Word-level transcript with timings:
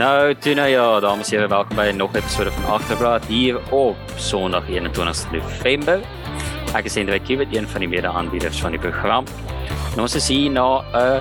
Nou, 0.00 0.34
toe 0.34 0.54
nou 0.56 0.68
ja, 0.68 0.84
dames 1.00 1.28
en 1.28 1.36
here, 1.36 1.48
welkom 1.48 1.76
by 1.76 1.90
nog 1.92 2.12
'n 2.12 2.16
episode 2.16 2.50
van 2.50 2.64
Agterblad 2.72 3.24
hier 3.24 3.60
op 3.70 3.96
Sondag 4.16 4.68
21 4.68 5.30
November. 5.32 6.00
Ek 6.74 6.84
is 6.84 6.94
Hendrik 6.94 7.24
Kiewit, 7.24 7.56
een 7.56 7.68
van 7.68 7.80
die 7.80 7.88
mede-aanbieders 7.88 8.60
van 8.60 8.70
die 8.70 8.80
program. 8.80 9.24
En 9.94 10.00
ons 10.00 10.14
is 10.14 10.28
hier 10.28 10.50
na 10.50 10.80
'n 10.94 11.20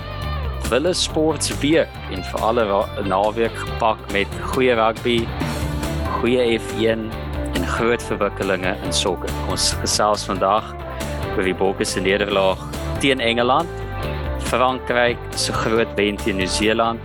Wille 0.69 0.93
Sports 0.93 1.59
week 1.59 1.87
en 2.11 2.23
vir 2.23 2.39
alle 2.39 2.85
naweek 3.03 3.55
gepak 3.55 3.97
met 4.11 4.27
goeie 4.41 4.73
rugby, 4.73 5.27
goeie 6.19 6.59
F1 6.59 7.11
en 7.53 7.67
groot 7.67 8.03
verwikkelinge 8.03 8.75
in 8.83 8.93
sokker. 8.93 9.29
Ons 9.49 9.73
gesels 9.81 10.23
vandag 10.23 10.75
oor 11.35 11.43
die 11.43 11.55
Bokke 11.55 11.83
se 11.83 11.99
nederlaag 11.99 12.57
teen 12.99 13.19
Engeland, 13.19 13.69
Frankryk 14.39 15.17
se 15.35 15.53
groot 15.53 15.95
wen 15.95 16.15
teen 16.15 16.35
Nieu-Seeland 16.35 16.99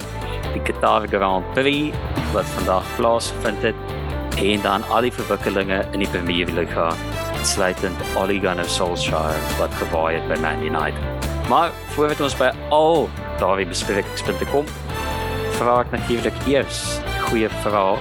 die 0.54 0.62
Qatar 0.66 1.08
Grand 1.10 1.46
Prix 1.56 1.96
wat 2.34 2.48
vandag 2.56 2.88
plaasvind 2.96 3.62
het 3.66 4.38
en 4.40 4.62
dan 4.64 4.86
al 4.90 5.06
die 5.06 5.12
verwikkelinge 5.14 5.84
in 5.92 6.02
die 6.02 6.10
Premier 6.10 6.50
League 6.54 6.88
sluitend 7.44 8.00
Ole 8.16 8.38
Gunnar 8.40 8.68
Solskjaer 8.68 9.36
wat 9.58 9.74
gewaai 9.82 10.16
het 10.16 10.28
by 10.30 10.40
Man 10.42 10.62
United. 10.64 11.30
Maar 11.48 11.70
voordat 11.94 12.20
ons 12.24 12.36
by 12.40 12.50
al 12.74 13.08
daardie 13.38 13.68
besprekingspunte 13.68 14.48
kom, 14.52 14.68
vra 15.58 15.80
ek 15.84 15.92
natuurlik 15.94 16.46
eers 16.50 16.80
goeie 17.28 17.50
vrae 17.62 17.98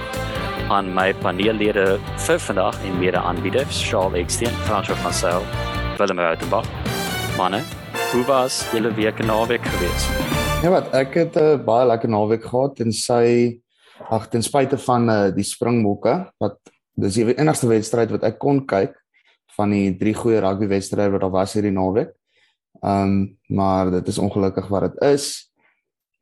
aan 0.72 0.88
my 0.96 1.10
paneellede 1.20 1.98
vir 2.26 2.40
vandag 2.46 2.78
en 2.88 2.96
mede-aanbieders, 3.02 3.82
Charles 3.84 4.18
Eksteen, 4.22 4.62
François 4.64 5.12
Sail, 5.12 5.44
Willem 5.98 6.24
Rautenbach. 6.24 6.68
Manne, 7.36 7.60
hoe 8.12 8.24
was 8.30 8.64
julle 8.72 8.94
week 8.96 9.20
en 9.20 9.32
naweek 9.32 9.70
geweest? 9.74 10.43
Ja 10.64 10.70
wat, 10.72 10.86
ek 10.96 11.14
het 11.14 11.34
'n 11.36 11.44
uh, 11.44 11.60
baie 11.60 11.84
lekker 11.84 12.08
naweek 12.08 12.44
gehad 12.48 12.78
en 12.80 12.92
sy 12.92 13.60
ag 14.08 14.30
ten 14.32 14.42
spyte 14.42 14.78
van 14.80 15.10
uh, 15.10 15.28
die 15.28 15.44
Springbokke 15.44 16.14
wat 16.40 16.56
dis 16.96 17.18
die 17.20 17.34
enigste 17.36 17.68
wedstryd 17.68 18.08
wat 18.08 18.22
ek 18.24 18.38
kon 18.40 18.62
kyk 18.64 18.94
van 19.58 19.74
die 19.76 19.92
drie 19.92 20.14
goeie 20.14 20.40
rugby 20.40 20.66
wedstryde 20.66 21.12
wat 21.12 21.20
daar 21.20 21.34
was 21.34 21.52
hierdie 21.52 21.74
naweek. 21.74 22.14
Ehm 22.80 23.02
um, 23.02 23.36
maar 23.48 23.90
dit 23.90 24.08
is 24.08 24.18
ongelukkig 24.18 24.70
wat 24.72 24.86
dit 24.88 25.02
is. 25.02 25.52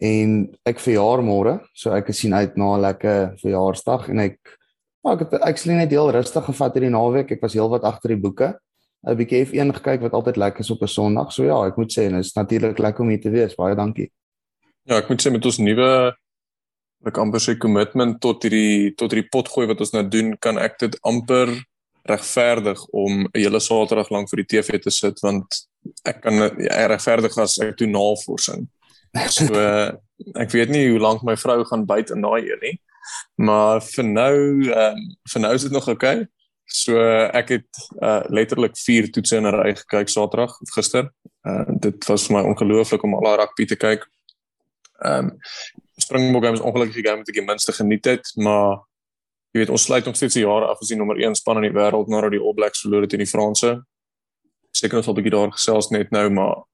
En 0.00 0.50
ek 0.66 0.82
verjaar 0.82 1.22
môre, 1.22 1.60
so 1.72 1.94
ek 1.94 2.10
sien 2.10 2.34
uit 2.34 2.56
na 2.56 2.74
'n 2.74 2.80
lekker 2.80 3.38
verjaarsdag 3.38 4.08
en 4.08 4.18
ek 4.18 4.38
ek 5.06 5.20
het 5.30 5.58
sien 5.58 5.76
net 5.76 5.90
heel 5.90 6.10
rustig 6.10 6.44
gevat 6.44 6.74
hierdie 6.74 6.90
naweek. 6.90 7.30
Ek 7.30 7.42
was 7.42 7.54
heelwat 7.54 7.84
agter 7.84 8.08
die 8.08 8.22
boeke. 8.26 8.58
'n 9.06 9.16
Bietjie 9.16 9.46
F1 9.46 9.70
gekyk 9.70 10.02
wat 10.02 10.12
altyd 10.12 10.36
lekker 10.36 10.60
is 10.60 10.70
op 10.70 10.82
'n 10.82 10.88
Sondag. 10.88 11.32
So 11.32 11.44
ja, 11.44 11.62
ek 11.66 11.76
moet 11.76 11.92
sê 11.92 12.10
dit 12.10 12.18
is 12.18 12.34
natuurlik 12.34 12.78
lekker 12.78 13.02
om 13.02 13.08
hier 13.08 13.20
te 13.20 13.30
wees. 13.30 13.54
Baie 13.54 13.76
dankie. 13.76 14.10
Ja, 14.88 14.98
ek 14.98 15.08
moet 15.08 15.22
sê 15.22 15.30
met 15.30 15.44
ons 15.46 15.60
nuwe 15.62 15.90
ek 17.06 17.18
amper 17.18 17.42
sê 17.42 17.56
commitment 17.58 18.20
tot 18.22 18.44
hierdie 18.46 18.92
tot 18.98 19.10
hierdie 19.10 19.30
potgooi 19.30 19.66
wat 19.70 19.80
ons 19.82 19.94
nou 19.94 20.04
doen, 20.06 20.34
kan 20.42 20.58
ek 20.62 20.78
dit 20.82 20.98
amper 21.08 21.50
regverdig 22.10 22.78
om 22.90 23.26
'n 23.26 23.30
hele 23.34 23.60
Saterdag 23.60 24.10
lank 24.10 24.30
vir 24.30 24.42
die 24.42 24.50
TV 24.56 24.78
te 24.82 24.90
sit 24.90 25.20
want 25.22 25.66
ek 26.06 26.22
kan 26.22 26.34
ja, 26.58 26.86
regverdig 26.86 27.38
as 27.38 27.58
ek 27.58 27.78
doen 27.78 27.94
navorsing. 27.94 28.68
So 29.30 29.54
ek 30.42 30.50
weet 30.50 30.70
nie 30.70 30.88
hoe 30.90 30.98
lank 30.98 31.22
my 31.22 31.36
vrou 31.36 31.64
gaan 31.64 31.86
byt 31.86 32.10
in 32.10 32.22
daai 32.22 32.42
een 32.42 32.62
nie. 32.62 32.76
Maar 33.36 33.82
vir 33.82 34.04
nou 34.04 34.36
ehm 34.70 34.94
um, 34.94 35.10
vir 35.32 35.40
nou 35.42 35.54
is 35.54 35.62
dit 35.62 35.72
nog 35.72 35.88
oukei. 35.88 36.16
Okay. 36.22 36.28
So 36.66 36.98
ek 37.34 37.48
het 37.48 37.70
uh 38.00 38.22
letterlik 38.30 38.76
4 38.78 39.10
toetse 39.10 39.36
in 39.36 39.46
'n 39.46 39.54
ry 39.54 39.74
gekyk 39.74 40.08
Saterdag 40.08 40.54
gister. 40.74 41.10
Uh 41.46 41.66
dit 41.68 42.06
was 42.06 42.26
vir 42.26 42.36
my 42.36 42.42
ongelooflik 42.50 43.02
om 43.02 43.14
al 43.14 43.26
daai 43.26 43.36
rugby 43.42 43.66
te 43.66 43.76
kyk. 43.76 44.06
Ehm 45.04 45.32
um, 45.32 45.38
Springbok 46.00 46.44
games 46.44 46.60
ongelukkig 46.60 46.94
die 46.94 47.04
game 47.04 47.20
wat 47.20 47.28
ek 47.28 47.36
die 47.36 47.44
minste 47.46 47.72
geniet 47.76 48.06
het, 48.08 48.32
maar 48.40 48.80
jy 49.52 49.60
weet 49.62 49.70
ons 49.70 49.84
sluit 49.84 50.06
nog 50.08 50.16
steeds 50.16 50.34
die 50.34 50.44
jare 50.46 50.70
af 50.72 50.80
as 50.80 50.88
die 50.88 50.96
nommer 50.96 51.20
1 51.20 51.36
span 51.38 51.60
in 51.60 51.68
die 51.68 51.76
wêreld 51.76 52.08
nadat 52.08 52.32
die 52.32 52.40
All 52.40 52.56
Blacks 52.56 52.80
verloor 52.80 53.04
het 53.04 53.12
teen 53.12 53.22
die 53.22 53.28
Franse. 53.28 53.74
Seker 54.72 54.98
ons 54.98 55.06
sal 55.06 55.14
'n 55.14 55.20
bietjie 55.20 55.36
daar 55.36 55.52
gesels 55.52 55.90
net 55.92 56.10
nou, 56.10 56.28
maar 56.30 56.64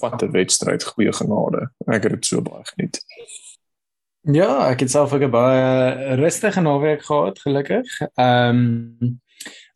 wat 0.00 0.22
'n 0.22 0.30
wedstryd, 0.30 0.84
goeie 0.84 1.12
genade. 1.12 1.70
Ek 1.86 2.02
het 2.02 2.12
dit 2.12 2.26
so 2.26 2.42
baie 2.42 2.64
geniet. 2.74 3.00
Ja, 4.20 4.68
ek 4.68 4.80
het 4.80 4.90
self 4.90 5.12
ook 5.12 5.22
'n 5.22 5.30
baie 5.30 6.14
rustige 6.16 6.60
naweek 6.60 7.02
gehad, 7.02 7.38
gelukkig. 7.38 8.00
Ehm 8.14 8.98
um, 9.00 9.20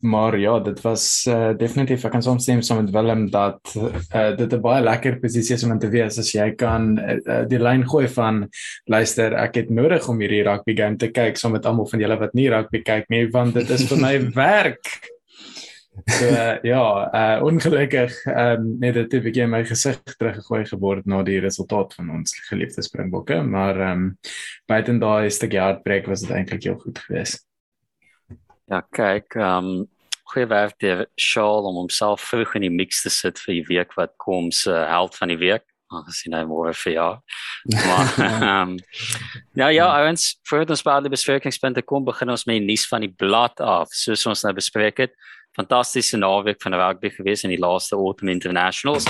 maar 0.05 0.37
ja, 0.39 0.59
dit 0.59 0.81
was 0.85 1.25
uh, 1.29 1.49
definitief 1.57 2.05
ek 2.05 2.13
kan 2.13 2.23
soms 2.23 2.45
stem 2.45 2.61
saam 2.61 2.83
met 2.83 2.93
Willem 2.93 3.25
dat 3.33 3.73
uh, 3.75 4.35
dit 4.37 4.53
'n 4.53 4.61
baie 4.61 4.83
lekker 4.83 5.17
posisie 5.19 5.55
is 5.55 5.63
om 5.65 5.73
in 5.73 5.81
te 5.81 5.89
wees 5.89 6.19
as 6.21 6.31
jy 6.33 6.51
kan 6.55 6.93
uh, 6.99 7.41
die 7.49 7.59
lyn 7.59 7.87
gooi 7.89 8.07
van 8.07 8.45
luister, 8.85 9.33
ek 9.33 9.55
het 9.55 9.69
nodig 9.69 10.07
om 10.09 10.21
hierdie 10.21 10.43
rugby 10.45 10.75
game 10.77 10.97
te 10.97 11.09
kyk 11.09 11.37
saam 11.37 11.57
met 11.57 11.65
almal 11.65 11.89
van 11.89 11.99
julle 11.99 12.19
wat 12.19 12.33
nie 12.33 12.49
rugby 12.49 12.83
kyk 12.85 13.09
nie, 13.09 13.25
want 13.33 13.53
dit 13.53 13.69
is 13.69 13.87
vir 13.89 14.01
my 14.01 14.15
werk. 14.45 14.93
So 16.05 16.27
uh, 16.27 16.59
ja, 16.61 16.83
uh, 17.13 17.43
ongelukkig 17.43 18.25
um, 18.27 18.75
net 18.79 18.93
dit 18.93 19.11
het 19.11 19.23
begin 19.23 19.49
my 19.49 19.63
gesig 19.65 20.01
teruggegooi 20.03 20.65
geword 20.67 21.07
na 21.07 21.21
die 21.23 21.39
resultaat 21.39 21.95
van 21.95 22.11
ons 22.17 22.35
geliefde 22.49 22.83
Springbokke, 22.83 23.39
maar 23.41 23.79
ehm 23.79 23.91
um, 23.91 24.09
buiten 24.67 24.99
daai 24.99 25.31
stukkie 25.31 25.61
hartbreek 25.61 26.07
was 26.11 26.25
dit 26.25 26.35
eintlik 26.35 26.63
heel 26.67 26.77
goed 26.81 26.99
geweest. 26.99 27.45
Ja, 28.67 28.81
kyk, 28.91 29.37
ehm 29.39 29.71
um, 29.71 29.83
goeie 30.31 30.47
werk 30.49 30.79
deur 30.81 31.05
Shaul 31.19 31.67
om 31.69 31.79
homself 31.83 32.23
vroeg 32.25 32.55
in 32.57 32.65
die 32.67 32.73
mix 32.73 33.03
te 33.03 33.11
sit 33.13 33.39
vir 33.43 33.59
die 33.59 33.65
week 33.69 33.95
wat 33.99 34.15
kom 34.21 34.51
se 34.53 34.71
uh, 34.73 34.85
held 34.89 35.15
van 35.19 35.33
die 35.33 35.39
week. 35.41 35.65
Aangesien 35.93 36.33
hy 36.33 36.41
môre 36.49 36.73
vir 36.73 36.95
jaar. 36.95 37.19
Maar 37.69 38.15
um, 38.63 38.73
ja, 39.61 39.69
ja, 39.69 39.87
ons 40.09 40.31
voor 40.49 40.65
ons 40.65 40.83
by 40.85 40.97
die 41.05 41.13
besprekingspunte 41.13 41.85
kom, 41.85 42.07
begin 42.07 42.33
ons 42.33 42.47
met 42.49 42.57
die 42.57 42.65
nuus 42.65 42.87
van 42.89 43.05
die 43.05 43.13
blad 43.13 43.61
af, 43.61 43.93
soos 43.93 44.25
ons 44.31 44.43
nou 44.47 44.53
bespreek 44.57 45.03
het. 45.05 45.15
Fantastiese 45.55 46.17
naweek 46.19 46.59
van 46.63 46.75
rugby 46.75 47.13
gewees 47.13 47.45
in 47.45 47.53
die 47.53 47.61
laaste 47.61 47.95
Autumn 47.95 48.33
Internationals 48.33 49.07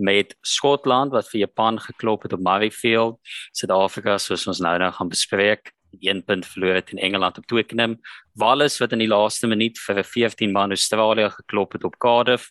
met 0.00 0.36
Skotland 0.46 1.12
wat 1.12 1.28
vir 1.28 1.42
Japan 1.42 1.80
geklop 1.80 2.22
het 2.24 2.32
op 2.36 2.40
Murrayfield, 2.44 3.18
Suid-Afrika 3.56 4.16
soos 4.22 4.46
ons 4.48 4.62
nou 4.64 4.76
nou 4.80 4.92
gaan 4.96 5.10
bespreek 5.10 5.72
een 5.98 6.24
punt 6.24 6.46
verloor 6.46 6.82
in 6.86 6.98
Engeland 6.98 7.38
op 7.38 7.46
Twickenham. 7.46 8.00
Wallace 8.34 8.78
wat 8.78 8.92
in 8.92 8.98
die 8.98 9.08
laaste 9.08 9.46
minuut 9.46 9.78
vir 9.78 9.98
'n 9.98 10.04
14 10.04 10.52
man 10.52 10.70
Australië 10.70 11.30
geklop 11.30 11.72
het 11.72 11.84
op 11.84 11.98
Cardiff 11.98 12.50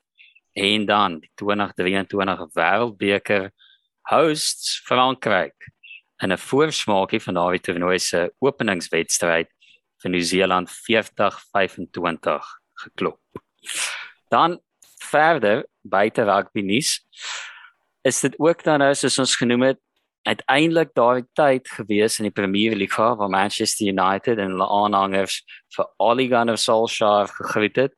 en 0.53 0.85
dan 0.85 1.19
die 1.19 1.31
2023 1.35 2.47
Wêreldbeker 2.53 3.51
hosts 4.01 4.81
Frankryk 4.85 5.71
in 6.17 6.31
'n 6.31 6.37
voorsmaakie 6.37 7.21
van 7.21 7.33
daardie 7.33 7.61
toernooi 7.61 7.99
se 7.99 8.33
openingswedstryd 8.39 9.47
vir 10.01 10.11
Nieu-Seeland 10.11 10.69
40-25 10.69 12.59
geklop. 12.73 13.21
Dan 14.29 14.59
verder 14.99 15.67
buite 15.81 16.23
rugby 16.23 16.61
nuus 16.61 17.07
is 18.01 18.19
dit 18.19 18.35
ook 18.39 18.63
dan 18.63 18.79
nou 18.79 18.93
soos 18.95 19.19
ons 19.19 19.35
genoem 19.35 19.61
het 19.61 19.79
uiteindelik 20.29 20.91
daai 20.97 21.23
tyd 21.37 21.69
gewees 21.73 22.19
in 22.19 22.27
die 22.29 22.35
Premier 22.35 22.75
League 22.77 23.15
waar 23.21 23.29
Manchester 23.29 23.87
United 23.87 24.37
en 24.37 24.53
hulle 24.55 24.67
aanhangers 24.81 25.41
vir 25.75 25.89
Ole 25.97 26.27
Gunnar 26.29 26.59
Solskjaer 26.59 27.31
gegroet 27.39 27.81
het 27.85 27.95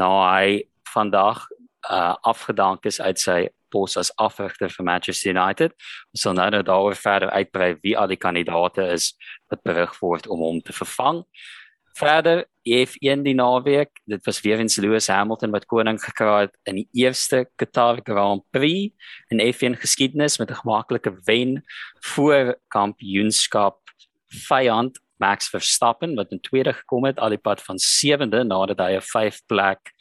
nou 0.00 0.12
hy 0.18 0.60
vandag 0.92 1.46
uh, 1.90 2.14
afgedank 2.26 2.84
is 2.90 3.00
uit 3.00 3.22
sy 3.22 3.40
pos 3.70 3.96
as 4.00 4.10
afrigter 4.18 4.72
vir 4.74 4.84
Manchester 4.84 5.30
United. 5.30 5.74
Ons 6.10 6.24
sal 6.26 6.34
nou 6.34 6.48
nou 6.50 6.62
daaroor 6.66 6.98
verder 6.98 7.30
uitbrei 7.30 7.76
wie 7.84 7.94
al 7.98 8.10
die 8.10 8.18
kandidaate 8.18 8.88
is 8.96 9.12
wat 9.52 9.62
berig 9.66 9.94
word 10.02 10.26
om 10.26 10.42
hom 10.42 10.60
te 10.64 10.74
vervang 10.74 11.22
verder. 12.00 12.46
F1 12.60 13.22
die 13.24 13.34
naweek, 13.34 14.02
dit 14.04 14.24
was 14.28 14.40
weer 14.44 14.60
eens 14.60 14.76
Lewis 14.76 15.08
Hamilton 15.08 15.52
wat 15.54 15.64
koning 15.68 15.96
gekraai 16.00 16.46
het 16.46 16.56
in 16.68 16.82
die 16.82 16.88
eerste 17.02 17.46
Qatar 17.56 18.02
Grand 18.04 18.44
Prix 18.52 18.92
in 19.32 19.40
F1 19.40 19.78
geskiedenis 19.80 20.38
met 20.38 20.50
'n 20.50 20.60
gemaklike 20.60 21.12
wen 21.24 21.64
voor 22.12 22.56
kampioenskap 22.68 23.80
vyand 24.48 25.00
Max 25.16 25.48
Verstappen 25.48 26.14
wat 26.14 26.32
in 26.32 26.40
tweede 26.40 26.72
gekom 26.72 27.04
het 27.04 27.18
al 27.18 27.28
die 27.28 27.38
pad 27.40 27.62
van 27.62 27.78
sewende 27.78 28.44
nadat 28.44 28.78
hy 28.78 28.96
'n 28.96 29.00
5 29.00 29.40
plek 29.46 29.92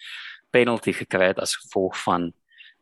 penalty 0.51 0.91
gekry 0.91 1.27
het 1.31 1.39
as 1.39 1.55
gevolg 1.55 1.95
van 2.03 2.33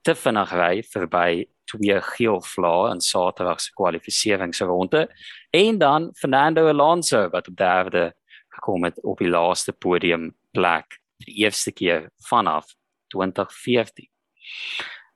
te 0.01 0.15
vinnig 0.15 0.51
ry 0.51 0.83
verby 0.83 1.45
twee 1.65 2.01
geel 2.01 2.41
vlae 2.41 2.91
in 2.91 3.01
Saterdag 3.01 3.61
se 3.61 3.71
kwalifikasieringsronde 3.73 5.07
en 5.51 5.77
dan 5.77 6.09
Fernando 6.15 6.67
Alonso 6.67 7.29
wat 7.29 7.47
op 7.47 7.55
derde 7.55 8.13
gekom 8.57 8.87
het 8.87 8.99
op 9.03 9.21
die 9.21 9.29
laaste 9.29 9.73
podium 9.73 10.31
plek 10.57 10.99
die 11.25 11.39
eerste 11.45 11.71
keer 11.71 12.09
vanaf 12.29 12.73
2014. 13.13 14.09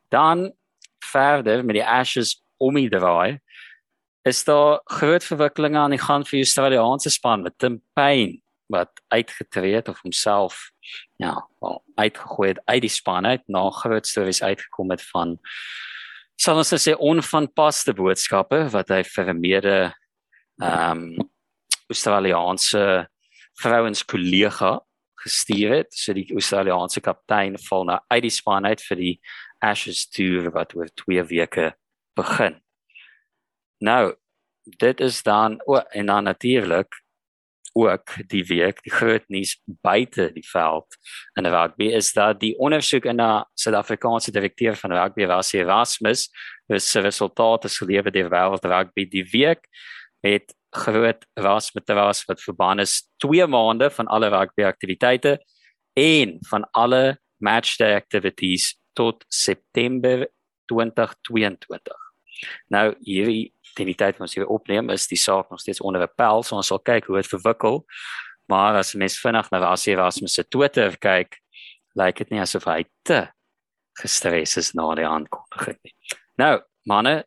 Dan 0.09 0.51
verder 1.05 1.65
met 1.65 1.75
die 1.75 1.85
Ashes 1.85 2.39
om 2.57 2.77
die 2.77 2.89
draai 2.89 3.39
is 4.27 4.43
daar 4.45 4.81
groot 4.85 5.23
verwikkelinge 5.25 5.79
aan 5.81 5.95
die 5.95 6.01
gang 6.01 6.23
vir 6.27 6.39
die 6.39 6.45
Australiese 6.45 7.09
span 7.09 7.45
met 7.45 7.57
Tim 7.57 7.81
Payne 7.97 8.39
wat 8.71 9.01
uitgetree 9.11 9.75
het 9.75 9.89
of 9.91 10.01
homself 10.01 10.69
ja, 11.19 11.33
wel 11.59 11.83
uitgegooi 11.95 12.49
het 12.49 12.61
uit 12.65 12.81
die 12.81 12.91
span 12.93 13.25
uit 13.25 13.43
na 13.47 13.69
groot 13.69 14.07
stories 14.07 14.43
uitgekom 14.43 14.93
het 14.93 15.03
van 15.11 15.37
sal 16.41 16.61
ons 16.61 16.73
sê 16.73 16.95
onvanpaste 16.95 17.93
boodskappe 17.97 18.63
wat 18.73 18.93
hy 18.93 19.01
vir 19.03 19.33
'n 19.33 19.39
mede 19.39 19.77
ehm 20.61 21.03
um, 21.19 21.29
Australiese 21.91 23.09
vrouens 23.59 24.05
kollega 24.05 24.79
gestuur 25.23 25.75
het. 25.75 25.93
So 25.93 26.13
die 26.13 26.27
Australiese 26.33 27.01
kaptein 27.01 27.57
val 27.69 27.85
nou 27.89 27.99
uit 28.07 28.23
die 28.25 28.33
span 28.33 28.65
uit 28.65 28.81
vir 28.81 28.97
die 28.97 29.15
Ashes 29.61 30.07
toer 30.09 30.49
wat 30.55 30.75
oor 30.75 30.89
2 31.05 31.23
weke 31.29 31.71
begin. 32.17 32.57
Nou, 33.81 34.15
dit 34.81 34.99
is 35.01 35.21
dan 35.23 35.59
o 35.65 35.77
oh, 35.77 35.85
en 35.89 36.05
dan 36.05 36.23
natuurlik 36.23 37.01
ook 37.73 38.13
die 38.27 38.43
week 38.45 38.81
die 38.83 38.91
groot 38.91 39.23
nuus 39.27 39.55
buite 39.65 40.27
die 40.35 40.43
veld 40.43 40.97
in 41.39 41.47
rugby 41.47 41.87
is 41.95 42.11
dat 42.13 42.39
die 42.39 42.57
ondersoek 42.59 43.05
in 43.05 43.21
'n 43.21 43.45
Suid-Afrikaanse 43.55 44.31
direkteur 44.31 44.75
van 44.75 44.91
rugby 44.91 45.25
was 45.25 45.53
Erasmus 45.53 46.29
se 46.67 46.99
resultate 46.99 47.69
gelewer 47.69 48.11
deur 48.11 48.29
wêreld 48.29 48.65
rugby 48.65 49.07
die 49.07 49.27
week 49.31 49.67
het 50.19 50.53
groot 50.71 51.25
ras 51.39 51.71
met 51.75 51.89
ras 51.89 52.23
wat 52.27 52.43
verbân 52.43 52.79
is 52.79 53.01
2 53.23 53.47
maande 53.47 53.89
van 53.91 54.07
alle 54.07 54.29
rugby 54.31 54.63
aktiwiteite 54.63 55.37
en 55.99 56.37
van 56.49 56.67
alle 56.71 57.19
matchday 57.37 57.95
activities 57.95 58.75
tot 58.93 59.25
September 59.27 60.27
2022. 60.65 61.97
Nou 62.71 62.85
hierdie 63.05 63.51
teen 63.75 63.91
die 63.91 63.97
tyd 63.97 64.17
wat 64.17 64.27
ons 64.27 64.35
hier 64.35 64.49
opneem 64.51 64.89
is 64.93 65.07
die 65.11 65.19
saak 65.19 65.51
nog 65.51 65.61
steeds 65.63 65.81
onder 65.83 66.03
appel, 66.05 66.43
so 66.43 66.57
ons 66.59 66.71
sal 66.71 66.81
kyk 66.83 67.07
hoe 67.07 67.19
dit 67.21 67.29
verwikkel. 67.31 67.81
Maar 68.51 68.81
as 68.81 68.95
mens 68.99 69.19
vinnig 69.21 69.47
na 69.51 69.61
Rassie 69.63 69.93
Erasmus 69.95 70.35
se 70.35 70.43
Twitter 70.47 70.97
kyk, 70.99 71.37
lyk 71.99 72.23
dit 72.23 72.33
nie 72.33 72.41
asof 72.43 72.67
hy 72.67 72.83
te 73.07 73.25
gestres 73.99 74.57
is 74.59 74.71
na 74.75 74.87
die 74.95 75.07
aankondiging 75.07 75.77
nie. 75.83 75.93
Nou, 76.39 76.55
manne, 76.87 77.21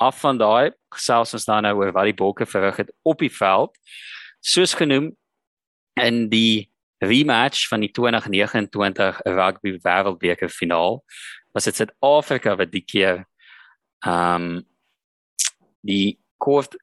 af 0.00 0.20
van 0.22 0.38
daai 0.40 0.72
gesels 0.94 1.34
ons 1.36 1.46
dan 1.48 1.66
nou 1.66 1.76
oor 1.78 1.92
wat 1.94 2.08
die 2.08 2.16
Bokke 2.16 2.46
verrig 2.48 2.80
het 2.82 2.92
op 3.06 3.20
die 3.22 3.32
veld. 3.32 3.76
Soos 4.40 4.74
genoem 4.74 5.12
in 6.00 6.28
die 6.32 6.70
rematch 7.04 7.68
van 7.68 7.84
die 7.84 7.90
2029 7.96 9.20
Rugby 9.24 9.76
Wêreldbeker 9.84 10.48
finaal 10.52 11.00
was 11.52 11.66
dit 11.68 11.76
Suid-Afrika 11.76 12.56
wat 12.60 12.72
die 12.72 12.84
keer 12.84 13.24
ehm 14.06 14.50
um, 14.50 14.66
die 15.80 16.20
kort 16.36 16.74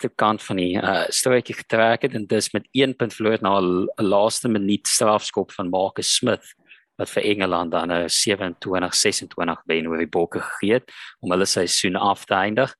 te 0.00 0.08
kant 0.08 0.42
van 0.44 0.56
die 0.60 0.76
uh, 0.80 1.04
strooitjie 1.12 1.56
getrek 1.58 2.06
het 2.06 2.14
en 2.16 2.24
dis 2.28 2.48
met 2.54 2.68
1 2.72 2.94
punt 2.96 3.14
verloor 3.16 3.42
na 3.44 3.60
'n 3.60 3.88
laaste 4.00 4.48
minuut 4.48 4.88
strafskop 4.88 5.52
van 5.52 5.68
Marcus 5.68 6.14
Smith 6.16 6.54
wat 6.96 7.10
vir 7.10 7.22
Engeland 7.22 7.70
dan 7.70 7.92
'n 7.92 8.08
27-26 8.08 9.62
wen 9.66 9.88
oor 9.88 9.98
die 9.98 10.14
Bokke 10.18 10.40
gegee 10.40 10.72
het 10.72 10.92
om 11.20 11.30
hulle 11.30 11.46
seisoen 11.46 11.96
af 11.96 12.24
te 12.24 12.34
eindig. 12.34 12.74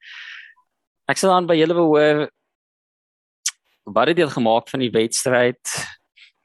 Ek 1.08 1.16
sal 1.16 1.30
dan 1.30 1.46
by 1.46 1.54
julle 1.54 1.74
hoor 1.74 2.30
wat 3.84 4.08
het 4.08 4.18
julle 4.18 4.30
gemaak 4.30 4.68
van 4.68 4.80
die 4.80 4.90
wedstryd? 4.90 5.60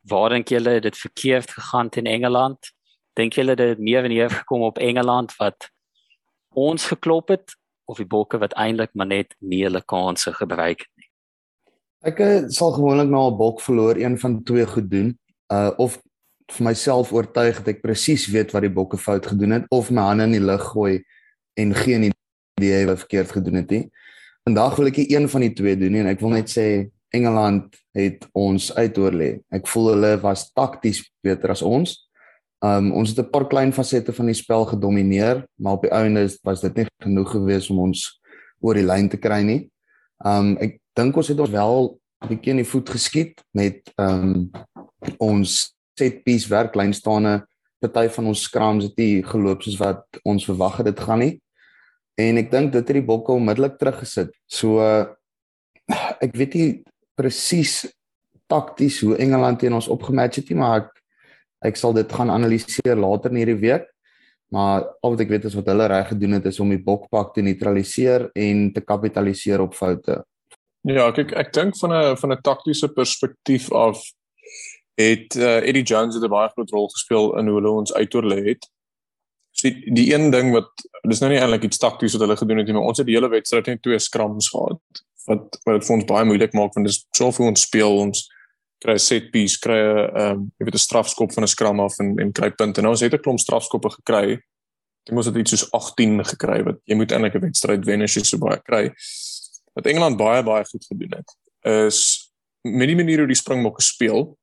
Waar 0.02 0.30
dink 0.30 0.50
julle 0.50 0.80
dit 0.80 0.98
verkeerd 0.98 1.52
gegaan 1.52 1.90
in 1.90 2.06
Engeland? 2.06 2.72
Dink 3.14 3.34
julle 3.34 3.56
dit 3.56 3.70
het 3.70 3.80
meer 3.80 4.04
en 4.04 4.14
meer 4.14 4.30
gekom 4.30 4.62
op 4.62 4.78
Engeland 4.78 5.36
wat 5.38 5.70
ons 6.54 6.86
geklop 6.86 7.28
het 7.28 7.56
of 7.86 7.98
die 7.98 8.06
Bokke 8.06 8.38
wat 8.38 8.54
eintlik 8.54 8.94
maar 8.94 9.08
net 9.08 9.36
nie 9.40 9.64
hulle 9.64 9.82
kansse 9.82 10.34
gebruik 10.34 10.80
het 10.80 10.92
nie? 10.96 11.10
Ek 12.02 12.20
uh, 12.20 12.48
sal 12.50 12.72
gewoonlik 12.74 13.10
na 13.10 13.28
'n 13.30 13.38
bok 13.38 13.62
verloor 13.62 13.96
een 13.96 14.18
van 14.20 14.44
twee 14.44 14.66
goed 14.66 14.90
doen. 14.90 15.20
Uh 15.54 15.72
of 15.78 16.02
vir 16.52 16.66
myself 16.68 17.12
oortuig 17.14 17.58
dat 17.62 17.68
ek 17.76 17.82
presies 17.82 18.28
weet 18.32 18.52
wat 18.54 18.66
die 18.66 18.74
bokke 18.74 18.98
fout 18.98 19.26
gedoen 19.26 19.52
het 19.52 19.66
of 19.72 19.92
my 19.92 20.02
hande 20.02 20.24
in 20.30 20.36
die 20.36 20.44
lug 20.44 20.64
gooi 20.74 21.04
en 21.60 21.74
geen 21.76 22.12
idee 22.12 22.86
wat 22.88 23.04
verkeerd 23.04 23.32
gedoen 23.32 23.62
het 23.62 23.72
nie. 23.72 23.86
Vandag 24.48 24.76
wil 24.80 24.90
ek 24.90 24.98
een 25.04 25.28
van 25.30 25.46
die 25.46 25.54
twee 25.54 25.78
doen 25.78 25.92
nie, 25.94 26.02
en 26.02 26.10
ek 26.12 26.22
wil 26.24 26.34
net 26.34 26.50
sê 26.50 26.66
Engeland 27.12 27.76
het 27.94 28.24
ons 28.38 28.70
uitoorlê. 28.74 29.42
Ek 29.52 29.68
voel 29.68 29.92
hulle 29.94 30.16
was 30.24 30.48
takties 30.56 31.04
beter 31.24 31.52
as 31.54 31.62
ons. 31.62 31.98
Um 32.64 32.92
ons 32.96 33.10
het 33.10 33.20
'n 33.20 33.32
paar 33.32 33.48
klein 33.48 33.74
fasette 33.74 34.14
van 34.14 34.26
die 34.26 34.38
spel 34.38 34.66
gedomeineer, 34.66 35.46
maar 35.60 35.74
op 35.74 35.82
die 35.82 35.92
einde 35.92 36.30
was 36.44 36.62
dit 36.62 36.76
nie 36.76 36.88
genoeg 37.04 37.32
geweest 37.32 37.70
om 37.70 37.80
ons 37.80 38.22
oor 38.62 38.76
die 38.76 38.86
lyn 38.86 39.10
te 39.10 39.18
kry 39.18 39.42
nie. 39.44 39.70
Um 40.24 40.58
ek 40.58 40.80
dink 40.96 41.18
ons 41.18 41.28
het 41.28 41.40
ons 41.40 41.50
wel 41.50 42.00
'n 42.24 42.28
bietjie 42.28 42.52
in 42.52 42.64
die 42.64 42.72
voet 42.72 42.90
geskiet 42.90 43.44
met 43.54 43.92
um 43.98 44.52
ons 45.20 45.76
set 45.98 46.24
piece 46.24 46.50
werk 46.50 46.76
lynstaande 46.76 47.42
party 47.82 48.08
van 48.14 48.28
ons 48.30 48.44
scrums 48.46 48.86
het 48.86 48.98
nie 48.98 49.24
geloop 49.26 49.64
soos 49.66 49.80
wat 49.82 50.22
ons 50.28 50.46
verwag 50.46 50.78
het 50.82 50.92
dit 50.92 51.00
gaan 51.02 51.20
nie. 51.24 51.34
En 52.20 52.38
ek 52.38 52.52
dink 52.52 52.74
dit 52.76 52.82
het 52.82 52.98
die 53.00 53.06
bokke 53.06 53.34
onmiddellik 53.34 53.80
teruggesit. 53.80 54.34
So 54.46 54.84
ek 56.22 56.36
weet 56.38 56.58
nie 56.58 56.70
presies 57.18 57.86
takties 58.52 59.00
hoe 59.02 59.18
Engeland 59.22 59.62
teen 59.62 59.74
ons 59.74 59.90
opgematch 59.92 60.42
het 60.42 60.52
nie, 60.52 60.60
maar 60.60 60.84
ek 60.84 60.92
ek 61.62 61.78
sal 61.78 61.94
dit 61.94 62.10
gaan 62.10 62.32
analiseer 62.34 62.98
later 62.98 63.30
in 63.30 63.42
hierdie 63.44 63.62
week. 63.62 63.84
Maar 64.52 64.88
al 65.06 65.14
wat 65.14 65.22
ek 65.24 65.30
weet 65.32 65.46
is 65.48 65.56
wat 65.56 65.70
hulle 65.72 65.88
reg 65.88 66.10
gedoen 66.10 66.40
het 66.40 66.48
is 66.50 66.60
om 66.60 66.72
die 66.74 66.82
bokpak 66.82 67.36
te 67.36 67.44
neutraliseer 67.46 68.28
en 68.36 68.66
te 68.74 68.82
kapitaliseer 68.84 69.62
op 69.64 69.78
foute. 69.78 70.18
Ja, 70.90 71.06
kyk 71.14 71.36
ek 71.38 71.54
dink 71.54 71.78
van 71.78 71.94
'n 71.94 72.18
van 72.18 72.32
'n 72.34 72.42
taktiese 72.42 72.90
perspektief 72.90 73.72
af 73.72 74.02
het 75.10 75.36
uh, 75.36 75.68
Eddie 75.68 75.84
Jones 75.84 76.16
het 76.16 76.24
'n 76.24 76.30
baie 76.30 76.50
groot 76.50 76.70
rol 76.70 76.90
gespeel 76.90 77.38
in 77.38 77.48
hoe 77.48 77.56
hulle 77.60 77.70
ons 77.70 77.94
uitoorlê 77.94 78.40
het. 78.46 78.70
So 79.52 79.70
die, 79.70 79.94
die 79.94 80.14
een 80.14 80.32
ding 80.32 80.52
wat 80.52 80.70
dis 81.08 81.20
nou 81.20 81.32
nie 81.32 81.40
eintlik 81.40 81.64
iets 81.64 81.78
takties 81.78 82.14
wat 82.14 82.22
hulle 82.22 82.38
gedoen 82.38 82.58
het 82.58 82.68
nie, 82.68 82.76
maar 82.76 82.90
ons 82.90 82.98
het 82.98 83.08
die 83.08 83.16
hele 83.16 83.30
wedstryd 83.30 83.66
net 83.68 83.82
twee 83.82 84.00
scrums 84.00 84.50
gehad 84.50 84.80
wat 85.28 85.58
wat 85.66 85.80
dit 85.80 85.88
vir 85.88 85.96
ons 85.96 86.06
baie 86.10 86.26
moeilik 86.26 86.54
maak 86.58 86.74
want 86.74 86.88
dis 86.88 87.04
so 87.18 87.32
vir 87.32 87.46
ons 87.46 87.66
speel 87.68 87.98
ons 87.98 88.24
kry 88.82 88.94
'n 88.94 89.00
set 89.00 89.32
piece, 89.32 89.60
kry 89.60 89.78
'n 89.78 89.98
ehm 90.18 90.32
um, 90.32 90.52
jy 90.58 90.66
weet 90.66 90.76
'n 90.76 90.88
strafskop 90.88 91.34
van 91.34 91.44
'n 91.44 91.48
scrum 91.48 91.80
af 91.80 92.00
en 92.00 92.18
en 92.20 92.32
kry 92.32 92.52
punte. 92.52 92.82
Nou 92.82 92.92
ons 92.92 93.02
het 93.02 93.14
'n 93.14 93.22
klomp 93.22 93.40
strafskoppe 93.40 93.90
gekry. 93.90 94.42
Ek 95.08 95.14
moes 95.14 95.26
dit 95.26 95.36
iets 95.36 95.52
soos 95.52 95.72
18 95.72 96.26
gekry 96.26 96.64
wat 96.64 96.78
jy 96.86 96.96
moet 96.96 97.12
eintlik 97.12 97.36
'n 97.36 97.46
wedstryd 97.48 97.86
wen 97.86 98.02
as 98.02 98.16
jy 98.16 98.24
so 98.24 98.38
baie 98.38 98.60
kry. 98.62 98.92
Wat 99.76 99.86
Engeland 99.86 100.18
baie 100.18 100.44
baie 100.44 100.66
goed 100.66 100.86
gedoen 100.86 101.14
het 101.18 101.30
is 101.62 102.32
met 102.64 102.88
die 102.88 102.96
manier 102.96 103.18
hoe 103.20 103.28
die 103.28 103.36
Springbokke 103.36 103.82
speel 103.82 104.38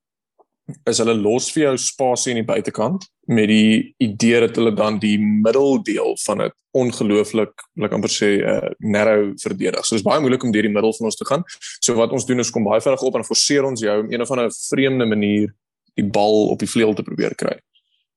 is 0.88 1.00
hulle 1.00 1.14
los 1.16 1.48
vir 1.54 1.62
jou 1.62 1.76
spasie 1.80 2.34
in 2.34 2.42
die 2.42 2.48
buitekant 2.48 3.06
met 3.32 3.48
die 3.48 3.94
idee 4.04 4.42
dat 4.44 4.56
hulle 4.60 4.74
dan 4.76 4.98
die 5.00 5.16
middeldeel 5.20 6.16
van 6.24 6.44
dit 6.44 6.56
ongelooflik, 6.78 7.64
ek 7.86 7.94
amper 7.96 8.12
sê, 8.12 8.28
uh, 8.44 8.72
narrow 8.84 9.30
verdedig. 9.40 9.80
So 9.84 9.96
dit 9.96 10.02
is 10.02 10.06
baie 10.06 10.20
moeilik 10.22 10.44
om 10.44 10.52
deur 10.52 10.68
die 10.68 10.72
middel 10.72 10.92
van 10.98 11.08
ons 11.08 11.16
te 11.18 11.26
gaan. 11.28 11.44
So 11.80 11.96
wat 11.98 12.12
ons 12.14 12.28
doen 12.28 12.44
is 12.44 12.52
kom 12.54 12.66
baie 12.68 12.82
vinnig 12.84 13.04
op 13.08 13.16
en 13.16 13.26
forceer 13.26 13.66
ons 13.66 13.82
jou 13.82 13.96
om 14.02 14.12
een 14.12 14.24
of 14.24 14.34
ander 14.34 14.52
vreemde 14.68 15.08
manier 15.08 15.48
die 15.98 16.06
bal 16.06 16.52
op 16.52 16.60
die 16.60 16.70
vleuel 16.70 16.94
te 16.94 17.06
probeer 17.06 17.34
kry. 17.40 17.56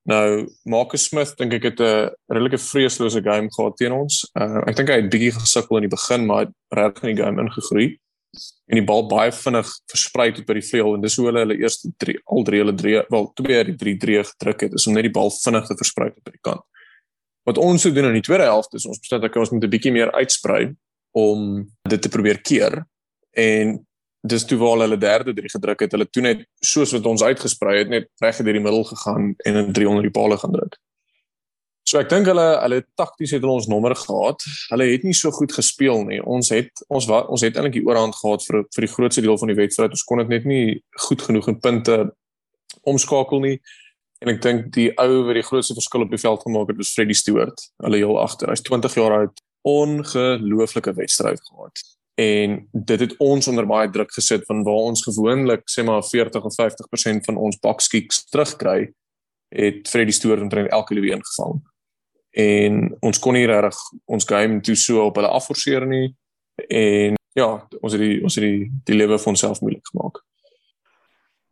Nou, 0.10 0.48
Marcus 0.66 1.08
Smith 1.08 1.36
dink 1.38 1.54
ek 1.54 1.64
het 1.72 1.80
'n 1.80 2.10
redelike 2.28 2.58
vreeslose 2.58 3.22
game 3.22 3.50
gehad 3.54 3.78
teen 3.78 3.94
ons. 3.94 4.26
Uh, 4.36 4.62
ek 4.68 4.76
dink 4.76 4.90
hy 4.90 5.02
het 5.02 5.12
bietjie 5.12 5.32
gesukkel 5.32 5.78
in 5.78 5.88
die 5.88 5.96
begin, 5.96 6.26
maar 6.26 6.48
regtig 6.74 7.04
in 7.04 7.16
die 7.16 7.24
game 7.24 7.42
ingegroei 7.42 7.98
en 8.72 8.80
die 8.80 8.86
bal 8.88 9.04
baie 9.12 9.32
vinnig 9.36 9.70
versprei 9.92 10.30
tot 10.36 10.48
by 10.48 10.56
die 10.56 10.66
vleuel 10.66 10.96
en 10.96 11.04
dis 11.04 11.18
hoe 11.20 11.28
hulle 11.28 11.44
hulle 11.44 11.58
eerste 11.60 11.92
drie 12.00 12.18
al 12.26 12.46
drie 12.48 12.62
hulle 12.64 12.76
drie 12.80 12.98
wel 13.12 13.28
twee 13.40 13.58
uit 13.58 13.72
die 13.72 13.80
drie 13.84 13.96
drie 14.00 14.22
gedruk 14.24 14.68
het 14.68 14.78
is 14.80 14.88
om 14.88 14.96
net 14.96 15.08
die 15.10 15.16
bal 15.18 15.32
vinnig 15.36 15.68
te 15.68 15.78
versprei 15.82 16.10
tot 16.14 16.24
by 16.24 16.36
die 16.36 16.46
kant. 16.48 16.64
Wat 17.50 17.58
ons 17.58 17.84
sou 17.84 17.92
doen 17.94 18.12
in 18.12 18.20
die 18.20 18.26
tweede 18.26 18.48
helfte 18.48 18.80
is 18.80 18.88
ons 18.88 19.02
besluit 19.02 19.24
dat 19.26 19.36
ons 19.36 19.52
moet 19.52 19.64
'n 19.64 19.74
bietjie 19.76 19.92
meer 19.92 20.12
uitsprei 20.12 20.74
om 21.12 21.68
dit 21.90 22.02
te 22.02 22.10
probeer 22.10 22.42
keer 22.42 22.86
en 23.36 23.80
dis 24.22 24.46
toe 24.46 24.58
waar 24.58 24.78
hulle 24.86 24.98
derde 24.98 25.34
drie 25.34 25.50
gedruk 25.50 25.82
het 25.82 25.92
hulle 25.92 26.06
toe 26.06 26.24
net 26.24 26.46
soos 26.62 26.94
wat 26.94 27.06
ons 27.06 27.24
uitgesprei 27.24 27.78
het 27.80 27.90
net 27.90 28.10
reg 28.22 28.38
deur 28.38 28.54
die 28.54 28.64
middel 28.64 28.84
gegaan 28.84 29.34
en 29.46 29.56
in 29.56 29.74
300 29.74 30.08
die 30.08 30.14
palle 30.20 30.38
gaan 30.38 30.54
druk. 30.54 30.78
So 31.92 32.00
ek 32.00 32.08
dink 32.08 32.30
hulle 32.30 32.46
hulle 32.62 32.78
takties 32.96 33.34
het 33.36 33.44
ons 33.44 33.66
nommer 33.68 33.92
gehad. 34.00 34.40
Hulle 34.72 34.86
het 34.94 35.04
nie 35.04 35.16
so 35.18 35.28
goed 35.36 35.52
gespeel 35.52 36.06
nie. 36.08 36.22
Ons 36.24 36.54
het 36.54 36.84
ons 36.88 37.04
wa, 37.10 37.26
ons 37.28 37.42
het 37.44 37.58
eintlik 37.58 37.82
die 37.82 37.84
oorhand 37.84 38.16
gehad 38.16 38.46
vir 38.48 38.62
vir 38.72 38.86
die 38.86 38.92
grootste 38.94 39.24
deel 39.26 39.40
van 39.42 39.50
die 39.52 39.58
wedstryd. 39.58 39.92
Ons 39.92 40.06
kon 40.08 40.22
dit 40.22 40.30
net 40.32 40.46
nie 40.48 40.78
goed 41.10 41.26
genoeg 41.26 41.50
in 41.52 41.58
punte 41.60 41.98
omskakel 42.88 43.44
nie. 43.44 43.58
En 44.24 44.32
ek 44.32 44.40
dink 44.46 44.70
die 44.78 44.88
ou 45.04 45.26
wat 45.28 45.36
die 45.36 45.44
grootste 45.44 45.76
verskil 45.76 46.06
op 46.06 46.14
die 46.14 46.22
veld 46.22 46.46
gemaak 46.46 46.72
het, 46.72 46.80
was 46.80 46.94
Freddie 46.96 47.18
Stewart. 47.18 47.66
Hulle 47.84 48.00
heel 48.00 48.20
agter. 48.22 48.54
Hy's 48.54 48.64
20 48.70 48.96
jaar 48.96 49.16
oud. 49.18 49.42
Ongelooflike 49.68 50.94
wedstryd 50.96 51.44
gehad. 51.50 51.84
En 52.22 52.56
dit 52.72 53.04
het 53.04 53.18
ons 53.20 53.50
onder 53.52 53.68
baie 53.68 53.90
druk 53.92 54.14
gesit 54.16 54.48
van 54.48 54.64
waar 54.64 54.88
ons 54.94 55.04
gewoonlik 55.04 55.68
sê 55.68 55.84
maar 55.84 56.08
40 56.08 56.48
of 56.48 56.56
50% 56.56 57.28
van 57.28 57.42
ons 57.50 57.60
box 57.60 57.92
kicks 57.92 58.24
terugkry 58.32 58.94
het 59.52 59.92
Freddie 59.92 60.16
Stewart 60.16 60.40
omtrent 60.40 60.72
elke 60.72 60.96
liewe 60.96 61.12
ingevang 61.18 61.60
en 62.32 62.98
ons 63.00 63.20
kon 63.20 63.34
nie 63.34 63.48
regtig 63.48 63.78
ons 64.06 64.26
game 64.26 64.62
toe 64.62 64.76
so 64.76 65.06
op 65.06 65.16
hulle 65.20 65.28
afforceer 65.28 65.86
nie 65.86 66.16
en 66.70 67.18
ja 67.36 67.68
ons 67.82 67.94
het 67.94 68.02
die 68.02 68.20
ons 68.24 68.36
het 68.36 68.46
die 68.46 68.70
die 68.88 68.96
lewe 68.96 69.20
vir 69.20 69.34
onsself 69.34 69.62
moeilik 69.62 69.88
gemaak. 69.92 70.22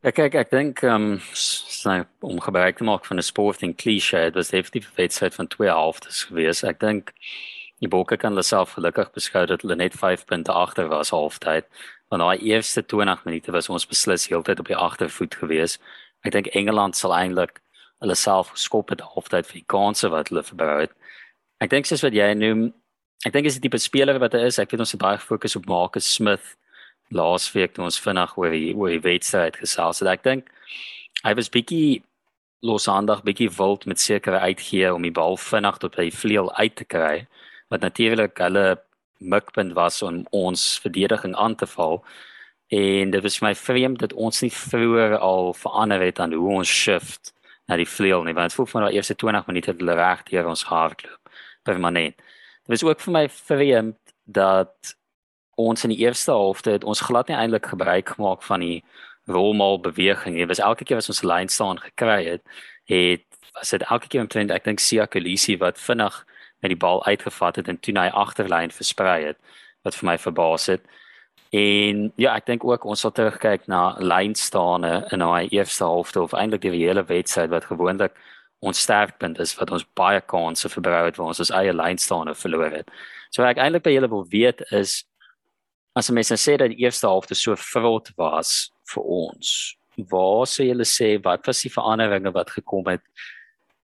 Ja 0.04 0.14
kyk 0.16 0.36
ek 0.40 0.52
dink 0.52 0.84
ehm 0.84 1.20
um, 1.20 2.06
om 2.24 2.40
gebruik 2.40 2.78
te 2.78 2.84
maak 2.84 3.06
van 3.06 3.18
'n 3.18 3.24
sporting 3.24 3.76
cliché 3.76 4.24
dit 4.32 4.36
was 4.36 4.50
definitief 4.50 4.90
'n 4.90 4.96
wedstryd 4.96 5.36
van 5.36 5.48
twee 5.48 5.70
halftes 5.70 6.24
gewees. 6.24 6.64
Ek 6.64 6.80
dink 6.80 7.14
die 7.80 7.88
Bokke 7.88 8.18
kan 8.18 8.32
hulle 8.32 8.44
self 8.44 8.76
gelukkig 8.76 9.12
beskou 9.12 9.46
dat 9.46 9.62
hulle 9.62 9.76
net 9.76 9.94
5 9.94 10.26
punte 10.26 10.52
agter 10.52 10.88
was 10.88 11.10
halftyd. 11.10 11.66
Want 12.10 12.22
daai 12.22 12.38
eerste 12.38 12.86
20 12.86 13.26
minute 13.26 13.52
was 13.52 13.70
ons 13.70 13.88
beslis 13.88 14.28
heeltyd 14.28 14.60
op 14.60 14.68
die 14.68 14.76
agtervoet 14.76 15.36
gewees. 15.36 15.80
Ek 16.24 16.32
dink 16.32 16.48
Engeland 16.48 16.96
sal 16.96 17.16
eintlik 17.16 17.62
hulle 18.04 18.16
self 18.16 18.54
geskop 18.56 18.94
het 18.94 19.02
halftyd 19.04 19.48
vir 19.48 19.60
die 19.62 19.68
kansse 19.68 20.10
wat 20.12 20.32
hulle 20.32 20.44
verbou 20.44 20.80
het. 20.82 20.94
Ek 21.60 21.72
dink 21.74 21.90
soos 21.90 22.04
wat 22.06 22.16
jy 22.16 22.32
noem, 22.40 22.70
ek 23.28 23.36
dink 23.36 23.50
is 23.50 23.58
die 23.60 23.66
tipe 23.68 23.80
speler 23.82 24.20
wat 24.24 24.38
hy 24.38 24.46
is. 24.48 24.60
Ek 24.62 24.72
weet 24.72 24.86
ons 24.86 24.96
het 24.96 25.02
baie 25.02 25.20
gefokus 25.20 25.58
op 25.60 25.68
Marcus 25.68 26.08
Smith 26.08 26.56
laasweek 27.16 27.74
toe 27.74 27.88
ons 27.88 28.00
vinnig 28.00 28.36
oor 28.38 28.54
die 28.54 28.76
oor 28.76 28.94
die 28.94 29.04
wedstryd 29.04 29.58
gesels 29.60 30.04
het. 30.04 30.12
Ek 30.12 30.24
dink 30.24 30.52
hy 31.26 31.34
was 31.36 31.52
bietjie 31.52 32.02
losandig, 32.64 33.24
bietjie 33.24 33.50
wild 33.58 33.86
met 33.90 34.00
sekere 34.00 34.40
uitgee 34.40 34.94
om 34.94 35.04
die 35.04 35.16
bal 35.16 35.38
vinnig 35.40 35.80
tot 35.82 35.96
by 35.98 36.08
die 36.10 36.16
vleuel 36.16 36.52
uit 36.60 36.76
te 36.76 36.86
kry 36.86 37.26
wat 37.72 37.84
natuurlik 37.86 38.40
hulle 38.40 38.80
mikpunt 39.20 39.76
was 39.76 40.02
om 40.04 40.24
ons 40.36 40.80
verdediging 40.80 41.36
aan 41.36 41.56
te 41.56 41.68
val. 41.68 42.00
En 42.70 43.12
dit 43.12 43.24
was 43.24 43.42
my 43.42 43.54
vreemd 43.56 44.00
dat 44.00 44.14
ons 44.14 44.42
nie 44.42 44.52
vroeër 44.54 45.18
al 45.18 45.54
verander 45.54 46.02
het 46.02 46.20
aan 46.20 46.34
hoe 46.34 46.56
ons 46.62 46.70
shift 46.70 47.34
na 47.70 47.78
die 47.78 47.88
vleuel 47.88 48.26
nie. 48.26 48.34
Want 48.34 48.54
voor 48.54 48.68
van 48.68 48.88
die 48.88 48.98
eerste 48.98 49.16
20 49.16 49.46
minute 49.48 49.72
het 49.72 49.80
hulle 49.80 49.98
reg 49.98 50.26
hier 50.30 50.48
ons 50.50 50.66
hardloop 50.70 51.34
permanent. 51.64 52.18
Dit 52.18 52.74
was 52.74 52.84
ook 52.84 53.02
vir 53.06 53.14
my 53.14 53.26
vreemd 53.30 54.16
dat 54.26 54.96
ons 55.60 55.84
in 55.84 55.94
die 55.94 56.02
eerste 56.02 56.32
helfte 56.32 56.72
het 56.78 56.84
ons 56.84 57.04
glad 57.06 57.28
nie 57.28 57.38
eintlik 57.38 57.70
gebruik 57.70 58.16
gemaak 58.16 58.44
van 58.44 58.64
die 58.64 58.84
rolmal 59.30 59.80
beweging. 59.80 60.38
Dit 60.38 60.48
was 60.48 60.64
elke 60.64 60.84
keer 60.84 60.98
as 60.98 61.10
ons 61.12 61.22
lyn 61.24 61.50
staan 61.50 61.80
gekry 61.80 62.24
het, 62.26 62.44
het 62.90 63.26
was 63.54 63.70
dit 63.76 63.84
elke 63.84 64.08
keer 64.08 64.22
omtrent 64.22 64.54
ek 64.56 64.66
dink 64.66 64.80
Sia 64.80 65.06
Kolisi 65.06 65.58
wat 65.60 65.80
vinnig 65.82 66.24
met 66.64 66.74
die 66.74 66.80
bal 66.80 67.04
uitgevat 67.06 67.60
het 67.60 67.68
en 67.68 67.80
toe 67.80 67.94
na 67.94 68.08
die 68.08 68.16
agterlyn 68.18 68.74
versprei 68.74 69.20
het 69.30 69.38
wat 69.84 69.96
vir 69.96 70.10
my 70.12 70.18
verbaas 70.18 70.68
het. 70.72 70.84
En 71.50 72.12
ja, 72.16 72.36
ek 72.38 72.46
dink 72.46 72.64
ook 72.64 72.84
ons 72.86 73.02
sal 73.02 73.14
terugkyk 73.18 73.64
na 73.72 73.96
lynstaane 73.98 74.92
in 75.10 75.24
daai 75.24 75.50
eerste 75.50 75.82
helfte 75.82 76.22
of 76.22 76.36
eintlik 76.38 76.62
die 76.62 76.76
hele 76.76 77.02
wedstryd 77.10 77.50
wat 77.50 77.66
gewoonlik 77.66 78.14
ons 78.62 78.82
sterkpunt 78.86 79.40
is 79.42 79.56
wat 79.58 79.72
ons 79.74 79.86
baie 79.98 80.22
kansse 80.22 80.70
verbruik 80.70 81.08
het 81.08 81.18
waar 81.18 81.32
ons 81.34 81.42
ons 81.42 81.54
eie 81.58 81.74
lynstaane 81.74 82.36
verloor 82.38 82.70
het. 82.82 82.94
So 83.34 83.48
ek 83.48 83.58
eintlik 83.58 83.88
by 83.88 83.96
julle 83.96 84.12
wil 84.12 84.28
weet 84.30 84.62
is 84.70 85.00
as 85.98 86.12
mense 86.14 86.38
sê 86.38 86.58
dat 86.62 86.70
die 86.70 86.84
eerste 86.86 87.10
helfte 87.10 87.36
so 87.36 87.58
vrot 87.58 88.12
was 88.20 88.70
vir 88.94 89.10
ons. 89.10 89.54
Waar 90.12 90.46
sê 90.48 90.70
julle 90.70 90.86
sê 90.86 91.16
wat 91.24 91.50
was 91.50 91.66
die 91.66 91.74
veranderinge 91.74 92.34
wat 92.36 92.54
gekom 92.54 92.86
het 92.94 93.02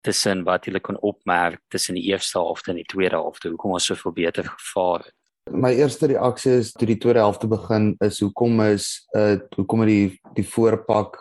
tussen 0.04 0.42
wat 0.44 0.66
julle 0.66 0.82
kon 0.82 0.98
opmerk 1.06 1.62
tussen 1.70 1.94
die 1.94 2.08
eerste 2.10 2.40
helfte 2.40 2.74
en 2.74 2.82
die 2.82 2.90
tweede 2.90 3.20
helfte? 3.20 3.54
Hoekom 3.54 3.78
ons 3.78 3.92
soveel 3.92 4.16
beter 4.24 4.50
gevaar 4.56 5.06
het? 5.06 5.14
My 5.50 5.74
eerste 5.76 6.06
reaksie 6.08 6.54
is 6.56 6.72
toe 6.72 6.86
die 6.88 6.96
tweede 6.96 7.20
helfte 7.20 7.46
begin 7.46 7.90
is 8.00 8.22
hoekom 8.24 8.62
is 8.64 9.04
uh 9.16 9.36
hoekom 9.56 9.82
het 9.84 9.90
die 9.90 10.20
die 10.38 10.46
voorpak 10.48 11.18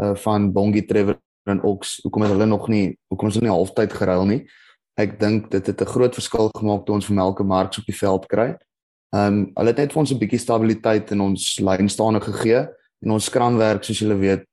uh 0.00 0.14
van 0.22 0.52
Bongi 0.52 0.86
Trevor 0.88 1.18
en 1.44 1.60
Ox 1.62 1.98
hoekom 2.02 2.24
het 2.24 2.32
hulle 2.32 2.46
nog 2.48 2.68
nie 2.72 2.96
hoekom 3.12 3.28
is 3.28 3.36
hulle 3.36 3.50
nie 3.50 3.52
halftyd 3.52 3.92
geruil 3.92 4.24
nie? 4.24 4.40
Ek 4.96 5.18
dink 5.20 5.50
dit 5.52 5.66
het 5.66 5.80
'n 5.80 5.92
groot 5.92 6.14
verskil 6.14 6.48
gemaak 6.48 6.86
toe 6.86 6.94
ons 6.94 7.06
vir 7.06 7.16
Melke 7.16 7.44
Marks 7.44 7.78
op 7.78 7.84
die 7.84 7.98
veld 7.98 8.26
kry. 8.26 8.56
Um, 9.12 9.52
hulle 9.54 9.68
het 9.68 9.78
net 9.78 9.92
vir 9.92 10.00
ons 10.00 10.12
'n 10.12 10.18
bietjie 10.18 10.40
stabiliteit 10.40 11.12
in 11.12 11.20
ons 11.20 11.60
lynstaande 11.60 12.20
gegee 12.20 12.66
en 13.04 13.10
ons 13.10 13.24
skranwerk 13.24 13.84
soos 13.84 14.00
julle 14.00 14.16
weet, 14.16 14.48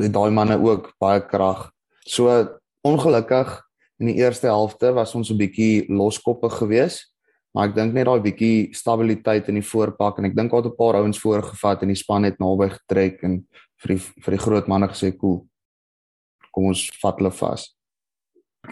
het 0.00 0.12
daai 0.12 0.30
manne 0.30 0.56
ook 0.56 0.94
baie 0.98 1.20
krag. 1.20 1.70
So 2.06 2.58
ongelukkig 2.82 3.60
in 4.00 4.06
die 4.06 4.16
eerste 4.16 4.46
helfte 4.46 4.92
was 4.92 5.14
ons 5.14 5.30
'n 5.30 5.36
bietjie 5.36 5.84
loskoppig 5.88 6.52
geweest, 6.58 7.13
maar 7.54 7.68
ek 7.68 7.76
dink 7.76 7.94
net 7.94 8.08
daai 8.08 8.20
bietjie 8.20 8.74
stabiliteit 8.74 9.48
in 9.48 9.60
die 9.60 9.66
voorpak 9.66 10.18
en 10.18 10.26
ek 10.28 10.34
dink 10.34 10.50
daar 10.50 10.62
het 10.62 10.72
'n 10.72 10.76
paar 10.76 10.98
ouens 11.00 11.18
voorgevat 11.18 11.82
en 11.82 11.88
die 11.88 12.02
span 12.02 12.24
het 12.24 12.38
naby 12.38 12.68
getrek 12.70 13.22
en 13.22 13.46
vir 13.82 13.94
die 13.94 14.02
vir 14.24 14.32
die 14.36 14.44
groot 14.44 14.66
manne 14.68 14.88
gesê, 14.88 15.16
"Cool. 15.16 15.46
Kom 16.52 16.66
ons 16.66 16.90
vat 17.02 17.18
hulle 17.18 17.30
vas." 17.30 17.74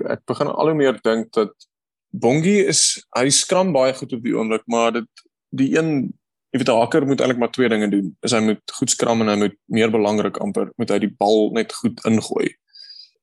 Ek 0.09 0.27
begin 0.27 0.49
al 0.49 0.67
hoe 0.67 0.75
meer 0.75 1.01
dink 1.03 1.33
dat 1.33 1.53
Bongi 2.15 2.59
is 2.69 3.03
hy 3.17 3.31
skram 3.31 3.73
baie 3.73 3.95
goed 3.95 4.13
op 4.13 4.23
die 4.23 4.35
oomblik, 4.35 4.63
maar 4.67 4.93
dit 4.93 5.09
die 5.51 5.79
een 5.79 6.13
jy 6.53 6.59
weet 6.59 6.69
'n 6.69 6.81
haker 6.81 7.07
moet 7.07 7.21
eintlik 7.21 7.39
maar 7.39 7.51
twee 7.51 7.69
dinge 7.69 7.89
doen. 7.89 8.17
Is 8.23 8.33
hy 8.33 8.41
moet 8.41 8.61
goed 8.73 8.91
skram 8.91 9.21
en 9.21 9.29
hy 9.29 9.37
moet 9.37 9.57
meer 9.67 9.91
belangrik 9.91 10.37
amper 10.37 10.73
moet 10.77 10.91
hy 10.91 10.99
die 10.99 11.15
bal 11.19 11.51
net 11.53 11.73
goed 11.73 12.01
ingooi. 12.05 12.55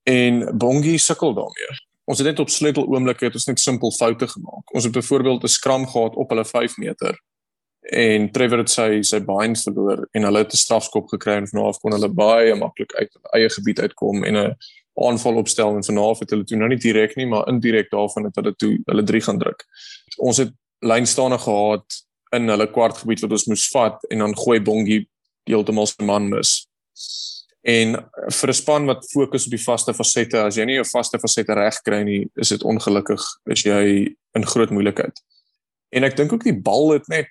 En 0.04 0.58
Bongi 0.58 0.98
sukkel 0.98 1.34
daarmee. 1.34 1.89
Ons 2.10 2.18
het 2.18 2.28
net 2.28 2.40
op 2.42 2.50
sleutel 2.50 2.88
oomblikke 2.90 3.28
het 3.28 3.36
ons 3.38 3.46
net 3.46 3.60
simpel 3.62 3.92
foute 3.94 4.28
gemaak. 4.28 4.74
Ons 4.74 4.88
het 4.88 4.94
byvoorbeeld 4.94 5.44
'n 5.44 5.48
skram 5.58 5.86
gehad 5.88 6.16
op 6.16 6.30
hulle 6.30 6.46
5 6.46 6.78
meter 6.78 7.20
en 7.82 8.32
Trevor 8.32 8.58
het 8.64 8.70
sy 8.70 9.02
sy 9.08 9.20
bind 9.26 9.62
verloor 9.64 10.04
en 10.14 10.24
hulle 10.28 10.44
het 10.44 10.54
'n 10.54 10.58
strafskop 10.58 11.08
gekry 11.10 11.38
en 11.40 11.48
vanaf 11.48 11.80
kon 11.80 11.92
hulle 11.92 12.10
baie 12.10 12.56
maklik 12.56 12.94
uit 12.94 13.12
eie 13.34 13.50
gebied 13.50 13.80
uitkom 13.80 14.24
en 14.24 14.36
'n 14.36 14.56
aanval 15.00 15.36
opstel 15.36 15.76
en 15.76 15.84
vanaf 15.84 16.20
het 16.20 16.30
hulle 16.30 16.44
toe 16.44 16.58
nou 16.58 16.70
nie 16.70 16.78
direk 16.78 17.16
nie 17.16 17.26
maar 17.26 17.48
indirek 17.48 17.90
daarvan 17.90 18.24
het 18.26 18.36
hulle 18.36 18.56
toe 18.56 18.80
hulle 18.86 19.04
3 19.04 19.22
gaan 19.22 19.40
druk. 19.40 19.66
Ons 20.18 20.38
het 20.38 20.52
lynstaande 20.80 21.38
gehad 21.38 21.86
in 22.32 22.48
hulle 22.50 22.68
kwartgebied 22.68 23.22
wat 23.22 23.32
ons 23.32 23.46
moes 23.46 23.70
vat 23.70 24.04
en 24.10 24.18
dan 24.18 24.38
gooi 24.38 24.60
Bongi 24.60 25.08
heeltemal 25.44 25.88
se 25.88 26.04
man 26.04 26.30
mis. 26.30 26.68
En 27.62 27.96
vir 28.32 28.50
'n 28.50 28.54
span 28.54 28.86
wat 28.86 29.10
fokus 29.12 29.46
op 29.46 29.52
die 29.52 29.64
vaste 29.64 29.94
fasette, 29.94 30.38
as 30.38 30.56
jy 30.56 30.66
nie 30.66 30.76
jou 30.76 30.86
vaste 30.86 31.20
fasette 31.20 31.54
reg 31.54 31.82
kry 31.84 32.04
nie, 32.04 32.30
is 32.36 32.50
dit 32.50 32.64
ongelukkig 32.64 33.22
is 33.52 33.64
jy 33.64 34.16
in 34.34 34.46
groot 34.46 34.70
moeilikheid. 34.70 35.20
En 35.92 36.04
ek 36.04 36.16
dink 36.16 36.34
ook 36.34 36.44
die 36.44 36.62
bal 36.62 36.92
het 36.92 37.08
net 37.08 37.28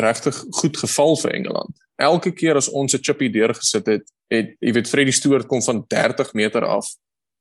regtig 0.00 0.44
goed 0.50 0.76
geval 0.76 1.16
vir 1.16 1.34
Engeland. 1.34 1.76
Elke 1.96 2.32
keer 2.32 2.56
as 2.56 2.68
ons 2.68 2.94
'n 2.94 3.02
chippy 3.02 3.28
deurgesit 3.28 3.86
het, 3.86 4.02
het 4.30 4.56
jy 4.60 4.72
weet 4.72 4.88
Freddie 4.88 5.12
Stewart 5.12 5.46
kom 5.46 5.62
van 5.62 5.84
30 5.88 6.32
meter 6.34 6.64
af 6.64 6.86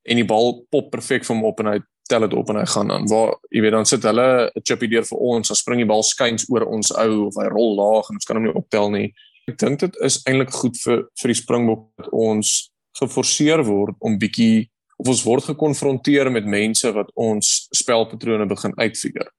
en 0.03 0.15
die 0.15 0.25
bal 0.25 0.65
pop 0.69 0.91
perfek 0.91 1.25
vir 1.25 1.35
hom 1.35 1.45
op 1.45 1.59
en 1.59 1.65
hy 1.65 1.79
tel 2.09 2.25
dit 2.25 2.33
op 2.33 2.49
en 2.49 2.59
hy 2.59 2.65
gaan 2.65 2.87
dan 2.91 3.07
waar 3.07 3.35
jy 3.49 3.61
weet 3.61 3.71
dan 3.71 3.85
sit 3.85 4.03
hulle 4.03 4.51
'n 4.55 4.63
chippy 4.63 4.87
deur 4.87 5.05
vir 5.05 5.17
ons 5.17 5.47
dan 5.47 5.55
spring 5.55 5.79
die 5.79 5.91
bal 5.93 6.03
skuins 6.03 6.49
oor 6.49 6.65
ons 6.65 6.91
ou 6.91 7.27
of 7.27 7.35
hy 7.39 7.47
rol 7.47 7.75
laag 7.75 8.09
en 8.09 8.19
ons 8.19 8.25
kan 8.25 8.35
hom 8.35 8.45
nie 8.45 8.55
optel 8.55 8.89
nie 8.91 9.13
ek 9.49 9.57
dink 9.57 9.79
dit 9.79 9.97
is 10.05 10.21
eintlik 10.29 10.53
goed 10.53 10.77
vir 10.83 11.05
vir 11.21 11.33
die 11.33 11.39
springbok 11.39 11.87
dat 11.99 12.11
ons 12.11 12.71
geforseer 12.99 13.63
word 13.65 13.95
om 13.99 14.19
bietjie 14.21 14.69
of 15.01 15.09
ons 15.13 15.23
word 15.25 15.49
gekonfronteer 15.49 16.29
met 16.31 16.45
mense 16.45 16.91
wat 16.93 17.09
ons 17.15 17.67
spelpatrone 17.73 18.47
begin 18.49 18.75
uitfigure 18.77 19.29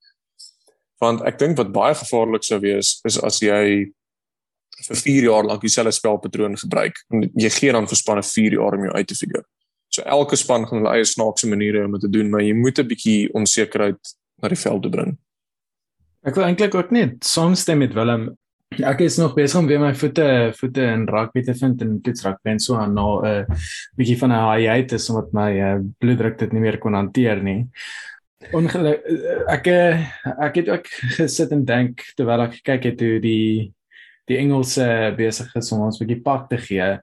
want 1.02 1.22
ek 1.26 1.38
dink 1.38 1.58
wat 1.58 1.74
baie 1.74 1.94
gevaarlik 1.98 2.46
sou 2.46 2.60
wees 2.62 2.98
is 3.08 3.18
as 3.18 3.42
jy 3.42 3.90
vir 4.82 4.98
4 4.98 5.28
jaar 5.28 5.46
lank 5.46 5.62
dieselfde 5.62 5.94
spelpatroon 5.94 6.56
gebruik 6.58 6.98
en 7.12 7.28
jy 7.38 7.50
gee 7.54 7.72
dan 7.72 7.86
vir 7.86 8.00
spanne 8.00 8.24
4 8.26 8.58
jaar 8.58 8.78
om 8.78 8.88
jou 8.88 8.94
uit 8.98 9.08
te 9.08 9.18
figure 9.18 9.46
So 9.92 10.02
elke 10.08 10.38
span 10.40 10.64
gaan 10.66 10.80
hulle 10.80 10.94
eie 10.96 11.04
snaakse 11.04 11.48
maniere 11.48 11.84
om 11.84 11.92
dit 11.98 12.06
te 12.06 12.10
doen, 12.12 12.30
maar 12.32 12.40
jy 12.40 12.54
moet 12.56 12.78
'n 12.80 12.88
bietjie 12.88 13.32
onsekerheid 13.36 14.14
na 14.42 14.48
die 14.48 14.56
veld 14.56 14.90
bring. 14.90 15.18
Ek 16.24 16.34
wil 16.34 16.44
eintlik 16.44 16.74
ook 16.74 16.90
net 16.90 17.24
saamstem 17.24 17.78
met 17.78 17.92
Willem. 17.92 18.38
Ek 18.80 19.02
is 19.04 19.18
nog 19.20 19.34
besig 19.36 19.58
om 19.60 19.66
weer 19.68 19.80
my 19.82 19.90
voete 19.94 20.52
voete 20.56 20.84
in 20.94 21.04
rugby 21.10 21.42
te 21.44 21.54
vind 21.54 21.82
en 21.84 21.98
raak 22.24 22.38
ben 22.42 22.58
so 22.58 22.76
aan 22.76 22.94
nou 22.94 23.20
'n 23.20 23.26
uh, 23.26 23.56
bietjie 23.96 24.18
van 24.18 24.32
'n 24.32 24.56
hiatus 24.56 25.10
omdat 25.10 25.32
my 25.32 25.50
uh, 25.60 25.80
bloeddruk 25.98 26.38
dit 26.38 26.52
nie 26.52 26.60
meer 26.60 26.78
kon 26.78 26.94
hanteer 26.94 27.42
nie. 27.42 27.68
Ongeluk 28.52 29.04
ek 29.48 29.66
eh, 29.66 30.06
ek 30.38 30.56
het 30.56 30.68
ook 30.68 30.86
gesit 31.18 31.52
en 31.52 31.64
dink 31.64 32.00
terwyl 32.16 32.40
ek 32.48 32.62
kyk 32.64 32.84
het 32.84 33.00
hoe 33.00 33.20
die 33.20 33.72
die 34.26 34.38
Engelse 34.38 35.14
besig 35.16 35.54
is 35.56 35.72
om 35.72 35.82
ons 35.82 36.00
'n 36.00 36.06
bietjie 36.06 36.22
pak 36.22 36.48
te 36.48 36.56
gee. 36.56 36.98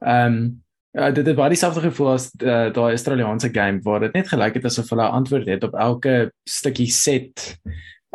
Ehm 0.00 0.32
um, 0.32 0.62
Ja, 0.98 1.10
dit 1.10 1.26
het 1.26 1.36
baie 1.36 1.52
dieselfde 1.52 1.80
gevoel 1.80 2.08
as 2.14 2.30
uh, 2.42 2.72
daai 2.72 2.94
Australiese 2.96 3.50
game 3.52 3.82
waar 3.84 4.00
dit 4.00 4.14
net 4.14 4.28
gelyk 4.28 4.54
het 4.54 4.64
asof 4.64 4.88
hulle 4.90 5.04
antwoord 5.04 5.46
het 5.46 5.62
op 5.62 5.74
elke 5.74 6.32
stukkie 6.48 6.90
set. 6.90 7.60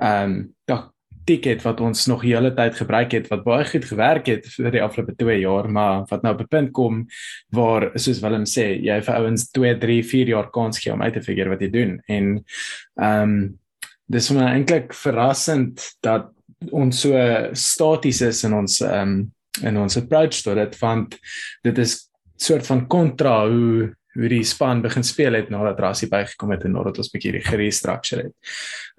Ehm 0.01 0.51
um, 0.67 0.92
ticket 1.25 1.63
wat 1.63 1.81
ons 1.81 2.05
nog 2.07 2.21
die 2.25 2.33
hele 2.35 2.51
tyd 2.55 2.75
gebruik 2.75 3.13
het 3.15 3.29
wat 3.31 3.43
baie 3.45 3.65
goed 3.65 3.85
gewerk 3.87 4.27
het 4.27 4.47
vir 4.55 4.71
die 4.75 4.83
afgelope 4.83 5.15
2 5.19 5.39
jaar 5.41 5.69
maar 5.71 6.05
wat 6.09 6.23
nou 6.23 6.33
op 6.33 6.41
'n 6.41 6.51
punt 6.51 6.71
kom 6.71 7.05
waar 7.51 7.91
soos 7.95 8.21
Willem 8.21 8.45
sê 8.45 8.79
jy 8.83 9.01
vir 9.01 9.15
ouens 9.15 9.49
2 9.51 9.77
3 9.79 10.03
4 10.03 10.27
jaar 10.27 10.49
kans 10.51 10.79
gee 10.79 10.93
om 10.93 11.01
uit 11.01 11.13
te 11.13 11.21
figure 11.21 11.49
wat 11.49 11.61
jy 11.61 11.69
doen. 11.69 12.01
En 12.07 12.43
ehm 12.99 13.21
um, 13.21 13.59
dis 14.07 14.27
vir 14.27 14.37
my 14.37 14.47
eintlik 14.51 14.93
verrassend 14.93 15.81
dat 16.01 16.29
ons 16.71 17.01
so 17.01 17.13
staties 17.53 18.21
is 18.21 18.43
in 18.43 18.53
ons 18.53 18.81
ehm 18.81 19.01
um, 19.01 19.31
in 19.61 19.77
ons 19.77 19.97
approach 19.97 20.41
tot 20.41 20.55
dit 20.55 20.79
want 20.79 21.19
dit 21.63 21.77
is 21.77 22.09
soort 22.35 22.65
van 22.65 22.87
kontra 22.87 23.47
hoe 23.47 23.93
hoe 24.13 24.29
die 24.29 24.43
span 24.45 24.81
begin 24.83 25.03
speel 25.03 25.33
het 25.33 25.49
nadat 25.49 25.79
Rassie 25.81 26.09
bygekom 26.11 26.51
het 26.53 26.65
en 26.67 26.75
nadat 26.77 26.99
ons 27.01 27.09
bietjie 27.13 27.31
die 27.37 27.43
gerestructure 27.45 28.27
het. 28.27 28.33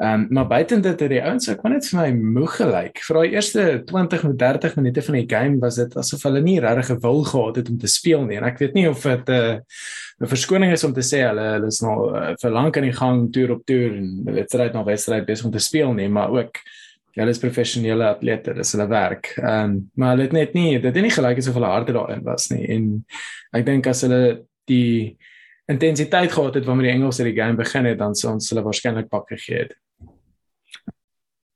Ehm 0.02 0.24
um, 0.24 0.26
maar 0.34 0.46
buiten 0.50 0.82
dit 0.82 1.00
het 1.00 1.10
die 1.10 1.22
ouens 1.22 1.48
ek 1.48 1.60
kon 1.62 1.70
net 1.70 1.86
vir 1.86 2.00
my 2.00 2.08
moeg 2.38 2.56
gelyk. 2.58 3.02
Vir 3.06 3.18
daai 3.18 3.36
eerste 3.36 3.66
20 3.86 4.24
of 4.28 4.36
30 4.40 4.76
minute 4.80 5.02
van 5.06 5.18
die 5.18 5.26
game 5.30 5.60
was 5.62 5.78
dit 5.78 5.96
asof 5.96 6.22
hulle 6.26 6.42
nie 6.42 6.58
regtig 6.60 6.90
gewil 6.94 7.22
gehad 7.30 7.60
het 7.60 7.70
om 7.70 7.78
te 7.78 7.90
speel 7.90 8.24
nie. 8.26 8.38
En 8.40 8.48
ek 8.48 8.58
weet 8.58 8.74
nie 8.74 8.88
of 8.90 9.02
dit 9.02 9.28
'n 9.28 9.32
uh, 9.32 9.58
'n 10.20 10.30
verskoning 10.30 10.72
is 10.72 10.84
om 10.84 10.92
te 10.92 11.02
sê 11.02 11.22
hulle 11.26 11.46
hulle 11.56 11.66
is 11.66 11.80
nou 11.82 12.10
uh, 12.14 12.34
vir 12.40 12.50
lank 12.50 12.76
aan 12.76 12.88
die 12.88 12.98
gang 12.98 13.32
toer 13.32 13.50
op 13.50 13.66
toer 13.66 13.98
en 13.98 14.08
wedstryd 14.24 14.74
na 14.74 14.84
wedstryd 14.84 15.26
besig 15.26 15.46
om 15.46 15.52
te 15.52 15.58
speel 15.62 15.92
nie, 15.92 16.08
maar 16.08 16.30
ook 16.30 16.58
hulle 17.14 17.30
is 17.30 17.38
professionele 17.38 18.08
atlete, 18.08 18.54
dis 18.54 18.72
hulle 18.74 18.88
werk. 18.90 19.34
Ehm 19.38 19.70
um, 19.70 19.90
maar 19.94 20.14
hulle 20.14 20.26
het 20.26 20.32
net 20.32 20.54
nie 20.54 20.78
dit 20.80 20.90
het 20.90 21.02
nie 21.02 21.14
gelyk 21.14 21.38
asof 21.38 21.54
hulle 21.54 21.70
harde 21.70 21.92
daarin 21.92 22.24
was 22.26 22.50
nie. 22.50 22.66
En 22.74 23.04
ek 23.52 23.66
dink 23.66 23.86
as 23.86 24.02
hulle 24.02 24.44
die 24.70 25.16
intensiteit 25.70 26.32
gehad 26.32 26.54
het 26.54 26.64
wanneer 26.64 26.90
die 26.90 26.96
Engelse 26.98 27.24
die 27.24 27.36
game 27.36 27.56
begin 27.56 27.88
het 27.88 27.98
dan 27.98 28.14
sou 28.14 28.34
ons 28.34 28.50
hulle 28.52 28.64
waarskynlik 28.64 29.08
pak 29.08 29.28
gegee 29.32 29.64
het. 29.64 29.76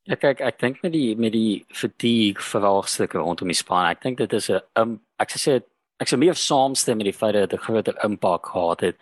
Ja 0.09 0.17
kyk, 0.17 0.41
ek 0.41 0.61
dink 0.61 0.83
met 0.83 0.93
die 0.93 1.17
met 1.21 1.35
die 1.35 1.65
fatigue 1.69 2.41
vraagstukke 2.41 3.21
rondom 3.21 3.50
die 3.53 3.57
span, 3.57 3.91
ek 3.91 4.03
dink 4.03 4.19
dit 4.19 4.33
is 4.33 4.49
'n 4.50 4.61
um, 4.81 5.00
ek 5.21 5.37
sê 5.37 5.61
ek 6.00 6.09
sê 6.09 6.17
meer 6.17 6.35
saamstem 6.35 6.97
met 6.97 7.11
die 7.11 7.19
feit 7.21 7.35
dat 7.35 7.50
dit 7.50 7.61
groter 7.61 7.95
impak 8.05 8.47
gehad 8.47 8.81
het 8.81 8.97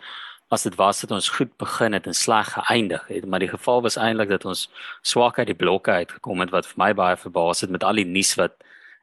as 0.49 0.63
dit 0.63 0.75
was 0.75 1.01
dat 1.01 1.11
ons 1.11 1.29
goed 1.29 1.51
begin 1.57 1.93
het 1.93 2.07
en 2.07 2.13
sleg 2.13 2.47
geëindig 2.53 3.07
het, 3.07 3.25
maar 3.25 3.39
die 3.39 3.51
geval 3.51 3.81
was 3.81 3.97
eintlik 3.97 4.29
dat 4.29 4.45
ons 4.45 4.69
swak 5.01 5.39
uit 5.39 5.47
die 5.47 5.55
blokke 5.55 5.91
uitgekom 5.91 6.39
het 6.39 6.51
wat 6.51 6.65
vir 6.65 6.79
my 6.79 6.93
baie 6.93 7.17
verbaas 7.17 7.61
het 7.61 7.69
met 7.69 7.83
al 7.83 7.99
die 7.99 8.07
nuus 8.07 8.35
wat 8.39 8.55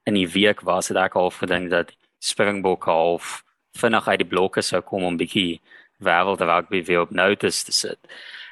in 0.08 0.14
die 0.14 0.28
week 0.28 0.60
was, 0.64 0.88
het 0.88 0.96
ek 0.96 1.16
al 1.16 1.30
gedink 1.30 1.70
dat 1.70 1.92
Springbok 2.20 2.84
half 2.88 3.42
vinnig 3.78 4.08
uit 4.08 4.20
die 4.22 4.28
blokke 4.28 4.62
sou 4.62 4.80
kom 4.82 5.04
om 5.04 5.18
bietjie 5.20 5.60
wêreld 6.04 6.42
rugby 6.42 6.82
weer 6.84 7.04
op 7.04 7.10
notice 7.10 7.64
te 7.64 7.72
sit. 7.72 7.98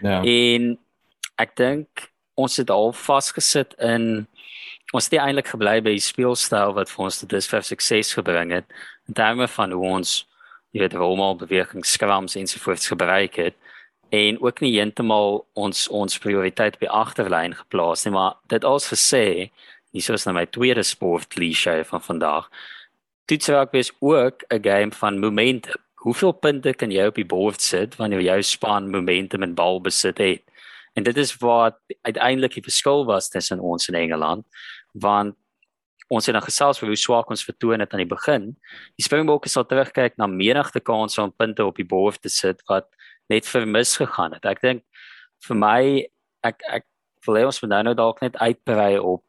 Ja. 0.01 0.21
En 0.23 0.79
ek 1.43 1.57
dink 1.57 2.09
ons 2.35 2.57
het 2.57 2.71
al 2.71 2.93
vasgesit 2.97 3.75
in 3.79 4.27
ons 4.93 5.09
het 5.09 5.17
eintlik 5.17 5.49
gebly 5.49 5.79
by 5.81 5.95
die 5.97 6.05
speelstyl 6.05 6.75
wat 6.77 6.91
vir 6.93 7.07
ons 7.07 7.23
tot 7.23 7.31
dusver 7.33 7.65
sukses 7.65 8.13
gebring 8.13 8.53
het. 8.53 8.67
In 9.09 9.17
terme 9.17 9.49
van 9.49 9.73
hoe 9.73 9.87
ons 9.97 10.23
jy 10.73 10.81
weet 10.81 10.97
romal 10.97 11.37
beweging 11.41 11.85
scrums 11.85 12.37
en 12.37 12.49
so 12.49 12.61
voort 12.61 12.85
gebruik 12.89 13.37
het 13.41 13.57
en 14.13 14.39
ook 14.45 14.61
nie 14.61 14.75
heeltemal 14.75 15.43
ons 15.57 15.87
ons 15.89 16.19
prioriteit 16.21 16.77
by 16.81 16.89
agterlyn 16.93 17.55
geplaas 17.57 18.05
nie, 18.05 18.13
maar 18.13 18.37
dit 18.53 18.65
als 18.65 18.91
gesê, 18.93 19.49
hier 19.93 20.17
is 20.17 20.27
nou 20.29 20.35
my 20.37 20.45
tweede 20.53 20.85
sport 20.85 21.31
kliseë 21.33 21.87
van 21.89 22.05
vandag 22.05 22.49
toetswerk 23.33 23.73
is 23.73 23.93
ook 23.99 24.45
'n 24.49 24.63
game 24.63 24.93
van 24.93 25.19
momentum. 25.19 25.81
Hoeveel 25.95 26.33
punte 26.33 26.75
kan 26.75 26.91
jy 26.91 27.07
op 27.07 27.15
die 27.15 27.27
bord 27.27 27.63
sit 27.63 27.97
wanneer 27.97 28.21
jou 28.21 28.43
span 28.43 28.91
momentum 28.91 29.43
en 29.43 29.55
bal 29.55 29.81
besit 29.81 30.19
het? 30.19 30.43
En 30.93 31.03
dit 31.03 31.17
is 31.17 31.37
wat 31.37 31.79
uiteindelik 32.03 32.55
die 32.55 32.63
verskil 32.63 33.05
was 33.05 33.29
tussen 33.29 33.61
ons 33.61 33.89
en 33.89 33.95
Engeland, 33.95 34.47
want 34.93 35.35
ons 36.09 36.27
het 36.27 36.35
dan 36.35 36.43
gesels 36.43 36.83
oor 36.83 36.89
hoe 36.89 36.97
swak 36.97 37.31
ons 37.31 37.45
vertoon 37.45 37.81
het 37.81 37.93
aan 37.93 37.99
die 37.99 38.15
begin. 38.17 38.57
Die 38.97 39.05
Springbokke 39.05 39.49
sal 39.49 39.65
terugkyk 39.65 40.17
na 40.17 40.27
menigte 40.27 40.81
kansse 40.81 41.23
om 41.23 41.33
punte 41.37 41.65
op 41.65 41.77
die 41.77 41.87
bord 41.87 42.23
te 42.23 42.29
sit 42.29 42.63
wat 42.67 42.89
net 43.29 43.47
vermis 43.47 43.97
gegaan 43.97 44.33
het. 44.33 44.45
Ek 44.45 44.61
dink 44.61 44.83
vir 45.47 45.57
my 45.57 46.09
ek 46.43 46.63
ek 46.69 46.85
wil 47.27 47.35
hê 47.37 47.45
ons 47.45 47.63
moet 47.63 47.83
nou 47.83 47.95
dalk 47.95 48.21
net 48.21 48.37
uitbrei 48.37 48.99
op 48.99 49.25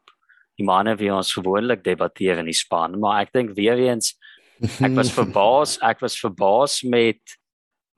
die 0.58 0.66
manne 0.66 0.96
wie 1.00 1.12
ons 1.12 1.32
gewoonlik 1.34 1.84
debatteer 1.84 2.42
in 2.42 2.50
die 2.50 2.56
span, 2.56 2.98
maar 3.00 3.22
ek 3.24 3.32
dink 3.34 3.56
weer 3.58 3.80
eens 3.90 4.14
ek 4.84 4.94
was 4.94 5.10
verbaas, 5.18 5.78
ek 5.82 6.04
was 6.04 6.18
verbaas 6.20 6.82
met 6.86 7.38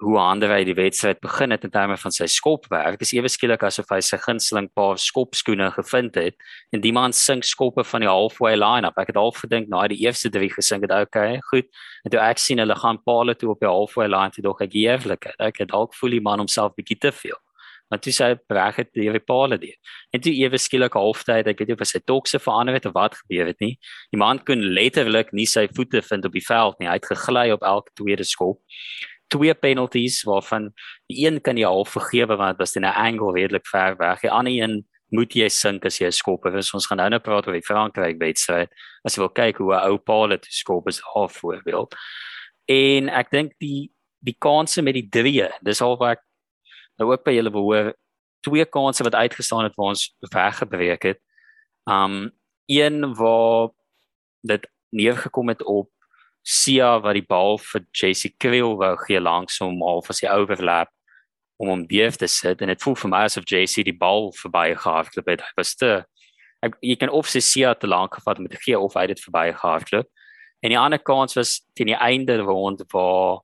hoe 0.04 0.18
Andre 0.20 0.58
die 0.64 0.75
wedstryd 0.76 1.20
begin 1.25 1.54
het 1.54 1.62
in 1.64 1.70
terme 1.72 1.96
van 1.96 2.12
sy 2.12 2.26
skopwerk. 2.28 2.98
Dit 2.98 3.06
is 3.06 3.14
ewe 3.16 3.30
skielik 3.32 3.62
asof 3.64 3.88
hy 3.94 4.02
sy 4.04 4.18
gunsteling 4.20 4.68
paar 4.76 5.00
skopskoene 5.00 5.70
gevind 5.72 6.18
het 6.20 6.36
en 6.76 6.82
die 6.84 6.92
man 6.92 7.16
sink 7.16 7.48
skoppe 7.48 7.84
van 7.84 8.04
die 8.04 8.10
halfway 8.10 8.58
line-up. 8.60 8.98
Ek 9.00 9.14
het 9.14 9.20
al 9.20 9.32
gedink 9.38 9.70
nou 9.72 9.80
die 9.88 10.02
eerste 10.04 10.28
drie 10.32 10.50
gesink 10.52 10.84
het 10.84 10.92
okay, 10.92 11.40
goed. 11.48 11.70
En 12.04 12.12
toe 12.12 12.20
ek 12.20 12.42
sien 12.42 12.60
hulle 12.60 12.76
gaan 12.76 13.00
paal 13.08 13.32
toe 13.40 13.54
op 13.54 13.64
die 13.64 13.72
halfway 13.72 14.10
line, 14.12 14.36
toe 14.36 14.44
dog 14.44 14.60
ek 14.64 14.76
eerlik, 14.76 15.30
ek 15.40 15.64
het 15.64 15.72
dalk 15.72 15.96
voel 15.96 16.18
die 16.18 16.25
man 16.28 16.44
homself 16.44 16.76
bietjie 16.76 17.00
te 17.00 17.12
veel 17.12 17.40
want 17.88 18.02
toe 18.02 18.12
sy 18.12 18.32
reg 18.52 18.78
het 18.80 18.90
die 18.96 19.10
repale 19.14 19.58
die. 19.62 19.74
En 20.14 20.22
toe 20.22 20.32
ewe 20.34 20.58
skielik 20.58 20.96
halftyd, 20.98 21.46
ek 21.46 21.60
weet 21.60 21.70
nie 21.70 21.76
of 21.78 21.86
sy 21.86 22.00
tokse 22.04 22.40
verander 22.42 22.74
het 22.74 22.88
of 22.88 22.96
wat 22.96 23.14
gebeur 23.20 23.50
het 23.52 23.60
nie. 23.62 23.76
Die 24.14 24.20
man 24.20 24.42
kon 24.46 24.64
letterlik 24.76 25.32
nie 25.36 25.46
sy 25.46 25.66
voete 25.76 26.02
vind 26.02 26.26
op 26.26 26.34
die 26.34 26.44
veld 26.44 26.80
nie. 26.80 26.88
Hy 26.90 26.98
het 26.98 27.06
gegly 27.12 27.50
op 27.54 27.62
elke 27.66 27.94
tweede 27.94 28.26
skop. 28.26 28.60
Twee 29.30 29.54
penalties 29.54 30.20
waarvan 30.26 30.70
die 31.10 31.25
een 31.26 31.40
kan 31.42 31.58
jy 31.58 31.66
half 31.66 31.94
vergewe 31.94 32.36
want 32.38 32.58
dit 32.58 32.64
was 32.66 32.76
in 32.76 32.84
'n 32.84 32.94
angle 32.94 33.32
redelik 33.34 33.66
ver 33.66 33.96
weg. 33.99 34.20
Die 34.20 34.30
ander 34.30 34.52
een 34.52 34.84
moet 35.14 35.34
jy 35.34 35.49
sink 35.49 35.84
as 35.86 35.99
jy 35.99 36.06
'n 36.06 36.12
skop 36.12 36.44
het. 36.44 36.54
Ons 36.75 36.86
gaan 36.86 36.99
nou 36.99 37.08
net 37.10 37.22
praat 37.22 37.46
oor 37.46 37.54
die 37.54 37.62
Frankryk 37.62 38.18
wedstryd. 38.18 38.68
As 39.04 39.16
jy 39.16 39.20
wil 39.20 39.30
kyk 39.30 39.58
hoe 39.58 39.75
'n 39.75 39.90
ou 39.90 39.99
paal 39.99 40.30
het 40.30 40.46
skop 40.50 40.88
is 40.88 41.00
half 41.14 41.32
voorbeeld. 41.32 41.94
En 42.66 43.08
ek 43.08 43.30
dink 43.30 43.52
die 43.58 43.90
die 44.26 44.36
kanse 44.38 44.82
met 44.82 44.94
die 44.94 45.08
drie, 45.08 45.44
dis 45.62 45.80
al 45.80 45.96
wat 46.00 46.16
ek 46.16 46.25
nou 46.99 47.11
ook 47.13 47.25
by 47.25 47.37
julle 47.37 47.52
behoor 47.52 47.93
twee 48.47 48.65
kansse 48.65 49.04
wat 49.06 49.15
uitgestaan 49.15 49.67
het 49.67 49.75
waar 49.76 49.95
ons 49.95 50.09
weggebreek 50.32 51.02
het. 51.02 51.21
Um 51.91 52.30
een 52.67 53.15
waar 53.15 53.71
dit 54.43 54.67
neergekom 54.91 55.49
het 55.49 55.63
op 55.63 55.91
Sia 56.47 57.00
wat 57.02 57.17
die 57.19 57.26
bal 57.26 57.59
vir 57.59 57.82
JC 57.91 58.37
Kriel 58.39 58.76
wou 58.78 58.93
gee 59.02 59.21
langs 59.21 59.59
hom 59.63 59.80
half 59.82 60.11
as 60.11 60.23
hy 60.23 60.30
overlap 60.30 60.91
om 61.59 61.73
hom 61.73 61.87
weer 61.91 62.15
te 62.15 62.28
sit 62.30 62.63
en 62.63 62.71
dit 62.71 62.82
voel 62.82 62.95
vir 63.00 63.11
my 63.11 63.23
asof 63.26 63.49
JC 63.50 63.82
die 63.87 63.97
bal 63.97 64.30
verby 64.37 64.69
gehardloop 64.76 65.32
het. 65.32 65.43
Hy 65.43 65.56
was 65.59 65.75
te 65.75 65.91
ek, 66.63 66.76
jy 66.82 66.97
kan 67.00 67.11
of 67.11 67.30
sy 67.30 67.43
Sia 67.43 67.75
te 67.75 67.91
lank 67.91 68.15
gevat 68.19 68.39
met 68.43 68.54
die 68.54 68.63
gee 68.63 68.78
of 68.78 68.95
hy 68.99 69.06
dit 69.11 69.23
verby 69.25 69.49
gehardloop. 69.56 70.11
En 70.63 70.73
die 70.73 70.78
ander 70.78 71.02
kans 71.02 71.37
was 71.39 71.59
teen 71.75 71.91
die 71.93 71.99
einde 71.99 72.39
rond 72.43 72.82
waar 72.95 73.43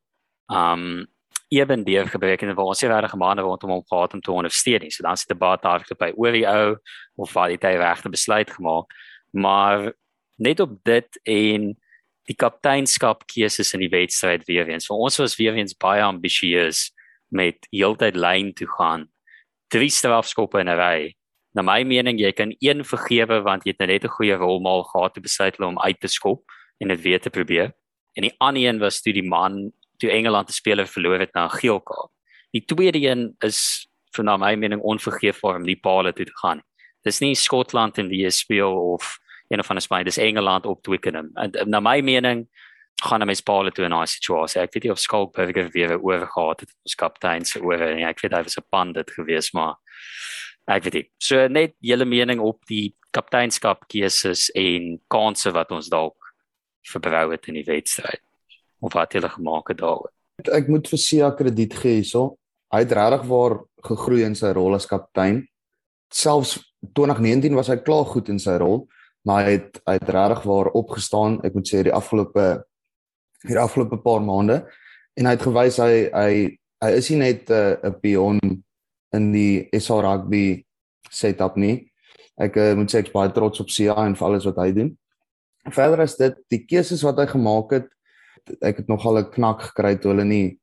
um 0.52 1.06
ewen 1.52 1.84
deur 1.84 2.08
gebruik 2.08 2.42
en 2.42 2.54
waar 2.56 2.72
ons 2.72 2.82
nie 2.82 2.90
regtig 2.90 3.14
maande 3.20 3.44
rondom 3.44 3.74
hom 3.76 3.84
gehad 3.88 4.14
om 4.16 4.20
te 4.20 4.32
ondersteun 4.32 4.80
nie. 4.84 4.90
So 4.90 5.04
dan 5.04 5.16
sit 5.20 5.28
die 5.28 5.36
debat 5.36 5.62
daar 5.62 5.84
by 5.98 6.12
oor 6.16 6.32
die 6.32 6.46
ou 6.48 6.76
of 7.20 7.34
wat 7.36 7.52
het 7.52 7.66
hy 7.68 7.76
regte 7.80 8.12
besluit 8.12 8.50
gemaak. 8.50 8.92
Maar 9.30 9.92
net 10.40 10.60
op 10.60 10.78
dit 10.84 11.20
en 11.28 11.72
die 12.30 12.36
kapteinskap 12.38 13.26
keuses 13.26 13.72
in 13.74 13.82
die 13.82 13.90
wedstryd 13.92 14.46
weer 14.48 14.68
eens. 14.70 14.86
Vir 14.88 14.96
ons 14.96 15.18
was 15.20 15.36
weer 15.36 15.58
eens 15.58 15.74
baie 15.76 16.02
ambisieus 16.02 16.90
met 17.28 17.66
heeltyd 17.72 18.16
lyn 18.16 18.52
toe 18.56 18.68
gaan. 18.78 19.08
Drie 19.72 19.90
strafskoppe 19.90 20.60
in 20.60 20.68
'n 20.68 20.78
ry. 20.78 21.14
Na 21.54 21.62
my 21.62 21.82
mening 21.84 22.18
jy 22.18 22.32
kan 22.32 22.54
een 22.60 22.84
vergewe 22.84 23.42
want 23.42 23.64
jy 23.64 23.74
het 23.76 23.88
net 23.88 24.04
'n 24.04 24.16
goeie 24.16 24.36
rolmaal 24.36 24.84
gehad 24.84 25.14
te 25.14 25.20
besluit 25.20 25.60
om 25.60 25.78
uit 25.78 26.00
te 26.00 26.08
skop 26.08 26.44
en 26.80 26.88
dit 26.88 27.00
weer 27.00 27.20
te 27.20 27.30
probeer. 27.30 27.72
En 28.16 28.22
die 28.22 28.34
ander 28.38 28.62
een 28.62 28.78
was 28.78 29.00
toe 29.00 29.12
die 29.12 29.28
man 29.28 29.72
toe 30.02 30.10
Engeland 30.10 30.48
'n 30.48 30.52
speler 30.52 30.86
verloor 30.86 31.20
het 31.20 31.34
na 31.34 31.46
'n 31.46 31.58
geel 31.60 31.80
kaart. 31.80 32.10
Die 32.50 32.64
tweede 32.64 32.98
een 32.98 33.34
is 33.40 33.88
vir 34.14 34.24
na 34.24 34.36
my 34.36 34.54
mening 34.54 34.80
onvergeefbaar 34.82 35.56
om 35.56 35.66
die 35.66 35.80
paale 35.80 36.12
toe 36.12 36.26
te 36.26 36.38
gaan. 36.42 36.62
Dis 37.04 37.20
nie 37.20 37.34
Skotland 37.34 37.98
in 37.98 38.08
die 38.08 38.30
speel 38.30 38.92
of 38.92 39.18
een 39.48 39.60
of 39.60 39.70
ander 39.70 39.82
span, 39.82 40.04
dis 40.04 40.18
Engeland 40.18 40.66
op 40.66 40.82
Twickenham. 40.82 41.30
En 41.34 41.52
na 41.70 41.80
my 41.80 42.00
mening 42.00 42.48
gaan 43.02 43.20
hulle 43.20 43.26
mes 43.26 43.40
paale 43.40 43.72
toe 43.72 43.84
in 43.84 43.92
'n 43.92 44.06
situasie. 44.06 44.60
Ek 44.60 44.72
weet 44.74 44.82
nie 44.84 44.92
of 44.92 44.98
Skalkberger 44.98 45.70
weer 45.70 45.98
oor 46.00 46.26
gehad 46.26 46.60
het 46.60 46.74
as 46.84 46.94
kaptein 46.94 47.44
se 47.44 47.60
oor 47.60 47.80
en 47.80 48.04
ek 48.08 48.20
weet 48.20 48.32
hy 48.32 48.42
was 48.42 48.56
'n 48.56 48.68
pandit 48.70 49.10
geweest, 49.10 49.54
maar 49.54 49.76
ek 50.68 50.82
weet 50.84 50.94
nie. 50.94 51.10
So 51.18 51.48
net 51.48 51.74
julle 51.80 52.04
mening 52.04 52.40
op 52.40 52.64
die 52.66 52.94
kapteinskap 53.10 53.88
keuses 53.88 54.50
en 54.50 55.00
kansse 55.08 55.52
wat 55.52 55.70
ons 55.70 55.88
dalk 55.88 56.16
verbrou 56.82 57.30
het 57.30 57.46
in 57.48 57.54
die 57.54 57.64
wedstryd 57.64 58.20
of 58.82 58.94
wat 58.98 59.14
hulle 59.16 59.30
gemaak 59.30 59.70
het 59.72 59.80
daaroor. 59.80 60.10
Ek 60.50 60.68
moet 60.72 60.88
vir 60.90 60.98
Sia 60.98 61.30
krediet 61.38 61.74
gee 61.78 62.00
hierso. 62.00 62.36
Hy 62.72 62.82
het 62.82 62.94
regtig 62.96 63.28
waar 63.30 63.58
gegroei 63.86 64.24
in 64.26 64.34
sy 64.38 64.50
rol 64.56 64.74
as 64.74 64.88
kaptein. 64.90 65.44
Selfs 66.12 66.56
2019 66.96 67.54
was 67.54 67.70
hy 67.70 67.78
klaar 67.84 68.08
goed 68.10 68.30
in 68.32 68.40
sy 68.42 68.56
rol, 68.60 68.86
maar 69.28 69.46
hy 69.46 69.58
het 69.58 69.78
hy 69.86 69.96
het 70.00 70.10
regtig 70.16 70.42
waar 70.50 70.72
opgestaan. 70.78 71.38
Ek 71.46 71.54
moet 71.54 71.68
sê 71.68 71.84
die 71.86 71.94
afgelope 71.94 72.48
die 73.46 73.58
afgelope 73.58 73.98
paar 74.02 74.22
maande 74.22 74.62
en 75.18 75.26
hy 75.26 75.36
het 75.36 75.46
gewys 75.46 75.78
hy 75.82 75.94
hy 76.14 76.34
hy 76.82 76.90
is 76.98 77.08
nie 77.10 77.20
net 77.22 77.50
'n 77.50 77.54
uh, 77.54 77.90
'n 77.90 78.00
pion 78.02 78.40
in 79.12 79.32
die 79.32 79.68
SA 79.78 80.00
rugby 80.00 80.64
setup 81.10 81.56
nie. 81.56 81.86
Ek 82.38 82.56
uh, 82.56 82.74
moet 82.74 82.90
sê 82.90 82.98
ek 82.98 83.12
is 83.12 83.14
baie 83.14 83.30
trots 83.30 83.60
op 83.60 83.70
Sia 83.70 83.94
en 84.06 84.16
vir 84.16 84.26
alles 84.26 84.46
wat 84.48 84.58
hy 84.58 84.72
doen. 84.72 84.90
Verder 85.70 86.02
is 86.02 86.16
dit 86.16 86.34
die 86.50 86.64
keuses 86.66 87.02
wat 87.06 87.18
hy 87.18 87.26
gemaak 87.26 87.70
het 87.70 87.88
ek 88.60 88.82
het 88.82 88.88
nogal 88.88 89.18
'n 89.18 89.30
knak 89.30 89.62
gekry 89.62 89.96
toe 89.96 90.12
hulle 90.12 90.24
nie 90.24 90.58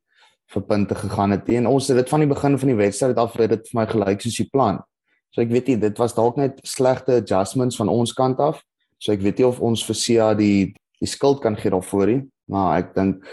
vir 0.50 0.62
punte 0.62 0.94
gegaan 0.94 1.30
het 1.30 1.46
nie. 1.48 1.56
En 1.56 1.66
ons 1.66 1.88
het 1.88 1.96
dit 1.96 2.08
van 2.08 2.20
die 2.20 2.28
begin 2.28 2.58
van 2.58 2.68
die 2.68 2.76
wedstryd 2.76 3.16
af 3.16 3.34
het 3.34 3.50
dit 3.50 3.68
vir 3.68 3.80
my 3.80 3.86
gelyk 3.86 4.20
soos 4.20 4.36
die 4.36 4.50
plan. 4.52 4.82
So 5.30 5.42
ek 5.42 5.50
weet 5.50 5.66
nie 5.68 5.76
dit 5.76 5.98
was 5.98 6.14
dalk 6.14 6.36
net 6.36 6.60
slegte 6.64 7.16
adjustments 7.22 7.76
van 7.76 7.88
ons 7.88 8.12
kant 8.12 8.38
af. 8.38 8.62
So 8.98 9.12
ek 9.12 9.20
weet 9.20 9.38
nie 9.38 9.46
of 9.46 9.60
ons 9.60 9.84
vir 9.84 9.94
Sia 9.94 10.34
die 10.34 10.74
die 11.00 11.08
skuld 11.08 11.40
kan 11.40 11.56
gee 11.56 11.70
daarvoor 11.70 12.06
nie, 12.06 12.28
maar 12.46 12.78
ek 12.78 12.94
dink 12.94 13.24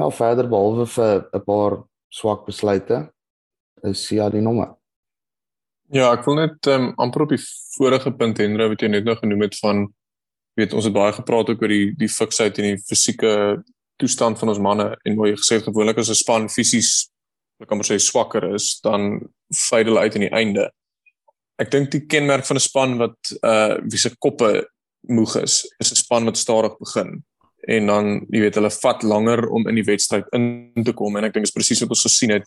Nou 0.00 0.08
verder 0.14 0.48
behalwe 0.48 0.86
vir 0.86 1.28
'n 1.34 1.44
paar 1.44 1.82
swak 2.08 2.46
besluite 2.46 3.10
is 3.84 4.08
ja 4.08 4.28
die 4.30 4.40
nommer. 4.40 4.76
Ja, 5.92 6.12
ek 6.12 6.24
wil 6.24 6.36
net 6.36 6.66
um, 6.66 6.92
amper 6.96 7.22
op 7.22 7.34
die 7.34 7.42
vorige 7.76 8.12
punt 8.12 8.38
Hendra 8.38 8.68
wat 8.68 8.80
jy 8.80 8.88
net 8.88 9.04
nou 9.04 9.16
genoem 9.16 9.42
het 9.42 9.58
van 9.58 9.88
weet 10.56 10.72
ons 10.72 10.84
het 10.84 10.94
baie 10.94 11.12
gepraat 11.12 11.50
oor 11.50 11.68
die 11.68 11.92
die 11.98 12.08
fiksheid 12.08 12.58
en 12.58 12.70
die 12.70 12.78
fisieke 12.78 13.62
toestand 14.00 14.38
van 14.40 14.48
ons 14.52 14.58
manne 14.58 14.90
en 15.04 15.16
hoe 15.16 15.30
jy 15.30 15.38
gesê 15.38 15.58
het 15.58 15.68
gewoonlik 15.68 15.98
as 15.98 16.10
'n 16.10 16.22
span 16.24 16.48
fisies 16.48 17.10
kan 17.66 17.76
maar 17.76 17.86
sê 17.86 17.98
swakker 17.98 18.54
is 18.54 18.80
dan 18.80 19.20
fade 19.52 19.90
hulle 19.90 20.00
uit 20.00 20.14
in 20.14 20.26
die 20.26 20.36
einde. 20.36 20.70
Ek 21.60 21.70
dink 21.70 21.90
die 21.92 22.06
kenmerk 22.08 22.46
van 22.46 22.56
'n 22.56 22.60
span 22.60 22.98
wat 22.98 23.32
uh 23.42 23.76
wie 23.84 23.98
se 23.98 24.16
koppe 24.18 24.68
moeg 25.08 25.36
is, 25.36 25.66
is 25.80 25.92
'n 25.92 25.96
span 25.96 26.24
wat 26.24 26.36
stadig 26.36 26.78
begin 26.78 27.24
en 27.68 27.86
dan 27.86 28.06
jy 28.30 28.40
weet 28.40 28.54
hulle 28.54 28.70
vat 28.70 29.02
langer 29.02 29.48
om 29.50 29.68
in 29.68 29.74
die 29.74 29.84
wedstryd 29.84 30.24
in 30.32 30.72
te 30.84 30.92
kom 30.92 31.16
en 31.16 31.24
ek 31.24 31.34
dink 31.34 31.44
dit 31.44 31.52
is 31.52 31.58
presies 31.58 31.80
wat 31.80 31.90
ons 31.90 32.06
gesien 32.08 32.30
het. 32.30 32.46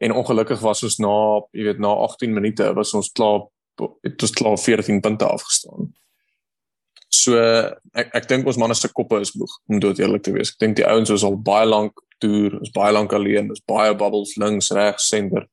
En 0.00 0.12
ongelukkig 0.12 0.60
was 0.60 0.82
ons 0.82 0.98
na 0.98 1.40
jy 1.52 1.64
weet 1.64 1.78
na 1.78 1.88
18 1.88 2.34
minute 2.34 2.74
was 2.74 2.94
ons 2.94 3.12
klaar 3.12 3.46
het 4.02 4.22
ons 4.22 4.32
klaar 4.32 4.58
14 4.58 5.00
punte 5.00 5.24
afgestaan. 5.24 5.92
So 7.16 7.38
ek 7.96 8.12
ek 8.20 8.28
dink 8.30 8.48
ons 8.48 8.58
manne 8.60 8.76
se 8.76 8.90
koppe 8.92 9.20
is 9.24 9.34
moeg 9.38 9.52
om 9.70 9.80
dood 9.82 10.00
eerlik 10.02 10.24
te 10.26 10.34
wees. 10.34 10.52
Ek 10.54 10.62
dink 10.64 10.76
die 10.80 10.86
ouens 10.88 11.12
is 11.14 11.24
al 11.26 11.38
baie 11.48 11.66
lank 11.68 12.02
toer, 12.22 12.58
is 12.62 12.72
baie 12.74 12.92
lank 12.96 13.12
alleen, 13.16 13.50
is 13.52 13.62
baie 13.68 13.94
bubbles 13.94 14.36
links, 14.40 14.72
regs, 14.76 15.08
senter. 15.12 15.46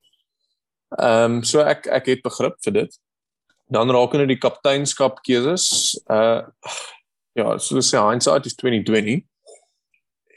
Ehm 1.00 1.40
um, 1.40 1.44
so 1.48 1.64
ek 1.66 1.88
ek 2.00 2.12
het 2.14 2.26
begrip 2.26 2.60
vir 2.66 2.78
dit. 2.82 3.00
Dan 3.74 3.92
raak 3.94 4.14
hulle 4.14 4.30
die 4.30 4.42
kapteinskap 4.42 5.22
keuses. 5.26 5.96
Uh 6.10 6.44
ja, 7.34 7.58
so 7.58 7.82
sê 7.82 8.02
hindsight 8.02 8.46
is 8.46 8.58
2020. 8.60 9.24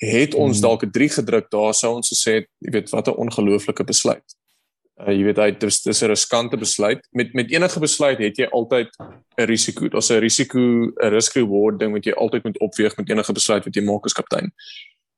Het 0.00 0.34
ons 0.34 0.56
hmm. 0.56 0.64
dalk 0.64 0.84
'n 0.84 0.92
3 0.92 1.08
gedruk 1.20 1.50
daar 1.50 1.74
sou 1.74 1.94
ons 1.96 2.12
gesê 2.12 2.40
het, 2.40 2.48
jy 2.64 2.72
weet 2.72 2.90
wat 2.90 3.08
'n 3.08 3.20
ongelooflike 3.26 3.84
besluit. 3.84 4.36
Uh 4.96 5.12
jy 5.12 5.26
weet 5.26 5.40
hy 5.42 5.50
dis 5.60 5.82
dis 5.84 6.02
'n 6.02 6.08
riskante 6.08 6.56
besluit. 6.56 7.00
Met 7.12 7.34
met 7.34 7.50
enige 7.52 7.80
besluit 7.80 8.18
het 8.18 8.36
jy 8.38 8.48
altyd 8.50 8.88
'n 9.38 9.46
risiko. 9.46 9.88
Daar's 9.88 10.10
'n 10.10 10.20
risiko, 10.20 10.58
'n 10.58 11.10
risk 11.10 11.36
reward 11.36 11.78
ding 11.78 11.92
wat 11.92 12.04
jy 12.04 12.12
altyd 12.12 12.44
moet 12.44 12.58
opweeg 12.60 12.96
met 12.96 13.10
enige 13.10 13.32
besluit 13.32 13.64
wat 13.64 13.74
jy 13.74 13.82
maak 13.82 14.04
as 14.04 14.14
kaptein. 14.14 14.52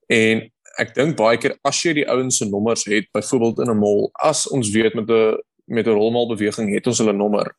En 0.09 0.51
ek 0.79 0.95
dink 0.95 1.17
baie 1.17 1.39
keer 1.39 1.59
as 1.65 1.83
jy 1.83 1.93
die 1.93 2.09
ouens 2.09 2.37
se 2.37 2.45
nommers 2.45 2.85
het, 2.85 3.07
byvoorbeeld 3.13 3.59
in 3.59 3.71
'n 3.71 3.79
mall, 3.79 4.11
as 4.15 4.49
ons 4.49 4.71
weet 4.71 4.95
met 4.95 5.09
'n 5.09 5.39
met 5.67 5.87
'n 5.87 5.95
rolmal 5.95 6.29
beweging 6.29 6.75
het 6.75 6.87
ons 6.87 6.99
hulle 6.99 7.13
nommer 7.13 7.55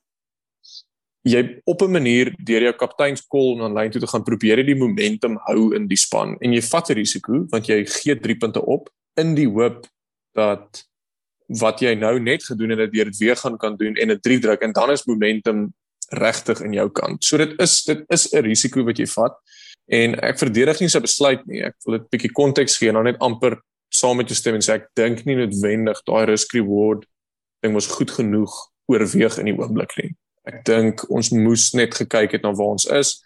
jy 1.27 1.61
op 1.65 1.81
'n 1.81 1.91
manier 1.91 2.33
deur 2.43 2.61
jou 2.61 2.73
kapteinskol 2.73 3.55
en 3.55 3.63
aanlyn 3.63 3.91
toe 3.91 4.01
te 4.01 4.07
gaan 4.07 4.23
probeer 4.23 4.57
jy 4.57 4.65
die 4.65 4.75
momentum 4.75 5.37
hou 5.47 5.75
in 5.75 5.87
die 5.87 5.97
span 5.97 6.37
en 6.39 6.53
jy 6.53 6.61
vat 6.61 6.89
'n 6.89 6.93
risiko 6.93 7.45
want 7.49 7.67
jy 7.67 7.85
gee 7.85 8.15
3 8.15 8.35
punte 8.35 8.61
op 8.65 8.89
in 9.15 9.35
die 9.35 9.47
hoop 9.47 9.87
dat 10.33 10.88
wat 11.57 11.81
jy 11.81 11.95
nou 11.97 12.19
net 12.21 12.43
gedoen 12.45 12.75
het 12.75 12.83
dat 12.83 12.93
jy 12.93 13.03
dit 13.09 13.17
weer 13.17 13.37
gaan 13.39 13.57
kan 13.57 13.77
doen 13.77 13.95
en 13.95 14.11
'n 14.11 14.19
3 14.19 14.39
druk 14.39 14.61
en 14.61 14.71
dan 14.71 14.91
is 14.91 15.05
momentum 15.05 15.73
regtig 16.09 16.61
in 16.61 16.73
jou 16.73 16.89
kant. 16.89 17.23
So 17.23 17.37
dit 17.37 17.59
is 17.59 17.83
dit 17.83 18.03
is 18.07 18.33
'n 18.33 18.43
risiko 18.43 18.83
wat 18.83 18.97
jy 18.97 19.05
vat 19.07 19.35
en 19.87 20.15
ek 20.21 20.37
verdedig 20.37 20.79
nie 20.79 20.89
sy 20.89 20.99
besluit 20.99 21.45
nie. 21.47 21.63
Ek 21.63 21.75
wil 21.85 21.97
dit 21.97 22.09
bietjie 22.09 22.31
konteks 22.31 22.77
gee 22.77 22.89
en 22.89 22.95
dan 22.95 23.03
net 23.03 23.19
amper 23.19 23.61
saam 23.89 24.17
met 24.17 24.27
jou 24.27 24.35
stem 24.35 24.55
en 24.55 24.61
sê 24.61 24.73
ek 24.73 24.89
dink 24.95 25.25
nie 25.25 25.35
noodwendig 25.35 26.01
daai 26.05 26.25
risk 26.25 26.53
reward 26.53 27.05
ding 27.61 27.73
was 27.73 27.87
goed 27.87 28.11
genoeg 28.11 28.53
oorweeg 28.87 29.37
in 29.39 29.45
die 29.45 29.57
oomblik 29.57 29.97
nie. 29.97 30.15
Ek 30.45 30.63
dink 30.65 31.03
ons 31.09 31.31
moes 31.31 31.73
net 31.73 31.95
gekyk 31.95 32.31
het 32.31 32.43
na 32.43 32.53
waar 32.53 32.75
ons 32.77 32.85
is. 32.85 33.23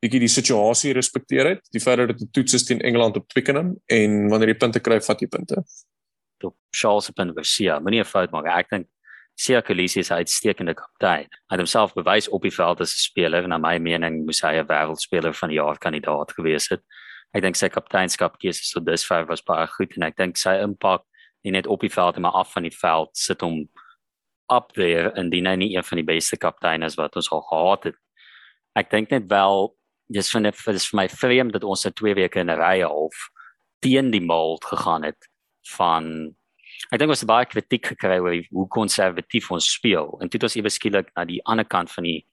Bietjie 0.00 0.20
die 0.20 0.32
situasie 0.32 0.92
respekteer 0.96 1.46
het. 1.54 1.62
Die 1.72 1.80
feit 1.80 1.98
dat 1.98 2.08
dit 2.08 2.20
'n 2.22 2.30
toets 2.32 2.54
is 2.54 2.64
teen 2.64 2.80
Engeland 2.80 3.16
op 3.16 3.28
Twickenham 3.28 3.76
en 3.86 4.28
wanneer 4.28 4.48
jy 4.48 4.58
punte 4.58 4.80
kry, 4.80 5.00
vat 5.00 5.20
jy 5.20 5.26
punte. 5.26 5.64
Toe 6.40 6.54
Charles 6.72 7.08
op 7.10 7.18
en 7.18 7.34
Versia, 7.34 7.78
moenie 7.78 8.00
'n 8.00 8.04
fout 8.04 8.32
maak. 8.32 8.46
Ek 8.46 8.70
dink 8.70 8.88
Sia 9.40 9.62
Kolisi 9.62 10.00
is 10.00 10.10
'n 10.10 10.20
uitstekende 10.20 10.74
kaptein. 10.74 11.28
Hy 11.48 11.56
het 11.56 11.60
homself 11.60 11.94
bewys 11.94 12.28
op 12.28 12.42
die 12.42 12.50
veld 12.50 12.80
as 12.80 12.92
'n 12.92 13.04
speler 13.08 13.42
en 13.42 13.48
na 13.48 13.58
my 13.58 13.78
mening 13.78 14.26
moes 14.26 14.42
hy 14.42 14.58
'n 14.58 14.66
wêreldspeler 14.66 15.34
van 15.34 15.48
die 15.48 15.56
jaar 15.56 15.78
kandidaat 15.78 16.32
gewees 16.32 16.68
het. 16.68 16.82
Ek 17.32 17.42
dink 17.42 17.56
sy 17.56 17.68
kapteinskap 17.68 18.38
keuse 18.38 18.64
so 18.64 18.80
dusver 18.80 19.26
was 19.26 19.42
baie 19.42 19.66
goed 19.66 19.96
en 19.96 20.02
ek 20.02 20.16
dink 20.16 20.36
sy 20.36 20.60
impak 20.60 21.02
nie 21.44 21.52
net 21.52 21.66
op 21.66 21.80
die 21.80 21.92
veld 21.92 22.18
maar 22.18 22.32
af 22.32 22.52
van 22.52 22.62
die 22.62 22.76
veld 22.76 23.16
sit 23.16 23.40
hom 23.40 23.68
up 24.52 24.72
there 24.74 25.12
indien 25.16 25.46
hy 25.46 25.56
nie 25.56 25.76
een 25.76 25.84
van 25.84 25.96
die 25.96 26.04
beste 26.14 26.36
kapteine 26.36 26.84
is 26.84 26.96
wat 26.96 27.16
ons 27.16 27.30
al 27.30 27.42
gehad 27.42 27.84
het. 27.84 27.96
Ek 28.76 28.90
dink 28.90 29.10
net 29.10 29.30
wel 29.30 29.74
dis 30.10 30.30
van 30.30 30.42
dit 30.42 30.54
is 30.66 30.88
vir 30.90 30.96
my 30.96 31.08
vreemd 31.08 31.52
dat 31.52 31.64
ons 31.64 31.80
se 31.80 31.90
twee 31.90 32.14
weke 32.14 32.40
in 32.40 32.50
'n 32.50 32.58
ry 32.58 32.80
half 32.82 33.30
teen 33.80 34.10
die 34.10 34.20
mold 34.20 34.64
gegaan 34.64 35.04
het 35.04 35.29
van 35.76 36.06
ek 36.90 37.00
dink 37.00 37.12
ons 37.12 37.22
het 37.22 37.28
baie 37.28 37.46
kritiek 37.46 37.92
gekry 37.92 38.18
oor 38.22 38.36
hoe 38.50 38.66
konservatief 38.68 39.50
ons 39.52 39.72
speel. 39.74 40.16
En 40.20 40.28
dit 40.28 40.42
was 40.42 40.56
ewe 40.56 40.70
skielik 40.72 41.10
na 41.16 41.24
die 41.28 41.40
ander 41.44 41.66
kant 41.68 41.92
van 41.92 42.08
die 42.08 42.24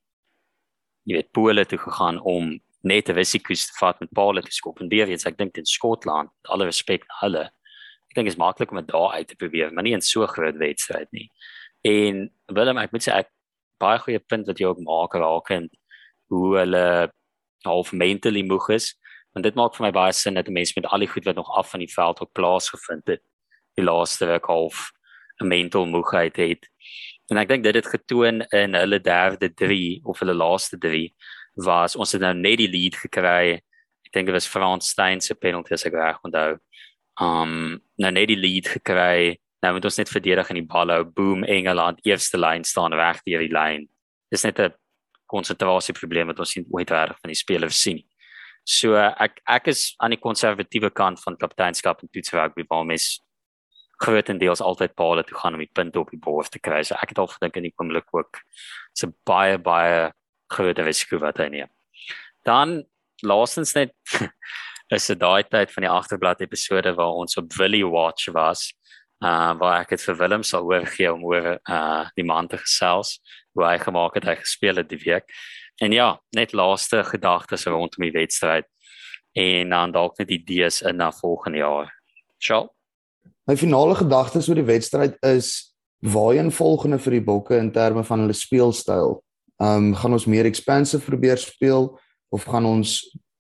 jy 1.08 1.20
weet 1.20 1.32
pole 1.36 1.66
toe 1.66 1.80
gegaan 1.80 2.20
om 2.20 2.58
net 2.84 3.10
'n 3.10 3.16
risiko 3.16 3.54
te 3.54 3.78
vat 3.80 4.00
met 4.00 4.14
Paul 4.14 4.42
te 4.42 4.52
skop. 4.52 4.82
En 4.82 4.90
weer 4.90 5.08
eens 5.08 5.26
ek 5.26 5.38
dink 5.38 5.58
in 5.58 5.66
Skotland 5.66 6.30
alle 6.44 6.66
respek 6.66 7.04
hulle 7.22 7.52
ek 8.08 8.16
dink 8.16 8.28
is 8.28 8.38
maklik 8.40 8.72
om 8.72 8.78
dit 8.78 8.88
daar 8.88 9.18
uit 9.20 9.28
te 9.28 9.36
probeer 9.36 9.72
maar 9.74 9.84
nie 9.84 9.94
in 9.94 10.02
so 10.02 10.26
groot 10.28 10.58
wedstryd 10.58 11.12
nie. 11.12 11.30
En 11.84 12.30
Willem, 12.48 12.78
ek 12.78 12.92
moet 12.92 13.04
sê 13.04 13.14
ek 13.14 13.30
baie 13.82 14.00
goeie 14.00 14.20
punt 14.20 14.48
wat 14.48 14.60
jy 14.60 14.68
ook 14.68 14.80
maak 14.86 15.14
rakend 15.14 15.74
hoe 16.32 16.58
hulle 16.58 17.12
half 17.66 17.92
mentally 17.94 18.44
moeg 18.44 18.70
is. 18.76 18.96
Want 19.38 19.46
dit 19.46 19.54
maak 19.54 19.76
vir 19.78 19.86
my 19.86 19.92
baie 19.94 20.14
sin 20.18 20.34
dat 20.34 20.48
mense 20.50 20.74
met 20.74 20.88
al 20.90 21.04
die 21.06 21.10
goed 21.12 21.28
wat 21.30 21.36
nog 21.38 21.50
af 21.54 21.70
van 21.70 21.84
die 21.84 21.92
veld 21.94 22.24
op 22.26 22.32
plaasgevind 22.34 23.06
het, 23.06 23.22
die 23.78 23.86
laaste 23.86 24.26
week 24.26 24.50
half 24.50 24.90
'n 25.38 25.48
mental 25.48 25.86
moegheid 25.86 26.36
het. 26.42 26.66
En 27.30 27.38
ek 27.38 27.48
dink 27.48 27.64
dit 27.64 27.76
het 27.76 27.86
getoon 27.86 28.42
in 28.42 28.74
hulle 28.74 29.00
derde 29.00 29.54
3 29.54 30.02
of 30.06 30.20
hulle 30.20 30.34
laaste 30.34 30.78
3 30.78 31.14
was 31.54 31.96
ons 31.96 32.12
het 32.12 32.22
nou 32.22 32.34
net 32.34 32.58
die 32.58 32.68
lead 32.68 32.96
gekry. 32.96 33.62
Ek 34.06 34.12
dink 34.12 34.26
dit 34.26 34.34
was 34.34 34.48
Frans 34.48 34.90
Steyn 34.90 35.22
se 35.22 35.36
penalty 35.36 35.74
as 35.74 35.86
ek 35.86 35.94
reg 35.94 36.18
onthou. 36.24 36.58
Um 37.22 37.80
nou 37.98 38.12
net 38.12 38.28
die 38.28 38.42
lead 38.42 38.68
gekry 38.68 39.38
Nou 39.62 39.74
moet 39.74 39.86
ons 39.86 39.98
net 39.98 40.10
verdedig 40.10 40.50
in 40.50 40.56
die 40.56 40.66
bal 40.66 40.90
hou. 40.90 41.04
Boom 41.04 41.44
Engeland 41.44 42.00
eerste 42.06 42.38
lyn 42.38 42.64
staan 42.64 42.94
reg 42.94 43.22
deur 43.26 43.40
die 43.40 43.54
lyn. 43.54 43.88
Dis 44.32 44.44
net 44.44 44.60
'n 44.60 44.74
konsentrasieprobleem 45.26 46.28
wat 46.28 46.40
ons 46.40 46.52
sien 46.52 46.66
ooit 46.70 46.90
reg 46.90 47.18
van 47.22 47.30
die 47.30 47.36
spelers 47.36 47.82
sien. 47.82 48.07
So 48.68 48.98
ek 49.00 49.40
ek 49.48 49.70
is 49.72 49.94
aan 50.04 50.12
die 50.12 50.20
konservatiewe 50.20 50.92
kant 50.92 51.22
van 51.24 51.40
kapteinskap 51.40 52.02
en 52.04 52.12
toets 52.12 52.34
rugby 52.36 52.66
waar 52.68 52.84
mens 52.86 53.22
grootendeels 54.04 54.62
altyd 54.62 54.94
paal 55.00 55.24
toe 55.24 55.38
gaan 55.40 55.56
om 55.56 55.64
die 55.64 55.72
punte 55.74 56.00
op 56.00 56.12
die 56.12 56.20
bord 56.20 56.52
te 56.52 56.60
kry. 56.60 56.84
So 56.84 56.98
ek 57.00 57.16
het 57.16 57.22
al 57.24 57.32
gedink 57.32 57.56
in 57.58 57.70
die 57.70 57.74
oomblik 57.80 58.12
ook 58.12 58.42
so 58.94 59.14
baie 59.26 59.58
baie 59.58 60.12
groot 60.52 60.80
risiko 60.84 61.22
wat 61.24 61.40
hy 61.40 61.48
neem. 61.54 61.72
Dan 62.46 62.84
laastens 63.24 63.74
net 63.76 63.96
is 64.96 65.08
dit 65.08 65.20
daai 65.20 65.48
tyd 65.48 65.72
van 65.72 65.88
die 65.88 65.92
agterblad 65.92 66.44
episode 66.44 66.94
waar 67.00 67.16
ons 67.24 67.40
op 67.40 67.56
Willie 67.60 67.88
Watch 67.88 68.28
was 68.36 68.74
uh 69.26 69.56
waar 69.58 69.80
ek 69.82 69.96
dit 69.96 70.04
vir 70.06 70.20
Willem 70.20 70.44
sal 70.46 70.68
oorgee 70.68 71.10
om 71.10 71.24
oor 71.26 71.56
uh 71.58 72.04
die 72.20 72.28
man 72.28 72.52
te 72.52 72.60
gesels 72.62 73.18
hoe 73.58 73.66
hy 73.66 73.78
gemaak 73.82 74.20
het 74.20 74.28
hy 74.30 74.36
gespeel 74.44 74.78
het 74.78 74.92
die 74.92 75.02
week. 75.02 75.26
En 75.82 75.92
ja, 75.92 76.22
net 76.36 76.54
laaste 76.54 77.04
gedagtes 77.04 77.66
rondom 77.66 78.04
die 78.08 78.16
wedstryd 78.16 78.66
en 79.38 79.70
dan 79.70 79.94
dalk 79.94 80.18
net 80.18 80.32
idees 80.34 80.82
in 80.82 80.98
na 80.98 81.12
volgende 81.14 81.62
jaar. 81.62 81.92
Sjoe. 82.42 82.66
My 83.48 83.56
finale 83.58 83.96
gedagtes 83.96 84.50
oor 84.50 84.58
die 84.60 84.68
wedstryd 84.68 85.16
is 85.26 85.76
waarheen 86.04 86.52
volgende 86.52 87.00
vir 87.00 87.18
die 87.18 87.24
Bokke 87.24 87.58
in 87.62 87.72
terme 87.72 88.04
van 88.04 88.26
hulle 88.26 88.36
speelstyl. 88.36 89.20
Um 89.62 89.94
gaan 89.98 90.18
ons 90.18 90.26
meer 90.30 90.50
expansive 90.50 91.06
probeer 91.06 91.38
speel 91.42 91.92
of 92.34 92.46
gaan 92.50 92.66
ons 92.66 93.00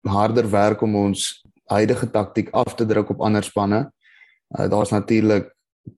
harder 0.06 0.50
werk 0.50 0.82
om 0.82 0.96
ons 1.06 1.42
huidige 1.72 2.10
taktik 2.10 2.50
af 2.52 2.74
te 2.74 2.86
druk 2.86 3.14
op 3.14 3.22
ander 3.24 3.42
spanne? 3.42 3.86
Uh, 4.58 4.68
Daar's 4.70 4.92
natuurlik 4.92 5.48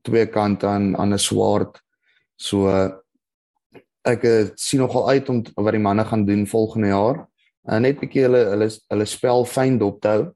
twee 0.07 0.27
kante 0.27 0.67
aan 0.67 0.97
aan 0.97 1.15
'n 1.15 1.19
swaard. 1.19 1.81
So 2.37 2.69
ek 4.07 4.25
uh, 4.25 4.49
sien 4.57 4.81
nogal 4.81 5.09
uit 5.11 5.29
om 5.33 5.43
wat 5.57 5.75
die 5.75 5.83
manne 5.83 6.05
gaan 6.07 6.25
doen 6.27 6.47
volgende 6.47 6.93
jaar. 6.93 7.23
Uh, 7.67 7.79
net 7.83 7.99
bietjie 8.01 8.27
hulle 8.27 8.43
hulle 8.53 8.69
hulle 8.71 9.07
spel 9.11 9.47
fyn 9.49 9.79
dop 9.79 10.01
te 10.03 10.13
hou. 10.15 10.27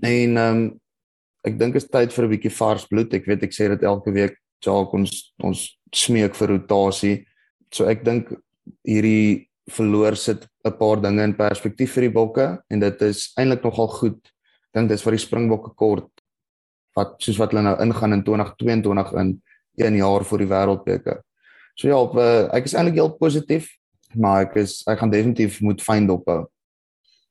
En 0.00 0.36
ehm 0.36 0.40
um, 0.42 0.66
ek 1.46 1.58
dink 1.60 1.76
is 1.78 1.86
tyd 1.86 2.10
vir 2.10 2.24
'n 2.24 2.32
bietjie 2.34 2.50
vars 2.58 2.86
bloed. 2.90 3.14
Ek 3.14 3.26
weet 3.26 3.44
ek 3.46 3.54
sê 3.54 3.68
dit 3.70 3.82
elke 3.86 4.10
week, 4.10 4.34
Jacques 4.58 4.98
ons 4.98 5.12
ons 5.44 5.60
smeek 5.94 6.34
vir 6.34 6.48
rotasie. 6.48 7.16
So 7.70 7.86
ek 7.86 8.02
dink 8.04 8.32
hierdie 8.82 9.46
verloor 9.70 10.16
sit 10.16 10.46
'n 10.64 10.78
paar 10.78 11.00
dinge 11.00 11.22
in 11.22 11.34
perspektief 11.34 11.94
vir 11.94 12.08
die 12.08 12.14
bokke 12.14 12.62
en 12.70 12.80
dit 12.80 13.02
is 13.02 13.32
eintlik 13.38 13.62
nogal 13.62 13.88
goed. 13.88 14.20
Ek 14.70 14.80
dink 14.80 14.88
dis 14.88 15.02
vir 15.02 15.12
die 15.12 15.24
springbokke 15.24 15.74
kort 15.76 16.10
wat 16.96 17.20
soos 17.20 17.38
wat 17.38 17.52
hulle 17.52 17.62
nou 17.62 17.76
ingaan 17.80 18.12
in 18.12 18.22
2022 18.24 19.12
in 19.20 19.42
1 19.76 19.96
jaar 19.96 20.24
voor 20.24 20.38
die 20.38 20.48
wêreldbeker. 20.48 21.22
So 21.76 21.88
ja, 21.88 21.96
op, 22.00 22.16
uh, 22.16 22.46
ek 22.56 22.68
is 22.70 22.74
eintlik 22.74 22.96
heel 22.96 23.12
positief, 23.20 23.68
maar 24.16 24.46
ek 24.46 24.56
is 24.62 24.78
ek 24.88 25.02
gaan 25.02 25.12
definitief 25.12 25.60
moet 25.60 25.82
fyn 25.84 26.08
dophou. 26.08 26.46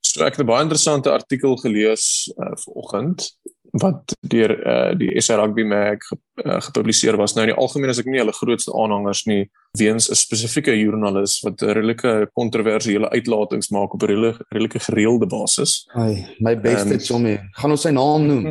So 0.06 0.24
ek 0.24 0.38
het 0.38 0.46
'n 0.46 0.52
baie 0.52 0.64
interessante 0.64 1.10
artikel 1.10 1.58
gelees 1.58 2.30
uh, 2.38 2.54
vanoggend 2.54 3.34
wat 3.82 4.14
deur 4.22 4.54
uh, 4.56 4.94
die 4.96 5.10
SA 5.20 5.36
Rugby 5.36 5.66
mag 5.68 6.00
uh, 6.46 6.62
gepubliseer 6.64 7.18
was. 7.20 7.34
Nou 7.36 7.44
in 7.44 7.52
die 7.52 7.58
algemeen 7.60 7.92
is 7.92 8.00
ek 8.00 8.08
nie 8.08 8.22
hulle 8.22 8.36
grootste 8.36 8.72
aanhangers 8.72 9.26
nie 9.28 9.50
weens 9.76 10.08
'n 10.10 10.16
spesifieke 10.16 10.76
joernalis 10.78 11.42
wat 11.44 11.62
redelike 11.62 12.30
kontroversiële 12.34 13.10
uitlatings 13.10 13.70
maak 13.76 13.94
op 13.94 14.04
'n 14.04 14.38
redelike 14.54 14.80
gereelde 14.80 15.28
basis. 15.28 15.90
Ai, 15.94 16.26
my 16.40 16.56
beste 16.56 16.94
um, 16.94 17.00
chommy. 17.00 17.36
Gaan 17.52 17.72
ons 17.72 17.82
sy 17.82 17.92
naam 17.92 18.28
noem? 18.28 18.46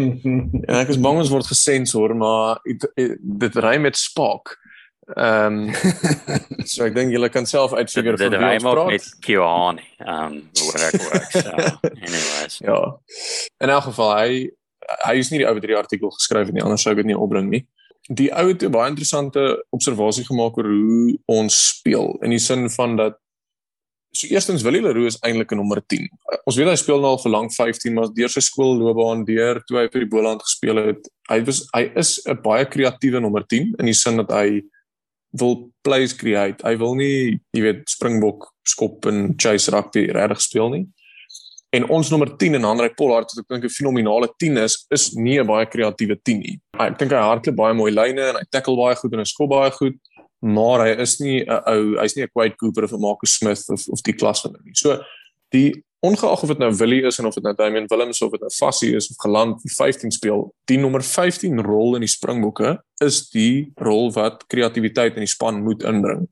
ja, 0.68 0.80
ek 0.84 0.94
is 0.94 1.00
bang 1.00 1.18
ons 1.18 1.32
word 1.32 1.46
gesensor, 1.46 2.14
maar 2.14 2.60
dit 3.18 3.56
ry 3.56 3.78
met 3.78 3.96
Spark. 3.96 4.58
Ehm 5.14 5.68
um, 5.68 5.74
so 6.70 6.84
ek 6.86 6.94
dink 6.94 7.12
julle 7.14 7.30
kan 7.32 7.46
self 7.46 7.72
uitfigure 7.74 8.18
van 8.20 8.36
wie 8.36 8.52
ons 8.58 8.66
praat. 8.66 8.90
Met 8.94 9.08
Kiani. 9.24 9.86
Ehm 10.04 10.38
wat 10.68 10.86
ek 10.86 11.02
werk. 11.06 11.30
So 11.32 11.54
anyways. 12.06 12.58
Ja. 12.62 12.80
In 13.58 13.74
elk 13.74 13.88
geval 13.90 14.14
hy 14.18 14.30
hy 15.06 15.16
is 15.22 15.30
nie 15.30 15.42
die 15.42 15.48
ou 15.48 15.54
wat 15.54 15.66
die 15.66 15.78
artikel 15.78 16.10
geskryf 16.14 16.50
het 16.50 16.56
nie, 16.56 16.62
anders 16.64 16.82
sou 16.82 16.94
ek 16.94 17.02
dit 17.02 17.10
nie 17.12 17.18
opbring 17.18 17.50
nie. 17.50 17.64
Die 18.10 18.30
ou 18.34 18.46
het 18.48 18.62
'n 18.62 18.74
baie 18.74 18.90
interessante 18.90 19.64
observasie 19.70 20.24
gemaak 20.26 20.58
oor 20.58 20.70
hoe 20.70 21.18
ons 21.26 21.58
speel 21.76 22.16
in 22.22 22.30
die 22.30 22.42
sin 22.42 22.70
van 22.70 22.96
dat 22.96 23.18
so 24.12 24.26
eerstens 24.26 24.62
Willie 24.62 24.82
Leroux 24.82 25.06
is 25.06 25.18
eintlik 25.22 25.52
'n 25.52 25.56
nommer 25.56 25.82
10. 25.86 26.08
Ons 26.44 26.56
weet 26.56 26.68
hy 26.68 26.74
speel 26.74 27.00
nou 27.00 27.14
al 27.14 27.22
vir 27.22 27.30
lank 27.30 27.52
15, 27.54 27.94
maar 27.94 28.08
deur 28.14 28.28
sy 28.28 28.40
skoolloopbaan 28.40 29.24
deur 29.24 29.62
toe 29.66 29.78
hy 29.78 29.88
vir 29.88 30.00
die 30.00 30.10
Boland 30.10 30.42
gespeel 30.42 30.76
het, 30.76 31.08
hy 31.30 31.44
was 31.44 31.68
hy 31.74 31.90
is 31.94 32.20
'n 32.26 32.42
baie 32.42 32.66
kreatiewe 32.66 33.20
nommer 33.20 33.46
10 33.46 33.74
in 33.78 33.86
die 33.86 33.94
sin 33.94 34.16
dat 34.16 34.30
hy 34.30 34.62
wil 35.38 35.70
plays 35.82 36.14
create. 36.16 36.62
Hy 36.66 36.76
wil 36.80 36.96
nie, 36.98 37.40
jy 37.54 37.62
weet, 37.62 37.84
Springbok 37.90 38.48
skop 38.66 39.06
en 39.06 39.34
chase 39.38 39.70
rugby 39.70 40.08
regtig 40.14 40.42
speel 40.42 40.70
nie. 40.74 40.86
En 41.70 41.86
ons 41.94 42.08
nommer 42.10 42.32
10 42.36 42.58
en 42.58 42.66
Andre 42.66 42.88
Pollard 42.98 43.30
wat 43.30 43.44
ek 43.44 43.48
dink 43.48 43.64
'n 43.64 43.70
fenominale 43.70 44.28
10 44.42 44.58
is, 44.58 44.86
is 44.90 45.14
nie 45.14 45.38
'n 45.38 45.46
baie 45.46 45.66
kreatiewe 45.66 46.18
10 46.18 46.38
nie. 46.38 46.60
Ek 46.78 46.98
dink 46.98 47.12
hy 47.12 47.18
hardloop 47.18 47.56
baie 47.56 47.74
mooi 47.74 47.92
lyne 47.92 48.20
en 48.20 48.36
hy 48.36 48.46
tackle 48.50 48.76
baie 48.76 48.96
goed 48.96 49.12
en 49.12 49.20
hy 49.20 49.24
skop 49.24 49.50
baie 49.50 49.70
goed, 49.70 49.96
maar 50.42 50.80
hy 50.86 51.00
is 51.00 51.20
nie 51.20 51.44
'n 51.46 51.62
ou, 51.66 51.96
hy's 52.00 52.16
nie 52.16 52.24
'n 52.24 52.32
Quade 52.34 52.56
Cooper 52.56 52.84
of 52.84 52.92
'n 52.92 53.00
Marcus 53.00 53.38
Smith 53.38 53.64
of 53.70 53.86
of 53.88 54.02
die 54.02 54.12
klas 54.12 54.42
van 54.42 54.52
hom 54.52 54.62
nie. 54.64 54.74
So 54.74 54.98
die 55.52 55.84
ongeag 56.00 56.42
of 56.42 56.48
dit 56.48 56.58
nou 56.58 56.70
Willie 56.76 57.02
is 57.08 57.18
en 57.18 57.28
of 57.28 57.34
dit 57.36 57.44
nou 57.44 57.54
Damian 57.56 57.86
Willems 57.86 58.22
of 58.24 58.32
dit 58.32 58.40
nou 58.40 58.50
Fassie 58.54 58.94
is 58.96 59.10
of 59.12 59.20
geland 59.20 59.60
die 59.62 59.72
15 59.74 60.14
speel, 60.16 60.46
die 60.70 60.78
nommer 60.80 61.04
15 61.04 61.60
rol 61.64 61.98
in 61.98 62.04
die 62.04 62.10
Springbokke 62.10 62.78
is 63.04 63.22
die 63.34 63.70
rol 63.76 64.08
wat 64.16 64.46
kreatiwiteit 64.48 65.18
in 65.18 65.26
die 65.26 65.30
span 65.30 65.62
moet 65.64 65.84
inbring. 65.88 66.26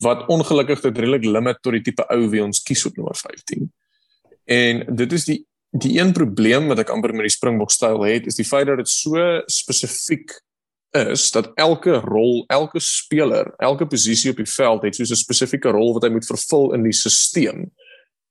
Wat 0.00 0.26
ongelukkig 0.32 0.82
dit 0.86 0.98
redelik 0.98 1.26
limit 1.26 1.58
tot 1.60 1.76
die 1.76 1.84
tipe 1.90 2.06
ou 2.12 2.28
wie 2.32 2.42
ons 2.44 2.62
kies 2.62 2.86
op 2.88 2.96
nommer 2.96 3.18
15. 3.18 3.66
En 4.50 4.84
dit 5.02 5.18
is 5.18 5.26
die 5.28 5.40
die 5.70 5.92
een 6.00 6.10
probleem 6.10 6.66
wat 6.66 6.80
ek 6.82 6.88
amper 6.90 7.12
met 7.14 7.28
die 7.28 7.34
Springbok 7.34 7.70
styl 7.70 8.00
het, 8.02 8.24
is 8.26 8.38
die 8.40 8.46
feit 8.46 8.66
dat 8.66 8.80
dit 8.80 8.90
so 8.90 9.14
spesifiek 9.46 10.32
is 10.98 11.28
dat 11.30 11.52
elke 11.54 12.00
rol, 12.02 12.42
elke 12.50 12.80
speler, 12.82 13.52
elke 13.62 13.86
posisie 13.86 14.32
op 14.32 14.40
die 14.42 14.50
veld 14.50 14.82
het 14.82 14.96
so 14.96 15.02
'n 15.02 15.16
spesifieke 15.16 15.70
rol 15.70 15.94
wat 15.94 16.02
hy 16.02 16.10
moet 16.10 16.26
vervul 16.26 16.74
in 16.74 16.82
die 16.82 16.92
stelsel. 16.92 17.70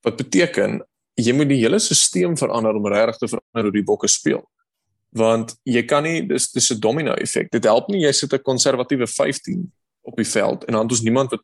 Wat 0.02 0.18
beteken 0.18 0.80
jy 1.20 1.36
moet 1.36 1.50
die 1.52 1.60
hele 1.62 1.80
stelsel 1.80 2.38
verander 2.40 2.78
om 2.78 2.88
regtig 2.88 3.20
te 3.20 3.30
verander 3.34 3.70
hoe 3.70 3.76
die 3.76 3.86
bokke 3.86 4.10
speel. 4.12 4.42
Want 5.16 5.56
jy 5.68 5.84
kan 5.90 6.06
nie 6.06 6.22
dis 6.28 6.52
dis 6.54 6.72
'n 6.72 6.80
domino 6.80 7.14
effek. 7.14 7.50
Dit 7.52 7.64
help 7.64 7.90
nie 7.90 8.04
jy 8.06 8.12
sit 8.12 8.34
'n 8.34 8.44
konservatiewe 8.44 9.08
15 9.08 9.72
op 10.04 10.16
die 10.16 10.26
veld 10.26 10.66
en 10.66 10.74
dan 10.74 10.84
het 10.84 10.92
ons 10.92 11.02
niemand 11.02 11.32
wat 11.32 11.42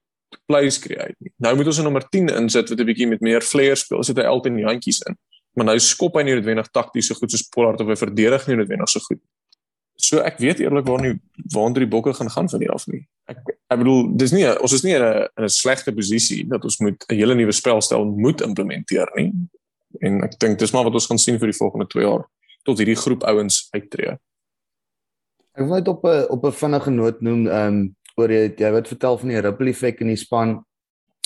plays 0.47 0.79
create 0.79 1.15
nie. 1.19 1.31
Nou 1.39 1.55
moet 1.55 1.67
ons 1.67 1.79
'n 1.79 1.83
nommer 1.83 2.03
10 2.09 2.29
insit 2.29 2.69
wat 2.69 2.79
'n 2.79 2.85
bietjie 2.85 3.07
met 3.07 3.21
meer 3.21 3.41
flair 3.41 3.75
speel. 3.75 4.03
Sit 4.03 4.17
hy 4.17 4.23
altyd 4.23 4.53
in 4.53 4.57
die 4.57 4.65
handjies 4.65 5.01
in. 5.07 5.17
Maar 5.55 5.65
nou 5.65 5.79
skop 5.79 6.15
hy 6.15 6.23
nie 6.23 6.35
noodwendig 6.35 6.67
takties 6.71 7.07
so 7.07 7.15
goed 7.15 7.31
soos 7.31 7.47
Pollard 7.47 7.81
of 7.81 7.87
hy 7.87 7.95
verdedig 7.95 8.47
nie 8.47 8.55
noodwendig 8.55 8.89
so 8.89 8.99
goed. 8.99 9.19
So 9.95 10.19
ek 10.19 10.39
weet 10.43 10.59
eerlikwaar 10.59 11.01
nie 11.01 11.15
waartoe 11.53 11.85
die 11.85 11.91
bokke 11.91 12.13
gaan 12.13 12.29
gaan 12.29 12.49
van 12.49 12.59
hier 12.59 12.73
af 12.75 12.87
nie. 12.87 13.05
Ek 13.31 13.39
ek 13.71 13.79
bedoel 13.79 14.09
dis 14.19 14.33
nie 14.35 14.45
ons 14.59 14.73
is 14.75 14.83
nie 14.83 14.95
in 14.95 15.03
'n 15.03 15.27
in 15.37 15.43
'n 15.43 15.49
slegte 15.49 15.95
posisie 15.95 16.43
dat 16.47 16.63
ons 16.63 16.79
moet 16.79 17.05
'n 17.09 17.15
hele 17.15 17.35
nuwe 17.35 17.51
spelstyl 17.51 18.05
moet 18.05 18.41
implementeer 18.41 19.07
nie. 19.15 19.31
En 20.01 20.23
ek 20.23 20.39
dink 20.39 20.59
dis 20.59 20.73
maar 20.73 20.83
wat 20.83 20.93
ons 20.93 21.07
gaan 21.07 21.17
sien 21.17 21.39
vir 21.39 21.51
die 21.51 21.57
volgende 21.57 21.87
2 21.87 22.03
jaar 22.03 22.25
tot 22.65 22.77
hierdie 22.77 22.95
groep 22.97 23.23
ouens 23.23 23.67
uittreë. 23.71 24.17
Ek 25.55 25.63
wil 25.63 25.75
net 25.75 25.87
op 25.87 26.03
'n 26.03 26.25
op 26.29 26.43
'n 26.43 26.51
vinnige 26.51 26.91
noot 26.91 27.21
noem 27.21 27.47
ehm 27.47 27.67
um, 27.67 27.95
oor 28.17 28.31
jy 28.31 28.53
jy 28.57 28.71
het 28.75 28.87
vertel 28.87 29.17
van 29.17 29.29
die 29.29 29.39
ripple 29.39 29.69
effek 29.69 30.01
in 30.01 30.07
die 30.07 30.19
span. 30.19 30.63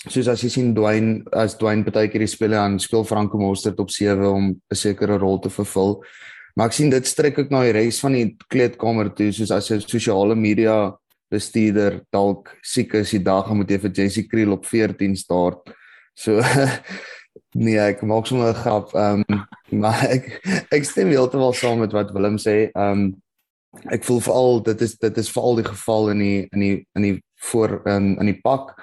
Soos 0.08 0.28
as 0.28 0.42
jy 0.42 0.50
sien 0.50 0.74
Dwayne 0.74 1.24
as 1.34 1.58
Dwayne 1.58 1.84
baie 1.84 2.08
keer 2.08 2.20
die 2.20 2.28
spele 2.28 2.56
aan 2.56 2.80
speel 2.80 3.04
Franco 3.04 3.38
Mostert 3.38 3.80
op 3.80 3.90
7 3.90 4.26
om 4.26 4.62
'n 4.72 4.76
sekere 4.76 5.18
rol 5.18 5.40
te 5.40 5.50
vervul. 5.50 6.04
Maar 6.56 6.72
ek 6.72 6.78
sien 6.78 6.90
dit 6.90 7.08
strek 7.08 7.38
ek 7.40 7.52
na 7.54 7.64
die 7.68 7.76
res 7.76 8.00
van 8.04 8.16
die 8.18 8.26
kleedkamer 8.50 9.12
toe 9.16 9.32
soos 9.36 9.52
as 9.56 9.70
jy 9.72 9.80
sosiale 9.84 10.36
media 10.36 10.96
bestuurder 11.30 12.02
dalk 12.14 12.50
siek 12.66 12.96
is 12.98 13.14
die 13.14 13.24
dag 13.24 13.50
moet 13.54 13.70
jy 13.70 13.78
vir 13.84 13.94
Jessie 14.02 14.26
Kriel 14.28 14.56
op 14.56 14.66
14 14.66 15.16
start. 15.20 15.70
So 16.18 16.42
nee, 17.64 17.78
ek 17.78 18.02
maak 18.04 18.28
sommer 18.28 18.54
'n 18.54 18.62
grap. 18.62 18.94
Ehm 18.96 19.24
um, 19.30 19.46
maar 19.82 20.02
ek 20.10 20.42
ek 20.74 20.86
stem 20.86 21.14
heeltemal 21.14 21.54
saam 21.54 21.80
met 21.80 21.94
wat 21.94 22.14
Willem 22.14 22.38
sê. 22.42 22.70
Ehm 22.74 22.92
um, 22.92 23.04
ek 23.94 24.04
voel 24.04 24.22
veral 24.26 24.64
dit 24.66 24.82
is 24.82 24.98
dit 24.98 25.18
is 25.18 25.30
veral 25.30 25.62
die 25.62 25.70
geval 25.70 26.10
in 26.16 26.20
die 26.26 26.42
in 26.52 26.60
die 26.60 26.78
in 26.98 27.04
die 27.06 27.18
voor 27.52 27.82
in 27.86 28.18
in 28.18 28.34
die 28.34 28.42
pak 28.42 28.74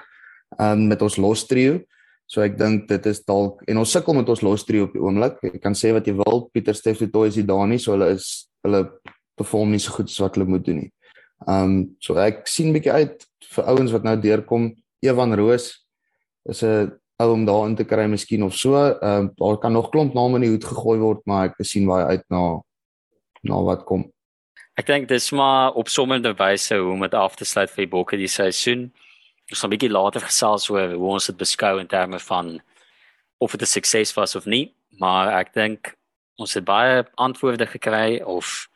ehm 0.57 0.71
um, 0.71 0.87
met 0.87 1.01
ons 1.01 1.19
los 1.19 1.45
trio. 1.47 1.81
So 2.27 2.43
ek 2.43 2.57
dink 2.59 2.89
dit 2.89 3.05
is 3.07 3.21
dalk 3.23 3.61
en 3.71 3.79
ons 3.79 3.91
sukkel 3.91 4.17
met 4.17 4.29
ons 4.29 4.43
los 4.43 4.65
trio 4.67 4.89
op 4.89 4.95
die 4.95 5.03
oomblik. 5.03 5.39
Ek 5.47 5.61
kan 5.63 5.75
sê 5.77 5.93
wat 5.95 6.07
jy 6.09 6.17
wil, 6.17 6.49
Pieter 6.51 6.75
Steff 6.75 6.99
het 7.03 7.13
toe 7.13 7.27
is 7.29 7.39
hier 7.39 7.47
daar 7.47 7.67
nie, 7.71 7.79
so 7.79 7.95
hulle 7.95 8.11
is 8.17 8.49
hulle 8.67 8.83
perform 9.39 9.71
nie 9.71 9.79
so 9.79 9.95
goed 9.95 10.11
so 10.11 10.25
wat 10.25 10.35
hulle 10.35 10.49
moet 10.49 10.65
doen 10.65 10.81
nie. 10.83 10.91
Um, 11.47 11.95
so 12.03 12.17
ek 12.19 12.43
sien 12.49 12.73
bietjie 12.75 12.91
uit 12.91 13.23
vir 13.53 13.69
ouens 13.71 13.93
wat 13.95 14.07
nou 14.07 14.17
deurkom. 14.19 14.71
Evan 15.05 15.35
Roos 15.39 15.71
is 16.49 16.63
'n 16.63 16.91
ou 17.19 17.31
om 17.33 17.45
daarin 17.45 17.75
te 17.75 17.85
kry 17.85 18.07
miskien 18.07 18.43
of 18.43 18.55
so. 18.55 18.75
Um, 18.75 19.31
daar 19.37 19.57
kan 19.57 19.73
nog 19.73 19.89
klomp 19.89 20.13
name 20.13 20.35
in 20.35 20.41
die 20.41 20.49
hoed 20.49 20.65
gegooi 20.65 20.99
word, 20.99 21.21
maar 21.25 21.49
ek 21.49 21.65
sien 21.65 21.85
baie 21.87 22.05
uit 22.05 22.23
na 22.29 22.61
na 23.43 23.63
wat 23.63 23.85
kom. 23.85 24.11
Ek 24.77 24.85
dink 24.85 25.07
dis 25.07 25.31
maar 25.31 25.73
op 25.73 25.87
sommige 25.87 26.33
wyse 26.37 26.75
hoe 26.75 26.91
om 26.91 27.01
dit 27.01 27.13
af 27.13 27.35
te 27.35 27.45
sluit 27.45 27.71
vir 27.71 27.85
die 27.85 27.91
bokke 27.91 28.17
die 28.17 28.27
seisoen. 28.27 28.91
Ons 29.49 29.59
gaan 29.59 29.69
'n 29.69 29.75
bietjie 29.77 29.91
later 29.91 30.21
gesels 30.21 30.69
oor 30.69 30.93
hoe 30.93 31.11
ons 31.13 31.25
dit 31.25 31.37
beskou 31.37 31.79
in 31.79 31.87
terme 31.87 32.19
van 32.19 32.61
of 33.39 33.51
dit 33.51 33.61
'n 33.61 33.65
sukses 33.65 34.13
was 34.13 34.35
of 34.35 34.45
nie, 34.45 34.73
maar 34.99 35.39
ek 35.39 35.53
dink 35.53 35.95
ons 36.37 36.53
het 36.53 36.65
baie 36.65 37.05
antwoorde 37.15 37.65
gekry 37.65 38.21
of 38.21 38.67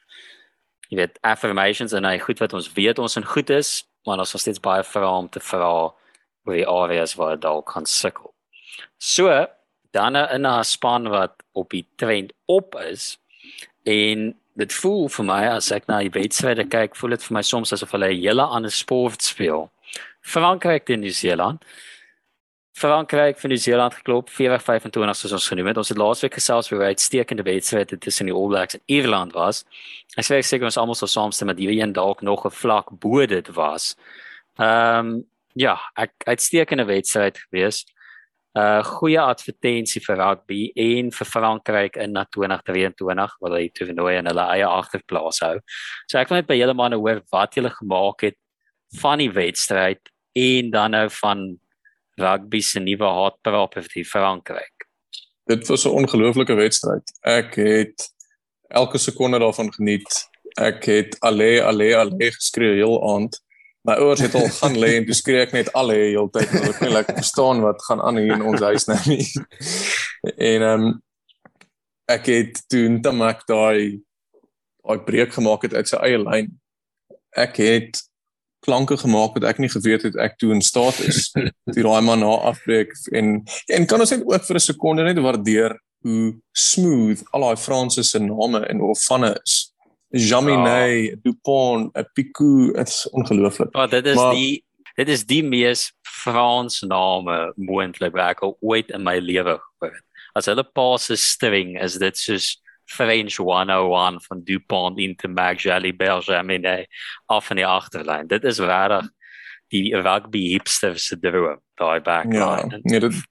jy 0.90 0.98
weet 0.98 1.20
affirmations 1.22 1.94
en 1.94 2.04
hy 2.04 2.18
goed 2.20 2.40
wat 2.40 2.54
ons 2.54 2.74
weet 2.74 3.00
ons 3.00 3.16
in 3.18 3.26
goed 3.26 3.50
is, 3.50 3.84
maar 4.06 4.20
ons 4.20 4.32
het 4.32 4.42
steeds 4.42 4.60
baie 4.60 4.84
vrae 4.84 5.18
om 5.18 5.30
te 5.30 5.40
vra 5.40 5.94
oor 6.46 6.56
die 6.56 6.68
areas 6.68 7.16
waar 7.16 7.36
dit 7.36 7.42
dalk 7.42 7.66
kan 7.74 7.86
sukkel. 7.86 8.34
So 8.98 9.48
dan 9.92 10.16
'n 10.16 10.46
'n 10.46 10.64
span 10.64 11.10
wat 11.10 11.44
op 11.54 11.70
die 11.70 11.88
trend 11.98 12.34
op 12.46 12.76
is 12.76 13.18
en 13.84 14.36
dit 14.56 14.74
voel 14.74 15.10
vir 15.10 15.26
my 15.26 15.48
as 15.48 15.72
ek 15.72 15.88
na 15.88 16.00
die 16.00 16.10
wedstryde 16.10 16.68
kyk, 16.68 16.96
voel 16.96 17.10
dit 17.10 17.24
vir 17.24 17.34
my 17.34 17.42
soms 17.42 17.74
asof 17.74 17.92
hulle 17.92 18.10
'n 18.10 18.22
hele 18.22 18.44
ander 18.44 18.72
sport 18.72 19.22
speel. 19.22 19.70
Frankryk 20.22 20.86
teen 20.86 21.02
Nieu-Seeland. 21.02 21.64
Frankryk 22.78 23.38
vir 23.42 23.52
Nieu-Seeland 23.52 23.94
geklop 24.00 24.30
40-25 24.32 25.18
soos 25.20 25.36
ons 25.36 25.48
genoem 25.52 25.72
het. 25.72 25.80
Ons 25.82 25.92
het 25.92 26.00
laasweek 26.00 26.38
gesels 26.40 26.72
oor 26.72 26.80
hoe 26.80 26.92
uitstekende 26.94 27.44
wedstryd 27.46 27.94
tussen 28.02 28.30
die 28.30 28.36
All 28.36 28.48
Blacks 28.50 28.78
en 28.80 28.84
Ierland 28.86 29.36
was. 29.38 29.66
Ek 30.16 30.26
sê 30.26 30.40
ek 30.40 30.48
seker 30.48 30.70
ons 30.70 30.80
almal 30.80 30.98
sou 30.98 31.10
saamstem 31.12 31.52
dat 31.52 31.60
hierdie 31.62 31.82
een 31.82 31.94
dalk 31.98 32.24
nog 32.26 32.46
'n 32.46 32.56
vlak 32.56 32.94
bo 33.04 33.26
dit 33.26 33.48
was. 33.56 33.96
Ehm 34.58 35.08
um, 35.08 35.24
ja, 35.54 35.76
ek 35.98 36.14
uitstekende 36.26 36.86
wedstryd 36.86 37.38
gewees. 37.38 37.86
'n 38.56 38.60
uh, 38.60 38.84
Goeie 38.84 39.20
advertensie 39.20 40.02
vir 40.04 40.18
rugby 40.18 40.72
en 40.76 41.12
vir 41.12 41.28
Frankryk 41.28 41.96
in 41.96 42.12
na 42.12 42.26
2023 42.26 43.36
waar 43.40 43.52
hulle 43.52 43.70
toernooi 43.72 44.18
in 44.18 44.28
hulle 44.28 44.46
eie 44.56 44.68
agterplaas 44.68 45.40
hou. 45.40 45.60
So 46.08 46.20
ek 46.20 46.30
wil 46.30 46.42
net 46.42 46.48
by 46.48 46.58
julle 46.60 46.76
manne 46.76 47.00
hoor 47.00 47.22
wat 47.32 47.56
julle 47.56 47.72
gemaak 47.72 48.22
het 48.28 48.36
van 49.00 49.22
die 49.22 49.32
wedstryd 49.32 50.12
en 50.38 50.72
dan 50.72 50.92
nou 50.92 51.10
van 51.22 51.60
rugby 52.20 52.62
se 52.62 52.80
nuwe 52.80 53.08
haatpraat 53.08 53.74
vir 53.74 53.94
die 53.94 54.06
Frankryk. 54.06 54.88
Dit 55.50 55.68
was 55.68 55.86
'n 55.86 55.96
ongelooflike 56.02 56.54
wedstryd. 56.54 57.04
Ek 57.22 57.56
het 57.56 58.12
elke 58.70 58.98
sekonde 58.98 59.40
daarvan 59.40 59.74
geniet. 59.74 60.30
Ek 60.58 60.86
het 60.86 61.20
alle 61.20 61.64
alle 61.64 61.96
alle 61.96 62.32
geskree 62.32 62.76
heel 62.76 63.14
aand. 63.14 63.42
My 63.82 63.94
ouers 63.94 64.20
het 64.20 64.36
al 64.36 64.50
gaan 64.50 64.78
lê 64.78 64.96
en 64.98 65.06
toe 65.06 65.16
skree 65.16 65.42
ek 65.42 65.52
net 65.52 65.72
alle 65.74 65.94
heeltyd 65.94 66.52
en 66.52 66.68
ek 66.70 66.78
kon 66.78 66.94
lekker 66.94 67.16
verstaan 67.18 67.62
wat 67.62 67.82
gaan 67.84 68.02
aan 68.02 68.18
hier 68.18 68.34
in 68.34 68.46
ons 68.46 68.62
huis 68.62 68.86
nou 68.86 69.00
nie. 69.10 69.26
En 70.38 70.62
ehm 70.62 70.86
um, 70.86 71.02
ek 72.12 72.26
het 72.26 72.64
toe 72.68 73.00
Tamak 73.02 73.46
daai 73.48 74.02
daai 74.84 75.00
breek 75.06 75.34
gemaak 75.34 75.62
het 75.62 75.74
uit 75.74 75.88
sy 75.88 75.98
eie 75.98 76.20
lyn. 76.20 76.52
Ek 77.32 77.58
het 77.58 78.02
klanke 78.62 78.98
gemaak 78.98 79.34
wat 79.38 79.48
ek 79.50 79.60
nie 79.62 79.70
geweet 79.70 80.04
het 80.08 80.18
ek 80.22 80.38
toe 80.38 80.52
in 80.56 80.62
staat 80.62 81.00
is 81.06 81.32
die 81.76 81.86
raai 81.86 82.02
man 82.06 82.22
na 82.22 82.34
afbreek 82.52 82.94
en 83.12 83.42
en 83.74 83.88
kan 83.90 84.04
ons 84.04 84.14
net 84.14 84.26
ook 84.26 84.46
vir 84.48 84.60
'n 84.60 84.68
sekonde 84.70 85.04
net 85.04 85.22
waardeer 85.22 85.78
hoe 86.02 86.34
smooth 86.52 87.22
al 87.32 87.46
daai 87.46 87.58
Franse 87.58 88.04
se 88.04 88.20
name 88.20 88.66
en 88.66 88.80
hoe 88.80 88.96
vanne 89.08 89.36
is. 89.44 89.74
Jaminet, 90.12 91.06
ja. 91.06 91.16
Dupont, 91.24 91.94
Picou, 92.14 92.74
dit 92.74 92.88
is 92.88 93.10
ongelooflik. 93.10 93.72
Maar 93.74 93.90
dit 93.90 94.06
is 94.06 94.16
maar, 94.16 94.34
die 94.36 94.64
dit 94.96 95.10
is 95.10 95.24
die 95.26 95.44
mees 95.44 95.92
Frans 96.04 96.82
name 96.82 97.54
moontlik 97.56 98.14
wat 98.14 98.36
ek 98.36 98.44
ooit 98.60 98.92
in 98.92 99.06
my 99.06 99.18
lewe 99.24 99.56
gehoor 99.56 99.94
het. 99.94 100.04
As 100.36 100.48
hulle 100.52 100.64
pas 100.64 101.06
se 101.06 101.16
string 101.16 101.78
is 101.80 101.98
dit 102.02 102.18
soos 102.18 102.58
French 102.92 103.40
101 103.40 104.22
van 104.28 104.44
Dupont 104.44 105.00
into 105.00 105.30
Magjali 105.30 105.94
Bergaminet 105.96 106.88
af 107.26 107.50
in 107.50 107.62
die 107.62 107.68
agterlyn. 107.68 108.28
Dit 108.28 108.44
is 108.44 108.60
regtig 108.60 109.10
die 109.72 109.96
rugby 109.96 110.48
hipster 110.52 110.98
se 111.00 111.18
droom 111.20 111.62
daai 111.80 112.02
backline. 112.04 112.36
Ja, 112.36 112.82
nee, 112.84 113.00
dit 113.00 113.22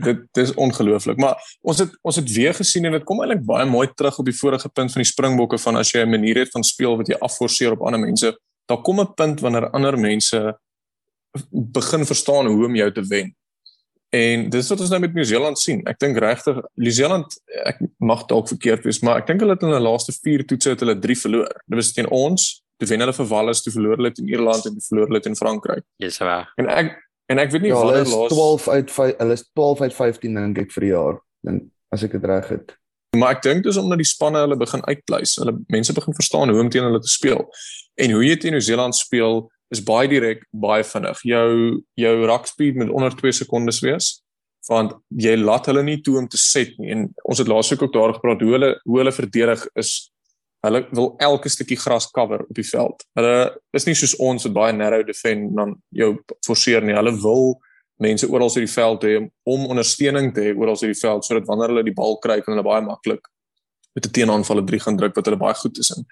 dit 0.00 0.20
dis 0.32 0.54
ongelooflik 0.54 1.18
maar 1.20 1.36
ons 1.60 1.78
het 1.82 1.92
ons 2.00 2.16
het 2.16 2.30
weer 2.32 2.54
gesien 2.56 2.88
en 2.88 2.94
dit 2.96 3.04
kom 3.04 3.20
eintlik 3.20 3.44
baie 3.46 3.66
mooi 3.68 3.86
terug 3.94 4.18
op 4.18 4.28
die 4.28 4.36
vorige 4.36 4.68
punt 4.68 4.92
van 4.94 5.02
die 5.02 5.10
springbokke 5.10 5.58
van 5.60 5.76
as 5.76 5.92
jy 5.92 6.04
'n 6.04 6.10
manier 6.10 6.40
het 6.40 6.52
van 6.54 6.64
speel 6.64 6.96
wat 6.96 7.08
jy 7.08 7.18
afforceer 7.20 7.76
op 7.76 7.84
ander 7.84 8.00
mense 8.00 8.32
daar 8.66 8.82
kom 8.82 9.00
'n 9.00 9.14
punt 9.14 9.40
wanneer 9.40 9.70
ander 9.70 9.98
mense 9.98 10.58
begin 11.50 12.04
verstaan 12.06 12.46
hoe 12.46 12.64
om 12.66 12.74
jou 12.74 12.92
te 12.92 13.04
wen 13.08 13.36
en 14.14 14.46
dis 14.52 14.70
wat 14.72 14.84
ons 14.84 14.92
nou 14.94 15.00
met 15.04 15.16
Nieu-Seeland 15.16 15.60
sien 15.60 15.82
ek 15.90 15.98
dink 16.00 16.20
regtig 16.24 16.62
Nieu-Seeland 16.80 17.34
ek 17.68 17.82
mag 18.00 18.24
dalk 18.30 18.48
verkeerd 18.52 18.86
wees 18.88 19.02
maar 19.04 19.22
ek 19.22 19.28
dink 19.28 19.44
hulle 19.44 19.56
het 19.56 19.66
in 19.66 19.74
hulle 19.74 19.84
laaste 19.84 20.14
4 20.16 20.46
toetse 20.48 20.72
het 20.74 20.86
hulle 20.86 20.96
3 21.02 21.20
verloor 21.24 21.52
dit 21.66 21.80
was 21.80 21.92
teen 21.96 22.08
ons 22.08 22.48
toe 22.78 22.88
wen 22.88 23.04
hulle 23.04 23.16
vir 23.16 23.28
Wallis 23.32 23.64
toe 23.64 23.74
verloor 23.74 24.00
hulle 24.00 24.14
teen 24.14 24.30
Ierland 24.30 24.70
en 24.70 24.78
toe 24.78 24.86
verloor 24.88 25.12
hulle 25.12 25.24
teen 25.26 25.38
Frankryk 25.38 25.84
dis 26.00 26.20
reg 26.24 26.50
en 26.62 26.72
ek 26.72 26.96
En 27.28 27.40
ek 27.42 27.52
weet 27.52 27.66
nie 27.66 27.72
ja, 27.72 27.80
hulle 27.82 28.00
is 28.00 28.12
laas... 28.12 28.32
12 28.32 28.68
uit 28.68 28.92
5, 28.92 29.16
hulle 29.20 29.36
is 29.36 29.44
12 29.52 29.80
uit 29.84 29.96
15 29.96 30.38
dink 30.38 30.60
ek 30.64 30.70
vir 30.72 30.86
die 30.86 30.92
jaar. 30.94 31.18
Dan 31.44 31.60
as 31.92 32.04
ek 32.06 32.16
dit 32.16 32.24
reg 32.28 32.48
het. 32.54 32.72
Maar 33.16 33.36
ek 33.36 33.44
dink 33.44 33.66
dis 33.66 33.80
omdat 33.80 34.00
die 34.00 34.08
spanne 34.08 34.40
hulle 34.44 34.56
begin 34.60 34.84
uitpleis. 34.88 35.36
Hulle 35.40 35.58
mense 35.72 35.96
begin 35.96 36.16
verstaan 36.16 36.52
hoe 36.52 36.62
om 36.62 36.72
teen 36.72 36.88
hulle 36.88 37.00
te 37.04 37.12
speel. 37.12 37.44
En 38.00 38.16
hoe 38.16 38.24
jy 38.24 38.36
teen 38.40 38.56
Nieu-Seeland 38.56 38.96
speel 38.96 39.44
is 39.70 39.82
baie 39.84 40.08
direk, 40.08 40.44
baie 40.52 40.84
vinnig. 40.84 41.20
Jou 41.28 41.82
jou 41.98 42.14
ruck 42.26 42.46
speed 42.46 42.76
moet 42.80 42.90
onder 42.90 43.14
2 43.14 43.32
sekondes 43.32 43.82
wees 43.84 44.18
want 44.68 44.92
jy 45.16 45.32
laat 45.38 45.64
hulle 45.70 45.80
nie 45.82 46.00
toe 46.04 46.18
om 46.18 46.26
te 46.28 46.36
set 46.36 46.74
nie. 46.76 46.90
En 46.92 47.06
ons 47.24 47.38
het 47.40 47.48
laasweek 47.48 47.82
ook 47.82 47.92
daar 47.92 48.12
gepraat 48.12 48.42
hoe 48.44 48.52
hulle 48.52 48.70
hoe 48.84 48.98
hulle 49.00 49.12
verdedig 49.12 49.62
is 49.80 50.10
Hulle 50.66 50.80
wil 50.90 51.12
elke 51.22 51.48
stukkie 51.48 51.78
gras 51.78 52.08
cover 52.10 52.42
op 52.42 52.54
die 52.54 52.66
veld. 52.66 53.04
Hulle 53.14 53.34
is 53.78 53.84
nie 53.86 53.94
soos 53.94 54.16
ons 54.18 54.42
wat 54.48 54.56
baie 54.56 54.74
narrow 54.74 55.04
defend 55.06 55.52
dan 55.54 55.76
jou 55.94 56.16
forceer 56.46 56.82
nie. 56.82 56.96
Hulle 56.96 57.14
wil 57.22 57.52
mense 58.02 58.26
oral 58.26 58.50
op 58.50 58.58
die 58.58 58.70
veld 58.70 59.06
hê 59.06 59.14
om 59.22 59.66
ondersteuning 59.70 60.32
te 60.34 60.48
hê 60.48 60.54
oral 60.56 60.78
op 60.78 60.82
die 60.82 60.98
veld 60.98 61.26
sodat 61.26 61.46
wanneer 61.46 61.74
hulle 61.74 61.86
die 61.86 61.94
bal 61.94 62.18
kry 62.22 62.40
kan 62.42 62.54
hulle 62.54 62.66
baie 62.66 62.82
maklik 62.82 63.22
met 63.94 64.06
'n 64.06 64.14
teenaanval 64.18 64.60
'n 64.62 64.66
drie 64.66 64.80
gaan 64.80 64.96
druk 64.96 65.14
wat 65.14 65.26
hulle 65.26 65.38
baie 65.38 65.54
goed 65.54 65.78
is 65.78 65.90
in. 65.96 66.04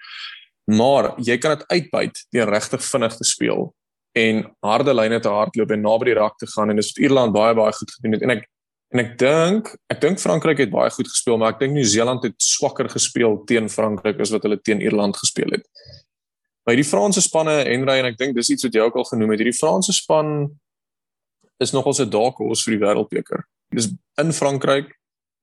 Maar 0.67 1.13
jy 1.23 1.37
kan 1.39 1.55
dit 1.55 1.67
uitbuit 1.71 2.23
deur 2.35 2.51
regtig 2.51 2.83
vinnig 2.83 3.15
te 3.17 3.27
speel 3.27 3.69
en 4.17 4.43
harde 4.65 4.93
lyne 4.93 5.19
te 5.23 5.31
hardloop 5.31 5.71
en 5.71 5.83
naby 5.85 6.09
die 6.09 6.17
rak 6.17 6.37
te 6.41 6.49
gaan 6.51 6.71
en 6.73 6.79
dis 6.79 6.89
wat 6.91 7.03
Ierland 7.03 7.35
baie 7.35 7.55
baie 7.55 7.75
goed 7.77 7.91
gedoen 7.97 8.17
het 8.17 8.25
en 8.25 8.35
ek 8.37 8.47
En 8.95 9.01
ek 9.01 9.17
dink, 9.19 9.73
ek 9.91 9.99
dink 9.99 10.21
Frankryk 10.21 10.61
het 10.63 10.71
baie 10.71 10.91
goed 10.95 11.09
gespeel, 11.11 11.35
maar 11.39 11.55
ek 11.55 11.59
dink 11.59 11.73
Nieu-Seeland 11.75 12.23
het 12.23 12.37
swakker 12.39 12.87
gespeel 12.87 13.35
teen 13.49 13.67
Frankryk 13.71 14.21
as 14.23 14.31
wat 14.31 14.45
hulle 14.47 14.59
teen 14.63 14.79
Ierland 14.83 15.17
gespeel 15.19 15.57
het. 15.57 15.65
By 16.67 16.75
die 16.79 16.87
Franse 16.87 17.23
spanne 17.23 17.57
Henry 17.67 17.97
en 17.99 18.07
ek 18.11 18.19
dink 18.19 18.37
dis 18.37 18.51
iets 18.53 18.63
wat 18.67 18.75
jy 18.75 18.85
ook 18.87 18.95
al 19.01 19.09
genoem 19.09 19.33
het, 19.35 19.43
hierdie 19.43 19.59
Franse 19.59 19.95
span 19.95 20.47
is 21.63 21.73
nogal 21.75 21.97
se 21.97 22.07
dalk 22.07 22.39
ons 22.43 22.63
vir 22.63 22.77
die 22.77 22.81
wêreldbeker. 22.85 23.43
Dis 23.75 23.89
in 24.21 24.31
Frankryk. 24.35 24.93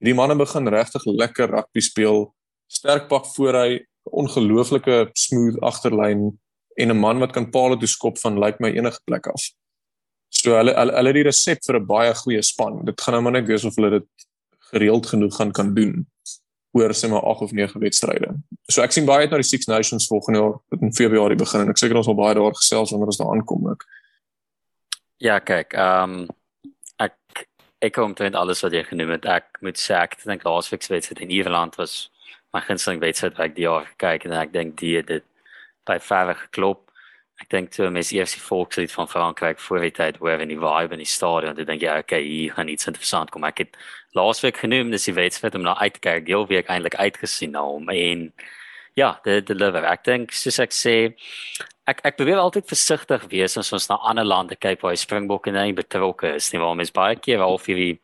Hierdie 0.01 0.17
manne 0.17 0.37
begin 0.41 0.71
regtig 0.73 1.05
lekker 1.05 1.53
rugby 1.53 1.85
speel. 1.85 2.27
Sterk 2.73 3.11
pak 3.11 3.29
voor 3.35 3.61
hy, 3.61 3.69
ongelooflike 4.05 5.11
smooth 5.13 5.59
agterlyn 5.63 6.39
en 6.77 6.91
'n 6.91 6.99
man 6.99 7.19
wat 7.19 7.33
kan 7.33 7.51
paal 7.51 7.77
toe 7.79 7.89
skop 7.89 8.19
van 8.19 8.39
lyk 8.39 8.59
like 8.59 8.63
my 8.63 8.71
enige 8.71 9.01
plek 9.05 9.27
af. 9.27 9.43
So 10.29 10.57
hulle 10.57 10.75
hulle 10.75 10.93
hulle 10.93 11.09
het 11.09 11.15
die 11.15 11.29
resep 11.29 11.65
vir 11.67 11.81
'n 11.81 11.87
baie 11.87 12.15
goeie 12.15 12.43
span. 12.43 12.85
Dit 12.85 13.01
gaan 13.01 13.15
nou 13.15 13.23
maar 13.23 13.33
net 13.41 13.47
wees 13.47 13.65
of 13.65 13.75
hulle 13.77 13.91
dit 13.91 14.09
gereeld 14.73 15.07
genoeg 15.07 15.37
gaan 15.37 15.53
kan 15.53 15.75
doen 15.75 16.07
oor 16.75 16.91
sê 16.91 17.09
maar 17.09 17.23
8 17.23 17.41
of 17.41 17.53
9 17.53 17.81
wedstryde. 17.81 18.35
So 18.69 18.83
ek 18.83 18.93
sien 18.93 19.07
baie 19.07 19.21
uit 19.21 19.31
na 19.31 19.39
die 19.39 19.47
Six 19.47 19.67
Nations 19.67 20.07
volgende 20.11 20.41
jaar 20.41 20.57
wat 20.69 20.81
in 20.81 20.95
Februarie 20.95 21.39
begin 21.39 21.61
en 21.61 21.71
ek 21.71 21.79
seker 21.79 21.97
ons 21.97 22.07
sal 22.07 22.19
baie 22.19 22.35
daar 22.35 22.57
gesels 22.59 22.91
wanneer 22.91 23.13
ons 23.13 23.21
daar 23.21 23.31
aankom 23.31 23.69
ook. 23.71 23.85
Ja, 25.23 25.39
kyk, 25.39 25.77
ehm 25.79 26.25
um, 26.25 26.27
ek 26.99 27.15
ek 27.85 27.93
kom 27.93 28.15
teen 28.15 28.35
alles 28.35 28.63
wat 28.65 28.73
jy 28.73 28.83
genoem 28.89 29.11
het. 29.15 29.27
Ek 29.27 29.61
moet 29.61 29.79
sê 29.79 29.95
ek 30.01 30.19
dink 30.25 30.43
laasweek 30.43 30.83
se 30.83 30.93
wedstryd 30.93 31.21
in 31.21 31.31
Ierland 31.31 31.79
was 31.79 32.11
my 32.55 32.63
gunsteling 32.65 33.03
wedstryd 33.03 33.37
wat 33.37 33.51
ek 33.51 33.59
die 33.59 33.67
jaar 33.67 33.87
gekyk 33.91 34.27
en 34.29 34.39
ek 34.39 34.55
dink 34.55 34.79
die 34.81 34.97
het 35.01 35.11
dit 35.11 35.27
by 35.89 35.99
verre 36.01 36.37
geklop 36.47 36.85
ek 37.43 37.51
dink 37.51 37.73
toe 37.75 37.89
mes 37.91 38.13
EFC 38.15 38.39
Volkslied 38.43 38.93
van 38.95 39.09
Frankryk 39.11 39.59
voor 39.59 39.83
die 39.83 39.93
tyd 39.95 40.19
hoor 40.23 40.43
in 40.43 40.53
die 40.53 40.61
vibe 40.61 40.95
in 40.95 41.03
die 41.03 41.09
stadion, 41.09 41.57
dan 41.59 41.67
dink 41.67 41.83
jy 41.83 41.97
okay, 41.99 42.23
hier 42.23 42.55
gaan 42.55 42.71
iets 42.71 42.87
interessant 42.91 43.33
kom. 43.35 43.47
Ek 43.49 43.65
het 43.65 43.79
laasweek 44.15 44.61
genoem 44.63 44.93
dis 44.95 45.09
die 45.09 45.17
wedstryd 45.17 45.59
om 45.59 45.67
na 45.67 45.75
uit 45.81 45.97
te 45.97 46.05
kyk. 46.05 46.29
Heel 46.31 46.47
week 46.51 46.71
eintlik 46.71 46.95
uitgesien 46.95 47.55
na 47.57 47.65
hom 47.67 47.91
en 47.91 48.29
ja, 48.95 49.17
die 49.27 49.41
deliver. 49.43 49.87
Ek 49.91 50.05
dink 50.07 50.35
soos 50.37 50.61
ek 50.63 50.75
sê, 50.77 50.97
ek 51.91 52.05
ek 52.07 52.21
probeer 52.21 52.39
altyd 52.41 52.71
versigtig 52.71 53.27
wees 53.33 53.59
as 53.59 53.73
ons 53.75 53.91
na 53.91 53.99
ander 54.07 54.27
lande 54.27 54.57
kyk 54.57 54.85
waar 54.85 54.95
hy 54.95 55.01
Springbokke 55.03 55.53
nie 55.53 55.75
betrokke 55.75 56.37
is 56.39 56.53
nie, 56.53 56.63
waar 56.63 56.79
mens 56.79 56.95
baie 56.95 57.19
keer 57.19 57.43
al 57.43 57.59
die 57.67 57.99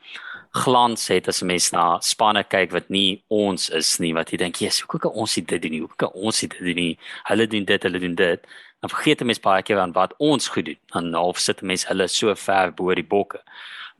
glans 0.50 1.08
het 1.08 1.28
as 1.28 1.42
'n 1.42 1.46
mens 1.46 1.72
na 1.72 2.00
spanne 2.00 2.44
kyk 2.44 2.72
wat 2.72 2.90
nie 2.90 3.22
ons 3.28 3.70
is 3.70 3.98
nie, 3.98 4.14
wat 4.14 4.30
jy 4.30 4.36
dink, 4.36 4.56
"Jesus, 4.56 4.80
hoe 4.80 5.00
kan 5.00 5.12
ons 5.12 5.34
dit 5.34 5.62
doen? 5.62 5.78
Hoe 5.78 5.96
kan 5.96 6.10
ons 6.12 6.40
dit 6.40 6.58
doen 6.58 6.74
nie? 6.74 6.98
Hulle 7.24 7.46
doen 7.46 7.64
dit, 7.64 7.82
hulle 7.82 7.98
doen 7.98 8.14
dit." 8.14 8.46
dan 8.80 8.90
vergeet 8.90 9.24
mense 9.24 9.42
baie 9.44 9.62
keer 9.62 9.78
aan 9.78 9.92
wat 9.92 10.14
ons 10.18 10.48
goed 10.48 10.64
doen. 10.64 10.78
Dan 10.92 11.12
half 11.14 11.38
sit 11.38 11.60
mense 11.62 11.88
hulle 11.88 12.08
so 12.08 12.34
ver 12.34 12.72
bo 12.72 12.94
die 12.96 13.06
bokke. 13.06 13.42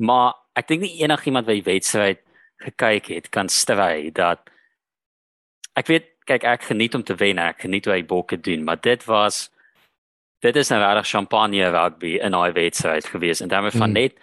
Maar 0.00 0.34
ek 0.56 0.70
dink 0.70 0.84
nie 0.84 1.02
enigiemand 1.04 1.48
wat 1.48 1.58
die 1.60 1.68
wedstryd 1.68 2.22
gekyk 2.64 3.10
het 3.12 3.28
kan 3.32 3.48
stry 3.52 4.10
dat 4.16 4.48
ek 5.76 5.88
weet 5.92 6.08
kyk 6.28 6.44
ek 6.48 6.66
geniet 6.70 6.96
om 6.96 7.04
te 7.04 7.16
wen, 7.20 7.40
ek 7.40 7.64
geniet 7.64 7.86
hoe 7.88 7.94
hy 7.94 8.02
bokke 8.06 8.36
doen, 8.40 8.64
maar 8.64 8.80
dit 8.80 9.04
was 9.08 9.48
dit 10.40 10.56
is 10.56 10.70
'n 10.70 10.80
regtig 10.80 11.08
champagne 11.08 11.70
rugby 11.70 12.16
in 12.16 12.32
daai 12.32 12.52
wedstryd 12.52 13.04
gewees 13.06 13.40
en 13.40 13.48
daarmee 13.48 13.76
van 13.76 13.92
hmm. 13.92 14.00
net 14.00 14.14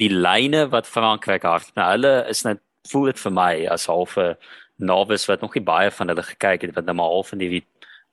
die 0.00 0.10
lyne 0.10 0.66
wat 0.72 0.88
Frankryk 0.88 1.44
het. 1.44 1.70
Nou 1.76 1.86
hulle 1.92 2.14
is 2.30 2.44
net 2.46 2.62
voel 2.88 3.10
dit 3.10 3.20
vir 3.20 3.34
my 3.36 3.52
as 3.70 3.86
halfe 3.90 4.34
novice 4.80 5.28
wat 5.28 5.42
nog 5.44 5.54
nie 5.54 5.64
baie 5.64 5.90
van 5.92 6.08
hulle 6.08 6.24
gekyk 6.24 6.64
het 6.64 6.76
wat 6.76 6.86
nou 6.88 6.96
maar 6.96 7.12
half 7.12 7.34
in 7.36 7.42
die 7.42 7.64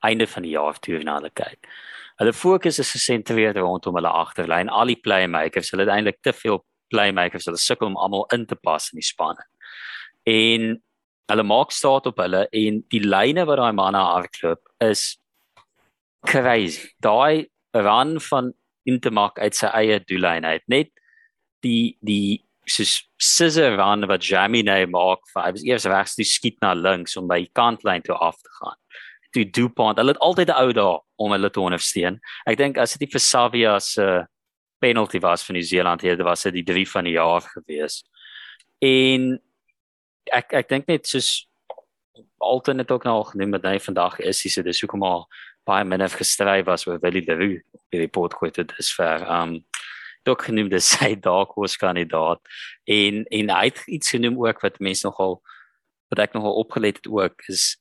einde 0.05 0.27
van 0.27 0.43
die 0.43 0.55
jaar 0.55 0.79
toe 0.83 0.99
na 1.03 1.17
hulle 1.19 1.31
kyk. 1.31 1.69
Hulle 2.19 2.33
fokus 2.33 2.79
is 2.81 2.91
gesentreer 2.95 3.55
rondom 3.57 3.95
hulle 3.99 4.09
agterlyn. 4.09 4.71
Al 4.73 4.91
die 4.91 4.99
playmakers, 4.99 5.71
hulle 5.71 5.85
het 5.85 5.93
eintlik 5.93 6.19
te 6.25 6.33
veel 6.33 6.59
playmakers. 6.91 7.45
Hulle 7.45 7.61
sukkel 7.61 7.91
om 7.91 7.97
almal 8.01 8.25
in 8.33 8.45
te 8.49 8.57
pas 8.57 8.89
in 8.91 8.99
die 8.99 9.05
spanne. 9.05 9.45
En 10.27 10.75
hulle 11.31 11.45
maak 11.45 11.71
staat 11.75 12.07
op 12.09 12.19
hulle 12.23 12.47
en 12.55 12.81
die 12.91 13.03
lyne 13.03 13.45
wat 13.47 13.61
daai 13.61 13.75
manne 13.77 14.01
hardloop 14.01 14.63
is 14.83 15.17
crazy. 16.27 16.89
Daai 17.03 17.47
run 17.77 18.17
van 18.29 18.53
Intermark 18.87 19.39
uit 19.39 19.55
sy 19.55 19.69
eie 19.75 19.99
doellyn 20.07 20.47
uit. 20.47 20.63
Net 20.71 20.91
die 21.65 21.97
die 22.01 22.43
soos 22.67 22.97
scissor 23.21 23.77
run 23.79 24.03
wat 24.09 24.25
Jamie 24.27 24.63
nou 24.63 24.81
maak, 24.91 25.23
hy 25.35 25.51
was 25.55 25.63
eers 25.63 25.85
regs 25.87 26.17
toe 26.17 26.25
skiet 26.27 26.57
na 26.61 26.73
links 26.75 27.15
om 27.17 27.29
by 27.29 27.39
die 27.45 27.53
kantlyn 27.55 28.03
toe 28.03 28.17
af 28.19 28.35
te 28.43 28.51
gaan 28.59 28.75
toe 29.31 29.45
DuPont. 29.49 29.97
Hulle 29.97 30.15
het 30.15 30.23
altyd 30.23 30.49
'n 30.49 30.59
ou 30.61 30.71
daar 30.73 30.99
om 31.15 31.31
hulle 31.31 31.49
te 31.49 31.59
ondersteun. 31.59 32.19
Ek 32.45 32.57
dink 32.57 32.77
as 32.77 32.97
dit 32.97 33.11
vir 33.11 33.19
Savia 33.19 33.79
se 33.79 34.01
uh, 34.01 34.25
penalty 34.79 35.19
was 35.19 35.43
vir 35.43 35.53
Nieu-Seeland 35.53 36.01
hier, 36.01 36.23
was 36.23 36.43
dit 36.43 36.53
die 36.53 36.63
3 36.63 36.85
van 36.89 37.03
die 37.03 37.17
jaar 37.17 37.41
gewees. 37.41 38.03
En 38.81 39.39
ek 40.31 40.53
ek 40.53 40.69
dink 40.69 40.87
net 40.87 41.07
soos 41.07 41.47
Alton 42.37 42.77
het 42.77 42.91
ook 42.91 43.03
nou 43.03 43.23
genoem 43.25 43.51
dat 43.51 43.63
hy 43.63 43.79
vandag 43.79 44.19
is 44.19 44.43
hy 44.43 44.49
so 44.49 44.61
dis 44.61 44.81
hoekom 44.81 45.03
al 45.03 45.27
baie 45.65 45.85
minder 45.85 46.09
gestry 46.09 46.63
was 46.63 46.85
oor 46.87 46.99
Willie 47.01 47.25
Leroux 47.25 47.61
by 47.91 47.97
die 48.03 48.27
kwit 48.37 48.55
dit 48.55 48.73
is 48.77 48.91
vir 48.93 49.25
um 49.25 49.65
ook 50.27 50.47
genoem 50.49 50.69
dis 50.69 50.91
sy 50.97 51.15
dark 51.15 51.55
horse 51.55 51.77
kandidaat 51.77 52.41
en 52.85 53.23
en 53.39 53.49
hy 53.49 53.63
het 53.69 53.83
iets 53.87 54.15
genoem 54.15 54.39
ook 54.45 54.61
wat 54.65 54.79
mense 54.79 55.07
nogal 55.07 55.41
wat 56.11 56.19
ek 56.19 56.37
nogal 56.37 56.59
opgelet 56.63 57.01
het 57.01 57.09
ook 57.11 57.47
is 57.51 57.75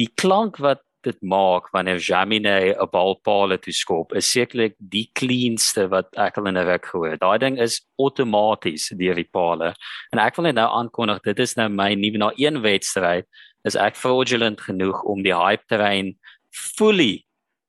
die 0.00 0.10
klank 0.20 0.60
wat 0.62 0.82
dit 1.04 1.20
maak 1.22 1.68
wanneer 1.72 2.00
Jamine 2.00 2.74
'n 2.74 2.90
bal 2.92 3.14
paal 3.24 3.56
toe 3.58 3.72
skop 3.72 4.14
is 4.14 4.30
sekerlik 4.30 4.74
die 4.78 5.10
cleanste 5.14 5.88
wat 5.88 6.08
ek 6.16 6.38
al 6.38 6.46
in 6.46 6.58
'n 6.58 6.66
ruk 6.66 6.86
gehoor. 6.86 7.16
Daai 7.18 7.38
ding 7.38 7.58
is 7.58 7.84
outomaties 7.98 8.88
deur 8.88 9.14
die 9.14 9.28
paale. 9.32 9.74
En 10.12 10.18
ek 10.18 10.36
wil 10.36 10.44
net 10.44 10.54
nou 10.54 10.68
aankondig 10.68 11.22
dit 11.22 11.38
is 11.38 11.56
nou 11.56 11.68
my 11.68 11.94
nuwe 11.94 12.18
na 12.18 12.32
een 12.36 12.62
wedstryd 12.62 13.26
is 13.64 13.76
ek 13.76 13.96
fraudulent 13.96 14.60
genoeg 14.60 15.02
om 15.02 15.22
die 15.22 15.34
hype 15.34 15.64
terrein 15.68 16.16
fully 16.50 17.24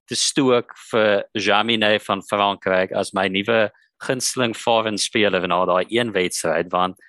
te 0.08 0.16
stook 0.16 0.76
vir 0.92 1.26
Jamine 1.34 2.00
van 2.00 2.22
Frankryk 2.22 2.92
as 2.92 3.14
my 3.14 3.28
nuwe 3.28 3.72
gunsteling 4.04 4.56
foreign 4.56 4.98
speler 4.98 5.42
van 5.42 5.52
al 5.52 5.66
daai 5.66 5.86
een 5.90 6.12
wedstryd 6.12 6.72
want 6.72 7.00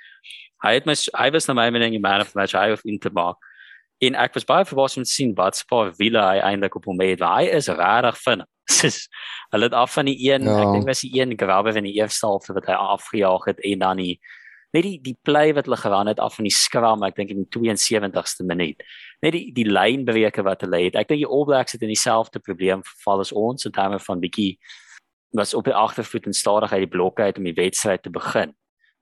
hy 0.65 0.77
het 0.79 0.87
my 0.87 0.95
hy 0.95 1.31
was 1.35 1.49
na 1.49 1.55
my 1.55 1.69
mening 1.71 1.93
die 1.93 2.03
man 2.03 2.21
of 2.21 2.33
the 2.33 2.39
match 2.39 2.57
hy 2.57 2.71
het 2.71 2.85
in 2.85 2.99
te 2.99 3.11
maak. 3.13 3.37
En 4.05 4.17
ek 4.21 4.35
was 4.37 4.45
baie 4.45 4.65
verbaas 4.69 4.97
om 4.97 5.05
te 5.05 5.11
sien 5.11 5.33
wat 5.37 5.57
spaar 5.57 5.93
Villa 5.97 6.27
hy 6.31 6.41
eintlik 6.45 6.77
op 6.77 6.89
hom 6.91 7.01
het 7.01 7.23
hy 7.25 7.47
is 7.59 7.69
regtig 7.69 8.19
vinnig. 8.25 8.49
Dis 8.81 9.07
hulle 9.55 9.69
het 9.69 9.77
af 9.79 9.93
van 9.95 10.09
die 10.11 10.17
een 10.27 10.49
ja. 10.49 10.57
ek 10.63 10.73
dink 10.75 10.89
was 10.89 11.05
die 11.05 11.13
een 11.21 11.37
grabbe 11.39 11.73
van 11.73 11.87
die 11.87 11.95
eerste 12.01 12.27
halfte 12.27 12.57
wat 12.57 12.67
hy 12.67 12.77
afgejaag 12.97 13.47
het 13.53 13.63
en 13.65 13.85
dan 13.85 14.03
die 14.03 14.17
net 14.75 14.85
die 14.85 14.97
die 15.01 15.15
play 15.25 15.55
wat 15.55 15.69
hulle 15.69 15.79
geran 15.81 16.11
het 16.11 16.21
af 16.21 16.37
van 16.37 16.49
die 16.49 16.55
skram 16.55 17.05
ek 17.07 17.17
dink 17.17 17.31
in 17.33 17.45
die 17.45 17.61
72ste 17.61 18.45
minuut. 18.45 18.83
Net 19.25 19.37
die 19.37 19.47
die 19.55 19.69
lynbreuke 19.69 20.45
wat 20.45 20.67
hulle 20.67 20.83
het. 20.89 20.99
Ek 20.99 21.09
dink 21.09 21.23
die 21.23 21.31
All 21.31 21.47
Blacks 21.49 21.77
het 21.77 21.87
in 21.87 21.95
dieselfde 21.95 22.43
probleem 22.43 22.83
geval 22.85 23.25
as 23.25 23.33
ons 23.33 23.69
in 23.69 23.73
terme 23.77 24.01
van 24.03 24.21
bietjie 24.21 24.57
was 25.37 25.55
op 25.55 25.65
die 25.65 25.75
agtervoet 25.75 26.27
en 26.27 26.37
stadigheid 26.37 26.87
die 26.87 26.93
blokke 26.93 27.23
uit 27.23 27.39
om 27.39 27.45
die 27.45 27.57
wedstryd 27.57 28.03
te 28.03 28.11
begin. 28.11 28.55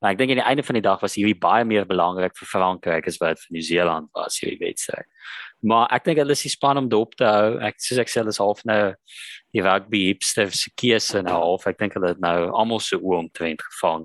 Maar 0.04 0.12
ek 0.12 0.18
dink 0.20 0.34
aan 0.34 0.40
die 0.42 0.48
einde 0.50 0.62
van 0.66 0.76
die 0.76 0.84
dag 0.84 1.00
was 1.00 1.14
hierdie 1.16 1.38
baie 1.40 1.64
meer 1.64 1.86
belangrik 1.88 2.34
vir 2.36 2.48
Frankryk 2.50 3.06
as 3.08 3.16
wat 3.22 3.38
vir 3.40 3.54
Nieu-Seeland 3.56 4.10
was 4.12 4.36
hierdie 4.42 4.60
wedstryd. 4.60 5.06
Maar 5.64 5.86
ek 5.96 6.04
dink 6.04 6.20
hulle 6.20 6.34
is 6.36 6.42
die 6.44 6.52
span 6.52 6.76
om 6.76 6.90
dop 6.92 7.14
te 7.16 7.24
hou. 7.24 7.54
Ek 7.64 7.78
soos 7.80 8.02
ek 8.02 8.12
sê 8.12 8.20
hulle 8.20 8.34
is 8.34 8.40
half 8.42 8.60
nou 8.68 8.80
die 9.56 9.62
rugby 9.64 10.02
hipsters 10.10 10.66
se 10.66 10.74
keuse 10.76 11.22
nou 11.24 11.38
half. 11.38 11.64
Ek 11.70 11.80
dink 11.80 11.96
hulle 11.96 12.12
het 12.12 12.20
nou 12.20 12.50
almal 12.50 12.82
se 12.84 12.98
oë 12.98 13.22
omtrent 13.22 13.64
gevang. 13.70 14.04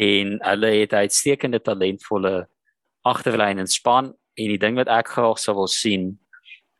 En 0.00 0.38
hulle 0.46 0.72
het 0.78 0.96
uitstekende 0.96 1.60
talentvolle 1.66 2.34
agterlyn 3.04 3.60
en 3.60 3.68
span. 3.68 4.14
En 4.40 4.54
die 4.54 4.62
ding 4.62 4.80
wat 4.80 4.88
ek 4.88 5.12
graag 5.18 5.42
sou 5.42 5.58
wil 5.58 5.68
sien 5.68 6.14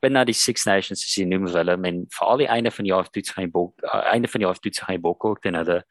binne 0.02 0.24
die 0.24 0.36
Six 0.36 0.66
Nations 0.66 1.04
is 1.04 1.16
noem 1.28 1.48
hulle 1.52 1.76
men 1.80 2.04
vir 2.14 2.32
al 2.32 2.40
die 2.42 2.48
einde 2.48 2.72
van 2.72 2.86
die 2.86 2.92
jaar 2.92 3.08
toets 3.12 3.34
gaan 3.36 3.52
bok 3.52 3.84
uh, 3.84 4.02
einde 4.14 4.28
van 4.32 4.42
die 4.42 4.48
jaar 4.48 4.60
toets 4.60 4.82
gaan 4.86 5.00
bok 5.04 5.24
ook 5.24 5.42
dan 5.44 5.60
hulle 5.60 5.82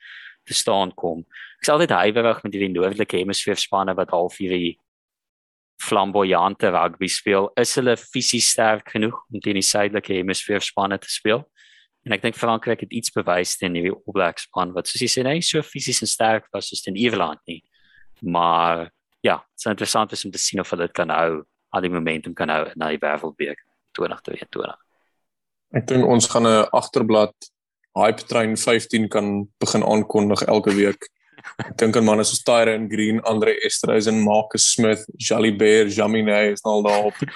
te 0.47 0.55
staan 0.57 0.91
kom. 0.97 1.21
Ek 1.59 1.67
sal 1.67 1.81
dit 1.81 1.93
huiwerig 1.93 2.41
met 2.43 2.55
die 2.55 2.71
noordelike 2.73 3.19
hemisfeer 3.19 3.59
spanne 3.59 3.93
wat 3.97 4.13
half 4.15 4.39
hierdie 4.41 4.79
flamboyante 5.79 6.71
rugby 6.73 7.07
speel. 7.11 7.51
Is 7.59 7.75
hulle 7.77 7.95
fisies 7.99 8.49
sterk 8.55 8.89
genoeg 8.95 9.15
om 9.29 9.43
teen 9.43 9.59
die 9.59 9.65
suidelike 9.65 10.17
hemisfeer 10.17 10.63
spanne 10.65 10.97
te 10.99 11.11
speel? 11.11 11.45
En 12.07 12.15
ek 12.15 12.23
dink 12.23 12.39
Frankryk 12.39 12.81
het 12.87 12.95
iets 12.95 13.13
bewys 13.13 13.57
teen 13.59 13.77
hierdie 13.77 13.93
All 13.93 14.15
Blacks 14.15 14.47
span 14.49 14.73
wat 14.73 14.89
soos 14.89 15.03
jy 15.05 15.11
sê 15.11 15.25
nee 15.27 15.43
so 15.45 15.61
fisies 15.63 16.01
en 16.03 16.09
sterk 16.09 16.49
was 16.55 16.71
soos 16.71 16.87
in 16.89 16.97
Ierland 16.97 17.43
nie. 17.47 17.61
Maar 18.25 18.87
ja, 19.21 19.37
dit 19.37 19.61
is 19.61 19.69
interessant 19.69 20.17
om 20.17 20.33
te 20.33 20.41
sien 20.41 20.63
of 20.63 20.73
hulle 20.73 20.87
dit 20.87 20.97
kan 20.97 21.13
hou, 21.13 21.43
al 21.75 21.85
die 21.85 21.93
momentum 21.93 22.33
kan 22.33 22.49
hou 22.49 22.65
na 22.79 22.89
die 22.89 23.01
Wêreldbeker 23.03 23.68
2022. 23.99 24.75
Ek 25.77 25.87
dink 25.91 26.07
ons 26.07 26.27
gaan 26.31 26.47
'n 26.47 26.67
agterblad 26.71 27.35
hype 27.99 28.25
train 28.29 28.57
15 28.57 29.07
kan 29.07 29.47
begin 29.59 29.83
aankondig 29.83 30.41
elke 30.47 30.73
week. 30.73 31.09
Ek 31.57 31.75
dink 31.79 31.97
aan 31.97 32.07
manne 32.07 32.23
soos 32.27 32.43
Tyre 32.43 32.73
en 32.75 32.89
Green, 32.91 33.21
Andre 33.27 33.55
Esterhuizen, 33.65 34.21
Marcus 34.23 34.71
Smith, 34.73 35.05
Jali 35.17 35.51
Bear, 35.55 35.87
Jamine 35.87 36.51
is 36.51 36.63
nou 36.65 36.79
al 36.79 36.87
daar 36.87 37.03
op. 37.11 37.23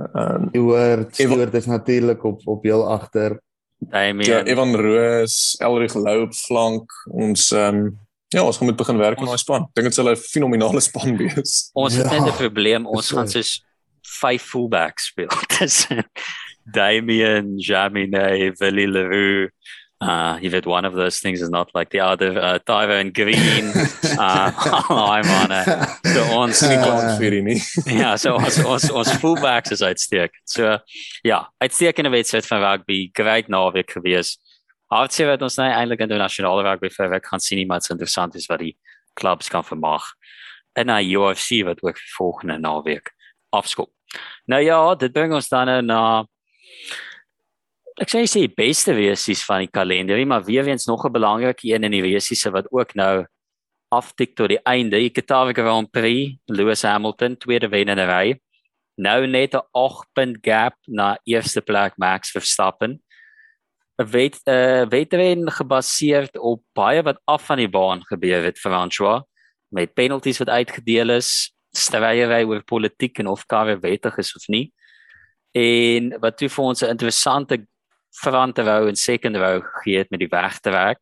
Ehm 0.00 0.44
um, 0.44 0.48
Ewart, 0.56 1.18
Ewart 1.20 1.54
is 1.54 1.66
natuurlik 1.66 2.22
op 2.24 2.40
op 2.48 2.62
heel 2.64 2.86
agter. 2.88 3.36
Damien. 3.78 4.26
Ja, 4.26 4.44
Evan 4.44 4.74
Roos, 4.76 5.56
Elrich 5.60 5.94
Lou 5.94 6.22
op 6.22 6.34
flank. 6.34 6.92
Ons 7.10 7.50
ehm 7.52 7.76
um, 7.76 7.98
ja, 8.32 8.42
ons 8.42 8.56
gaan 8.56 8.66
moet 8.66 8.76
begin 8.80 8.98
werk 8.98 9.18
aan 9.18 9.30
daai 9.30 9.38
span. 9.38 9.68
Dink 9.72 9.86
dit 9.86 9.94
sal 9.94 10.10
'n 10.10 10.16
fenominale 10.16 10.80
span 10.80 11.16
wees. 11.16 11.68
Ons 11.72 11.94
het 11.94 12.10
ja, 12.10 12.18
net 12.18 12.32
'n 12.32 12.36
probleem. 12.36 12.86
Ons 12.86 13.12
gaan 13.12 13.28
soos 13.28 13.60
vyf 14.04 14.50
fullbacks 14.52 15.10
speel. 15.10 15.28
Dis 15.58 15.86
Damien, 16.72 17.58
Jamine, 17.58 18.54
Willie 18.60 18.86
Leroux. 18.86 19.50
Uh, 20.00 20.38
you 20.42 20.50
had 20.50 20.66
one 20.66 20.84
of 20.84 20.94
those 20.94 21.20
things 21.20 21.40
is 21.40 21.48
not 21.48 21.70
like 21.74 21.90
the 21.90 22.00
other. 22.00 22.38
Uh, 22.38 22.58
Tyver 22.58 23.00
and 23.00 23.14
Green. 23.14 23.72
uh, 24.18 24.52
I'm 24.90 25.28
on 25.28 25.52
it. 25.52 25.66
So 26.12 26.24
ons 26.36 26.62
uh, 26.62 27.30
nie. 27.30 27.60
ja, 27.86 28.16
so 28.16 28.34
ons 28.34 28.58
ons 28.64 28.90
ons 28.90 29.12
fullbacks 29.22 29.72
is 29.72 29.80
uitstekend. 29.82 30.44
So 30.44 30.78
ja, 31.24 31.46
uitstekende 31.62 32.10
wedstryd 32.10 32.46
van 32.46 32.60
rugby. 32.60 33.10
Great 33.14 33.48
naweek 33.48 33.96
gewees. 33.96 34.36
Hartseer 34.92 35.30
wat 35.30 35.42
ons 35.42 35.56
nou 35.56 35.70
eintlik 35.70 36.04
internasionale 36.04 36.66
rugby 36.66 36.90
vir 36.92 37.10
week 37.14 37.30
gaan 37.30 37.40
sien, 37.40 37.64
maar 37.66 37.80
dit 37.80 37.88
is 37.88 37.96
interessant 37.96 38.36
is 38.36 38.50
wat 38.50 38.60
die 38.60 38.74
clubs 39.16 39.48
kan 39.48 39.64
vermag. 39.64 40.04
En 40.76 40.90
na 40.90 41.00
UFC 41.00 41.62
wat 41.64 41.80
ook 41.80 41.98
volgende 42.18 42.58
naweek 42.58 43.14
afskop. 43.54 43.93
Nou 44.46 44.62
ja, 44.62 44.94
dit 44.94 45.12
bring 45.12 45.32
ons 45.34 45.48
dan 45.48 45.66
nou 45.66 45.82
na 45.82 46.00
ek 48.02 48.10
sê 48.10 48.24
sy 48.26 48.48
beste 48.50 48.94
wesies 48.96 49.44
van 49.46 49.62
die 49.62 49.70
kalender, 49.70 50.18
maar 50.26 50.44
weer 50.44 50.66
eens 50.66 50.86
nog 50.86 51.06
'n 51.06 51.12
belangrike 51.12 51.68
een 51.68 51.84
in 51.84 51.92
die 51.92 52.02
wesiese 52.02 52.50
wat 52.50 52.66
ook 52.72 52.94
nou 52.94 53.26
aftik 53.94 54.34
tot 54.34 54.48
die 54.48 54.62
einde. 54.66 54.98
Die 54.98 55.10
Qatar 55.10 55.52
Grand 55.54 55.90
Prix, 55.90 56.36
Lewis 56.46 56.82
Hamilton 56.82 57.36
tweede 57.36 57.68
wen 57.68 57.88
in 57.88 57.98
'n 57.98 58.08
ry. 58.08 58.40
Nou 58.96 59.26
net 59.26 59.54
'n 59.54 59.62
8 59.72 60.08
punt 60.12 60.38
gap 60.42 60.74
na 60.86 61.18
eerste 61.24 61.60
plek 61.60 61.96
Max 61.96 62.30
Verstappen. 62.30 63.00
'n 63.98 64.10
Wet 64.10 64.40
eh 64.44 64.82
uh, 64.82 64.88
wedren 64.88 65.50
gebaseer 65.50 66.28
op 66.40 66.62
baie 66.74 67.02
wat 67.02 67.20
af 67.24 67.46
van 67.46 67.58
die 67.58 67.68
baan 67.68 68.02
gebeur 68.02 68.42
het 68.44 68.58
vir 68.58 68.72
François 68.72 69.22
met 69.70 69.94
penalties 69.94 70.38
wat 70.38 70.48
uitgedeel 70.48 71.10
is, 71.10 71.53
stryery 71.76 72.44
oor 72.46 72.62
politiek 72.62 73.18
en 73.18 73.26
of 73.26 73.46
karre 73.46 73.78
wettig 73.82 74.18
is 74.18 74.34
of 74.36 74.46
nie. 74.48 74.72
En 75.54 76.14
wat 76.20 76.38
toe 76.38 76.48
vir 76.48 76.64
ons 76.64 76.82
'n 76.82 76.90
interessante 76.90 77.66
verwante 78.22 78.62
wou 78.62 78.88
en 78.88 78.96
second 78.96 79.36
wou 79.36 79.60
gegee 79.60 79.98
het 79.98 80.10
met 80.10 80.20
die 80.20 80.30
weg 80.30 80.60
te 80.60 80.70
werk. 80.70 81.00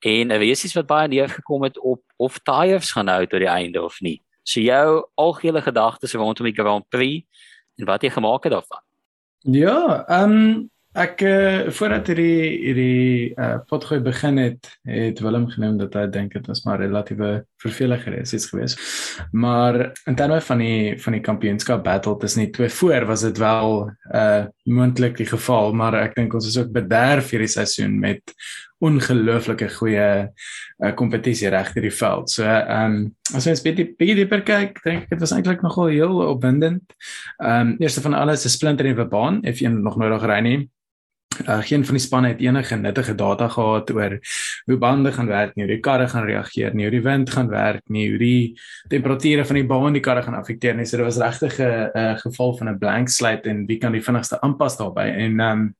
En 0.00 0.32
'n 0.32 0.38
wesies 0.38 0.74
wat 0.74 0.86
baie 0.86 1.08
neergekom 1.08 1.62
het 1.62 1.78
op 1.78 2.02
of 2.16 2.38
tyres 2.38 2.92
gaan 2.92 3.08
hou 3.08 3.26
tot 3.26 3.40
die 3.40 3.48
einde 3.48 3.82
of 3.82 4.00
nie. 4.00 4.22
So 4.42 4.60
jou 4.60 5.06
algehele 5.14 5.62
gedagtes 5.62 6.14
rondom 6.14 6.46
die 6.46 6.62
Grand 6.62 6.88
Prix 6.88 7.26
en 7.78 7.86
wat 7.86 8.02
jy 8.02 8.10
gemaak 8.10 8.44
het 8.44 8.52
daarvan. 8.52 8.82
Ja, 9.38 10.04
ehm 10.08 10.32
um, 10.32 10.70
Ek 10.92 11.22
uh, 11.24 11.70
voordat 11.72 12.10
hierdie 12.10 12.48
hierdie 12.60 13.28
uh, 13.40 13.62
potgooi 13.64 14.02
begin 14.04 14.36
het, 14.36 14.66
het 14.84 15.22
Willem 15.24 15.46
genoem 15.48 15.78
dat 15.80 15.94
hy 15.96 16.02
dink 16.12 16.34
dit 16.36 16.48
was 16.50 16.60
maar 16.66 16.82
relatiewe 16.82 17.30
vervelige 17.64 18.12
reisies 18.12 18.44
geweest. 18.50 18.82
Maar 19.32 19.86
in 20.04 20.18
terme 20.18 20.36
van 20.44 20.60
die 20.60 20.98
van 21.00 21.16
die 21.16 21.22
kampioenskap 21.24 21.80
battle 21.86 22.18
tussen 22.20 22.44
die 22.44 22.52
twee 22.52 22.68
voor 22.68 23.06
was 23.08 23.24
dit 23.24 23.40
wel 23.40 23.88
'n 23.88 24.16
uh, 24.16 24.44
moontlik 24.68 25.16
die 25.16 25.26
geval, 25.26 25.72
maar 25.72 25.96
ek 25.96 26.14
dink 26.14 26.34
ons 26.34 26.46
is 26.46 26.58
ook 26.60 26.72
bederf 26.72 27.30
hierdie 27.30 27.48
seisoen 27.48 27.96
met 27.98 28.20
ongelooflike 28.84 29.68
goeie 29.78 30.28
kompetisie 30.94 31.48
uh, 31.48 31.54
reg 31.56 31.72
deur 31.72 31.88
die 31.88 31.96
veld. 32.02 32.30
So 32.30 32.44
ehm 32.44 32.84
um, 32.84 33.16
as 33.32 33.46
ons 33.46 33.64
bietjie 33.64 33.94
bietjie 33.96 34.18
dieper 34.20 34.44
kyk, 34.44 34.84
dink 34.84 35.02
ek 35.02 35.16
dit 35.16 35.20
was 35.24 35.32
eintlik 35.32 35.62
nogal 35.64 35.88
heel 35.88 36.20
opwindend. 36.28 36.84
Ehm 37.40 37.72
um, 37.72 37.74
eerste 37.80 38.04
van 38.04 38.14
alles 38.14 38.44
'n 38.44 38.52
splinter 38.58 38.84
nuwe 38.84 39.08
baan, 39.08 39.40
F1 39.40 39.80
nog 39.80 39.96
nooit 39.96 40.20
gery 40.20 40.40
nie. 40.40 40.70
Uh, 41.40 41.58
geen 41.62 41.84
van 41.84 41.96
die 41.96 42.02
spanne 42.02 42.28
het 42.28 42.40
enige 42.40 42.76
nuttige 42.76 43.14
data 43.14 43.48
gehad 43.48 43.90
oor 43.90 44.18
hoe 44.64 44.76
bande 44.78 45.12
gaan 45.12 45.26
werk 45.26 45.54
nie, 45.54 45.64
hoe 45.64 45.74
die 45.74 45.82
karre 45.82 46.08
gaan 46.08 46.24
reageer 46.24 46.74
nie, 46.74 46.84
hoe 46.86 46.94
die 46.94 47.02
wind 47.02 47.30
gaan 47.30 47.48
werk 47.48 47.82
nie, 47.88 48.08
hoe 48.10 48.18
die 48.18 48.60
temperature 48.88 49.44
van 49.44 49.58
die 49.60 49.66
baan 49.66 49.96
die 49.96 50.02
karre 50.04 50.22
gaan 50.22 50.38
affekteer 50.38 50.76
nie. 50.76 50.86
So 50.86 50.96
dit 50.96 51.06
was 51.06 51.18
regtig 51.18 51.58
'n 51.58 51.90
uh, 51.94 52.18
geval 52.18 52.56
van 52.56 52.68
'n 52.68 52.78
blank 52.78 53.08
slate 53.08 53.48
en 53.48 53.66
wie 53.66 53.78
kan 53.78 53.92
die 53.92 54.04
vinnigste 54.04 54.40
aanpas 54.40 54.76
daarbey? 54.76 55.10
En 55.14 55.40
ehm 55.40 55.50
um, 55.50 55.74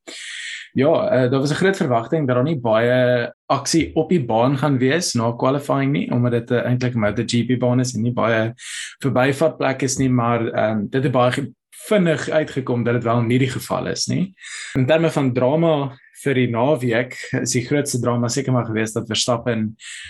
ja, 0.72 1.24
uh, 1.24 1.30
daar 1.30 1.40
was 1.40 1.50
'n 1.50 1.61
groot 1.61 1.76
verwagting 1.76 2.26
dat 2.26 2.36
daar 2.36 2.44
nie 2.44 2.61
baie 2.61 3.32
aksie 3.46 3.94
op 3.94 4.09
die 4.09 4.24
baan 4.24 4.59
gaan 4.59 4.78
wees 4.78 5.12
na 5.14 5.32
qualifying 5.32 5.92
nie, 5.92 6.11
omdat 6.11 6.32
dit 6.32 6.50
uh, 6.50 6.64
eintlik 6.66 6.94
'n 6.94 6.98
MotoGP 6.98 7.59
baan 7.59 7.80
is 7.80 7.94
en 7.94 8.03
nie 8.03 8.12
baie 8.12 8.53
verbyvatplek 8.98 9.82
is 9.82 9.96
nie, 9.98 10.11
maar 10.11 10.46
ehm 10.46 10.78
um, 10.78 10.88
dit 10.88 11.03
het 11.03 11.12
baie 11.12 11.53
vinnig 11.89 12.28
uitgekom 12.30 12.85
dat 12.85 12.95
dit 13.01 13.05
wel 13.05 13.22
nie 13.26 13.39
die 13.43 13.51
geval 13.51 13.91
is 13.93 14.07
nie. 14.11 14.35
In 14.78 14.87
terme 14.87 15.11
van 15.11 15.33
drama 15.35 15.74
vir 16.22 16.39
die 16.39 16.49
naweek 16.53 17.16
is 17.41 17.57
die 17.57 17.64
grootste 17.66 18.01
drama 18.03 18.30
seker 18.30 18.55
maar 18.55 18.68
geweest 18.68 18.95
dat 18.99 19.11
Verstappen 19.11 19.66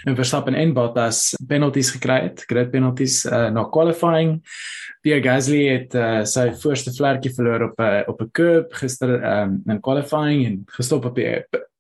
en 0.07 0.19
Verstappen 0.19 0.57
en 0.59 0.75
Bottas 0.77 1.33
penalties 1.49 1.95
gekry 1.97 2.21
het, 2.29 2.45
groot 2.49 2.71
penalties 2.73 3.23
uh, 3.25 3.49
na 3.55 3.65
qualifying. 3.73 4.39
Pierre 5.03 5.25
Gasly 5.25 5.65
het 5.71 5.97
uh, 5.99 6.23
sy 6.29 6.51
voorste 6.63 6.93
vlekkie 6.95 7.33
verloor 7.35 7.71
op 7.71 7.81
'n 7.81 8.01
uh, 8.03 8.09
op 8.09 8.21
'n 8.23 8.31
curb 8.33 8.73
gister 8.73 9.19
um, 9.19 9.63
in 9.67 9.81
qualifying 9.81 10.47
en 10.47 10.63
gestop 10.77 11.05
op 11.05 11.17
die 11.17 11.29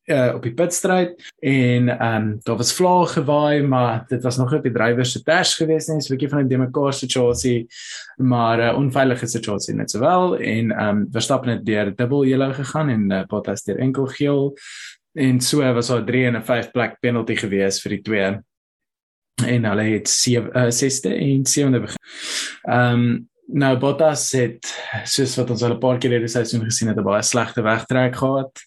uh, 0.06 0.34
op 0.34 0.42
die 0.42 0.54
pitstryd 0.54 1.14
en 1.38 1.88
ehm 1.88 2.16
um, 2.16 2.38
daar 2.42 2.56
was 2.56 2.74
vlae 2.74 3.06
gewaai 3.06 3.62
maar 3.62 4.04
dit 4.08 4.22
was 4.22 4.36
nog 4.36 4.52
op 4.52 4.62
die 4.62 4.72
drywer 4.72 5.06
se 5.06 5.22
dash 5.24 5.56
geweest 5.56 5.88
nie 5.88 6.00
so 6.00 6.12
'n 6.12 6.16
bietjie 6.16 6.28
van 6.28 6.44
'n 6.44 6.48
demekaar 6.48 6.92
situasie 6.92 7.66
maar 8.16 8.58
'n 8.58 8.74
uh, 8.74 8.76
onveilige 8.78 9.26
situasie 9.26 9.74
net 9.74 9.90
sowel 9.90 10.36
en 10.36 10.70
ehm 10.70 10.88
um, 10.88 11.08
Verstappen 11.10 11.50
het 11.50 11.64
deur 11.64 11.96
dubbel 11.96 12.24
yellow 12.24 12.54
gegaan 12.54 12.88
en 12.88 13.10
uh, 13.10 13.24
Bottas 13.26 13.62
deur 13.64 13.78
enkel 13.78 14.06
geel 14.06 14.56
en 15.14 15.40
so 15.40 15.72
was 15.74 15.88
daar 15.88 16.04
3 16.04 16.26
en 16.26 16.36
'n 16.36 16.44
5 16.44 16.70
plek 16.70 16.96
penalty 17.00 17.36
geweest 17.36 17.82
vir 17.82 17.90
die 17.90 18.02
twee 18.02 18.38
en 19.46 19.64
hulle 19.64 19.82
het 19.82 20.08
7 20.08 20.50
uh, 20.56 20.70
6ste 20.70 21.10
en 21.10 21.44
7de 21.46 21.80
begin. 21.80 21.98
Ehm 22.62 22.94
um, 22.94 23.30
nou 23.52 23.76
Bottas 23.78 24.32
het 24.32 24.64
soos 25.04 25.36
wat 25.36 25.50
ons 25.50 25.62
al 25.62 25.74
'n 25.74 25.78
paar 25.78 25.98
keer 25.98 26.10
hierdie 26.10 26.28
seisoen 26.28 26.64
gesien 26.64 26.88
het, 26.88 26.96
'n 26.96 27.04
baie 27.04 27.22
slegte 27.22 27.62
wegtrek 27.62 28.16
gehad. 28.16 28.60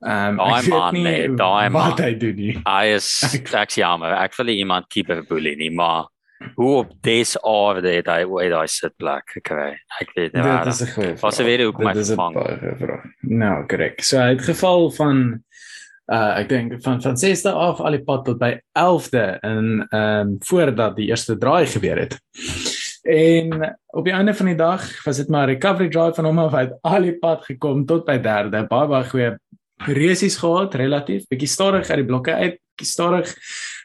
Ehm 0.00 0.38
um, 0.40 0.46
weet 0.64 0.92
nie 0.92 1.02
nee, 1.02 1.32
wat 1.36 1.70
man. 1.70 1.98
hy 2.00 2.14
doen 2.16 2.34
nie. 2.34 2.54
Hy 2.64 2.94
is 2.94 3.08
ek 3.52 3.74
jammer. 3.76 4.14
Ek 4.16 4.36
wil 4.38 4.48
iemand 4.48 4.88
bully 5.28 5.54
nie, 5.60 5.70
maar 5.70 6.08
hoe 6.56 6.76
op 6.78 6.94
dis 7.04 7.36
oor 7.44 7.82
dit 7.84 8.06
hy 8.08 8.22
hoe 8.24 8.40
hy 8.40 8.66
sit 8.66 8.96
plek 8.96 9.28
gekry. 9.36 9.74
Ek 10.00 10.14
weet 10.16 10.32
nie 10.32 10.42
wat. 10.42 10.64
Dit 10.64 10.72
is 10.72 10.80
'n 10.80 10.92
goeie. 10.94 11.14
Was 11.20 11.36
se 11.36 11.44
weet 11.44 11.60
hoe 11.60 11.72
kom 11.72 11.86
hy 11.86 12.04
vang? 12.16 12.34
Nou, 13.20 13.66
korrek. 13.66 14.00
So 14.02 14.18
hy 14.18 14.32
het 14.34 14.42
geval 14.42 14.90
van 14.90 15.42
uh 16.10 16.40
ek 16.40 16.48
dink 16.48 16.72
van 16.82 17.02
van 17.02 17.14
6de 17.14 17.52
af 17.52 17.80
al 17.80 17.94
die 17.94 18.04
pad 18.04 18.24
tot 18.24 18.38
by 18.38 18.56
11de 18.72 19.38
en 19.42 19.86
ehm 19.90 20.20
um, 20.20 20.36
voordat 20.40 20.96
die 20.96 21.10
eerste 21.12 21.36
draai 21.36 21.66
gebeur 21.66 21.98
het. 21.98 22.16
En 23.04 23.76
op 23.86 24.04
die 24.04 24.12
einde 24.12 24.34
van 24.34 24.46
die 24.46 24.56
dag 24.56 25.04
was 25.04 25.16
dit 25.16 25.28
maar 25.28 25.46
'n 25.46 25.54
recovery 25.54 25.88
drive 25.88 26.14
van 26.14 26.24
hom 26.24 26.38
af 26.38 26.54
uit 26.54 26.72
al 26.82 27.02
die 27.02 27.18
pad 27.18 27.44
gekom 27.44 27.86
tot 27.86 28.04
by 28.04 28.18
derde. 28.18 28.66
Baie 28.66 28.88
baie 28.88 29.04
goeie 29.04 29.36
resies 29.88 30.36
gehad 30.36 30.74
relatief 30.74 31.28
bietjie 31.30 31.48
stadig 31.48 31.88
uit 31.90 32.02
die 32.02 32.08
blokke 32.08 32.34
uit 32.34 32.58
bietjie 32.58 32.90
stadig 32.92 33.34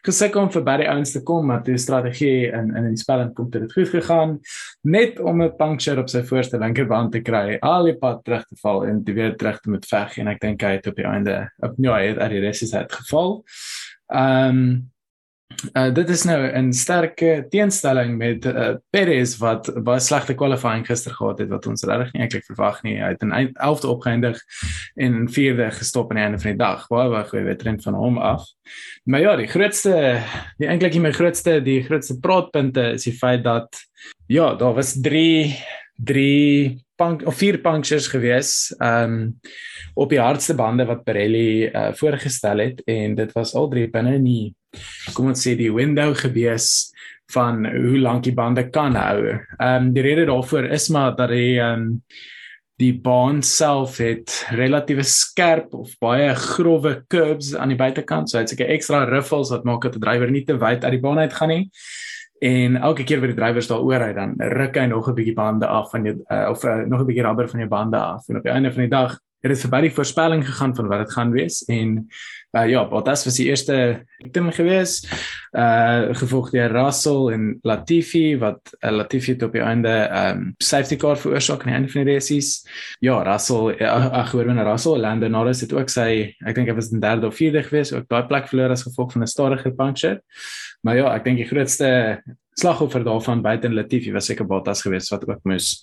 gesukkel 0.06 0.46
om 0.46 0.52
verby 0.54 0.78
die 0.82 0.90
ouens 0.92 1.12
te 1.16 1.22
kom 1.24 1.48
maar 1.50 1.64
die 1.66 1.78
strategie 1.82 2.52
in 2.52 2.74
in 2.76 2.90
die 2.92 3.00
spel 3.00 3.24
en 3.24 3.34
kom 3.34 3.50
dit 3.50 3.72
goed 3.74 3.90
gegaan 3.94 4.40
net 4.84 5.20
om 5.20 5.42
'n 5.42 5.56
puncture 5.58 6.02
op 6.02 6.10
sy 6.10 6.24
voorste 6.24 6.60
linkerband 6.60 7.12
te 7.12 7.22
kry 7.22 7.58
al 7.62 7.86
die 7.86 7.98
pad 7.98 8.24
terug 8.24 8.46
te 8.48 8.56
val 8.62 8.86
en 8.86 9.04
weer 9.04 9.36
terug 9.36 9.60
te 9.60 9.70
moet 9.70 9.86
veg 9.86 10.18
en 10.18 10.28
ek 10.28 10.42
dink 10.42 10.62
hy 10.62 10.74
het 10.78 10.88
op 10.88 10.96
die 10.96 11.08
einde 11.08 11.50
op 11.64 11.78
nou 11.78 11.94
hy 11.94 12.08
het 12.08 12.18
uit 12.18 12.32
die 12.32 12.44
resies 12.44 12.74
uitgeval. 12.74 13.44
Ehm 14.14 14.60
um, 14.60 14.95
Uh, 15.74 15.92
dit 15.94 16.10
is 16.10 16.24
nou 16.26 16.40
'n 16.58 16.74
sterke 16.74 17.46
teenstelling 17.50 18.18
met 18.18 18.46
uh, 18.46 18.76
Perez 18.90 19.38
wat 19.38 19.70
baie 19.84 20.00
slegte 20.00 20.34
qualifying 20.34 20.86
gister 20.86 21.14
gehad 21.14 21.40
het 21.40 21.50
wat 21.50 21.68
ons 21.68 21.84
regtig 21.84 22.14
nie 22.14 22.22
eintlik 22.22 22.46
verwag 22.46 22.82
nie. 22.84 22.98
Hy 22.98 23.12
het 23.14 23.22
in 23.22 23.32
11de 23.32 23.88
opgeëindig 23.88 24.42
en 24.96 25.16
in 25.22 25.28
4de 25.30 25.70
gestop 25.72 26.10
aan 26.10 26.18
die 26.18 26.26
einde 26.26 26.40
van 26.40 26.52
die 26.52 26.60
dag. 26.60 26.88
Baie 26.88 27.10
baie 27.10 27.30
goeie 27.30 27.46
wedren 27.46 27.82
van 27.82 27.94
hom 27.94 28.18
af. 28.18 28.44
Maar 29.04 29.20
ja, 29.22 29.36
die 29.36 29.48
grootste 29.48 30.24
die 30.58 30.68
eintlik 30.68 30.92
die 30.98 31.02
my 31.02 31.12
grootste 31.12 31.62
die 31.62 31.84
grootste 31.84 32.20
praatpunte 32.20 32.92
is 32.98 33.04
die 33.04 33.18
feit 33.18 33.44
dat 33.44 33.70
ja, 34.28 34.56
daar 34.56 34.74
was 34.74 34.98
3 35.02 35.56
3 35.96 36.85
punk 36.96 37.26
of 37.28 37.38
4 37.38 37.58
punctures 37.64 38.08
gewees. 38.08 38.76
Um, 38.80 39.40
op 39.96 40.10
die 40.10 40.20
hardste 40.20 40.56
bande 40.56 40.86
wat 40.86 41.04
Pirelli 41.04 41.68
uh, 41.68 41.92
voorgestel 41.94 42.64
het 42.64 42.82
en 42.86 43.16
dit 43.16 43.32
was 43.36 43.54
al 43.56 43.70
drie 43.70 43.88
binne 43.90 44.16
in 44.20 44.28
die 44.28 44.56
kom 45.16 45.30
ons 45.32 45.46
sê 45.46 45.56
die 45.56 45.72
window 45.72 46.12
gewees 46.20 46.92
van 47.32 47.64
hoe 47.66 48.00
lank 48.00 48.26
die 48.28 48.36
bande 48.36 48.68
kan 48.70 48.96
hou. 49.00 49.38
Um, 49.58 49.92
die 49.96 50.04
rede 50.06 50.28
daarvoor 50.30 50.70
is 50.76 50.90
maar 50.94 51.16
dat 51.18 51.32
hy 51.34 51.58
um, 51.64 51.88
die 52.82 52.92
baan 53.00 53.40
self 53.46 53.98
het 54.04 54.34
relatiewe 54.52 55.04
skerp 55.08 55.74
of 55.74 55.94
baie 56.04 56.34
grouwe 56.36 56.98
curbs 57.08 57.54
aan 57.56 57.72
die 57.72 57.80
buitekant. 57.80 58.30
So 58.30 58.40
dit's 58.40 58.54
'n 58.54 58.68
ekstra 58.68 59.06
riffles 59.06 59.50
wat 59.50 59.64
maak 59.64 59.82
dat 59.82 59.96
'n 59.96 60.04
drywer 60.04 60.32
nie 60.32 60.44
te 60.44 60.58
wyd 60.58 60.84
uit 60.84 60.92
die 60.92 61.02
baan 61.02 61.20
uit 61.20 61.34
gaan 61.34 61.50
nie. 61.50 61.70
En 62.40 62.76
elke 62.76 63.04
keer 63.04 63.20
wanneer 63.20 63.36
die 63.36 63.44
drywers 63.44 63.68
daaroor 63.68 64.02
ry 64.02 64.14
dan 64.14 64.34
ruk 64.38 64.76
hy 64.76 64.86
nog 64.86 65.08
'n 65.10 65.14
bietjie 65.14 65.36
bande 65.36 65.68
af 65.68 65.90
van 65.90 66.04
jou 66.04 66.16
uh, 66.28 66.50
of 66.50 66.64
uh, 66.64 66.84
nog 66.84 67.02
'n 67.02 67.06
bietjie 67.06 67.24
rubber 67.24 67.50
van 67.50 67.60
jou 67.60 67.70
bande 67.70 67.98
af. 67.98 68.28
En 68.28 68.38
op 68.38 68.44
die 68.44 68.52
einde 68.52 68.72
van 68.72 68.82
die 68.82 68.90
dag 68.90 69.20
het 69.40 69.52
dit 69.52 69.60
verby 69.60 69.82
die 69.82 69.94
voorspelling 69.94 70.46
gegaan 70.46 70.76
van 70.76 70.88
wat 70.88 71.06
dit 71.06 71.14
gaan 71.14 71.32
wees 71.32 71.64
en 71.66 72.08
uh, 72.56 72.66
ja, 72.70 72.84
Bottas 72.90 73.26
was 73.26 73.38
die 73.40 73.48
eerste 73.50 74.06
team 74.32 74.52
gewees. 74.56 75.02
Uh 75.56 76.12
gevolg 76.20 76.50
deur 76.52 76.72
Russell 76.74 77.32
en 77.32 77.44
Latifi 77.64 78.36
wat 78.42 78.74
uh, 78.82 78.92
Latifi 78.92 79.34
het 79.36 79.44
op 79.48 79.56
die 79.56 79.64
einde 79.64 79.94
um 80.20 80.48
safety 80.64 80.98
car 81.00 81.20
veroorsaak 81.20 81.64
aan 81.64 81.72
die 81.72 81.78
einde 81.80 81.92
van 81.94 82.06
die 82.06 82.16
races. 82.16 82.54
Ja, 83.04 83.22
Russell 83.24 83.76
uh, 83.80 84.10
ag 84.22 84.32
hoor 84.36 84.50
wanneer 84.50 84.68
Russell 84.72 85.00
Lando 85.00 85.30
Norris 85.32 85.64
het 85.64 85.76
ook 85.76 85.92
sy 85.92 86.10
ek 86.46 86.56
dink 86.56 86.72
hy 86.72 86.78
was 86.78 86.92
in 86.92 87.04
derde 87.04 87.28
of 87.30 87.38
vierde 87.40 87.64
gewees, 87.64 87.94
ook 87.96 88.10
daai 88.12 88.26
plek 88.28 88.50
verloor 88.52 88.76
as 88.76 88.88
gevolg 88.88 89.14
van 89.16 89.24
'n 89.24 89.32
stadige 89.32 89.72
puncture. 89.76 90.22
Maar 90.84 90.98
ja, 90.98 91.14
ek 91.16 91.24
dink 91.24 91.40
die 91.42 91.50
grootste 91.50 91.92
slagoffer 92.56 93.04
daarvan 93.04 93.42
buite 93.44 93.70
Latifi 93.70 94.14
was 94.16 94.30
seker 94.30 94.48
Bottas 94.48 94.82
geweest 94.86 95.12
wat 95.12 95.26
ook 95.28 95.42
moes 95.44 95.82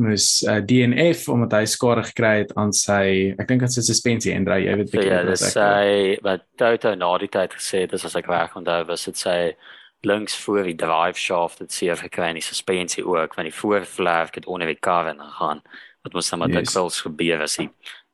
moes 0.00 0.28
uh, 0.48 0.60
DNF 0.64 1.26
omdat 1.28 1.58
hy 1.58 1.64
skade 1.68 2.04
gekry 2.08 2.32
het 2.42 2.54
aan 2.60 2.72
sy 2.72 3.34
ek 3.36 3.48
dink 3.50 3.66
aan 3.66 3.72
sy 3.72 3.84
suspensie 3.84 4.32
en 4.32 4.46
dry 4.48 4.62
jy 4.64 4.78
weet 4.80 4.92
bietjie 4.94 5.10
so, 5.10 5.18
ja, 5.18 5.24
wat 5.28 5.44
sy 5.44 6.13
wat 6.22 6.44
Toto 6.56 6.94
na 6.94 7.18
die 7.18 7.28
tyd 7.28 7.54
gesê 7.54 7.84
het 7.84 7.94
as 7.94 8.16
ek 8.16 8.28
reg 8.30 8.56
onthou 8.56 8.84
was 8.88 9.04
dit 9.04 9.18
sy 9.18 9.38
links 10.04 10.36
voor 10.36 10.68
die 10.68 10.76
drive 10.76 11.18
shaft 11.18 11.58
het 11.58 11.72
seer 11.72 11.96
gekry 11.96 12.28
en 12.28 12.38
die 12.38 12.44
suspensie 12.44 13.04
ook 13.04 13.34
want 13.34 13.48
die 13.48 13.58
voorvlerk 13.60 14.34
het 14.34 14.46
onder 14.46 14.68
die 14.68 14.80
kar 14.80 15.08
en 15.08 15.22
gaan 15.38 15.62
wat 16.04 16.12
moes 16.12 16.30
dan 16.30 16.38
maar 16.38 16.52
yes. 16.52 16.68
dikwels 16.68 17.00
gebeur 17.00 17.42
as 17.42 17.56
hy 17.56 17.68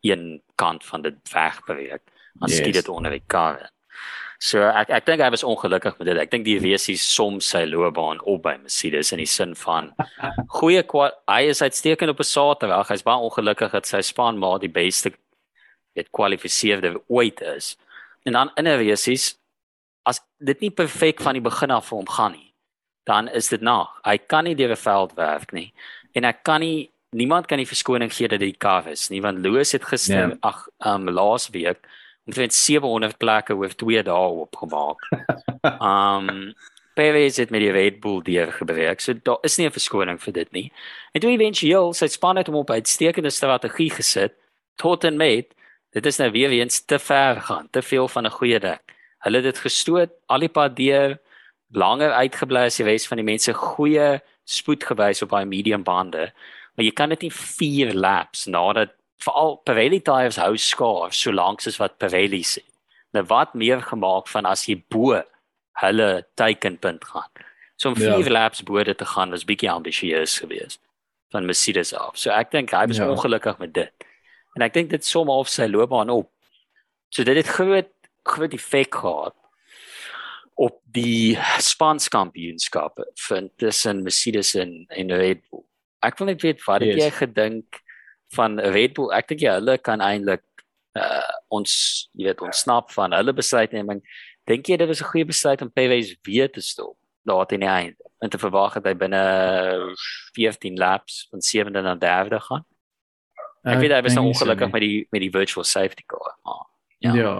een 0.07 0.41
kant 0.55 0.85
van 0.87 1.03
dit 1.03 1.19
wegbeweeg 1.33 2.01
dan 2.01 2.49
yes. 2.49 2.59
skiet 2.63 2.79
dit 2.79 2.89
onder 2.89 3.11
die 3.11 3.25
kar 3.27 3.59
in. 3.61 3.75
So 4.41 4.63
ek 4.65 4.89
ek 4.97 5.05
dink 5.05 5.21
hy 5.21 5.29
was 5.35 5.45
ongelukkig 5.45 5.99
met 5.99 6.09
dit. 6.09 6.19
Ek 6.23 6.31
dink 6.33 6.47
die 6.47 6.57
resie 6.63 6.97
soms 6.97 7.51
sy 7.53 7.67
loopbaan 7.69 8.23
op 8.25 8.47
by 8.47 8.55
Mercedes 8.63 9.13
in 9.13 9.21
die 9.21 9.29
sin 9.29 9.53
van 9.67 9.91
goeie 10.57 10.81
hy 10.81 11.43
is 11.51 11.61
uitstekend 11.61 12.15
op 12.15 12.23
'n 12.25 12.31
Saterdag. 12.31 12.89
Hy's 12.89 13.05
baie 13.05 13.21
ongelukkig 13.21 13.77
dat 13.77 13.87
sy 13.87 14.01
span 14.01 14.41
maar 14.41 14.59
die 14.59 14.73
beste 14.73 15.13
het 15.93 16.09
kwalifiseerde 16.11 17.03
ooit 17.09 17.41
is. 17.41 17.77
En 18.23 18.33
dan 18.33 18.51
in 18.55 18.67
'n 18.67 18.79
resie 18.79 19.19
as 20.03 20.21
dit 20.39 20.61
nie 20.61 20.71
perfek 20.71 21.21
van 21.21 21.35
die 21.35 21.43
begin 21.43 21.71
af 21.71 21.89
vir 21.89 21.97
hom 21.97 22.09
gaan 22.09 22.33
nie, 22.33 22.55
dan 23.05 23.29
is 23.29 23.49
dit 23.49 23.61
na. 23.61 23.89
Hy 24.05 24.19
kan 24.19 24.45
nie 24.45 24.55
deur 24.55 24.71
'n 24.71 24.77
veld 24.77 25.15
werk 25.15 25.53
nie. 25.53 25.73
En 26.13 26.25
ek 26.25 26.43
kan 26.43 26.61
nie 26.61 26.91
niemand 27.11 27.47
kan 27.47 27.59
nie 27.59 27.67
verskoning 27.67 28.13
gee 28.13 28.29
dat 28.29 28.41
dit 28.41 28.59
kar 28.59 28.87
is 28.89 29.09
nie 29.11 29.21
want 29.21 29.39
Lewis 29.43 29.73
het 29.73 29.85
gister 29.85 30.29
yeah. 30.29 30.37
ag 30.47 30.69
um 30.87 31.09
laas 31.11 31.49
week 31.51 31.87
omtrent 32.27 32.55
700 32.55 33.19
plekke 33.19 33.55
oor 33.55 33.75
2 33.75 34.03
dae 34.03 34.29
opgemaak. 34.45 35.09
Um 35.81 36.53
Perez 36.95 37.37
het 37.39 37.51
met 37.51 37.63
die 37.63 37.71
Red 37.71 38.01
Bull 38.01 38.19
deur 38.23 38.53
gewerk. 38.53 39.01
So 39.01 39.15
daar 39.15 39.39
is 39.43 39.57
nie 39.57 39.67
'n 39.67 39.73
verskoning 39.73 40.21
vir 40.23 40.33
dit 40.33 40.53
nie. 40.53 40.73
En 41.13 41.21
toe 41.21 41.31
éventueel 41.31 41.95
sy 41.95 42.07
span 42.07 42.37
het 42.37 42.47
hom 42.47 42.57
op 42.57 42.71
uitstekende 42.71 43.31
strategie 43.31 43.91
gesit 43.91 44.35
tot 44.77 45.05
en 45.05 45.17
met 45.17 45.55
dit 45.91 46.07
is 46.07 46.19
nou 46.19 46.31
weer 46.31 46.51
eens 46.51 46.81
te 46.85 46.99
ver 46.99 47.41
gaan, 47.41 47.69
te 47.71 47.83
veel 47.83 48.09
van 48.09 48.27
'n 48.27 48.31
goeie 48.31 48.61
ding. 48.61 48.81
Hulle 49.19 49.37
het 49.37 49.45
dit 49.45 49.59
gestoot 49.59 50.11
al 50.27 50.39
die 50.39 50.49
pad 50.49 50.77
deur 50.77 51.19
langer 51.73 52.13
uitgebly 52.13 52.65
as 52.67 52.77
die 52.77 52.87
res 52.87 53.07
van 53.09 53.17
die 53.17 53.27
mense 53.27 53.53
goeie 53.55 54.21
spoed 54.45 54.85
gewys 54.85 55.23
op 55.23 55.31
daai 55.31 55.45
medium 55.45 55.83
bande. 55.83 56.33
Maar 56.75 56.85
jy 56.85 56.93
kan 56.93 57.09
dit 57.09 57.21
nie 57.21 57.33
4 57.33 57.95
laps 57.95 58.47
nadat 58.47 58.95
veral 59.19 59.57
Pirelli 59.65 60.01
tyres 60.01 60.37
hou 60.37 60.57
skaars 60.57 61.21
solank 61.21 61.67
as 61.67 61.79
wat 61.79 61.99
Pirelli 61.99 62.43
sê. 62.43 62.63
Nou 63.13 63.25
wat 63.29 63.55
meer 63.55 63.83
gemaak 63.83 64.29
van 64.29 64.47
as 64.47 64.67
jy 64.67 64.83
bo 64.89 65.23
hulle 65.81 66.27
teikenpunt 66.35 67.05
gaan. 67.05 67.31
So 67.77 67.89
om 67.89 67.97
4 67.97 68.25
ja. 68.25 68.31
laps 68.31 68.63
bo 68.63 68.83
dit 68.85 68.99
te 68.99 69.05
gaan 69.05 69.31
was 69.31 69.45
bietjie 69.45 69.71
ambisieus 69.71 70.39
geweest 70.39 70.81
van 71.31 71.47
Mercedes 71.47 71.95
af. 71.95 72.17
So 72.19 72.31
ek 72.31 72.51
dink 72.51 72.73
hy 72.75 72.87
was 72.87 72.97
ja. 72.97 73.11
ongelukkig 73.11 73.59
met 73.59 73.75
dit. 73.75 74.10
En 74.59 74.63
ek 74.67 74.75
dink 74.75 74.91
dit 74.91 75.05
som 75.07 75.31
half 75.31 75.49
sy 75.49 75.69
loopbaan 75.71 76.11
op. 76.11 76.31
So 77.11 77.25
dit 77.27 77.37
het 77.37 77.47
groot 77.47 77.91
groot 78.29 78.53
effek 78.55 78.95
gehad 79.01 79.35
op 80.61 80.77
die 80.93 81.39
spanskampioenskappe 81.59 83.07
vir 83.27 83.47
tussen 83.57 84.03
Mercedes 84.05 84.53
en, 84.61 84.85
en 84.93 85.13
Red 85.17 85.41
Bull. 85.49 85.65
Ek 86.05 86.19
wil 86.21 86.31
net 86.33 86.45
weet 86.45 86.61
wat 86.67 86.85
yes. 86.85 86.93
het 86.93 87.03
jy 87.03 87.11
gedink 87.23 87.81
van 88.37 88.61
Red 88.61 88.95
Bull. 88.99 89.09
Ek 89.17 89.31
dink 89.31 89.45
jy 89.47 89.57
hulle 89.57 89.79
kan 89.81 90.05
eintlik 90.05 90.45
uh 90.99 91.29
ons 91.51 91.73
jy 92.19 92.29
weet 92.29 92.43
ons 92.47 92.61
snap 92.63 92.93
van 92.95 93.15
hulle 93.17 93.33
besluitneming. 93.35 94.03
Dink 94.51 94.69
jy 94.69 94.77
dit 94.79 94.89
was 94.91 95.01
'n 95.03 95.11
goeie 95.11 95.27
besluit 95.27 95.63
om 95.63 95.71
Perez 95.71 96.15
weer 96.27 96.51
te 96.51 96.61
stop 96.61 96.97
daar 97.27 97.47
teen 97.47 97.61
die 97.61 97.69
einde 97.69 98.05
en 98.21 98.31
te 98.31 98.39
verwag 98.39 98.75
dat 98.75 98.87
hy 98.87 98.95
binne 98.95 99.23
14 100.37 100.77
laps 100.79 101.27
van 101.31 101.41
7de 101.41 101.83
na 101.83 101.97
3de 101.97 102.41
gaan? 102.41 102.65
Ek 103.67 103.77
uh, 103.77 103.81
weet 103.83 103.93
hy 103.93 104.01
was 104.07 104.17
nou 104.17 104.27
ongelukkig 104.31 104.73
met 104.73 104.85
die 104.85 104.97
met 105.13 105.25
die 105.25 105.33
virtual 105.35 105.67
safety 105.69 106.07
car. 106.09 106.33
Oh, 106.49 106.63
ja. 107.05 107.13
ja. 107.15 107.35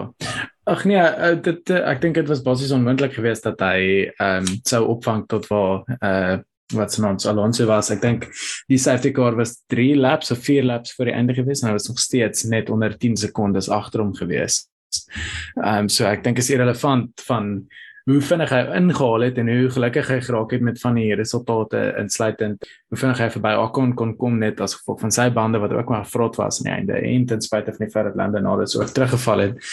Ag 0.69 0.85
nee, 0.89 1.01
uh, 1.01 1.33
dit 1.41 1.73
uh, 1.73 1.81
ek 1.89 2.01
dink 2.03 2.19
dit 2.19 2.29
was 2.29 2.43
basies 2.45 2.73
onmoontlik 2.75 3.15
geweest 3.17 3.47
dat 3.47 3.61
hy 3.65 3.81
ehm 4.11 4.45
um, 4.45 4.55
sou 4.67 4.85
opvang 4.95 5.27
tot 5.31 5.49
waar 5.51 5.83
uh 5.99 6.39
wat 6.71 6.93
se 6.93 7.01
naam 7.01 7.17
Alonso 7.27 7.65
was. 7.67 7.89
Ek 7.91 7.99
dink 7.99 8.29
die 8.71 8.79
safety 8.79 9.11
car 9.11 9.35
was 9.35 9.57
3 9.73 9.95
laps 9.99 10.31
of 10.31 10.39
4 10.39 10.63
laps 10.63 10.93
voor 10.95 11.09
die 11.09 11.15
einde 11.17 11.35
gewees 11.35 11.61
en 11.61 11.67
hy 11.67 11.73
was 11.75 11.89
nog 11.89 11.99
steeds 11.99 12.45
net 12.47 12.69
onder 12.71 12.95
10 12.97 13.17
sekondes 13.25 13.67
agter 13.69 13.99
hom 14.05 14.13
gewees. 14.15 14.67
Ehm 15.59 15.85
um, 15.85 15.89
so 15.89 16.07
ek 16.07 16.23
dink 16.23 16.39
is 16.39 16.51
irrelevant 16.53 17.25
van 17.27 17.51
hoe 18.11 18.21
vinnig 18.21 18.51
hy 18.51 18.61
ingehaal 18.75 19.23
het 19.25 19.37
en 19.39 19.49
hoe 19.51 19.69
gelukkig 19.71 20.09
hy 20.11 20.19
geraak 20.25 20.53
het 20.55 20.63
met 20.67 20.79
van 20.81 20.97
die 20.99 21.15
resultate 21.15 21.81
insluitend 22.01 22.65
hoe 22.91 22.99
vinnig 22.99 23.21
hy 23.23 23.29
verby 23.35 23.53
Ocon 23.61 23.93
kon 23.95 24.15
kom 24.19 24.39
net 24.41 24.59
as 24.63 24.75
gevolg 24.79 24.99
van 25.05 25.15
sy 25.15 25.29
bande 25.33 25.61
wat 25.63 25.75
ook 25.75 25.91
maar 25.93 26.07
vrot 26.09 26.39
was 26.41 26.59
aan 26.59 26.67
die 26.67 26.75
einde 26.75 26.99
en 27.13 27.25
ten 27.29 27.43
spyte 27.45 27.75
van 27.75 27.85
die 27.85 27.91
feit 27.93 28.09
dat 28.09 28.17
Lando 28.19 28.43
Norris 28.43 28.75
ook 28.79 28.91
teruggeval 28.91 29.45
het 29.45 29.71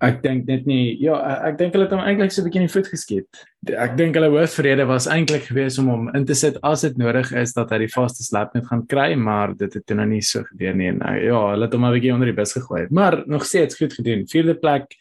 Ek 0.00 0.22
dink 0.24 0.46
net 0.48 0.64
nie 0.64 0.96
ja, 1.02 1.18
ek 1.44 1.58
dink 1.58 1.74
hulle 1.76 1.84
het 1.84 1.92
hom 1.92 2.00
eintlik 2.00 2.32
so 2.32 2.40
'n 2.40 2.46
bietjie 2.46 2.60
in 2.62 2.68
die 2.68 2.72
voet 2.72 2.88
geskiet. 2.88 3.40
Ek 3.68 3.98
dink 3.98 4.14
hulle 4.16 4.30
hoofvrede 4.32 4.86
was 4.88 5.06
eintlik 5.06 5.44
gewees 5.50 5.76
om 5.78 5.90
hom 5.92 6.06
in 6.16 6.24
te 6.24 6.34
sit 6.34 6.56
as 6.64 6.80
dit 6.86 6.96
nodig 6.96 7.32
is 7.36 7.52
dat 7.52 7.70
hy 7.70 7.82
die 7.84 7.92
vaste 7.92 8.24
slap 8.24 8.54
net 8.54 8.64
gaan 8.66 8.86
kry, 8.88 9.12
maar 9.14 9.52
dit 9.52 9.74
het 9.74 9.92
nou 9.92 10.06
nie 10.06 10.22
so 10.22 10.42
gebeur 10.42 10.74
nie. 10.74 10.90
Nou 10.96 11.14
ja, 11.20 11.42
hulle 11.52 11.68
het 11.68 11.76
hom 11.76 11.84
'n 11.84 11.92
bietjie 11.92 12.14
onder 12.14 12.32
die 12.32 12.36
bus 12.36 12.52
gegooi. 12.56 12.86
Maar 12.90 13.22
nog 13.26 13.44
steeds 13.44 13.76
goed 13.76 13.92
gedoen. 13.92 14.24
Vierde 14.26 14.54
plek 14.54 14.96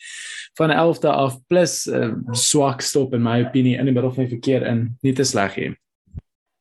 van 0.59 0.69
11de 0.69 1.07
af 1.07 1.39
plus 1.47 1.87
uh, 1.87 2.13
swak 2.31 2.81
stop 2.81 3.13
in 3.13 3.23
my 3.23 3.45
opinie 3.45 3.77
in 3.77 3.85
die 3.85 3.93
middel 3.93 4.11
van 4.11 4.25
die 4.25 4.35
verkeer 4.35 4.67
in. 4.67 4.97
Nie 5.01 5.13
te 5.13 5.23
sleg 5.23 5.55
nie. 5.55 5.77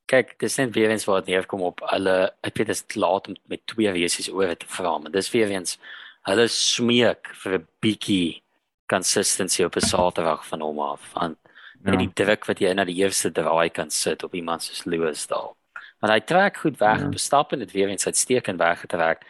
Kyk, 0.06 0.38
dis 0.38 0.56
net 0.56 0.74
weer 0.74 0.90
eens 0.90 1.04
wat 1.04 1.26
neerkom 1.26 1.60
op 1.60 1.82
hulle 1.90 2.30
ek 2.40 2.56
weet 2.56 2.70
dit 2.70 2.76
is 2.76 2.94
laat 2.94 3.28
om 3.28 3.34
met 3.50 3.66
twee 3.66 3.92
wesies 3.92 4.30
oor 4.30 4.54
te 4.56 4.66
vra, 4.66 4.98
maar 4.98 5.10
dis 5.10 5.30
weer 5.30 5.50
eens 5.50 5.76
hulle 6.22 6.48
smeek 6.48 7.34
vir 7.42 7.58
'n 7.58 7.66
bietjie 7.80 8.42
consistency 8.88 9.64
op 9.64 9.76
'n 9.76 9.80
Saterdag 9.80 10.46
van 10.46 10.60
hom 10.60 10.78
af. 10.78 11.12
Want 11.14 11.36
ja. 11.84 11.96
die 11.96 12.12
druk 12.12 12.46
wat 12.46 12.58
jy 12.58 12.68
in 12.70 12.76
na 12.76 12.84
die 12.84 13.00
eerste 13.02 13.30
draai 13.32 13.70
kan 13.70 13.90
sit 13.90 14.22
op 14.22 14.34
iemand 14.34 14.62
soos 14.62 14.84
Lewis 14.84 15.26
daal. 15.26 15.56
Want 16.00 16.12
hy 16.12 16.20
trek 16.20 16.56
goed 16.56 16.78
weg, 16.78 17.00
ja. 17.00 17.08
bestap 17.08 17.52
en 17.52 17.58
dit 17.58 17.72
weer 17.72 17.88
eens 17.88 18.06
uitstekend 18.06 18.58
weggetrek 18.58 19.24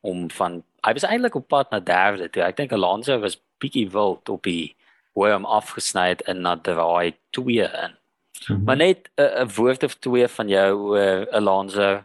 om 0.00 0.30
van 0.30 0.62
hy 0.86 0.92
was 0.92 1.06
eintlik 1.06 1.34
op 1.34 1.48
pad 1.48 1.70
na 1.70 1.80
derde 1.80 2.30
toe. 2.30 2.42
Ek 2.42 2.56
dink 2.56 2.72
Alonso 2.72 3.18
was 3.18 3.40
bietjie 3.58 3.88
wild 3.90 4.28
op 4.28 4.42
die 4.42 4.76
hoe 5.18 5.30
hom 5.32 5.44
afgesny 5.44 6.08
het 6.08 6.20
in 6.30 6.42
na 6.42 6.56
draai 6.56 7.14
2 7.30 7.66
in. 7.66 7.94
Mm 7.94 8.56
-hmm. 8.56 8.64
Maar 8.64 8.76
net 8.76 9.10
'n 9.16 9.50
woord 9.54 9.82
of 9.82 9.94
twee 9.94 10.28
van 10.28 10.48
jou 10.48 10.72
oor 10.74 11.30
Alonso 11.30 12.04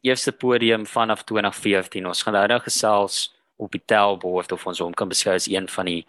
eerste 0.00 0.32
podium 0.32 0.86
vanaf 0.86 1.22
2014. 1.24 2.06
Ons 2.06 2.22
gaan 2.22 2.32
nou 2.32 2.60
gesels 2.60 3.34
op 3.60 3.72
die 3.76 3.82
tellbord 3.84 4.52
of 4.52 4.66
ons 4.66 4.80
hom 4.82 4.94
kan 4.96 5.10
beskou 5.10 5.34
as 5.36 5.48
een 5.50 5.68
van 5.68 5.90
die 5.90 6.02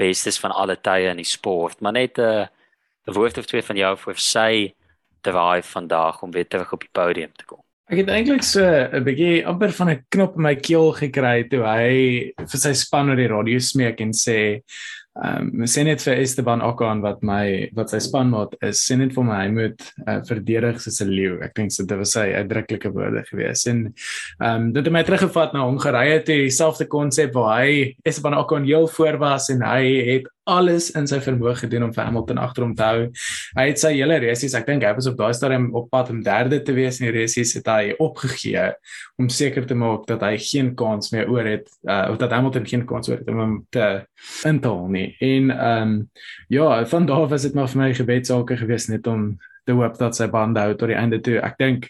bestes 0.00 0.40
van 0.42 0.54
alle 0.54 0.76
tye 0.80 1.10
in 1.12 1.20
die 1.22 1.28
sport, 1.28 1.80
maar 1.80 1.92
net 1.92 2.18
'n 2.18 2.22
uh, 2.22 2.46
woord 3.04 3.38
of 3.38 3.46
twee 3.46 3.62
van 3.62 3.76
jou 3.76 3.96
vir 3.96 4.16
sy 4.16 4.74
drive 5.22 5.68
vandag 5.68 6.22
om 6.22 6.30
weer 6.30 6.48
terug 6.48 6.72
op 6.72 6.80
die 6.80 6.92
podium 6.92 7.32
te 7.36 7.44
kom. 7.44 7.60
Ek 7.92 8.00
het 8.00 8.08
eintlik 8.08 8.42
so 8.42 8.64
'n 8.64 9.04
bietjie 9.04 9.46
amper 9.46 9.72
van 9.72 9.90
'n 9.90 10.04
knop 10.08 10.36
in 10.36 10.42
my 10.42 10.54
keel 10.56 10.92
gekry 10.92 11.48
toe 11.48 11.62
hy 11.62 12.32
vir 12.36 12.60
sy 12.60 12.72
span 12.72 13.10
oor 13.10 13.16
die 13.16 13.28
radio 13.28 13.58
smeek 13.58 14.00
en 14.00 14.12
sê 14.12 14.62
Ehm 15.14 15.60
um, 15.62 15.66
sien 15.70 15.86
dit 15.86 16.00
vir 16.02 16.20
Esteban 16.24 16.62
Ocon 16.66 16.98
wat 17.04 17.20
my 17.22 17.68
wat 17.76 17.92
sy 17.92 18.00
spanmaat 18.02 18.56
is, 18.66 18.80
sien 18.82 18.98
dit 18.98 19.12
vir 19.14 19.26
my 19.28 19.36
hy 19.44 19.52
moet 19.54 19.84
uh, 20.08 20.16
verdedig 20.26 20.80
soos 20.82 20.98
'n 21.04 21.12
leeu. 21.12 21.36
Ek 21.46 21.54
dink 21.54 21.70
dit 21.70 21.94
was 22.00 22.16
sy 22.16 22.24
uitdruklike 22.34 22.90
woorde 22.90 23.22
gewees. 23.30 23.62
En 23.70 23.84
ehm 23.86 24.48
um, 24.50 24.72
dit 24.74 24.82
het 24.82 24.92
my 24.92 25.04
teruggevat 25.06 25.54
na 25.54 25.62
Hongarye 25.68 26.18
toe, 26.26 26.40
dieselfde 26.48 26.88
konsep 26.90 27.30
waar 27.38 27.62
hy 27.62 27.94
Esteban 28.02 28.34
Ocon 28.34 28.66
heel 28.66 28.88
voor 28.90 29.18
was 29.22 29.48
en 29.54 29.62
hy 29.62 29.84
het 30.10 30.26
alles 30.50 30.90
in 30.98 31.06
sy 31.08 31.20
vermoë 31.24 31.54
gedoen 31.62 31.86
om 31.86 31.92
vir 31.94 32.04
Hamilton 32.04 32.40
agter 32.42 32.66
hom 32.66 32.74
te 32.76 32.84
hou. 32.86 33.04
Hy 33.58 33.66
het 33.70 33.80
sy 33.80 33.94
hele 33.96 34.18
race, 34.22 34.50
ek 34.56 34.66
dink 34.68 34.84
hy 34.84 34.92
was 34.96 35.08
op 35.10 35.16
daai 35.18 35.32
stadium 35.36 35.70
op 35.76 35.88
pad 35.92 36.10
om 36.12 36.22
derde 36.24 36.60
te 36.64 36.74
wees 36.76 37.00
in 37.00 37.08
die 37.08 37.14
race, 37.16 37.44
het 37.44 37.70
hy 37.70 37.94
opgegee 38.02 38.66
om 39.20 39.30
seker 39.32 39.66
te 39.68 39.76
maak 39.78 40.06
dat 40.10 40.24
hy 40.26 40.34
geen 40.42 40.72
kans 40.78 41.12
meer 41.14 41.30
oor 41.32 41.48
het 41.48 41.68
uh, 41.88 42.08
of 42.12 42.18
dat 42.20 42.34
Hamilton 42.34 42.68
geen 42.68 42.84
kans 42.88 43.08
oor 43.10 43.20
het 43.20 43.30
om 43.30 43.60
te 43.74 43.88
intel 44.48 44.86
nie. 44.88 45.08
En 45.20 45.50
ehm 45.54 45.82
um, 45.82 45.96
ja, 46.48 46.84
van 46.86 47.06
daar 47.06 47.28
was 47.28 47.42
dit 47.42 47.54
maar 47.54 47.68
vir 47.68 47.80
my 47.80 47.92
gebedsake 47.94 48.56
gewees 48.60 48.88
net 48.88 49.06
om 49.06 49.34
te 49.64 49.72
hoop 49.72 49.96
dat 49.98 50.16
sy 50.16 50.28
bande 50.28 50.60
hou 50.60 50.74
tot 50.74 50.90
die 50.92 50.98
einde 50.98 51.20
toe. 51.24 51.38
Ek 51.40 51.56
dink 51.58 51.88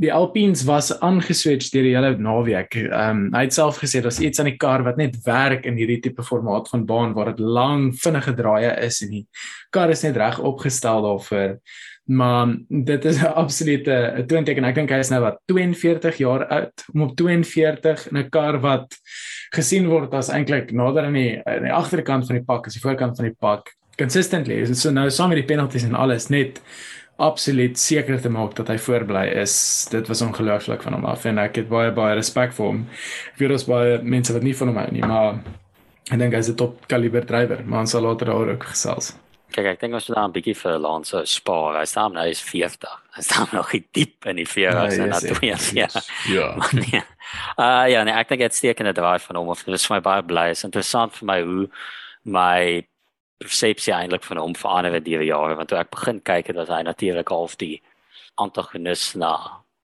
die 0.00 0.12
Alpines 0.12 0.62
was 0.64 0.88
aangeswitch 1.04 1.68
deur 1.74 1.84
die 1.84 1.92
hele 1.92 2.14
naweek. 2.16 2.76
Ehm 2.86 3.26
um, 3.26 3.34
hy 3.34 3.44
het 3.46 3.56
self 3.56 3.80
gesê 3.82 4.00
daar's 4.00 4.20
iets 4.22 4.40
aan 4.40 4.48
die 4.48 4.56
kar 4.60 4.84
wat 4.86 4.96
net 5.00 5.18
werk 5.26 5.66
in 5.68 5.76
hierdie 5.76 6.00
tipe 6.00 6.24
formaat 6.24 6.70
van 6.72 6.86
baan 6.88 7.12
waar 7.16 7.32
dit 7.34 7.42
lang 7.44 7.90
vinnige 8.00 8.34
draaie 8.38 8.72
is 8.86 9.02
en 9.04 9.12
die 9.12 9.24
kar 9.70 9.92
is 9.92 10.04
net 10.06 10.16
reg 10.16 10.38
opgestel 10.40 11.04
daarvoor. 11.04 11.58
Maar 12.10 12.56
dit 12.68 13.04
is 13.04 13.20
'n 13.20 13.34
absolute 13.42 13.92
'n 14.16 14.26
toenteken. 14.26 14.64
Ek 14.64 14.74
dink 14.74 14.90
hy 14.90 14.98
is 14.98 15.10
nou 15.10 15.20
wat 15.20 15.38
42 15.46 16.16
jaar 16.18 16.46
oud 16.46 16.84
om 16.94 17.02
op 17.02 17.16
42 17.16 18.08
in 18.10 18.16
'n 18.16 18.30
kar 18.30 18.60
wat 18.60 18.96
gesien 19.54 19.86
word 19.86 20.14
as 20.14 20.30
eintlik 20.30 20.72
nader 20.72 21.04
aan 21.04 21.12
die 21.12 21.40
aan 21.44 21.62
die 21.62 21.72
agterkant 21.72 22.26
van 22.26 22.36
die 22.36 22.44
pak 22.44 22.66
as 22.66 22.72
die 22.72 22.82
voorkant 22.82 23.16
van 23.16 23.26
die 23.26 23.36
pak 23.38 23.76
consistently. 23.98 24.64
So 24.74 24.90
nou 24.90 25.10
saam 25.10 25.28
met 25.28 25.46
die 25.46 25.54
penalties 25.54 25.84
en 25.84 25.94
alles 25.94 26.28
net 26.28 26.60
absoluut 27.20 27.78
seker 27.78 28.20
te 28.22 28.32
maak 28.32 28.54
dat 28.58 28.68
hy 28.72 28.76
voorbly 28.80 29.26
is. 29.42 29.54
Dit 29.92 30.08
was 30.08 30.22
ongelooflik 30.24 30.82
van 30.86 30.96
hom 30.96 31.06
af 31.10 31.24
en 31.28 31.38
ek 31.38 31.62
het 31.62 31.68
baie 31.70 31.92
baie 31.94 32.16
respek 32.18 32.54
vir 32.56 32.66
hom. 32.66 32.84
Vir 33.38 33.56
ons 33.56 33.66
baie 33.68 33.98
mense 34.02 34.34
wat 34.36 34.46
nie 34.46 34.56
van 34.56 34.72
hom 34.72 34.80
hou 34.82 34.86
nie, 34.94 35.04
maar 35.04 35.40
ek 36.10 36.18
dink 36.18 36.34
hy's 36.34 36.50
'n 36.50 36.56
top 36.56 36.86
kaliber 36.88 37.26
drywer, 37.26 37.64
maar 37.64 37.84
ons 37.84 37.90
sal 37.90 38.02
later 38.02 38.32
daaroor 38.32 38.54
ook 38.56 38.64
gesels. 38.72 39.14
Kyk, 39.50 39.66
ek 39.66 39.80
dink 39.80 39.94
ons 39.94 40.08
moet 40.08 40.16
dan 40.16 40.30
'n 40.30 40.32
bietjie 40.32 40.56
vir 40.56 40.78
Lance 40.78 41.22
spaar. 41.26 41.78
Hy 41.80 41.84
staan 41.84 42.12
nou 42.14 42.26
is 42.28 42.40
40. 42.40 43.02
Hy 43.16 43.22
staan 43.22 43.48
nog 43.58 43.70
diep 43.92 44.26
in 44.26 44.36
die 44.36 44.46
40s 44.46 44.98
en 44.98 45.10
dat 45.10 45.26
toe 45.26 45.46
ja. 45.46 45.56
Ja. 45.72 45.88
Ja. 46.28 47.04
Uh 47.58 47.86
ja, 47.90 48.04
nee, 48.04 48.14
ek 48.14 48.28
dink 48.28 48.40
dit 48.40 48.54
steek 48.54 48.80
in 48.80 48.86
'n 48.86 48.94
draai 48.94 49.18
van 49.18 49.36
hom 49.36 49.54
dit 49.54 49.74
is 49.74 49.86
vir 49.86 49.96
my 49.96 50.00
baie 50.00 50.22
bly. 50.22 50.50
Is 50.50 50.64
interessant 50.64 51.12
vir 51.14 51.26
my 51.26 51.42
hoe 51.42 51.68
my 52.24 52.86
persepsie 53.40 53.94
eintlik 53.96 54.24
van 54.26 54.40
hom 54.40 54.54
verander 54.56 54.92
het 54.98 55.06
deur 55.06 55.22
die 55.24 55.30
jare. 55.32 55.56
Want 55.56 55.72
toe 55.72 55.78
ek 55.80 55.92
begin 55.94 56.20
kyk 56.22 56.52
het 56.52 56.60
was 56.60 56.72
hy 56.72 56.82
natuurlik 56.86 57.32
half 57.32 57.56
die 57.60 57.80
antagonis 58.40 59.14
na 59.18 59.34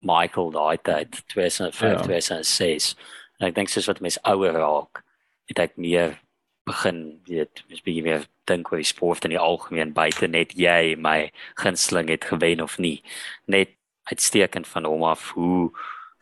Michael 0.05 0.51
daai 0.53 0.77
tyd 0.83 1.21
2005 1.33 1.91
ja. 1.91 2.03
2006 2.03 2.93
en 3.39 3.47
ek 3.49 3.55
dink 3.55 3.71
soos 3.71 3.87
wat 3.89 4.03
mense 4.03 4.21
ouer 4.27 4.53
raak 4.55 5.01
het 5.49 5.59
ek 5.61 5.75
meer 5.81 6.17
begin 6.65 7.21
weet 7.29 7.63
mens 7.69 7.83
begin 7.85 8.05
meer 8.05 8.27
dink 8.49 8.71
oor 8.71 8.81
die 8.81 8.87
sport 8.87 9.25
in 9.25 9.33
die 9.33 9.41
algemeen 9.41 9.93
buite 9.95 10.29
net 10.29 10.53
jy 10.57 10.95
my 10.99 11.31
gunsteling 11.61 12.11
het 12.13 12.27
gewen 12.29 12.61
of 12.61 12.77
nie. 12.77 12.99
Net 13.49 13.73
uitstekend 14.11 14.67
van 14.69 14.85
hom 14.85 15.05
af 15.07 15.31
hoe 15.37 15.71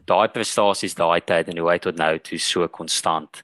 daai 0.08 0.28
prestasies 0.32 0.96
daai 1.00 1.20
tyd 1.22 1.52
en 1.52 1.60
hoe 1.60 1.72
hy 1.72 1.80
tot 1.84 2.00
nou 2.00 2.16
toe 2.20 2.40
so 2.40 2.68
konstant 2.68 3.44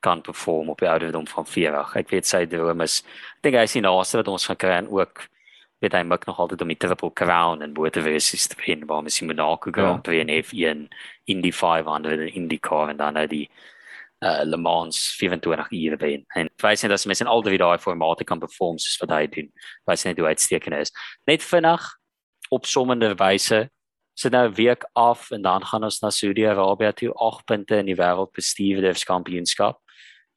kan 0.00 0.22
perform 0.22 0.70
op 0.72 0.78
die 0.78 0.88
ouderdom 0.88 1.26
van 1.28 1.46
40. 1.46 1.96
Ek 1.96 2.10
weet 2.10 2.26
sy 2.26 2.44
droom 2.46 2.80
is 2.80 3.00
ek 3.38 3.48
dink 3.48 3.60
hy 3.60 3.66
sien 3.70 3.86
naaste 3.86 4.20
wat 4.20 4.28
ons 4.32 4.46
gaan 4.48 4.60
kry 4.60 4.78
en 4.80 4.88
ook 4.92 5.26
weet 5.80 5.96
hy 5.96 6.02
maak 6.04 6.26
nog 6.28 6.38
altyd 6.40 6.62
om 6.64 6.72
die 6.72 6.78
triple 6.80 7.12
crown 7.16 7.62
en 7.64 7.74
bote 7.76 8.02
versies 8.04 8.46
te 8.48 8.56
wen 8.60 8.84
waar 8.88 9.02
mens 9.02 9.20
moet 9.24 9.36
na 9.36 9.48
kyk 9.56 9.80
op 9.84 10.08
die 10.08 10.42
F1 10.42 10.86
Indy 11.24 11.52
500 11.52 12.20
en 12.20 12.34
Indy 12.42 12.58
car 12.60 12.92
en 12.92 13.00
dan 13.00 13.16
nou 13.16 13.26
die 13.26 13.46
uh, 14.20 14.42
Le 14.44 14.56
Mans 14.56 14.98
24 15.16 15.72
ure 15.72 15.96
wen. 15.96 16.24
En 16.36 16.50
wys 16.60 16.84
net 16.84 16.92
dat 16.92 17.06
mens 17.08 17.24
in 17.24 17.32
al 17.32 17.42
die 17.42 17.58
daai 17.60 17.78
formate 17.78 18.24
kan 18.24 18.40
perform 18.40 18.78
soos 18.78 19.00
wat 19.00 19.16
hy 19.16 19.26
doen. 19.32 19.48
Wys 19.88 20.04
net 20.04 20.20
hoe 20.20 20.28
uitstekend 20.28 20.76
is. 20.76 20.92
Net 21.24 21.44
vinnig 21.44 21.86
opsommende 22.50 23.14
wyse 23.16 23.68
sit 24.20 24.32
nou 24.32 24.48
'n 24.48 24.54
week 24.54 24.84
af 24.92 25.30
en 25.30 25.42
dan 25.42 25.64
gaan 25.64 25.84
ons 25.84 26.00
na 26.00 26.10
Saudi-Arabië 26.10 26.92
toe 26.92 27.12
8 27.14 27.44
punte 27.44 27.76
in 27.76 27.86
die 27.86 27.96
wêreldbestuurderskampioenskap 27.96 29.80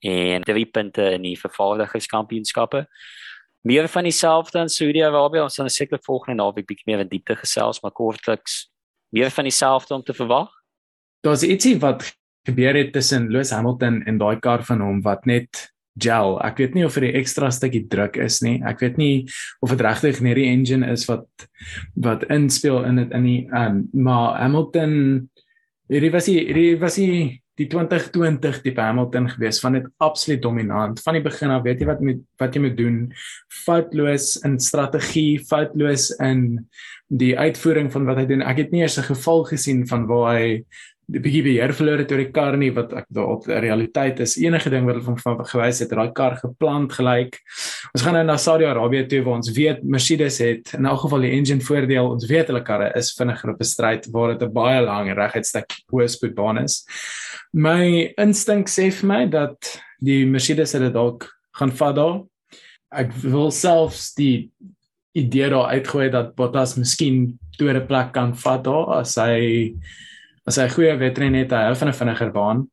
en 0.03 0.43
drie 0.43 0.65
punte 0.65 1.05
in 1.15 1.23
die 1.25 1.35
vervaardigingskampioenskappe. 1.39 2.85
Meer 3.63 3.87
van 3.87 4.03
dieselfde 4.03 4.59
in 4.59 4.69
Saudi-Arabië, 4.69 5.45
ons 5.45 5.55
gaan 5.55 5.69
seker 5.71 6.01
volgende 6.03 6.41
naweek 6.41 6.67
bietjie 6.67 6.89
meer 6.91 7.05
in 7.05 7.11
diepte 7.11 7.37
gesels, 7.39 7.79
maar 7.81 7.95
kortliks 7.95 8.67
meer 9.15 9.31
van 9.31 9.47
dieselfde 9.47 9.95
om 9.95 10.03
te 10.03 10.13
verwag. 10.13 10.51
Daar's 11.23 11.45
ietsie 11.47 11.77
wat 11.79 12.09
gebeur 12.43 12.75
het 12.75 12.91
tussen 12.91 13.29
Lewis 13.31 13.53
Hamilton 13.55 14.01
en 14.03 14.17
daai 14.19 14.39
kar 14.43 14.65
van 14.67 14.81
hom 14.83 14.99
wat 15.05 15.25
net 15.29 15.69
gel. 16.01 16.35
Ek 16.43 16.57
weet 16.59 16.73
nie 16.75 16.85
of 16.85 16.95
dit 16.97 17.13
'n 17.13 17.19
ekstra 17.21 17.51
stukkie 17.51 17.87
druk 17.87 18.17
is 18.17 18.41
nie. 18.41 18.61
Ek 18.65 18.79
weet 18.79 18.97
nie 18.97 19.29
of 19.61 19.69
dit 19.69 19.81
regtig 19.81 20.21
net 20.21 20.35
die 20.35 20.49
engine 20.49 20.91
is 20.91 21.05
wat 21.05 21.27
wat 21.95 22.23
inspel 22.29 22.83
in 22.83 22.95
dit 22.95 23.11
in 23.11 23.23
die 23.23 23.47
um, 23.53 23.89
maar 23.93 24.41
Hamilton 24.41 25.29
hierdie 25.87 26.11
was 26.11 26.27
hy 26.27 26.33
hierdie 26.33 26.79
was 26.79 26.97
hy 26.97 27.39
die 27.59 27.67
2020 27.69 28.61
tipe 28.63 28.81
Hamilton 28.81 29.27
gewees 29.29 29.59
van 29.61 29.77
dit 29.77 29.89
absoluut 30.01 30.41
dominant. 30.41 31.01
Van 31.05 31.17
die 31.17 31.23
begin 31.25 31.53
af 31.53 31.61
weet 31.65 31.83
jy 31.83 31.89
wat 31.89 32.01
met 32.01 32.23
wat 32.41 32.55
jy 32.55 32.63
moet 32.65 32.77
doen. 32.77 32.97
Foutloos 33.63 34.35
in 34.47 34.57
strategie 34.59 35.37
foutloos 35.49 36.09
in 36.23 36.63
die 37.13 37.35
uitvoering 37.37 37.91
van 37.93 38.09
wat 38.09 38.23
hy 38.23 38.25
doen. 38.31 38.41
Ek 38.41 38.63
het 38.63 38.73
nie 38.73 38.81
eers 38.81 38.97
'n 38.97 39.09
geval 39.13 39.45
gesien 39.45 39.85
van 39.87 40.07
waar 40.09 40.33
hy 40.33 40.63
die 41.11 41.19
bietjie 41.19 41.43
beheer 41.43 41.73
verloor 41.75 42.01
het 42.03 42.11
oor 42.13 42.21
die 42.21 42.31
kar 42.33 42.55
nie 42.59 42.69
wat 42.73 42.93
ek 43.01 43.07
daar 43.13 43.33
op 43.35 43.47
realiteit 43.47 44.21
is. 44.23 44.37
Enige 44.39 44.71
ding 44.71 44.85
wat 44.87 44.99
hulle 44.99 45.17
van 45.19 45.41
gewys 45.49 45.81
het 45.83 45.91
daai 45.91 46.13
kar 46.15 46.37
geplant 46.39 46.93
gelyk. 46.95 47.39
Ons 47.91 48.05
gaan 48.05 48.15
nou 48.17 48.23
na 48.27 48.37
Saudi-Arabië 48.39 49.05
toe 49.11 49.21
waar 49.25 49.41
ons 49.41 49.51
weet 49.55 49.83
Mercedes 49.83 50.39
het 50.43 50.73
in 50.77 50.87
elk 50.89 51.03
geval 51.03 51.27
die 51.27 51.33
engine 51.35 51.65
voordeel. 51.67 52.11
Ons 52.15 52.27
weet 52.31 52.51
hulle 52.51 52.63
karre 52.63 52.91
is 52.99 53.11
vinniger 53.17 53.53
op 53.53 53.61
'n 53.61 53.69
stryd 53.73 54.07
waar 54.11 54.33
dit 54.33 54.47
'n 54.47 54.53
baie 54.53 54.81
lang 54.81 55.11
reguit 55.13 55.45
stuk 55.45 55.71
hoë 55.91 56.07
spoedbaan 56.07 56.63
is. 56.63 56.85
My 57.53 58.13
instink 58.17 58.69
sê 58.69 58.91
vir 58.91 59.07
my 59.07 59.25
dat 59.25 59.79
die 59.99 60.25
Mercedes 60.25 60.71
dit 60.71 60.93
dalk 60.93 61.29
gaan 61.53 61.71
vat 61.71 61.95
daar. 61.95 62.23
Ek 62.91 63.11
wil 63.13 63.51
selfs 63.51 64.13
die 64.15 64.51
idee 65.13 65.49
daar 65.49 65.69
uitgooi 65.75 66.09
dat 66.09 66.35
Bottas 66.35 66.75
miskien 66.75 67.39
tweede 67.57 67.85
plek 67.85 68.13
kan 68.13 68.33
vat 68.33 68.63
daar 68.63 68.99
as 69.01 69.15
hy 69.15 69.75
as 70.45 70.57
hy 70.57 70.67
'n 70.67 70.75
goeie 70.75 70.97
wedren 70.97 71.33
het, 71.33 71.51
hy 71.51 71.65
hou 71.65 71.75
van 71.75 71.87
'n 71.89 71.99
vinniger 72.01 72.31
baan. 72.31 72.67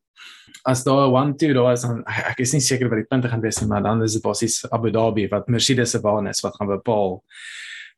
as 0.65 0.85
daar 0.85 1.09
'n 1.09 1.13
1-2 1.13 1.55
daar 1.55 1.73
is 1.73 1.83
dan 1.83 2.03
ek 2.05 2.41
is 2.41 2.53
nie 2.53 2.61
seker 2.61 2.89
wat 2.89 2.99
die 2.99 3.09
punte 3.09 3.29
gaan 3.29 3.41
wees 3.41 3.61
nie, 3.61 3.69
maar 3.69 3.83
dan 3.83 4.03
is 4.03 4.13
dit 4.13 4.23
basies 4.23 4.71
Abu 4.71 4.91
Dhabi 4.91 5.29
wat 5.29 5.49
Mercedes 5.49 5.91
se 5.91 6.01
baan 6.01 6.27
is 6.27 6.41
wat 6.41 6.57
gaan 6.57 6.69
bepaal 6.69 7.23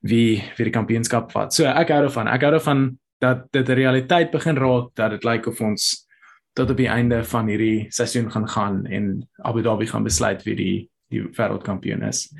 wie 0.01 0.43
vir 0.57 0.65
die 0.65 0.73
kampioenskap 0.73 1.33
vat. 1.33 1.53
So 1.55 1.65
ek 1.65 1.89
hou 1.89 2.03
daarvan. 2.03 2.29
Ek 2.29 2.43
hou 2.43 2.51
daarvan 2.51 2.99
dat 3.21 3.53
dit 3.53 3.69
'n 3.69 3.73
realiteit 3.73 4.31
begin 4.31 4.57
raak 4.57 4.95
dat 4.95 5.11
dit 5.11 5.25
lyk 5.25 5.47
of 5.47 5.61
ons 5.61 6.07
tot 6.55 6.71
op 6.71 6.77
die 6.77 6.89
einde 6.89 7.25
van 7.25 7.47
hierdie 7.47 7.87
seisoen 7.91 8.31
gaan 8.31 8.49
gaan 8.49 8.87
en 8.87 9.29
Abu 9.45 9.63
Dhabi 9.63 9.87
gaan 9.87 10.05
besluit 10.05 10.43
wie 10.45 10.55
die 10.55 10.91
die 11.11 11.23
wêreldkampioen 11.23 12.03
is. 12.09 12.33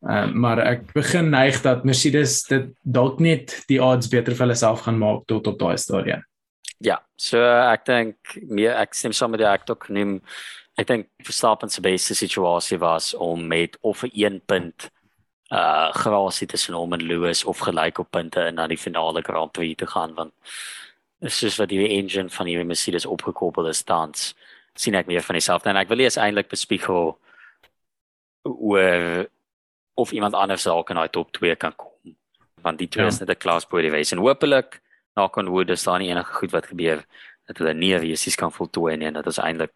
Uh, 0.00 0.30
maar 0.32 0.58
ek 0.58 0.92
begin 0.92 1.30
neig 1.30 1.62
dat 1.62 1.84
Mercedes 1.84 2.44
dit 2.46 2.68
dalk 2.82 3.20
net 3.20 3.62
die 3.66 3.82
odds 3.82 4.08
beter 4.08 4.34
vir 4.34 4.46
hulle 4.46 4.54
self 4.54 4.80
gaan 4.80 4.98
maak 4.98 5.26
tot 5.26 5.46
op 5.46 5.58
daai 5.58 5.76
stadium. 5.76 6.22
Ja, 6.78 7.00
so 7.16 7.40
ek 7.40 7.86
dink 7.88 8.36
meer 8.42 8.76
ek 8.76 8.94
stem 8.94 9.14
saam 9.16 9.32
met 9.32 9.40
die 9.40 9.48
ek 9.48 9.64
ook 9.70 9.88
neem 9.88 10.20
ek 10.76 10.88
dink 10.90 11.08
Verstappen 11.24 11.72
se 11.72 11.80
beste 11.80 12.14
situasie 12.14 12.78
was 12.78 13.14
om 13.14 13.46
met 13.48 13.78
of 13.80 14.04
'n 14.04 14.12
1 14.12 14.40
punt 14.46 14.90
uh 15.50 15.92
grasie 15.94 16.46
tussen 16.46 16.74
hom 16.74 16.92
en 16.92 17.02
Lewis 17.02 17.44
of 17.44 17.58
gelyk 17.58 17.98
op 17.98 18.10
punte 18.10 18.46
in 18.46 18.54
na 18.54 18.66
die 18.66 18.78
finale 18.78 19.22
Grand 19.22 19.52
Prix 19.52 19.76
te 19.76 19.86
gaan 19.86 20.14
want 20.14 20.32
is 21.20 21.38
soos 21.38 21.56
wat 21.56 21.68
die 21.68 21.88
engine 21.88 22.28
van 22.28 22.46
die 22.46 22.64
Mercedes 22.64 23.06
opgekoppel 23.06 23.68
is 23.68 23.82
tans 23.82 24.34
sien 24.74 24.94
ek 24.94 25.06
meer 25.06 25.24
van 25.24 25.38
dieselfde. 25.38 25.70
En 25.70 25.80
ek 25.80 25.88
wil 25.88 26.04
eers 26.04 26.18
eintlik 26.20 26.50
bespiegel 26.52 27.14
oor 28.46 29.26
of 29.96 30.12
iemand 30.12 30.34
anders 30.34 30.66
dalk 30.68 30.90
in 30.90 31.00
daai 31.00 31.08
top 31.08 31.32
2 31.32 31.56
kan 31.56 31.74
kom 31.76 31.94
want 32.62 32.78
die 32.78 32.88
twee 32.90 33.06
ja. 33.06 33.12
is 33.12 33.20
net 33.20 33.30
'n 33.30 33.38
klas 33.38 33.66
bo 33.66 33.80
die 33.80 33.90
wees 33.90 34.12
en 34.12 34.18
hopelik 34.18 34.80
na 35.16 35.28
kon 35.32 35.48
woord 35.48 35.70
is 35.72 35.84
daar 35.88 35.98
nie 35.98 36.10
enige 36.12 36.34
goed 36.36 36.52
wat 36.52 36.66
gebeur 36.68 37.00
dat 37.48 37.58
hulle 37.58 37.72
nie 37.74 37.94
resies 37.96 38.36
kan 38.36 38.52
voltooi 38.52 38.96
nie 38.96 39.08
en 39.08 39.16
dat 39.16 39.28
ons 39.30 39.40
eintlik 39.40 39.72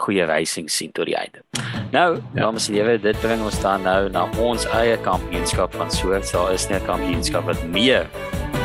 goeie 0.00 0.24
racing 0.26 0.70
sien 0.72 0.90
tot 0.96 1.06
die 1.06 1.14
einde. 1.14 1.44
Nou, 1.92 2.16
ja. 2.16 2.40
dames 2.40 2.68
en 2.70 2.78
here, 2.78 2.96
dit 2.98 3.18
bring 3.20 3.42
ons 3.44 3.58
dan 3.62 3.84
nou 3.84 4.08
na 4.10 4.24
ons 4.40 4.64
eie 4.80 4.96
kampioenskap 5.04 5.76
van 5.76 5.92
soort. 5.92 6.32
Daar 6.32 6.54
is 6.54 6.66
net 6.70 6.82
'n 6.82 6.86
kampioenskap 6.86 7.44
wat 7.44 7.62
meer 7.68 8.08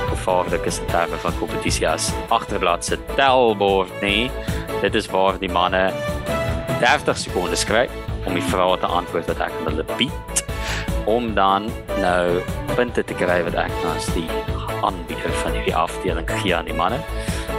gevaarlik 0.09 0.65
is 0.65 0.79
in 0.79 0.87
terme 0.87 1.17
van 1.17 1.37
kompetisie 1.37 1.87
as 1.89 2.13
agterblad 2.29 2.85
se 2.85 2.97
telbord 3.15 4.01
nie. 4.01 4.31
Dit 4.81 4.95
is 4.95 5.07
waar 5.07 5.37
die 5.39 5.51
manne 5.51 5.91
30 6.79 7.17
sekondes 7.17 7.65
kry 7.65 7.89
om 8.25 8.33
die 8.33 8.49
vrae 8.49 8.77
te 8.79 8.85
antwoord 8.85 9.27
wat 9.27 9.39
ek 9.39 9.53
hulle 9.65 9.85
bied 9.97 10.54
om 11.05 11.33
dan 11.35 11.69
nou 12.01 12.41
punte 12.75 13.03
te 13.03 13.13
kry 13.17 13.41
wat 13.45 13.57
ek 13.65 13.73
nou 13.83 13.93
as 13.93 14.07
die 14.15 14.27
aanbieder 14.85 15.33
van 15.41 15.53
hierdie 15.53 15.75
afdeling 15.77 16.29
gee 16.29 16.55
aan 16.55 16.69
die 16.69 16.77
manne. 16.77 16.99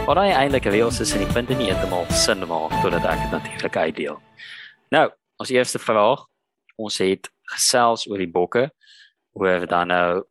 Maar 0.07 0.21
hy 0.21 0.31
eintlik 0.31 0.67
reëls 0.71 1.01
is 1.03 1.13
en 1.15 1.23
die 1.23 1.33
punte 1.33 1.55
nie 1.55 1.69
heeltemal 1.69 2.07
sin 2.15 2.43
maak 2.47 2.75
totdat 2.83 3.05
ek 3.07 3.23
dit 3.25 3.35
natuurlik 3.35 3.77
uitdeel. 3.77 4.19
Nou, 4.95 5.05
ons 5.39 5.51
eerste 5.51 5.79
vraag. 5.79 6.25
Ons 6.77 6.99
het 7.03 7.29
gesels 7.53 8.05
oor 8.07 8.21
die 8.21 8.31
bokke 8.31 8.67
oor 9.37 9.67
dan 9.69 9.91
nou 9.91 10.23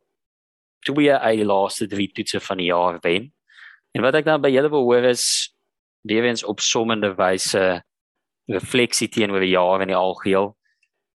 twee 0.87 1.13
uit 1.13 1.41
die 1.41 1.47
laaste 1.47 1.87
drie 1.87 2.09
toetse 2.13 2.39
van 2.43 2.61
die 2.61 2.69
jaar 2.71 2.99
wen. 3.03 3.31
En 3.93 4.05
wat 4.05 4.17
ek 4.19 4.27
dan 4.27 4.41
by 4.41 4.51
julle 4.53 4.71
wil 4.73 4.85
hoor 4.87 5.09
is 5.09 5.53
weer 6.07 6.25
eens 6.27 6.45
opsommende 6.45 7.13
wyse 7.17 7.81
refleksie 8.47 9.09
teenoor 9.11 9.43
die 9.43 9.55
jaar 9.55 9.83
in 9.83 9.91
die 9.91 9.97
algeheel. 9.97 10.53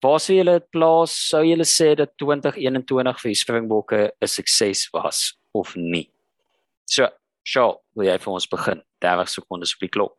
Waar 0.03 0.19
sou 0.21 0.35
julle 0.35 0.59
dit 0.59 0.67
plaas? 0.69 1.13
Sou 1.31 1.41
julle 1.41 1.65
sê 1.65 1.95
dat 1.97 2.11
2021 2.21 3.21
vir 3.23 3.31
die 3.31 3.39
Springbokke 3.39 4.11
'n 4.21 4.27
sukses 4.27 4.89
was 4.93 5.33
of 5.53 5.75
nie? 5.75 6.09
So, 6.85 7.07
Shaw, 7.43 7.79
wil 7.95 8.05
jy 8.05 8.17
vir 8.19 8.33
ons 8.33 8.47
begin? 8.47 8.81
30 9.01 9.29
sekondes 9.29 9.73
op 9.73 9.79
die 9.79 9.89
klok. 9.89 10.17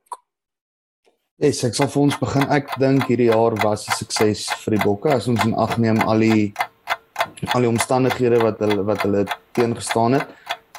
Yes, 1.39 1.62
ek 1.64 1.74
sal 1.74 1.87
vir 1.87 2.03
ons 2.03 2.18
begin. 2.18 2.43
Ek 2.51 2.74
dink 2.79 3.07
hierdie 3.07 3.31
jaar 3.31 3.55
was 3.62 3.87
'n 3.89 3.93
sukses 3.93 4.51
vir 4.64 4.76
die 4.76 4.85
Bokke 4.85 5.14
as 5.14 5.29
ons 5.29 5.45
in 5.45 5.55
ag 5.55 5.79
neem 5.79 6.01
al 6.01 6.18
die 6.18 6.53
al 7.55 7.61
die 7.61 7.68
omstandighede 7.68 8.43
wat 8.43 8.59
hulle 8.59 8.83
wat 8.83 9.03
hulle 9.03 9.26
teengestaan 9.53 10.14
het. 10.14 10.26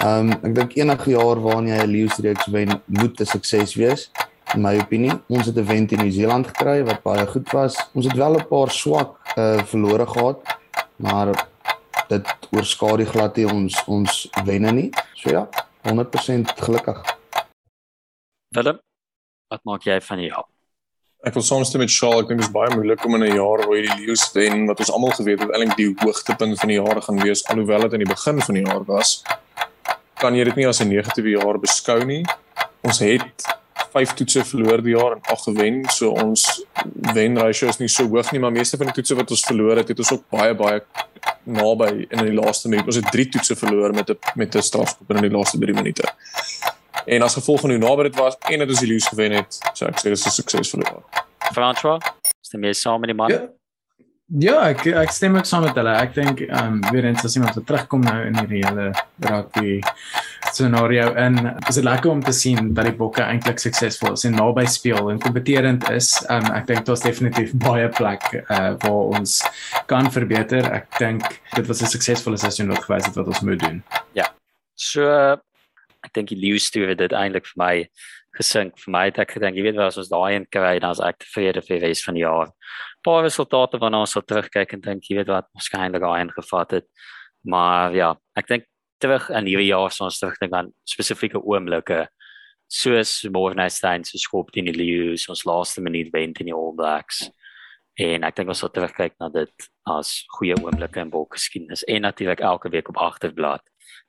Um, 0.03 0.31
ek 0.43 0.55
dink 0.55 0.75
enige 0.75 1.11
jaar 1.11 1.39
waarin 1.39 1.67
jy 1.67 1.79
'n 1.83 1.91
leeu's 1.91 2.19
wen, 2.51 2.81
moet 2.87 3.21
'n 3.21 3.25
sukses 3.25 3.75
wees 3.75 4.11
in 4.53 4.61
my 4.61 4.77
opinie. 4.79 5.13
Ons 5.27 5.45
het 5.45 5.55
'n 5.57 5.65
wen 5.65 5.87
in 5.87 5.99
Nieu-Seeland 5.99 6.47
gekry 6.47 6.83
wat 6.83 7.03
baie 7.03 7.25
goed 7.27 7.51
was. 7.51 7.75
Ons 7.93 8.05
het 8.05 8.15
wel 8.15 8.35
'n 8.35 8.47
paar 8.47 8.71
swak 8.71 9.17
uh, 9.37 9.63
verlore 9.63 10.05
gehad, 10.05 10.39
maar 10.95 11.47
dit 12.07 12.27
oorskadu 12.51 13.05
glad 13.05 13.35
nie 13.35 13.47
ons 13.47 13.83
ons 13.87 14.29
wenne 14.45 14.71
nie. 14.71 14.89
So 15.13 15.29
ja, 15.29 15.49
100% 15.87 16.53
gelukkig. 16.55 17.17
Willem, 18.55 18.79
wat 19.47 19.63
maak 19.63 19.83
jy 19.83 20.01
van 20.01 20.17
die 20.17 20.27
jaar? 20.27 20.47
Ek 21.19 21.35
wil 21.35 21.43
saamstem 21.43 21.81
met 21.83 21.91
Shaal, 21.91 22.21
ek 22.21 22.29
dink 22.29 22.39
dit 22.39 22.47
is 22.47 22.53
baie 22.55 22.71
moeilik 22.71 23.03
om 23.05 23.15
in 23.15 23.23
'n 23.27 23.35
jaar 23.35 23.65
waar 23.67 23.75
jy 23.75 23.81
die 23.87 24.05
Lions 24.05 24.31
wen 24.33 24.65
wat 24.65 24.79
ons 24.79 24.91
almal 24.91 25.11
geweet 25.11 25.39
het 25.39 25.51
eintlik 25.51 25.75
die 25.75 25.93
hoogtepunt 25.99 26.59
van 26.59 26.67
die 26.67 26.79
jaar 26.79 27.01
gaan 27.01 27.19
wees 27.19 27.43
alhoewel 27.47 27.81
dit 27.81 27.93
aan 27.93 28.05
die 28.05 28.13
begin 28.13 28.41
van 28.41 28.55
die 28.55 28.63
jaar 28.63 28.85
was. 28.85 29.23
Kan 30.15 30.35
jy 30.35 30.43
dit 30.43 30.55
nie 30.55 30.67
as 30.67 30.79
'n 30.79 30.87
negatiewe 30.87 31.29
jaar 31.29 31.59
beskou 31.59 32.05
nie? 32.05 32.23
Ons 32.81 32.99
het 32.99 33.58
5 33.93 34.13
toetse 34.13 34.43
verloor 34.45 34.81
die 34.83 34.95
jaar 34.95 35.15
en 35.17 35.21
8 35.21 35.43
gewen, 35.49 35.83
so 35.89 36.11
ons 36.11 36.45
wen 37.13 37.37
ratio 37.37 37.69
is 37.69 37.79
nie 37.79 37.89
so 37.89 38.07
hoog 38.07 38.31
nie, 38.31 38.39
maar 38.39 38.51
meeste 38.51 38.77
van 38.77 38.91
die 38.91 38.95
toetse 38.99 39.15
wat 39.15 39.31
ons 39.31 39.45
verloor 39.47 39.81
het, 39.81 39.87
het 39.87 39.99
ons 39.99 40.11
ook 40.11 40.25
baie 40.29 40.53
baie 40.53 40.81
naby 41.49 41.89
in 42.09 42.23
die 42.25 42.35
laaste 42.35 42.69
minuut. 42.69 42.85
Ons 42.85 42.99
het 43.01 43.11
3 43.11 43.27
toetse 43.35 43.55
verloor 43.55 43.93
met 43.93 44.09
'n 44.09 44.17
met 44.35 44.55
'n 44.55 44.61
strafskop 44.61 45.09
in 45.11 45.21
die 45.21 45.35
laaste 45.37 45.59
3 45.59 45.73
minute. 45.73 46.03
En 47.05 47.21
as 47.21 47.33
gevolg 47.33 47.61
van 47.61 47.69
hoe 47.69 47.79
naby 47.79 48.03
dit 48.03 48.15
was 48.15 48.37
en 48.49 48.59
dat 48.59 48.69
ons 48.69 48.79
die 48.79 48.87
leeu's 48.87 49.07
gewen 49.07 49.31
het, 49.31 49.59
so 49.73 49.85
ek 49.85 49.99
sê 49.99 50.03
dit 50.03 50.17
is 50.17 50.25
'n 50.25 50.31
suksesvolle 50.31 50.85
jaar. 50.85 51.25
François, 51.51 51.99
stem 52.41 52.63
jy 52.63 52.73
saam 52.73 52.99
met 52.99 53.09
die 53.09 53.17
man? 53.17 53.29
Ja. 53.29 53.58
Ja, 54.29 54.59
ek 54.69 54.83
ek 54.85 55.09
stem 55.09 55.39
ook 55.39 55.47
saam 55.49 55.63
met 55.65 55.77
hulle. 55.79 55.89
Ek 55.97 56.11
dink 56.13 56.43
ehm 56.45 56.75
um, 56.75 56.91
weer 56.93 57.07
eens 57.09 57.23
as 57.25 57.33
iemand 57.33 57.55
wat 57.57 57.65
terugkom 57.65 58.03
nou 58.05 58.17
in 58.27 58.35
hierdie 58.37 58.59
hele 58.61 58.91
rugby 59.25 59.79
scenario 60.53 61.07
en 61.17 61.39
is 61.65 61.79
dit 61.79 61.87
lekker 61.87 62.11
om 62.11 62.21
te 62.21 62.33
sien 62.37 62.69
dat 62.77 62.85
die 62.85 62.93
bokke 62.99 63.23
eintlik 63.25 63.57
suksesvol 63.57 64.13
is 64.13 64.27
en 64.29 64.37
naby 64.37 64.67
speel 64.69 65.09
en 65.09 65.21
kompeterend 65.23 65.89
is. 65.89 66.11
Ehm 66.27 66.45
um, 66.45 66.51
ek 66.59 66.69
dink 66.69 66.85
daar's 66.85 67.01
definitief 67.01 67.55
baie 67.57 67.89
plek 67.97 68.27
uh 68.43 68.75
waar 68.85 69.17
ons 69.17 69.39
kan 69.89 70.11
verbeter. 70.13 70.69
Ek 70.77 70.85
dink 70.99 71.25
dit 71.55 71.65
was 71.65 71.81
'n 71.81 71.89
suksesvolle 71.89 72.37
seisoen 72.37 72.69
wat 72.69 72.85
gewys 72.85 73.09
het 73.09 73.17
wat 73.17 73.33
ons 73.33 73.41
moet 73.41 73.59
doen. 73.65 73.81
Ja. 74.13 74.29
So 74.75 75.09
ek 76.05 76.13
dink 76.13 76.29
die 76.29 76.37
leeu 76.37 76.61
stuur 76.61 76.93
dit 76.93 77.17
eintlik 77.17 77.49
vir 77.49 77.57
my 77.65 77.73
gesink 78.37 78.77
vir 78.77 78.91
my 78.93 79.05
het 79.09 79.17
ek 79.19 79.33
gedink 79.35 79.57
jy 79.57 79.65
weet 79.65 79.75
wat 79.79 79.89
as 79.89 79.97
ons 79.97 80.13
daai 80.13 80.35
een 80.35 80.45
kry 80.53 80.77
dan 80.79 80.93
as 80.93 81.01
ek 81.01 81.17
tevrede 81.25 81.65
vir 81.65 81.79
die 81.79 81.87
res 81.87 82.03
van 82.05 82.13
die 82.13 82.23
jaar 82.23 82.53
paar 83.05 83.23
resultate 83.23 83.79
waarna 83.81 84.03
ons 84.03 84.11
sal 84.15 84.25
terugkyk 84.27 84.73
en 84.75 84.81
dink 84.81 85.09
jy 85.09 85.19
weet 85.19 85.31
wat 85.31 85.49
eintlik 85.77 86.03
daai 86.03 86.21
ingevat 86.25 86.77
het 86.79 86.87
maar 87.43 87.95
ja 87.95 88.13
ek 88.39 88.47
dink 88.47 88.67
terug 88.99 89.29
in 89.29 89.47
hierdie 89.47 89.71
jaar 89.71 89.91
sou 89.95 90.07
ons 90.09 90.19
terugdink 90.19 90.53
aan 90.53 90.71
spesifieke 90.87 91.39
oomblikke 91.39 92.07
soos 92.69 93.23
Morgenstein 93.33 94.03
se 94.05 94.19
skop 94.21 94.51
teen 94.51 94.69
die 94.69 94.75
Lions 94.75 95.29
ons 95.31 95.45
laaste 95.47 95.81
minuut 95.81 96.11
wen 96.13 96.33
teen 96.33 96.51
die 96.51 96.55
All 96.55 96.75
Blacks 96.77 97.29
en 97.99 98.23
ek 98.27 98.37
dink 98.37 98.51
ons 98.53 98.61
sal 98.63 98.71
terugkyk 98.75 99.15
na 99.19 99.29
dit 99.33 99.69
as 99.89 100.19
goeie 100.37 100.55
oomblikke 100.59 101.01
in 101.01 101.11
bolgeskiedenis 101.13 101.85
en 101.87 102.05
natuurlik 102.05 102.43
elke 102.45 102.71
week 102.71 102.91
op 102.91 103.01
agterblad 103.09 103.63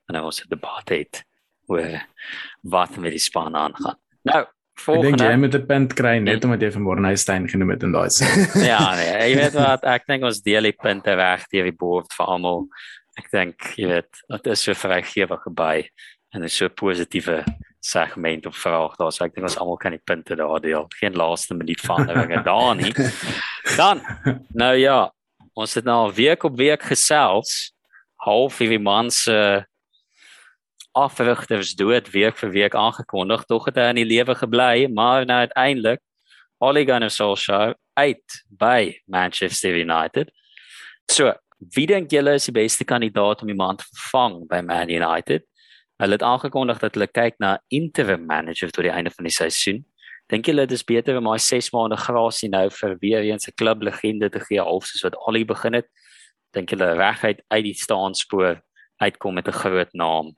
wanneer 0.06 0.26
ons 0.26 0.42
'n 0.42 0.50
debat 0.50 0.88
het 0.88 1.24
oor 1.70 2.02
wat 2.62 2.96
met 2.96 3.14
die 3.14 3.22
span 3.22 3.56
aangaan. 3.56 3.98
Nou, 4.22 4.44
volgende. 4.84 5.12
Ek 5.12 5.18
dink 5.18 5.30
jy 5.30 5.38
moet 5.42 5.54
'n 5.54 5.66
punt 5.66 5.94
kry 5.94 6.14
net 6.18 6.44
omdat 6.44 6.62
jy 6.64 6.70
van 6.76 6.82
Morneystein 6.82 7.48
genoem 7.48 7.74
het 7.74 7.82
in 7.86 7.92
daai 7.92 8.10
sin. 8.10 8.46
ja, 8.72 8.94
nee, 8.98 9.12
jy 9.30 9.34
weet 9.38 9.58
wat, 9.64 9.84
ek 9.84 10.06
dink 10.10 10.24
ons 10.24 10.42
deel 10.42 10.68
die 10.70 10.76
punte 10.76 11.14
reg 11.14 11.46
deur 11.52 11.68
die 11.70 11.76
bord 11.76 12.12
vir 12.16 12.26
almal. 12.26 12.66
Ek 13.18 13.30
dink 13.32 13.72
jy 13.76 13.90
weet, 13.90 14.22
dit 14.28 14.46
is 14.54 14.62
so 14.64 14.74
vrygewig 14.74 15.48
by 15.54 15.76
en 16.34 16.44
'n 16.44 16.48
so 16.48 16.68
positiewe 16.68 17.44
segment 17.80 18.46
of 18.46 18.56
vraag 18.56 18.96
daar. 18.96 19.12
So 19.12 19.24
ek 19.24 19.34
dink 19.34 19.48
ons 19.48 19.58
almal 19.58 19.80
kan 19.80 19.92
die 19.92 20.04
punte 20.04 20.36
daar 20.36 20.60
deel. 20.60 20.86
Geen 21.00 21.16
laaste 21.16 21.54
minuut 21.54 21.80
veranderinge 21.80 22.42
daar 22.44 22.74
nie. 22.76 22.92
Dan, 23.80 24.02
nou 24.52 24.74
ja, 24.76 25.10
ons 25.54 25.74
het 25.74 25.84
nou 25.84 26.12
week 26.12 26.44
op 26.44 26.56
week 26.56 26.82
gesels 26.82 27.72
half 28.20 28.58
hierdie 28.60 28.80
man 28.80 29.10
se 29.10 29.64
afrigters 31.04 31.74
dood 31.78 32.10
week 32.12 32.36
vir 32.40 32.50
week 32.50 32.74
aangekondig, 32.74 33.44
tog 33.48 33.66
het 33.70 33.76
hy 33.80 33.90
in 33.92 34.00
die 34.02 34.08
lewe 34.08 34.34
gebly, 34.34 34.86
maar 34.92 35.26
nou 35.26 35.38
uiteindelik 35.46 36.00
Ole 36.60 36.84
Gunnar 36.84 37.10
Solskjaer 37.10 37.74
uit 37.96 38.40
by 38.48 38.92
Manchester 39.06 39.76
United. 39.78 40.28
So, 41.10 41.32
wie 41.74 41.86
dink 41.88 42.12
julle 42.12 42.34
is 42.36 42.48
die 42.48 42.56
beste 42.56 42.84
kandidaat 42.84 43.42
om 43.42 43.48
iemand 43.48 43.80
te 43.80 43.88
vervang 43.92 44.42
by 44.48 44.60
Man 44.64 44.92
United? 44.92 45.46
Hulle 46.00 46.16
het 46.16 46.24
aangekondig 46.24 46.80
dat 46.80 46.96
hulle 46.96 47.08
kyk 47.08 47.38
na 47.40 47.58
interim 47.68 48.26
manager 48.28 48.72
tot 48.72 48.84
die 48.86 48.92
einde 48.92 49.12
van 49.12 49.28
die 49.28 49.34
seisoen. 49.34 49.82
Dink 50.32 50.46
julle 50.48 50.66
dit 50.68 50.76
is 50.78 50.86
beter 50.86 51.18
om 51.18 51.26
maar 51.28 51.40
6 51.42 51.72
maande 51.74 51.98
grasie 52.00 52.48
nou 52.52 52.66
vir 52.70 52.96
weer 53.00 53.24
eens 53.26 53.48
'n 53.48 53.56
klublegende 53.56 54.30
te 54.30 54.40
gee 54.40 54.60
half 54.60 54.84
soos 54.84 55.02
wat 55.02 55.16
Ollie 55.26 55.44
begin 55.44 55.74
het? 55.74 55.88
Dink 56.52 56.70
julle 56.70 56.94
reguit 56.94 57.42
uit 57.48 57.64
die 57.64 57.74
staanspoor 57.74 58.62
uitkom 59.00 59.34
met 59.34 59.48
'n 59.48 59.60
groot 59.62 59.92
naam 59.92 60.36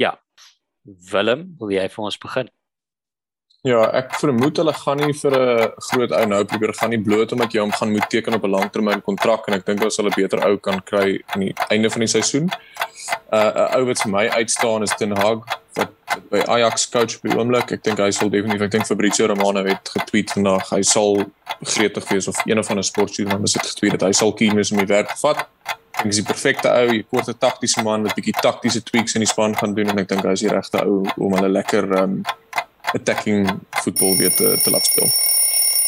Ja. 0.00 0.16
Willem, 1.12 1.54
wil 1.60 1.74
jy 1.74 1.84
vir 1.92 2.08
ons 2.08 2.16
begin? 2.20 2.48
Ja, 3.68 3.82
ek 3.92 4.14
vermoed 4.16 4.56
hulle 4.56 4.72
gaan 4.72 5.02
nie 5.04 5.12
vir 5.12 5.34
'n 5.36 5.72
groot 5.88 6.12
ou 6.16 6.26
nou 6.26 6.44
probeer 6.44 6.72
gaan 6.72 6.90
nie 6.90 7.02
bloot 7.08 7.32
omdat 7.32 7.52
jy 7.52 7.60
hom 7.60 7.72
gaan 7.72 7.92
moet 7.92 8.08
teken 8.08 8.34
op 8.34 8.44
'n 8.44 8.50
langtermyn 8.50 9.02
kontrak 9.02 9.48
en 9.48 9.54
ek 9.54 9.66
dink 9.66 9.80
hulle 9.80 9.90
sal 9.90 10.06
'n 10.06 10.16
beter 10.16 10.40
ou 10.48 10.56
kan 10.56 10.80
kry 10.80 11.20
aan 11.26 11.40
die 11.40 11.54
einde 11.68 11.90
van 11.90 12.00
die 12.00 12.08
seisoen. 12.08 12.48
'n 12.48 13.36
uh, 13.36 13.76
ou 13.76 13.84
wat 13.84 14.00
vir 14.02 14.10
my 14.10 14.28
uitstaan 14.28 14.82
is 14.82 14.96
Ten 14.96 15.12
Hag 15.12 15.44
wat 15.76 15.92
by 16.30 16.40
Ajax 16.48 16.88
coach 16.88 17.20
by 17.20 17.36
oomblik. 17.36 17.72
Ek 17.72 17.82
dink 17.82 17.98
hy 17.98 18.10
sal 18.10 18.30
definitief, 18.30 18.62
ek 18.62 18.70
dink 18.70 18.86
Fabrizio 18.86 19.26
Romano 19.26 19.64
het 19.64 19.88
getweet 19.92 20.32
vandag, 20.32 20.70
hy 20.70 20.82
sal 20.82 21.24
gretig 21.62 22.08
wees 22.08 22.28
of 22.28 22.36
een 22.46 22.58
of 22.58 22.70
ander 22.70 22.84
sportjoernalis 22.84 23.54
het 23.54 23.66
getweet 23.66 23.98
dat 23.98 24.08
hy 24.08 24.12
sal 24.12 24.32
keen 24.32 24.56
wees 24.56 24.72
om 24.72 24.78
die 24.78 24.86
werk 24.86 25.08
te 25.08 25.20
vat. 25.20 25.46
Ek 26.00 26.08
is 26.08 26.16
die 26.16 26.24
perfekte 26.24 26.70
ou, 26.72 26.92
jy 26.96 27.02
kort 27.12 27.28
'n 27.28 27.36
taktiese 27.36 27.82
man 27.84 28.06
wat 28.06 28.14
bietjie 28.16 28.32
taktiese 28.40 28.80
tweaks 28.80 29.14
in 29.14 29.20
die 29.20 29.28
span 29.28 29.54
gaan 29.54 29.74
doen 29.74 29.90
en 29.92 29.98
ek 29.98 30.08
dink 30.08 30.24
hy 30.24 30.32
is 30.32 30.40
die 30.40 30.48
regte 30.48 30.80
ou 30.80 31.04
om 31.20 31.34
hulle 31.36 31.50
lekker 31.52 31.84
um 32.02 32.22
attacking 32.94 33.44
voetbal 33.84 34.16
weer 34.16 34.32
te 34.32 34.56
te 34.64 34.70
laat 34.72 34.86
speel. 34.88 35.10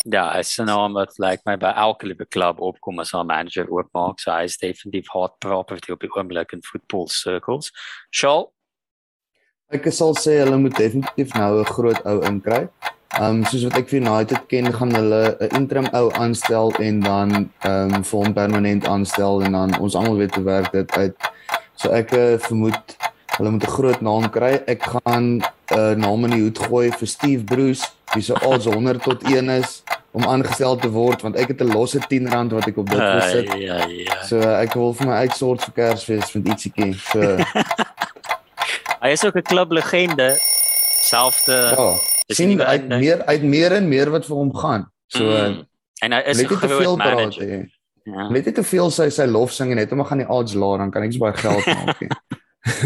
Ja, 0.04 0.32
hy 0.34 0.40
is 0.40 0.58
'n 0.58 0.66
naam 0.66 0.92
wat 0.92 1.16
lyk 1.18 1.30
like 1.30 1.42
my 1.46 1.56
by 1.56 1.72
elke 1.76 2.06
liewe 2.06 2.26
klub 2.28 2.60
opkom 2.60 3.00
as 3.00 3.14
'n 3.14 3.26
manager 3.26 3.66
oopmaak, 3.72 4.20
so 4.20 4.30
hy 4.30 4.44
is 4.44 4.58
definitief 4.58 5.08
hot 5.08 5.38
property 5.38 5.92
op 5.92 6.00
die 6.00 6.12
oomblik 6.12 6.52
in 6.52 6.60
football 6.62 7.08
circles. 7.08 7.72
Shaw 8.10 8.52
Ek 9.72 9.86
sal 9.88 10.12
sê 10.20 10.34
hulle 10.42 10.58
moet 10.60 10.74
definitief 10.76 11.32
nou 11.32 11.60
'n 11.60 11.64
groot 11.64 12.00
ou 12.04 12.20
inkry. 12.28 12.68
Um 13.20 13.42
soos 13.44 13.66
wat 13.68 13.76
ek 13.76 13.90
vir 13.90 14.00
United 14.00 14.46
ken, 14.48 14.72
gaan 14.72 14.94
hulle 14.96 15.36
'n 15.40 15.56
interim 15.56 15.88
ou 15.92 16.08
aanstel 16.16 16.72
en 16.80 17.00
dan 17.00 17.50
um 17.68 18.04
vir 18.04 18.18
hom 18.18 18.32
permanent 18.32 18.86
aanstel 18.86 19.42
en 19.44 19.52
dan 19.52 19.78
ons 19.78 19.94
almal 19.94 20.16
weet 20.16 20.34
hoe 20.34 20.44
werk 20.44 20.72
dit 20.72 20.96
uit. 20.96 21.16
So 21.76 21.90
ek 21.90 22.12
uh, 22.12 22.38
vermoed 22.38 22.96
hulle 23.36 23.50
moet 23.50 23.64
'n 23.64 23.74
groot 23.76 24.00
naam 24.00 24.30
kry. 24.30 24.62
Ek 24.66 24.82
gaan 24.82 25.40
'n 25.40 25.42
uh, 25.76 25.92
naam 25.96 26.24
in 26.24 26.30
die 26.30 26.42
hoed 26.42 26.58
gooi 26.58 26.90
vir 26.90 27.08
Steve 27.08 27.44
Bruce, 27.44 27.90
wie 28.14 28.22
se 28.22 28.34
odds 28.40 28.64
100 28.64 29.02
tot 29.02 29.22
1 29.24 29.48
is 29.48 29.82
om 30.12 30.24
aangestel 30.24 30.76
te 30.76 30.90
word 30.92 31.22
want 31.22 31.36
ek 31.36 31.48
het 31.48 31.60
'n 31.60 31.72
losse 31.72 32.00
10 32.08 32.28
rand 32.30 32.52
wat 32.52 32.66
ek 32.66 32.76
op 32.76 32.88
dit 32.90 33.00
gesit. 33.00 33.48
Ja, 33.48 33.56
ja, 33.56 33.86
ja. 33.88 34.22
So 34.24 34.40
ek 34.40 34.74
wil 34.74 34.94
vir 34.94 35.06
my 35.06 35.16
uitsort 35.24 35.64
vir 35.64 35.72
Kersfees 35.72 36.32
met 36.32 36.48
ietsiekie. 36.48 36.94
So 37.12 37.20
hy 39.04 39.08
is 39.08 39.24
ook 39.24 39.36
'n 39.36 39.42
klublegende. 39.42 40.36
Selfde 41.02 41.74
ja, 41.76 42.11
sien 42.26 42.60
uit 42.62 42.88
meer 42.88 43.22
uit 43.24 43.42
meer 43.42 43.72
en 43.72 43.88
meer 43.88 44.10
wat 44.10 44.26
vir 44.26 44.36
hom 44.36 44.54
gaan. 44.56 44.86
So 45.06 45.24
mm. 45.24 45.62
en 46.02 46.12
hy 46.12 46.20
is 46.30 46.42
'n 46.42 46.46
groot 46.46 46.98
manager. 46.98 47.46
Praat, 47.46 47.70
ja. 48.04 48.28
Net 48.28 48.54
te 48.54 48.62
veel 48.62 48.90
sy 48.90 49.08
sy 49.08 49.26
lof 49.26 49.52
sing 49.52 49.70
en 49.70 49.76
net 49.76 49.92
om 49.92 50.04
gaan 50.04 50.22
die 50.22 50.28
odds 50.28 50.54
laer 50.54 50.78
dan 50.78 50.90
kan 50.90 51.02
ek 51.02 51.12
so 51.12 51.18
baie 51.18 51.36
geld 51.36 51.66
maak. 51.66 52.00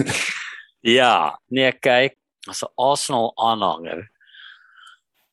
ja, 0.98 1.38
nee, 1.48 1.72
kyk, 1.72 2.16
as 2.48 2.62
'n 2.62 2.72
Arsenal 2.76 3.32
aanhanger 3.36 4.06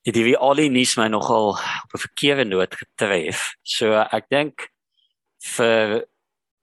het 0.04 0.16
die 0.16 0.36
al 0.36 0.60
die 0.60 0.70
nuus 0.70 0.98
my 1.00 1.08
nogal 1.08 1.56
op 1.56 1.94
'n 1.94 2.04
verkeerde 2.06 2.44
noot 2.44 2.76
getref. 2.76 3.56
So 3.64 3.94
ek 3.94 4.30
dink 4.30 4.68
vir 5.56 6.06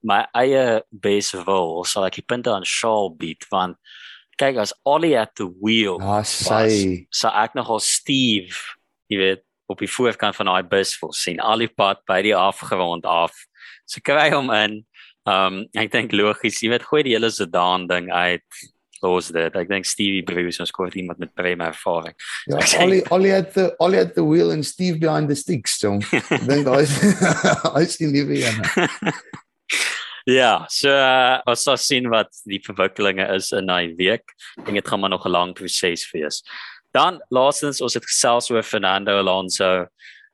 my 0.01 0.25
eie 0.33 0.83
base 0.89 1.43
wil 1.45 1.83
sal 1.83 2.05
ek 2.05 2.19
die 2.19 2.25
punte 2.25 2.53
aan 2.53 2.65
Shaw 2.65 3.09
beat 3.17 3.45
want 3.49 3.77
kyk 4.41 4.59
as 4.63 4.73
Ollie 4.85 5.15
at 5.19 5.33
the 5.39 5.47
wheel 5.61 6.01
ja, 6.01 6.19
sy 6.27 7.05
so 7.13 7.31
ek 7.43 7.55
nogal 7.57 7.81
Steve 7.85 8.57
jy 9.11 9.21
weet 9.21 9.45
op 9.71 9.79
die 9.79 9.91
voorkant 9.91 10.35
van 10.35 10.51
daai 10.51 10.67
bus 10.67 10.97
wil 10.99 11.15
sien 11.15 11.39
al 11.39 11.63
die 11.63 11.71
pad 11.71 12.03
by 12.09 12.19
die 12.25 12.35
afgerond 12.37 13.07
af 13.07 13.37
so 13.85 14.03
kry 14.03 14.29
hom 14.33 14.51
in 14.57 14.81
um 15.29 15.63
ek 15.77 15.93
dink 15.93 16.17
logies 16.17 16.59
jy 16.63 16.73
weet 16.73 16.87
gooi 16.89 17.05
die 17.07 17.15
hele 17.15 17.31
Zidane 17.31 17.89
ding 17.91 18.09
uit 18.11 18.61
los 19.01 19.31
dit. 19.33 19.55
Ek 19.57 19.69
dink 19.69 19.87
Stevie 19.89 20.23
Bruce 20.25 20.61
ons 20.61 20.73
kort 20.73 20.95
iemand 20.99 21.19
met 21.21 21.33
meer 21.41 21.71
ervaring. 21.71 22.15
Ja, 22.49 22.61
Ollie 22.83 23.01
Ollie 23.09 23.33
at 23.33 23.53
the 23.53 23.71
Ollie 23.79 23.99
at 23.99 24.15
the 24.15 24.23
wheel 24.23 24.51
and 24.51 24.65
Steve 24.65 24.99
behind 24.99 25.29
the 25.29 25.35
sticks, 25.35 25.79
so. 25.79 25.97
Dink 26.47 26.65
daai 26.67 26.83
is 26.83 26.93
hy 27.75 27.85
is 27.85 27.97
die 28.01 28.11
nuwe 28.11 28.41
een. 28.45 28.61
Ja, 30.29 30.67
so 30.69 30.91
uh, 30.93 31.39
ons 31.49 31.63
sal 31.65 31.79
sien 31.81 32.09
wat 32.13 32.29
die 32.49 32.59
verwikkelinge 32.61 33.25
is 33.35 33.51
in 33.57 33.71
daai 33.71 33.95
week. 33.97 34.35
Ek 34.59 34.67
dink 34.67 34.77
dit 34.77 34.91
gaan 34.91 35.01
maar 35.01 35.09
nog 35.09 35.25
'n 35.25 35.33
lang 35.33 35.53
proses 35.57 36.05
wees. 36.13 36.43
Dan 36.93 37.21
laastens 37.31 37.81
ons 37.81 37.93
het 37.93 38.05
gesels 38.05 38.51
oor 38.51 38.63
Fernando 38.63 39.17
Alonso 39.17 39.87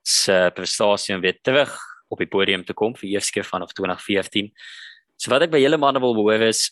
se 0.03 0.51
prestasie 0.55 1.15
en 1.15 1.21
weer 1.21 1.39
terug 1.43 1.71
op 2.09 2.19
die 2.19 2.27
podium 2.27 2.63
te 2.65 2.73
kom 2.73 2.95
vir 2.95 3.09
eers 3.09 3.31
keer 3.31 3.43
vanaf 3.43 3.73
2014. 3.73 4.51
So 5.17 5.31
wat 5.31 5.41
ek 5.41 5.51
by 5.51 5.59
julle 5.59 5.77
manne 5.77 5.99
wil 5.99 6.15
hoor 6.15 6.41
is 6.41 6.71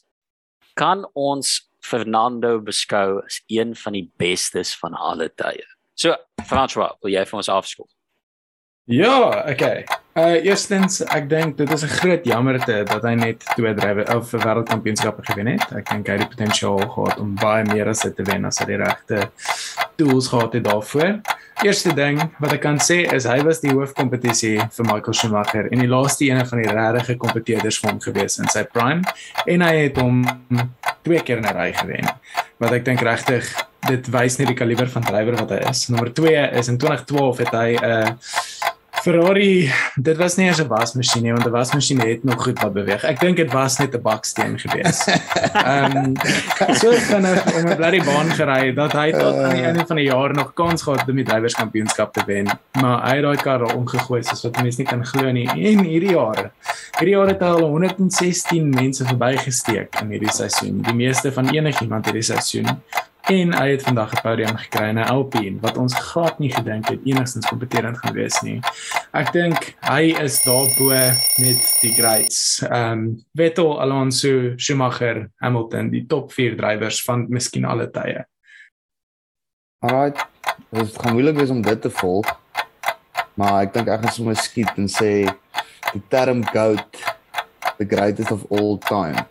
kan 0.75 1.05
ons 1.15 1.69
Fernando 1.85 2.59
beskou 2.59 3.21
as 3.23 3.41
een 3.47 3.75
van 3.75 3.93
die 3.93 4.09
bestes 4.17 4.75
van 4.75 4.93
alle 4.93 5.29
tye. 5.29 5.63
So, 5.95 6.15
François, 6.49 6.97
wil 7.01 7.13
jy 7.13 7.23
vir 7.25 7.37
ons 7.37 7.49
afskop? 7.49 7.87
Ja, 8.85 9.43
okay. 9.49 9.85
Uh 10.13 10.45
eerstens, 10.45 10.99
ek 11.09 11.25
dink 11.27 11.57
dit 11.57 11.71
is 11.73 11.83
'n 11.83 11.89
groot 11.89 12.25
jammerte 12.25 12.83
dat 12.85 13.03
hy 13.03 13.15
net 13.17 13.41
twee 13.57 13.73
drywe 13.73 14.05
of 14.15 14.29
wêreldkampioenskappe 14.31 15.25
gewen 15.25 15.47
het. 15.47 15.65
Ek 15.73 15.89
dink 15.89 16.07
hy 16.07 16.17
het 16.19 16.29
potensiaal 16.29 16.77
gehad 16.93 17.19
om 17.19 17.33
baie 17.35 17.65
meer 17.65 17.89
as 17.89 18.05
dit 18.05 18.15
te 18.15 18.23
wen 18.23 18.45
as 18.45 18.59
hy 18.59 18.65
die 18.65 18.77
regte 18.77 19.31
tools 19.97 20.27
gehad 20.27 20.53
het 20.53 20.63
daarvoor. 20.63 21.19
Eerste 21.63 21.93
ding 21.93 22.21
wat 22.39 22.53
ek 22.53 22.61
kan 22.61 22.77
sê 22.77 23.11
is 23.11 23.25
hy 23.25 23.41
was 23.41 23.59
die 23.59 23.73
hoofkompetisie 23.73 24.59
vir 24.61 24.85
Michael 24.85 25.13
Schumacher 25.13 25.67
en 25.71 25.79
die 25.79 25.89
laaste 25.89 26.29
een 26.29 26.45
van 26.45 26.61
die 26.61 26.71
regte 26.71 27.17
kompeteerders 27.17 27.79
vir 27.79 27.89
hom 27.89 27.99
gewees 27.99 28.37
in 28.39 28.47
sy 28.47 28.63
prime 28.63 29.01
en 29.47 29.61
hy 29.61 29.75
het 29.75 29.97
hom 29.97 30.23
twee 31.01 31.19
keer 31.25 31.41
in 31.41 31.49
'n 31.49 31.57
ry 31.57 31.73
gewen. 31.73 32.05
Wat 32.59 32.71
ek 32.71 32.85
dink 32.85 33.01
regtig 33.01 33.49
dit 33.89 34.07
wys 34.07 34.37
net 34.37 34.47
die 34.47 34.55
kaliber 34.55 34.87
van 34.87 35.03
drywer 35.03 35.35
wat 35.35 35.49
hy 35.49 35.69
is. 35.69 35.89
Nommer 35.89 36.13
2 36.13 36.51
is 36.53 36.67
in 36.67 36.77
2012 36.77 37.37
het 37.37 37.51
hy 37.51 37.75
'n 37.75 37.83
uh, 37.83 38.09
Ferrari, 39.05 39.69
dit 40.01 40.17
was 40.17 40.33
nie 40.39 40.47
eers 40.47 40.59
'n 40.63 40.67
wasmasjien 40.67 41.21
nie, 41.23 41.31
want 41.33 41.45
'n 41.45 41.51
wasmasjien 41.53 41.99
het 42.01 42.23
nog 42.23 42.41
goed 42.43 42.59
wat 42.59 42.73
beweeg. 42.73 43.03
Ek 43.03 43.19
dink 43.19 43.37
dit 43.37 43.51
was 43.53 43.77
net 43.77 43.93
'n 43.93 44.01
baksteen 44.01 44.57
gewees. 44.59 45.05
Ehm 45.53 45.97
um, 45.97 46.15
so 46.73 46.91
vinnig 46.91 47.45
om 47.53 47.69
'n 47.69 47.75
bloody 47.75 48.01
baan 48.01 48.31
gery 48.33 48.73
dat 48.73 48.93
hy 48.93 49.11
tot 49.11 49.35
aan 49.35 49.53
die 49.53 49.61
einde 49.61 49.85
van 49.85 49.95
die 49.95 50.05
jaar 50.09 50.33
nog 50.33 50.53
kans 50.53 50.81
gehad 50.81 51.09
om 51.09 51.15
die 51.15 51.25
drywerskampioenskap 51.25 52.13
te 52.13 52.23
wen. 52.25 52.49
Maar 52.81 53.05
hy 53.05 53.15
het 53.15 53.23
daai 53.23 53.37
kar 53.37 53.61
al 53.61 53.75
omgegooi 53.77 54.23
soos 54.23 54.41
wat 54.43 54.61
mense 54.61 54.81
nie 54.81 54.89
kan 54.89 55.05
glo 55.05 55.31
nie. 55.31 55.49
En 55.49 55.85
hierdie 55.85 56.15
jaar, 56.17 56.51
hierdie 56.97 57.15
jaar 57.15 57.27
het 57.27 57.39
hy 57.39 57.47
al 57.47 57.69
116 57.69 58.69
mense 58.69 59.05
verbygesteek 59.05 60.01
in 60.01 60.09
hierdie 60.09 60.33
seisoen, 60.33 60.81
die 60.81 60.97
meeste 60.97 61.31
van 61.31 61.53
enigiemand 61.53 62.05
hierdie 62.05 62.25
seisoen 62.25 62.81
en 63.25 63.53
hy 63.57 63.69
het 63.71 63.81
vandag 63.81 64.13
'n 64.13 64.21
podium 64.21 64.57
gekry 64.57 64.89
in 64.89 64.99
'n 64.99 65.09
Alpine 65.09 65.59
wat 65.59 65.77
ons 65.77 65.93
glad 65.93 66.39
nie 66.39 66.51
gedink 66.53 66.87
het 66.89 66.99
enigstens 67.03 67.45
kompeterend 67.45 67.97
gaan 67.97 68.13
wees 68.13 68.41
nie. 68.41 68.59
Ek 69.13 69.31
dink 69.31 69.75
hy 69.81 70.13
is 70.21 70.43
daarbo 70.43 70.89
met 71.37 71.77
die 71.81 71.93
greats. 71.93 72.61
Ehm 72.61 72.91
um, 72.91 73.25
Vettel, 73.33 73.81
Alonso, 73.81 74.53
Schumacher, 74.55 75.29
Hamilton, 75.35 75.89
die 75.89 76.05
top 76.05 76.31
4 76.31 76.55
drywers 76.55 77.03
van 77.03 77.25
miskien 77.29 77.65
alle 77.65 77.91
tye. 77.91 78.25
Alright. 79.79 80.25
Dit 80.69 80.97
gaan 80.97 81.13
moeilik 81.13 81.49
om 81.49 81.61
dit 81.61 81.81
te 81.81 81.89
volg. 81.89 82.39
Maar 83.33 83.61
ek 83.61 83.73
dink 83.73 83.87
ek 83.87 84.01
gaan 84.01 84.11
sommer 84.11 84.35
skiet 84.35 84.77
en 84.77 84.87
sê 84.87 85.25
die 85.93 86.03
term 86.07 86.45
goat 86.45 86.97
the 87.77 87.85
greatest 87.85 88.31
of 88.31 88.45
all 88.51 88.77
time 88.77 89.25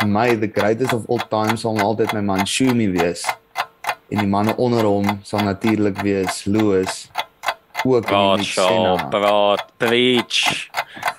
vir 0.00 0.08
my 0.08 0.34
the 0.36 0.46
greatest 0.46 0.92
of 0.92 1.06
all 1.08 1.22
time 1.30 1.56
sal 1.56 1.78
altyd 1.82 2.12
my 2.14 2.20
man 2.20 2.46
Shumi 2.46 2.86
wees. 2.92 3.24
En 4.08 4.22
die 4.22 4.30
manne 4.30 4.54
onder 4.56 4.86
hom 4.86 5.18
sal 5.22 5.42
natuurlik 5.42 5.98
wees 6.06 6.44
Lewis 6.44 7.08
ook 7.84 8.10
in 8.10 8.42
die 8.42 8.44
Senna. 8.44 9.08
Praat, 9.10 9.64
preach. 9.76 10.68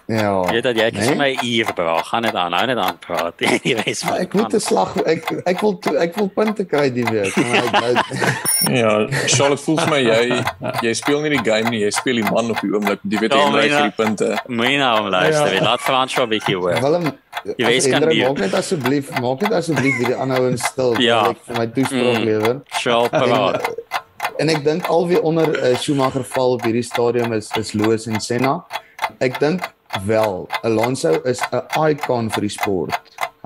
Ja. 0.09 0.31
Jy 0.49 0.57
het 0.57 0.67
jy 0.73 0.85
ek 0.89 0.95
is 0.97 1.09
nee? 1.11 1.17
my 1.19 1.27
eer 1.45 1.69
bra, 1.77 1.99
gaan 2.07 2.25
dit 2.25 2.33
aan, 2.33 2.49
nou 2.55 2.61
net 2.65 2.79
aan 2.81 2.95
praat. 2.97 3.43
Jy 3.67 3.75
weet 3.77 3.99
maar. 4.07 4.21
Ek 4.23 4.33
moet 4.33 4.55
'n 4.57 4.61
slag 4.65 4.95
ek 5.05 5.27
ek 5.51 5.61
wil 5.61 5.75
ek 6.01 6.15
wil 6.17 6.29
punte 6.33 6.65
kry 6.65 6.87
die 6.89 7.05
week. 7.05 7.35
ja, 8.81 8.93
Charlotte 9.29 9.61
voel 9.61 9.77
vir 9.77 9.91
my 9.93 9.99
jy 10.01 10.39
jy 10.87 10.93
speel 10.97 11.21
nie 11.21 11.35
die 11.35 11.43
game 11.45 11.69
nie, 11.69 11.83
jy 11.83 11.91
speel 11.93 12.23
die 12.23 12.25
man 12.25 12.49
op 12.49 12.57
die 12.65 12.71
oomblik. 12.73 13.03
Jy 13.05 13.21
weet 13.21 13.37
jy 13.37 13.43
kry 13.53 13.67
die 13.69 13.97
punte. 13.99 14.31
Moenie 14.49 14.79
nou 14.81 14.95
om 15.03 15.11
luister, 15.13 15.53
ja. 15.53 15.61
laat 15.67 15.85
Frans 15.85 16.17
so 16.17 16.25
'n 16.25 16.33
bietjie 16.33 16.57
hoor. 16.57 16.81
Willem, 16.81 17.05
jy 17.53 17.69
weet 17.69 17.89
kan 17.93 18.07
nie. 18.09 18.23
Maak 18.25 18.41
net 18.47 18.57
asseblief, 18.63 19.13
maak 19.21 19.45
net 19.45 19.53
asseblief 19.61 20.01
hierdie 20.01 20.17
aanhouing 20.17 20.57
stil, 20.57 20.97
ja. 21.05 21.21
ek 21.35 21.45
vir 21.45 21.61
my 21.61 21.67
toespraak 21.77 22.17
mm. 22.17 22.25
lewer. 22.31 22.59
Charlotte 22.81 23.13
praat 23.13 23.78
en 24.39 24.49
ek 24.51 24.63
dink 24.63 24.87
alweer 24.87 25.21
onder 25.27 25.51
uh, 25.51 25.75
Schumacher 25.77 26.23
val 26.23 26.55
op 26.55 26.63
hierdie 26.63 26.85
stadium 26.85 27.33
is 27.35 27.51
is 27.59 27.73
Lewis 27.75 28.07
en 28.07 28.21
Senna. 28.23 28.59
Ek 29.19 29.39
dink 29.39 29.67
wel 30.07 30.47
Alonso 30.63 31.19
is 31.27 31.41
'n 31.51 31.63
icon 31.91 32.31
vir 32.31 32.47
die 32.47 32.55
sport. 32.55 32.95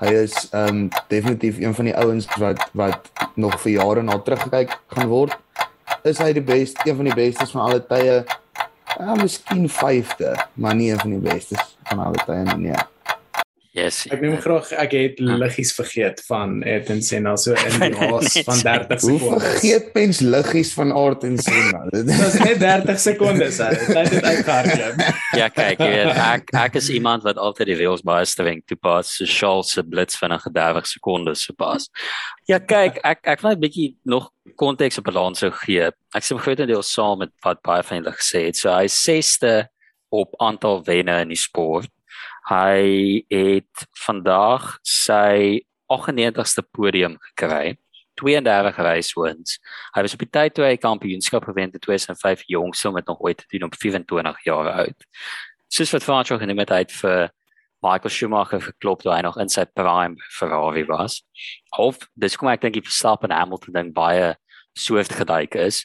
Hy 0.02 0.14
is 0.26 0.36
um, 0.54 0.90
definitief 1.10 1.60
een 1.60 1.74
van 1.74 1.86
die 1.86 1.98
ouens 1.98 2.28
wat 2.38 2.62
wat 2.74 3.10
nog 3.36 3.60
vir 3.62 3.72
jare 3.72 4.04
na 4.04 4.20
terugkyk 4.20 4.78
gaan 4.94 5.10
word. 5.10 5.38
Is 6.04 6.18
hy 6.18 6.34
die 6.34 6.46
beste, 6.46 6.82
een 6.86 6.96
van 6.96 7.06
die 7.06 7.16
bestes 7.16 7.52
van 7.52 7.62
alle 7.62 7.82
tye? 7.88 8.24
Ja, 9.00 9.16
miskien 9.16 9.70
5de, 9.70 10.34
maar 10.54 10.76
nie 10.76 10.92
een 10.92 11.00
van 11.00 11.10
die 11.10 11.24
bestes 11.24 11.78
van 11.90 12.00
alle 12.00 12.20
tye 12.26 12.44
nie. 12.44 12.70
Nee. 12.70 12.93
Yes. 13.74 14.04
Ek 14.14 14.20
noem 14.22 14.36
graag 14.38 14.68
ek 14.84 14.92
het 14.94 15.20
liggies 15.20 15.72
vergeet 15.74 16.20
van 16.28 16.60
Ayrton 16.62 17.00
Senna 17.02 17.32
so 17.42 17.56
in 17.58 17.80
die 17.82 17.96
haas 18.04 18.36
van 18.46 18.60
30 18.62 19.02
Hoe 19.02 19.16
sekondes. 19.18 19.48
vergeet 19.48 19.88
mens 19.98 20.20
liggies 20.22 20.74
van 20.78 20.92
aard 20.94 21.24
en 21.26 21.40
Senna? 21.42 21.80
Dit 21.96 22.12
was 22.20 22.38
net 22.44 22.60
30 22.62 23.00
sekondes. 23.02 23.58
hè. 23.58 23.70
Dit 23.74 24.12
het 24.14 24.24
uitgehardloop. 24.30 25.02
Ja, 25.42 25.48
kyk, 25.50 25.80
jy 25.82 25.88
weet, 25.90 26.14
ek 26.22 26.52
ek 26.54 26.76
is 26.78 26.92
iemand 26.94 27.24
wat 27.26 27.40
altyd 27.42 27.72
die 27.72 27.80
reëls 27.80 28.04
baie 28.06 28.28
streng 28.30 28.62
toepas. 28.70 29.16
So 29.18 29.26
Charles 29.26 29.72
se 29.74 29.82
blits 29.82 30.20
vinnige 30.22 30.52
30 30.54 30.86
sekondes 30.92 31.42
sopas. 31.50 31.90
Ja, 32.46 32.60
kyk, 32.62 33.00
ek 33.02 33.26
ek 33.26 33.42
wil 33.42 33.56
net 33.56 33.58
'n 33.58 33.64
bietjie 33.66 33.88
nog 34.06 34.30
konteks 34.62 35.02
op 35.02 35.10
balans 35.10 35.42
sou 35.42 35.50
gee. 35.66 35.90
Ek 36.14 36.22
sê 36.22 36.38
grootendeels 36.38 36.94
saam 36.94 37.26
met 37.26 37.34
wat 37.42 37.64
baie 37.66 37.82
van 37.82 38.04
julle 38.04 38.14
gesê 38.14 38.46
het. 38.52 38.56
So 38.62 38.70
hy 38.70 38.86
is 38.86 39.02
6ste 39.02 39.66
op 40.14 40.38
aantal 40.38 40.84
wenne 40.86 41.18
in 41.26 41.34
die 41.34 41.42
sport. 41.42 41.90
Hy 42.50 43.24
het 43.32 43.86
vandag 44.06 44.78
sy 44.84 45.64
98ste 45.92 46.64
podium 46.72 47.18
gekry. 47.32 47.78
32 48.20 48.78
race-wins. 48.78 49.58
Hy 49.96 50.04
was 50.06 50.14
op 50.14 50.22
die 50.22 50.30
tyd 50.30 50.54
toe 50.54 50.68
hy 50.68 50.76
kampioenskap 50.78 51.48
gewen 51.50 51.72
het 51.72 51.80
in 51.80 51.86
2005 51.86 52.44
jongste 52.52 52.90
om 52.90 53.00
dit 53.00 53.08
nog 53.10 53.24
ooit 53.26 53.38
te 53.38 53.48
doen 53.56 53.68
op 53.70 53.78
24 53.80 54.44
jaar 54.46 54.70
oud. 54.84 55.08
Soos 55.74 55.94
wat 55.96 56.06
Frans 56.06 56.32
ook 56.32 56.44
genoem 56.44 56.62
het, 56.62 56.70
hy 56.70 56.84
het 56.84 56.94
vir 56.94 57.32
Michael 57.84 58.14
Schumacher 58.14 58.62
geklop 58.62 59.02
toe 59.02 59.12
hy 59.12 59.22
nog 59.26 59.38
in 59.42 59.50
sy 59.52 59.66
prime 59.66 60.16
Ferrari 60.38 60.86
was. 60.88 61.22
Of 61.78 62.06
dis 62.14 62.38
kom 62.40 62.52
ek 62.54 62.62
dink 62.64 62.78
die 62.78 62.86
Verstappen 62.86 63.34
en 63.34 63.42
Hamilton 63.42 63.76
ding 63.76 63.92
baie 63.96 64.36
soort 64.78 65.12
geduik 65.14 65.58
is. 65.60 65.84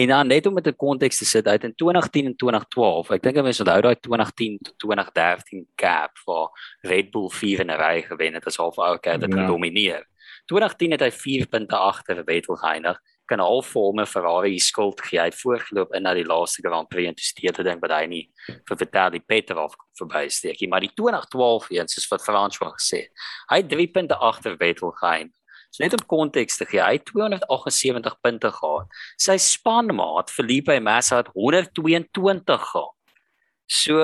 En 0.00 0.06
dan 0.08 0.26
net 0.26 0.46
om 0.46 0.54
met 0.54 0.66
'n 0.66 0.76
konteks 0.76 1.18
te 1.18 1.24
sit 1.24 1.46
uit 1.46 1.64
in 1.64 1.74
2010 1.74 2.24
en 2.26 2.36
2012. 2.36 3.10
Ek 3.10 3.22
dink 3.22 3.42
mense 3.42 3.62
onthou 3.62 3.80
daai 3.80 4.00
2010 4.00 4.58
tot 4.62 4.78
2013 4.78 5.66
gap 5.76 6.18
waar 6.24 6.48
Red 6.80 7.10
Bull 7.10 7.28
4 7.28 7.60
in 7.60 7.70
'n 7.70 7.76
ry 7.76 8.02
gewen 8.02 8.34
het 8.34 8.46
as 8.46 8.56
half 8.56 8.78
ouer 8.78 9.00
dit 9.02 9.32
Ja. 9.32 9.42
gedomineer. 9.42 10.06
2010 10.46 10.90
het 10.90 11.00
hy 11.00 11.10
4 11.10 11.46
punte 11.46 11.76
agter 11.76 12.24
Vettel 12.24 12.56
geëindig. 12.56 12.98
Kan 13.26 13.38
half 13.38 13.66
vir 13.66 13.92
'n 13.94 14.06
Ferrari 14.06 14.58
skuld 14.58 15.00
gee. 15.00 15.18
Hy 15.18 15.24
het 15.24 15.40
voorgeloop 15.40 15.94
in 15.94 16.02
na 16.02 16.14
die 16.14 16.24
laaste 16.24 16.62
Grand 16.62 16.88
Prix 16.88 17.08
en 17.08 17.14
toe 17.14 17.24
steed 17.24 17.54
te 17.54 17.62
dink 17.62 17.80
dat 17.80 17.90
hy 17.90 18.06
nie 18.06 18.30
vir 18.64 18.76
Vitaly 18.76 19.20
Petrov 19.20 19.74
kon 19.76 20.08
verbysteek 20.08 20.60
nie. 20.60 20.68
Maar 20.68 20.80
die 20.80 20.92
2012 20.94 21.70
een 21.70 21.88
soos 21.88 22.08
wat 22.08 22.22
Frans 22.22 22.58
wou 22.58 22.70
gesê 22.72 22.96
het. 23.02 23.10
Hy 23.50 23.56
het 23.56 23.68
3 23.68 23.86
punte 23.86 24.16
agter 24.16 24.56
Vettel 24.56 24.90
geëindig. 24.90 25.39
So 25.70 25.84
net 25.84 25.94
om 25.94 26.02
konteks 26.10 26.58
te 26.58 26.66
gee, 26.66 26.82
hy 26.82 26.98
het 26.98 27.06
278 27.12 28.16
punte 28.24 28.50
gehad. 28.50 29.00
Sy 29.22 29.36
spanmaat 29.38 30.32
Felipe 30.34 30.74
Massa 30.82 31.22
het 31.22 31.30
122 31.34 32.68
gehad. 32.72 32.94
So 33.70 34.02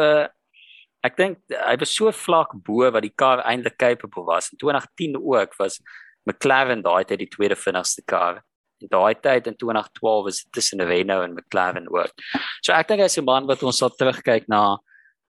ek 1.07 1.19
dink 1.19 1.39
hy 1.51 1.77
was 1.79 1.95
so 1.95 2.11
vlak 2.14 2.55
bo 2.67 2.87
wat 2.91 3.05
die 3.05 3.14
kar 3.14 3.43
eintlik 3.47 3.79
capable 3.83 4.27
was. 4.27 4.51
In 4.55 4.62
2010 4.62 5.19
ook 5.19 5.57
was 5.59 5.81
McLaren 6.27 6.83
daai 6.83 7.05
tyd 7.07 7.23
die 7.23 7.31
tweede 7.31 7.59
vinnigste 7.59 8.03
kar. 8.07 8.43
En 8.83 8.91
daai 8.93 9.14
tyd 9.19 9.47
in 9.51 9.57
2012 9.59 10.25
was 10.27 10.43
dit 10.43 10.53
tussen 10.59 10.83
Renault 10.87 11.25
en 11.25 11.35
McLaren 11.35 11.89
ook. 11.91 12.12
So 12.62 12.75
ek 12.75 12.89
dink 12.89 13.03
hy's 13.03 13.19
'n 13.19 13.25
man 13.25 13.47
wat 13.47 13.62
ons 13.62 13.79
sal 13.79 13.91
terugkyk 13.91 14.49
na 14.49 14.79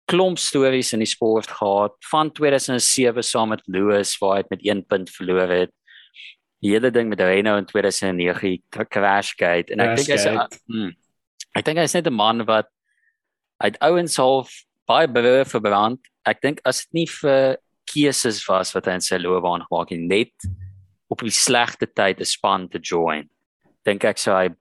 klomp 0.08 0.38
stories 0.38 0.92
in 0.92 1.00
die 1.00 1.08
sport 1.08 1.48
gehad 1.48 1.94
van 2.10 2.30
2007 2.32 3.22
saam 3.22 3.48
met 3.48 3.62
Lewis 3.66 4.18
waar 4.20 4.36
hy 4.36 4.44
met 4.50 4.64
1 4.64 4.84
punt 4.86 5.10
verloor 5.10 5.48
het. 5.48 5.72
Die 6.62 6.70
hele 6.70 6.92
ding 6.94 7.08
met 7.10 7.20
Renault 7.20 7.58
in 7.58 7.66
2009 7.66 8.40
die 8.40 8.62
crashgate 8.70 9.74
en 9.74 9.82
ek 9.82 9.96
dink 9.98 10.12
hy's 10.14 10.26
hmm, 10.28 10.92
ek 11.58 11.66
dink 11.66 11.82
hy's 11.82 11.96
net 11.98 12.06
'n 12.06 12.14
man 12.14 12.46
wat 12.46 12.70
uit 13.62 13.78
ouens 13.82 14.16
half 14.16 14.52
baie 14.86 15.08
bewus 15.08 15.50
verbrand. 15.50 16.00
Ek 16.26 16.40
dink 16.42 16.60
as 16.64 16.84
dit 16.84 17.02
nie 17.02 17.06
vir 17.06 17.58
keuses 17.86 18.40
was 18.48 18.72
wat 18.74 18.86
hy 18.86 18.98
in 18.98 19.04
sy 19.04 19.18
loopbaan 19.18 19.66
gemaak 19.66 19.90
het 19.90 20.00
net 20.00 20.50
op 21.12 21.22
die 21.26 21.34
slegte 21.34 21.86
tyd 21.86 22.20
'n 22.20 22.28
span 22.28 22.68
te 22.68 22.78
join. 22.78 23.28
Dink 23.84 24.04
ek 24.04 24.18
sou 24.18 24.34
hy 24.34 24.54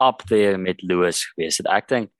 up 0.00 0.26
there 0.28 0.58
met 0.58 0.82
Lewis 0.82 1.24
gewees 1.24 1.58
het. 1.58 1.66
Ek 1.70 1.88
dink 1.88 2.10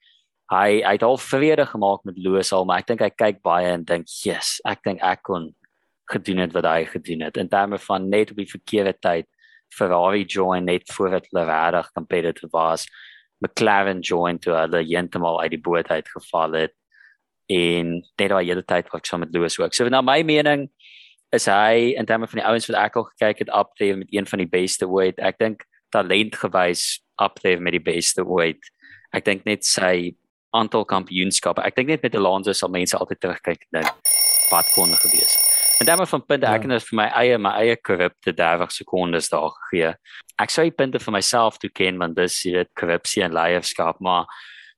hy 0.51 0.83
hy 0.85 0.95
het 0.95 1.03
al 1.03 1.19
vrede 1.19 1.67
gemaak 1.67 2.05
met 2.05 2.19
Lewis 2.19 2.53
al, 2.53 2.65
maar 2.65 2.79
ek 2.79 2.87
dink 2.87 3.01
hy 3.01 3.11
kyk 3.11 3.43
baie 3.43 3.67
en 3.67 3.85
dink, 3.85 4.07
"Yes, 4.25 4.61
ek 4.65 4.83
dink 4.85 5.03
ek 5.03 5.23
kon 5.23 5.55
gedoen 6.11 6.43
het 6.45 6.53
wat 6.53 6.65
hy 6.65 6.85
gedoen 6.85 7.21
het." 7.27 7.37
In 7.37 7.49
terme 7.49 7.79
van 7.79 8.09
net 8.09 8.31
op 8.31 8.37
die 8.37 8.51
verkeerde 8.51 8.97
tyd 8.99 9.27
Ferrari 9.75 10.25
join 10.25 10.65
net 10.65 10.93
voordat 10.93 11.27
hulle 11.31 11.45
regtig 11.45 11.93
competitive 11.93 12.49
was. 12.53 12.87
McLaren 13.39 14.01
join 14.01 14.39
toe 14.39 14.55
hulle 14.55 14.83
heeltemal 14.85 15.41
uit 15.43 15.51
die 15.51 15.61
boot 15.61 15.89
uitgeval 15.89 16.53
het 16.53 16.75
en 17.53 17.99
net 18.17 18.31
daai 18.31 18.47
hele 18.47 18.65
tyd 18.65 18.89
wat 18.89 19.03
ek 19.03 19.09
saam 19.09 19.25
met 19.25 19.35
Lewis 19.35 19.59
ook. 19.61 19.75
So 19.75 19.89
na 19.89 20.01
my 20.01 20.23
mening 20.23 20.69
is 21.35 21.49
hy 21.51 21.93
in 21.99 22.07
terme 22.09 22.29
van 22.31 22.41
die 22.41 22.47
ouens 22.47 22.69
wat 22.71 22.79
ek 22.81 22.97
al 22.97 23.09
gekyk 23.13 23.45
het 23.45 23.53
up 23.53 23.75
there 23.81 23.99
met 24.01 24.13
een 24.15 24.29
van 24.31 24.41
die 24.41 24.49
beste 24.49 24.89
ooit. 24.89 25.19
Ek 25.19 25.41
dink 25.43 25.67
talentgewys 25.95 27.03
up 27.23 27.41
there 27.43 27.61
met 27.61 27.77
die 27.77 27.85
beste 27.85 28.25
ooit. 28.25 28.71
Ek 29.15 29.27
dink 29.27 29.45
net 29.45 29.67
sy 29.67 30.15
aantal 30.55 30.87
kampioenskappe. 30.89 31.65
Ek 31.67 31.77
dink 31.77 31.91
net 31.91 32.07
met 32.07 32.17
Alonso 32.17 32.55
sal 32.55 32.73
mense 32.73 32.97
altyd 32.97 33.21
terugkyk 33.27 33.67
dink 33.75 33.91
wat 34.53 34.71
kon 34.77 34.95
er 34.95 35.03
gewees. 35.03 35.44
En 35.81 35.87
dan 35.87 36.07
van 36.07 36.25
punte 36.27 36.47
ek 36.47 36.63
Ja. 36.63 36.69
het 36.69 36.83
ja. 36.83 36.87
vir 36.89 36.97
my 36.97 37.07
eie 37.15 37.39
my 37.39 37.51
eie 37.51 37.77
korrupte 37.77 38.33
30 38.33 38.73
sekondes 38.73 39.29
daar 39.29 39.51
gegee. 39.51 39.95
Ek 40.39 40.51
sou 40.51 40.65
die 40.65 40.75
punte 40.75 40.99
vir 40.99 41.13
myself 41.13 41.59
toeken 41.59 41.99
want 41.99 42.17
dis 42.17 42.43
jy 42.45 42.53
weet 42.53 42.71
korrupsie 42.79 43.23
en 43.23 43.33
leierskap, 43.33 44.01
maar 44.01 44.27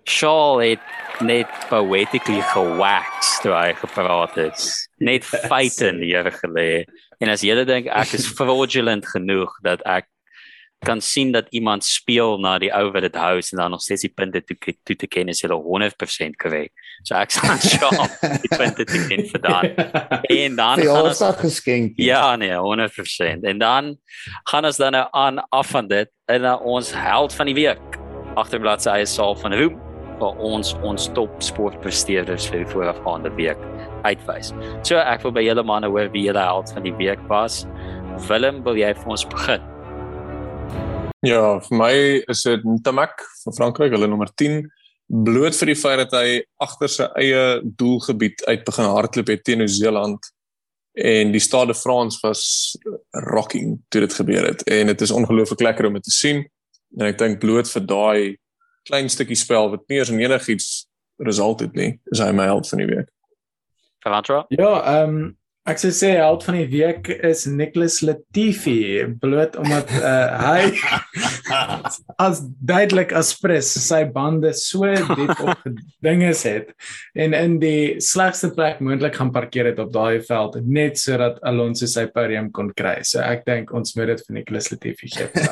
Shaw 0.09 0.61
het 0.63 0.81
net 1.21 1.49
poetically 1.69 2.41
gewax 2.53 3.41
toe 3.43 3.53
hy 3.53 3.73
gepraat 3.75 4.37
het. 4.39 4.67
Net 5.03 5.25
feite 5.51 5.91
neergelê. 5.93 6.85
En 7.21 7.29
as 7.33 7.43
jy 7.43 7.57
dink 7.65 7.87
ek 7.91 8.13
is 8.15 8.29
fraudulent 8.39 9.07
genoeg 9.07 9.51
dat 9.67 9.83
ek 9.83 10.07
kan 10.85 11.01
sien 11.01 11.33
dat 11.33 11.47
iemand 11.51 11.85
speel 11.85 12.37
na 12.39 12.59
die 12.59 12.71
ou 12.75 12.91
wat 12.93 13.03
dit 13.07 13.17
hou 13.17 13.37
en 13.39 13.59
dan 13.59 13.71
nog 13.71 13.83
steeds 13.83 14.05
die 14.05 14.13
punte 14.13 14.43
toe 14.45 14.57
toe 14.85 14.97
te 14.97 15.07
ken 15.07 15.29
is 15.33 15.41
hulle 15.43 15.57
100% 15.57 16.37
korrek. 16.43 16.73
So 17.03 17.17
ek 17.17 17.33
sal 17.35 17.57
Shaw 17.71 18.07
die 18.43 18.53
punte 18.53 18.85
te 18.85 19.01
ken 19.09 19.25
vir 19.31 19.43
dan. 19.43 19.71
En 20.37 20.57
dan 20.57 20.81
gaan 20.81 20.81
ons 20.81 20.83
Verjaarsdag 20.83 21.41
geskenk. 21.41 21.97
Ja 21.97 22.37
nee, 22.37 22.53
100%. 22.53 23.47
En 23.49 23.59
dan 23.59 23.97
gaan 24.51 24.65
ons 24.65 24.77
dan 24.77 24.93
nou 24.93 25.07
aan 25.11 25.41
af 25.49 25.73
van 25.73 25.89
dit 25.89 26.11
in 26.33 26.43
na 26.45 26.57
ons 26.57 26.93
held 26.93 27.35
van 27.35 27.47
die 27.47 27.57
week. 27.57 28.01
Agterbladsy 28.37 28.91
sy 28.91 29.05
is 29.07 29.15
Saul 29.15 29.37
van 29.41 29.55
Roem 29.57 29.81
vir 30.21 30.41
ons 30.41 30.73
ons 30.87 31.09
top 31.17 31.33
sportpresteerders 31.45 32.49
vir 32.51 32.63
die 32.65 32.71
voorafgaande 32.73 33.33
week 33.37 33.61
uitwys. 34.07 34.53
So 34.87 35.01
ek 35.01 35.25
wil 35.27 35.35
by 35.37 35.45
julle 35.45 35.65
manne 35.67 35.91
hoor 35.93 36.11
wie 36.15 36.27
julle 36.29 36.43
held 36.43 36.73
van 36.73 36.87
die 36.87 36.95
week 37.01 37.23
was. 37.33 37.65
Willem, 38.29 38.63
wil 38.65 38.79
jy 38.81 38.95
vir 38.97 39.17
ons 39.17 39.27
begin? 39.29 39.65
Ja, 41.25 41.59
vir 41.65 41.79
my 41.79 41.93
is 42.29 42.43
dit 42.45 42.65
Ntamak 42.65 43.23
van 43.45 43.55
Frankryk, 43.57 43.95
hulle 43.95 44.09
nommer 44.11 44.29
10, 44.35 44.67
bloot 45.07 45.57
vir 45.57 45.73
die 45.73 45.79
feit 45.79 46.01
dat 46.05 46.17
hy 46.19 46.41
agter 46.63 46.91
sy 46.93 47.07
eie 47.21 47.45
doelgebied 47.65 48.43
uit 48.47 48.65
begin 48.67 48.91
hardloop 48.91 49.31
het 49.31 49.45
teen 49.47 49.63
Nieu-Seeland 49.63 50.33
en 50.97 51.33
die 51.33 51.43
Stade 51.43 51.73
de 51.73 51.79
France 51.79 52.19
was 52.25 52.75
rocking 53.29 53.77
toe 53.93 54.01
dit 54.03 54.15
gebeur 54.17 54.49
het 54.49 54.65
en 54.73 54.91
dit 54.91 55.01
is 55.05 55.13
ongelooflik 55.13 55.61
lekker 55.61 55.87
om 55.87 55.99
dit 55.99 56.07
te 56.09 56.15
sien 56.15 56.43
en 56.97 57.07
ek 57.11 57.19
dink 57.21 57.41
bloot 57.43 57.69
vir 57.71 57.87
daai 57.87 58.21
klein 58.89 59.11
stukkie 59.13 59.39
spel 59.39 59.71
wat 59.75 59.85
nie 59.91 60.01
eens 60.01 60.11
en 60.11 60.21
enigiets 60.23 60.87
result 61.23 61.61
het 61.65 61.75
nie, 61.77 61.97
is 62.13 62.21
hy 62.21 62.31
my 62.37 62.47
held 62.49 62.69
van 62.69 62.83
die 62.83 62.89
week. 62.91 63.11
Verantro? 64.05 64.45
Ja, 64.55 64.73
ehm 64.83 65.19
um, 65.19 65.27
ek 65.67 65.81
sou 65.83 65.91
sê 65.95 66.13
held 66.21 66.45
van 66.47 66.57
die 66.61 66.67
week 66.71 67.09
is 67.27 67.45
Nicholas 67.51 67.99
Latifi 68.05 69.07
bloot 69.23 69.57
omdat 69.59 69.91
uh, 69.99 70.39
hy 70.39 70.61
as 72.27 72.43
duidelik 72.63 73.15
as 73.17 73.33
pres 73.41 73.73
sy 73.87 74.05
bande 74.15 74.53
so 74.55 74.87
diep 74.87 75.35
op 75.35 75.65
gedinges 75.65 76.45
het 76.47 76.71
en 77.19 77.35
in 77.35 77.59
die 77.63 77.97
slegste 78.05 78.53
plek 78.55 78.79
moontlik 78.85 79.19
gaan 79.19 79.33
parkeer 79.35 79.73
het 79.73 79.81
op 79.83 79.91
daai 79.95 80.21
veld 80.29 80.61
net 80.67 81.01
sodat 81.03 81.41
Alonso 81.47 81.89
sy 81.91 82.07
podium 82.15 82.53
kon 82.55 82.71
kry. 82.77 83.01
So 83.03 83.23
ek 83.25 83.43
dink 83.49 83.73
ons 83.75 83.97
moet 83.99 84.15
dit 84.15 84.23
vir 84.27 84.39
Nicholas 84.39 84.71
Latifi 84.71 85.11
gee. 85.17 85.49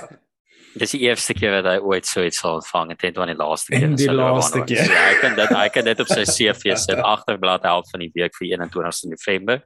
Dis 0.74 0.90
die 0.90 1.04
eerste 1.06 1.34
keer 1.38 1.52
wat 1.60 1.68
hy 1.70 1.76
ooit 1.86 2.06
so 2.06 2.22
iets 2.26 2.40
sal 2.42 2.58
ontvang 2.58 2.94
en 2.94 2.98
dit 2.98 3.18
was 3.18 3.30
die 3.30 3.38
laaste 3.38 3.74
keer. 3.74 3.84
En 3.86 3.98
die 3.98 4.14
laaste 4.14 4.62
keer. 4.66 4.86
Ja, 4.90 5.02
hy 5.08 5.18
kan 5.22 5.36
dit 5.38 5.52
hy 5.54 5.66
kan 5.74 5.86
dit 5.86 6.00
op 6.02 6.10
sy 6.10 6.24
CV 6.26 6.74
sit 6.82 7.02
agterblad 7.02 7.66
held 7.66 7.90
van 7.92 8.02
die 8.02 8.10
week 8.14 8.34
vir 8.38 8.48
21ste 8.56 9.10
November. 9.12 9.62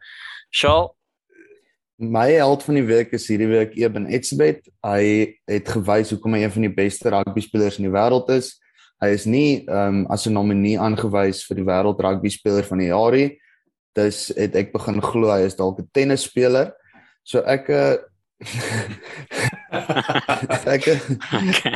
Shaw, 0.50 0.88
My 1.98 2.30
held 2.30 2.62
van 2.62 2.76
die 2.78 2.86
week 2.86 3.10
is 3.16 3.24
hierdie 3.26 3.48
week 3.50 3.72
Eben 3.74 4.04
Etzebeth. 4.06 4.68
Hy 4.86 5.34
het 5.50 5.66
gewys 5.66 6.12
hoekom 6.14 6.36
hy 6.36 6.44
een 6.44 6.52
van 6.54 6.66
die 6.68 6.76
beste 6.76 7.10
rugby 7.10 7.42
spelers 7.42 7.80
in 7.80 7.88
die 7.88 7.94
wêreld 7.94 8.30
is. 8.30 8.52
Hy 9.02 9.08
is 9.16 9.26
nie 9.26 9.66
ehm 9.66 10.04
um, 10.04 10.06
as 10.14 10.28
'n 10.28 10.36
nominee 10.38 10.78
aangewys 10.78 11.42
vir 11.48 11.58
die 11.58 11.66
wêreld 11.66 11.98
rugby 11.98 12.30
speler 12.30 12.62
van 12.70 12.78
die 12.78 12.92
jaar 12.92 13.18
nie. 13.18 13.34
Dus 13.98 14.30
het 14.38 14.54
ek 14.54 14.70
begin 14.72 15.02
glo 15.02 15.34
hy 15.34 15.42
is 15.42 15.58
dalk 15.58 15.82
'n 15.82 15.90
tennisspeler. 15.90 16.70
So 17.26 17.42
ek 17.42 17.66
uh, 17.74 17.98
ek 20.70 20.86
okay. 20.86 20.98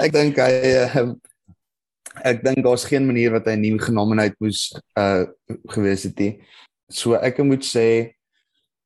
ek 0.06 0.10
dink 0.14 0.38
hy 0.38 0.54
uh, 0.86 1.18
ek 2.22 2.46
dink 2.46 2.62
daar's 2.62 2.86
geen 2.86 3.10
manier 3.10 3.34
wat 3.34 3.50
hy 3.50 3.58
nie 3.58 3.74
genomineer 3.74 4.38
moes 4.38 4.70
uh 4.94 5.26
gewees 5.66 6.06
het 6.06 6.14
nie. 6.14 6.38
So 6.86 7.18
ek 7.18 7.42
moet 7.42 7.66
sê 7.66 8.14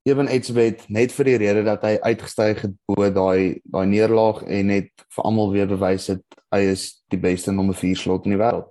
Ewen 0.06 0.28
Etzebeth 0.30 0.84
net 0.86 1.10
vir 1.16 1.26
die 1.26 1.38
rede 1.42 1.64
dat 1.66 1.82
hy 1.82 1.96
uitgestyg 1.98 2.60
het 2.62 2.74
bo 2.86 3.08
daai 3.10 3.58
daai 3.66 3.86
neerlaag 3.90 4.44
en 4.46 4.68
net 4.70 4.92
vir 5.16 5.24
almal 5.26 5.50
weer 5.50 5.66
bewys 5.66 6.06
het 6.12 6.22
hy 6.54 6.60
is 6.70 6.84
die 7.10 7.18
beste 7.18 7.50
nommer 7.54 7.74
4 7.74 7.98
slot 7.98 8.28
in 8.28 8.36
die 8.36 8.38
wêreld. 8.38 8.68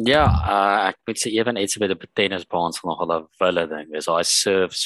Ja, 0.00 0.26
uh, 0.28 0.90
ek 0.90 1.00
moet 1.08 1.20
sê 1.20 1.32
Ewen 1.32 1.56
Etzebeth 1.60 1.94
op 1.96 2.04
tennisbaan 2.16 2.76
sal 2.76 2.90
nog 2.90 3.00
al 3.04 3.14
'n 3.16 3.26
wille 3.40 3.64
ding. 3.68 3.88
Dis 3.92 4.08
hy 4.12 4.20
serves 4.22 4.84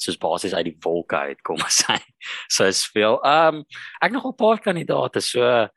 soos 0.00 0.18
basies 0.20 0.56
uit 0.56 0.64
die 0.64 0.78
wolke 0.80 1.16
uit 1.16 1.42
kom 1.42 1.60
as 1.68 1.82
hy. 1.88 2.00
So 2.48 2.64
is 2.64 2.86
veel. 2.88 3.20
Ehm 3.20 3.60
um, 3.60 3.64
ek 4.00 4.12
nog 4.12 4.24
'n 4.26 4.36
paar 4.36 4.58
kandidaate 4.64 5.20
so 5.20 5.68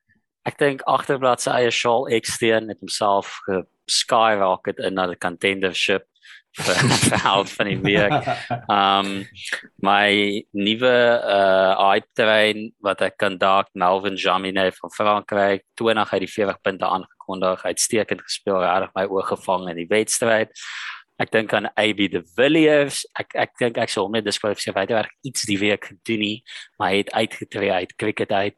ek 0.45 0.58
dink 0.58 0.82
agterblad 0.88 1.41
se 1.41 1.51
eie 1.51 1.72
Shaal 1.72 2.08
Eksteen 2.08 2.66
met 2.68 2.80
homself 2.80 3.39
skyrocket 3.88 4.80
in 4.80 4.95
na 4.95 5.08
die 5.08 5.20
contendership 5.20 6.08
vir 6.54 6.76
vir 7.10 7.20
held 7.24 7.49
van 7.49 7.70
die 7.70 7.80
week. 7.82 8.30
Um 8.72 9.26
my 9.82 10.43
nuwe 10.54 10.95
uh 11.26 11.99
train 12.14 12.72
wat 12.84 13.01
ek 13.01 13.18
kan 13.18 13.38
dalk 13.38 13.70
Melvin 13.74 14.16
Jamine 14.16 14.72
van 14.72 14.91
Frankryk 14.93 15.64
20 15.76 16.14
uit 16.14 16.26
die 16.26 16.34
40 16.34 16.62
punte 16.62 16.86
aangekondig. 16.86 17.64
Uitstekend 17.64 18.22
gespeel, 18.22 18.62
reg 18.62 18.93
my 18.95 19.06
oë 19.06 19.30
gevang 19.34 19.70
in 19.70 19.82
die 19.82 19.89
wedstryd. 19.89 20.54
Ek 21.22 21.32
dink 21.32 21.54
aan 21.54 21.70
AB 21.78 22.08
de 22.12 22.24
Villiers. 22.36 23.04
Ek 23.18 23.34
ek 23.36 23.58
dink 23.60 23.78
ek 23.78 23.89
sou 23.89 24.06
hom 24.06 24.18
net 24.18 24.26
diskwalifiseer 24.26 24.76
baie 24.78 24.89
werk 24.89 25.14
iets 25.26 25.45
die 25.49 25.60
week 25.62 25.89
gedoen 25.91 26.22
nie, 26.22 26.38
maar 26.78 26.93
hy 26.93 27.04
het 27.04 27.14
uitgetree 27.14 27.72
uit 27.72 27.95
cricket 27.97 28.34
uit. 28.34 28.58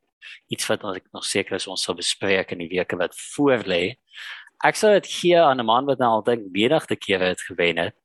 Iets 0.52 0.68
wat 0.72 0.84
ons 0.84 0.98
ek 0.98 1.08
nog 1.14 1.26
seker 1.28 1.60
is 1.60 1.68
ons 1.70 1.84
sal 1.86 1.96
bespreek 1.96 2.52
in 2.56 2.64
die 2.64 2.72
weke 2.72 2.98
wat 3.00 3.16
voorlê 3.36 3.96
ek 4.64 4.76
sou 4.76 4.94
dit 4.94 5.08
gee 5.08 5.40
aan 5.40 5.60
'n 5.60 5.66
man 5.66 5.86
wat 5.86 6.00
nou 6.00 6.10
al 6.10 6.24
dink 6.24 6.52
menigte 6.52 6.96
kere 6.96 7.34
het 7.34 7.42
gewen 7.42 7.78
het 7.78 7.96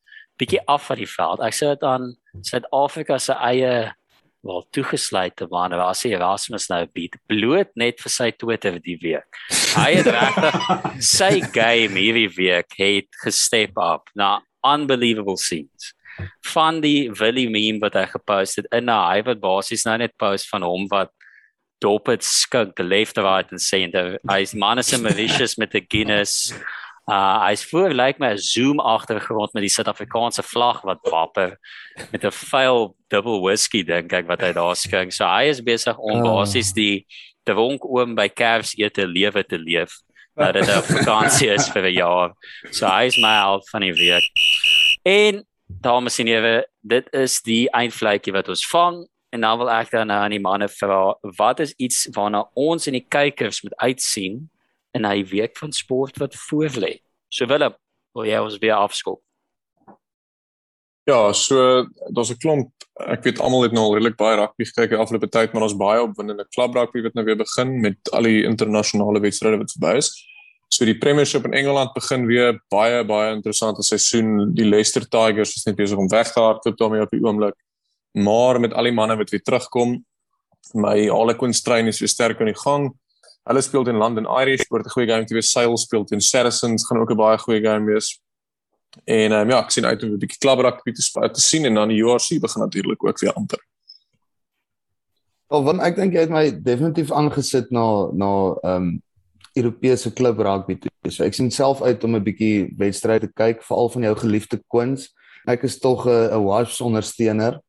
bietjie 0.41 0.61
af 0.67 0.87
van 0.89 0.97
die 0.97 1.09
veld. 1.09 1.43
Ek 1.45 1.53
sou 1.57 1.69
dit 1.75 1.83
aan 1.87 2.15
Suid-Afrika 2.47 3.19
se 3.19 3.33
eie 3.33 3.93
wel 4.41 4.63
toegesluite 4.73 5.47
man 5.51 5.75
was 5.77 6.03
hy 6.07 6.15
Erasmus 6.15 6.71
nou 6.71 6.81
beat 6.97 7.17
bloot 7.29 7.69
net 7.77 8.01
vir 8.01 8.13
sy 8.15 8.31
Twitter 8.33 8.79
die 8.81 8.97
week. 9.03 9.41
Hy 9.77 9.91
het 9.99 10.09
regtig 10.09 10.61
sy 11.19 11.33
game 11.53 12.01
hierdie 12.01 12.31
week 12.39 12.77
het 12.81 13.21
gestep 13.25 13.77
up 13.77 14.09
na 14.17 14.39
unbelievable 14.65 15.37
scenes. 15.41 15.93
Van 16.53 16.81
die 16.81 17.11
Willie 17.21 17.49
meme 17.53 17.85
wat 17.85 17.97
hy 18.01 18.07
gepost 18.09 18.61
het 18.61 18.69
in 18.73 18.89
'n 18.89 18.97
hy 19.13 19.21
wat 19.29 19.45
basies 19.45 19.85
nou 19.85 19.99
net 19.99 20.17
post 20.17 20.49
van 20.49 20.65
hom 20.65 20.89
wat 20.89 21.13
dop 21.81 22.11
het 22.13 22.25
skink 22.25 22.79
left 22.79 23.19
right 23.19 23.51
and 23.51 23.63
center 23.63 24.19
hy's 24.29 24.55
manus 24.55 24.93
and 24.93 25.03
malicious 25.03 25.57
met 25.57 25.73
die 25.73 25.85
Guinness. 25.89 26.53
Uh 27.11 27.41
hy's 27.47 27.65
voor 27.71 27.91
lyk 27.91 27.97
like 27.97 28.21
my 28.21 28.33
'n 28.35 28.39
zoom 28.39 28.81
agtergrond 28.81 29.53
met 29.53 29.63
die 29.63 29.73
Suid-Afrikaanse 29.73 30.43
vlag 30.43 30.83
wat 30.83 31.01
wapper 31.11 31.59
met 32.13 32.25
'n 32.25 32.31
vuil 32.31 32.95
dubbel 33.09 33.41
whisky 33.41 33.83
dink 33.83 34.13
ek 34.13 34.29
wat 34.29 34.41
hy 34.41 34.53
daar 34.53 34.77
skink. 34.77 35.13
So 35.13 35.25
hy 35.25 35.49
is 35.49 35.63
besig 35.63 35.97
om 35.99 36.21
oh. 36.21 36.25
basies 36.25 36.73
die 36.73 37.07
dronk 37.45 37.85
oom 37.85 38.15
by 38.15 38.29
Kers 38.29 38.75
ete 38.77 39.07
lewe 39.07 39.43
te 39.45 39.59
leef 39.59 39.97
dat 40.37 40.55
dit 40.55 40.69
'n 40.69 40.83
vakansie 40.83 41.51
is 41.51 41.69
vir 41.69 41.85
'n 41.89 41.95
jaar. 41.95 42.31
So 42.71 42.87
hy's 42.87 43.17
my 43.19 43.35
held 43.41 43.69
van 43.71 43.81
die 43.81 43.93
week. 43.93 44.25
En 45.03 45.45
dames 45.81 46.19
en 46.19 46.27
here 46.27 46.67
dit 46.83 47.07
is 47.13 47.43
die 47.43 47.69
eindvlekkie 47.71 48.33
wat 48.33 48.49
ons 48.49 48.67
vang 48.67 49.07
En 49.31 49.41
dan 49.41 49.59
wil 49.59 49.71
ek 49.71 49.91
dan 49.91 50.09
nou 50.11 50.19
aan 50.19 50.35
die 50.35 50.43
manne 50.43 50.67
vra, 50.69 51.15
wat 51.39 51.61
is 51.63 51.75
iets 51.79 52.09
waarna 52.15 52.43
ons 52.59 52.89
en 52.91 52.97
die 52.99 53.07
kykers 53.07 53.63
moet 53.63 53.77
uitsien 53.79 54.43
in 54.99 55.07
hy 55.07 55.23
week 55.31 55.55
van 55.61 55.73
sport 55.73 56.19
wat 56.19 56.35
voorlê? 56.49 56.97
So 57.31 57.47
Willem, 57.47 57.77
wil 58.19 58.27
jy 58.27 58.41
ons 58.43 58.59
weer 58.59 58.75
afskop? 58.75 59.23
Ja, 61.07 61.33
so 61.33 61.87
daar's 62.11 62.31
'n 62.31 62.43
klomp, 62.43 62.71
ek 63.07 63.23
weet 63.25 63.41
almal 63.41 63.63
het 63.63 63.73
nou 63.73 63.85
al 63.85 63.95
redelik 63.95 64.17
baie 64.17 64.37
rugby 64.37 64.65
gekyk 64.65 64.91
die 64.91 64.99
afgelope 64.99 65.29
tyd, 65.29 65.53
maar 65.53 65.63
ons 65.63 65.77
baie 65.77 66.03
opwindende 66.03 66.47
klub 66.51 66.75
rugby 66.75 67.03
wat 67.03 67.15
nou 67.15 67.25
weer 67.25 67.37
begin 67.39 67.81
met 67.81 67.97
al 68.13 68.23
die 68.23 68.45
internasionale 68.45 69.21
wedstryde 69.21 69.59
wat 69.59 69.73
verby 69.79 69.97
is. 69.97 70.11
So 70.69 70.85
die 70.85 70.99
Premiership 70.99 71.45
in 71.45 71.53
Engeland 71.53 71.95
begin 71.95 72.27
weer 72.27 72.61
baie 72.69 73.05
baie 73.05 73.35
interessante 73.35 73.83
seisoen. 73.83 74.55
Die 74.55 74.65
Leicester 74.65 75.09
Tigers 75.09 75.57
is 75.57 75.65
net 75.65 75.77
besig 75.77 75.99
om 75.99 76.09
weg 76.09 76.33
te 76.33 76.41
hardloop 76.41 76.77
daarmee 76.77 77.03
op 77.03 77.11
die 77.11 77.23
oomblik 77.23 77.55
maar 78.13 78.61
met 78.61 78.73
al 78.73 78.85
die 78.85 78.93
manne 78.93 79.17
wat 79.17 79.31
weer 79.31 79.43
terugkom 79.43 80.05
my 80.75 81.09
Harlequin 81.09 81.55
strain 81.55 81.87
is 81.87 82.01
weer 82.01 82.09
sterk 82.09 82.41
aan 82.41 82.51
die 82.51 82.63
gang. 82.63 82.91
Hulle 83.49 83.63
speel 83.65 83.85
teen 83.85 83.99
London 83.99 84.29
Irish 84.29 84.67
word 84.71 84.87
'n 84.87 84.95
goeie 84.95 85.09
game 85.09 85.25
te 85.25 85.35
wees. 85.35 85.51
Sale 85.51 85.77
speel 85.79 86.05
teen 86.05 86.21
Saracens 86.21 86.87
gaan 86.87 87.01
ook 87.01 87.11
'n 87.11 87.17
baie 87.17 87.39
goeie 87.39 87.63
game 87.63 87.87
wees. 87.87 88.21
En 89.05 89.33
um, 89.33 89.51
ja 89.51 89.59
ek 89.63 89.71
sien 89.71 89.85
uit 89.85 90.03
om 90.03 90.11
'n 90.11 90.19
bietjie 90.19 90.39
klubrak 90.39 90.83
te 90.83 91.31
te 91.33 91.41
sien 91.41 91.65
en 91.65 91.75
dan 91.75 91.89
die 91.89 92.03
URC 92.03 92.41
begin 92.41 92.63
natuurlik 92.63 93.05
ook 93.05 93.19
weer 93.19 93.33
amper. 93.33 93.59
Wel, 95.49 95.63
want 95.63 95.81
ek 95.81 95.97
dink 95.97 96.13
jy 96.13 96.21
het 96.21 96.31
my 96.31 96.51
definitief 96.63 97.11
aangesit 97.11 97.71
na 97.71 98.11
na 98.13 98.55
ehm 98.63 98.83
um, 98.83 99.03
Europese 99.55 100.13
klub 100.13 100.39
rugby 100.39 100.79
toe. 100.79 101.11
So 101.11 101.25
ek 101.25 101.35
sien 101.35 101.51
self 101.51 101.83
uit 101.83 102.05
om 102.05 102.15
'n 102.15 102.23
bietjie 102.23 102.73
wedstryde 102.77 103.27
te 103.27 103.33
kyk, 103.35 103.63
veral 103.63 103.89
van 103.89 104.03
jou 104.03 104.17
geliefde 104.17 104.63
Queens. 104.69 105.15
Ek 105.47 105.63
is 105.63 105.79
tog 105.79 106.07
'n 106.07 106.45
Wasps 106.45 106.81
ondersteuner 106.81 107.61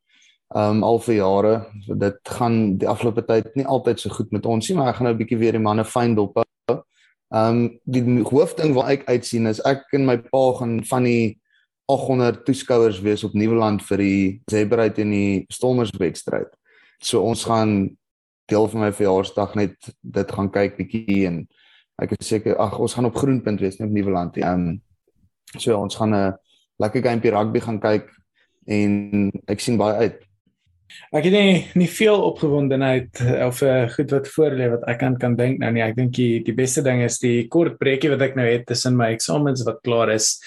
um 0.56 0.84
al 0.84 1.00
vir 1.00 1.16
jare. 1.16 1.54
So 1.86 1.96
dit 1.96 2.34
gaan 2.38 2.78
die 2.78 2.88
afgelope 2.90 3.24
tyd 3.28 3.54
nie 3.56 3.66
altyd 3.66 4.00
so 4.00 4.12
goed 4.12 4.32
met 4.36 4.46
ons 4.46 4.68
nie, 4.68 4.78
maar 4.78 4.92
ek 4.92 5.00
gaan 5.00 5.08
nou 5.08 5.14
'n 5.14 5.22
bietjie 5.22 5.40
weer 5.40 5.52
die 5.52 5.64
manne 5.64 5.86
fyn 5.86 6.16
dop 6.16 6.36
hou. 6.36 6.78
Um 7.32 7.80
die 7.86 8.04
hoofding 8.24 8.74
wat 8.76 8.90
ek 8.90 9.08
uitsien 9.08 9.48
is 9.48 9.62
ek 9.66 9.86
en 9.94 10.06
my 10.06 10.18
pa 10.18 10.54
gaan 10.60 10.84
van 10.84 11.04
die 11.04 11.40
800 11.88 12.46
toeskouers 12.46 13.02
wees 13.02 13.24
op 13.24 13.34
Nieuweland 13.34 13.82
vir 13.82 13.98
die 13.98 14.42
Zebra 14.52 14.90
teen 14.90 15.12
die 15.12 15.46
Stormers 15.50 15.92
wedstryd. 15.98 16.52
So 17.00 17.22
ons 17.22 17.44
gaan 17.44 17.98
deel 18.48 18.68
van 18.68 18.82
my 18.82 18.92
verjaarsdag 18.92 19.56
net 19.56 19.76
dit 20.02 20.32
gaan 20.32 20.52
kyk 20.52 20.78
bietjie 20.78 21.28
en 21.28 21.48
ek 22.02 22.18
is 22.20 22.28
seker 22.28 22.58
ag 22.58 22.80
ons 22.80 22.94
gaan 22.94 23.06
op 23.06 23.16
Groenpunt 23.16 23.62
wees 23.62 23.80
net 23.80 23.88
op 23.88 23.94
Nieuweland. 23.96 24.38
Um 24.44 24.82
so 25.58 25.80
ons 25.80 25.96
gaan 25.96 26.14
'n 26.14 26.34
lekker 26.80 27.02
gamepie 27.02 27.32
rugby 27.32 27.60
gaan 27.60 27.80
kyk 27.80 28.10
en 28.68 29.32
ek 29.48 29.60
sien 29.60 29.78
baie 29.78 29.96
uit. 29.96 30.31
Ek 31.12 31.26
het 31.28 31.34
nie 31.36 31.66
nie 31.76 31.90
veel 31.92 32.22
opgewondenheid 32.30 33.22
eh, 33.26 33.46
of 33.48 33.62
uh, 33.66 33.86
goed 33.92 34.14
wat 34.16 34.30
voorlê 34.32 34.70
wat 34.72 34.86
ek 34.92 35.02
kan 35.04 35.18
kan 35.20 35.36
dink 35.40 35.60
nou 35.60 35.72
nie. 35.76 35.84
Ek 35.84 35.98
dink 35.98 36.14
die 36.18 36.44
die 36.46 36.56
beste 36.56 36.84
ding 36.86 37.04
is 37.06 37.20
die 37.24 37.48
kort 37.52 37.80
breekie 37.82 38.14
wat 38.14 38.24
ek 38.30 38.38
nou 38.40 38.48
het 38.48 38.68
tussen 38.70 38.98
my 39.00 39.12
eksamens 39.16 39.66
wat 39.68 39.84
klaar 39.86 40.14
is 40.14 40.38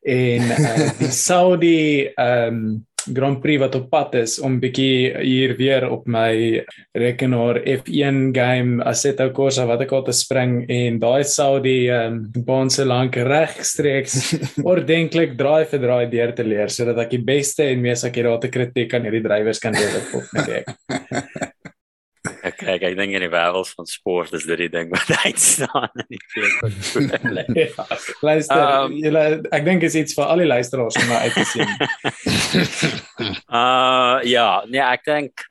en 0.00 0.46
uh, 0.56 0.90
die 1.00 1.12
Saudi 1.26 1.80
ehm 2.14 2.54
um, 2.54 2.86
Grand 3.08 3.40
Prix 3.42 3.60
wat 3.62 3.76
op 3.78 3.88
pad 3.92 4.14
is 4.20 4.38
om 4.42 4.58
bietjie 4.62 5.10
hier 5.22 5.54
weer 5.58 5.86
op 5.90 6.06
my 6.10 6.62
rekenaar 6.98 7.60
F1 7.62 8.30
game 8.36 8.84
Assetto 8.84 9.30
Corsa 9.36 9.66
wat 9.68 9.84
ek 9.86 9.94
al 9.96 10.04
te 10.06 10.14
spring 10.16 10.64
en 10.70 10.98
daai 11.02 11.24
sou 11.28 11.60
die 11.64 11.90
um, 11.94 12.22
baan 12.46 12.70
se 12.72 12.86
lank 12.88 13.16
regstreeks 13.16 14.18
ordentlik 14.72 15.36
draai 15.38 15.64
vir 15.70 15.84
draai 15.84 16.04
deur 16.12 16.34
te 16.36 16.46
leer 16.46 16.72
sodat 16.72 17.04
ek 17.06 17.16
die 17.16 17.24
beste 17.32 17.68
en 17.70 17.84
mees 17.84 18.04
akkurate 18.06 18.52
kritiek 18.52 18.94
aan 18.94 19.08
hierdie 19.08 19.24
drywers 19.26 19.62
kan 19.62 19.76
lewer 19.76 20.04
volgende 20.12 20.46
week. 20.50 20.76
Ek 20.90 21.48
kyk, 22.80 22.92
ek 22.92 22.96
dink 22.98 23.14
in 23.16 23.24
die 23.24 23.32
wêreld 23.32 23.68
van 23.76 23.88
sport 23.88 24.32
is 24.36 24.46
dit 24.48 24.58
die 24.64 24.70
ding 24.72 24.90
wat 24.92 25.10
uitstaan 25.26 25.90
in 26.02 26.08
die 26.14 26.20
fees. 26.32 26.56
ja, 27.60 27.86
luister, 28.24 28.64
um, 28.64 28.96
julle 29.04 29.24
ek 29.52 29.66
dink 29.68 29.84
is 29.86 29.96
iets 30.00 30.16
vir 30.16 30.32
al 30.32 30.42
die 30.42 30.48
luisteraars 30.48 30.98
om 31.02 31.12
uit 31.12 31.36
te 31.36 31.46
sien. 31.52 31.70
uh 33.60 34.18
ja, 34.26 34.48
nee, 34.68 34.82
ek 34.82 35.04
dink 35.08 35.46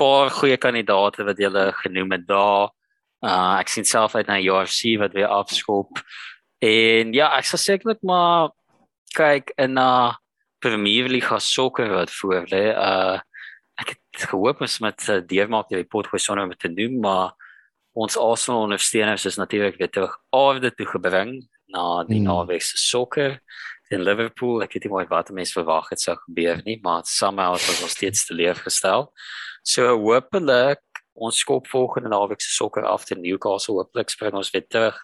paar 0.00 0.32
goeie 0.34 0.58
kandidaate 0.60 1.24
wat 1.28 1.40
julle 1.40 1.70
genoem 1.82 2.18
het 2.18 2.28
daar. 2.28 2.72
Uh 3.24 3.60
ek 3.60 3.72
sien 3.72 3.88
self 3.88 4.16
uit 4.18 4.28
na 4.28 4.40
UFC 4.40 4.98
wat 5.00 5.16
weer 5.16 5.32
afskop. 5.32 6.02
En 6.62 7.14
ja, 7.16 7.32
ek 7.38 7.48
sal 7.48 7.62
sekerlik 7.62 8.02
maar 8.06 8.52
kyk 9.16 9.52
in 9.60 9.76
na 9.76 9.90
uh, 10.12 10.18
Premier 10.62 11.08
League 11.10 11.40
sokker 11.40 11.90
wat 11.90 12.10
voor 12.10 12.46
lê. 12.52 12.70
Uh 12.70 13.18
ek 13.80 13.94
het 13.96 14.28
gehoop 14.30 14.60
ons 14.60 14.78
met 14.84 15.08
uh, 15.08 15.20
deurmaak 15.26 15.68
die 15.68 15.80
report 15.80 16.10
gooi 16.10 16.20
sonder 16.20 16.44
om 16.44 16.54
te 16.54 16.72
doen 16.72 16.98
maar 17.00 17.32
ons 17.92 18.16
Arsenal 18.16 18.66
ondersteuners 18.66 19.26
is 19.28 19.36
natuurlik 19.36 19.76
weer 19.78 19.90
terug 19.90 20.16
aarde 20.30 20.72
toe 20.74 20.86
gebring 20.86 21.34
na 21.72 22.04
die 22.04 22.20
hmm. 22.20 22.28
naweekse 22.28 22.76
sokker 22.76 23.38
in 23.92 24.00
Liverpool. 24.00 24.62
Ek 24.64 24.72
het 24.72 24.86
nie 24.86 24.92
mooi 24.92 25.04
wat 25.10 25.28
mense 25.36 25.52
verwag 25.52 25.90
het 25.92 26.00
sou 26.00 26.16
gebeur 26.24 26.62
nie 26.64 26.78
maar 26.84 27.04
somehow 27.08 27.56
het 27.56 27.84
ons 27.84 27.96
steeds 27.96 28.26
te 28.28 28.36
leef 28.36 28.64
gestel 28.64 29.10
so 29.62 29.96
hopelik 30.00 30.82
ons 31.12 31.38
skop 31.44 31.68
volgende 31.68 32.08
naweekse 32.08 32.50
sokker 32.50 32.86
af 32.88 33.04
te 33.04 33.14
Newcastle. 33.14 33.76
Hopelik 33.76 34.10
spring 34.10 34.36
ons 34.38 34.50
weer 34.50 34.64
terug 34.66 34.96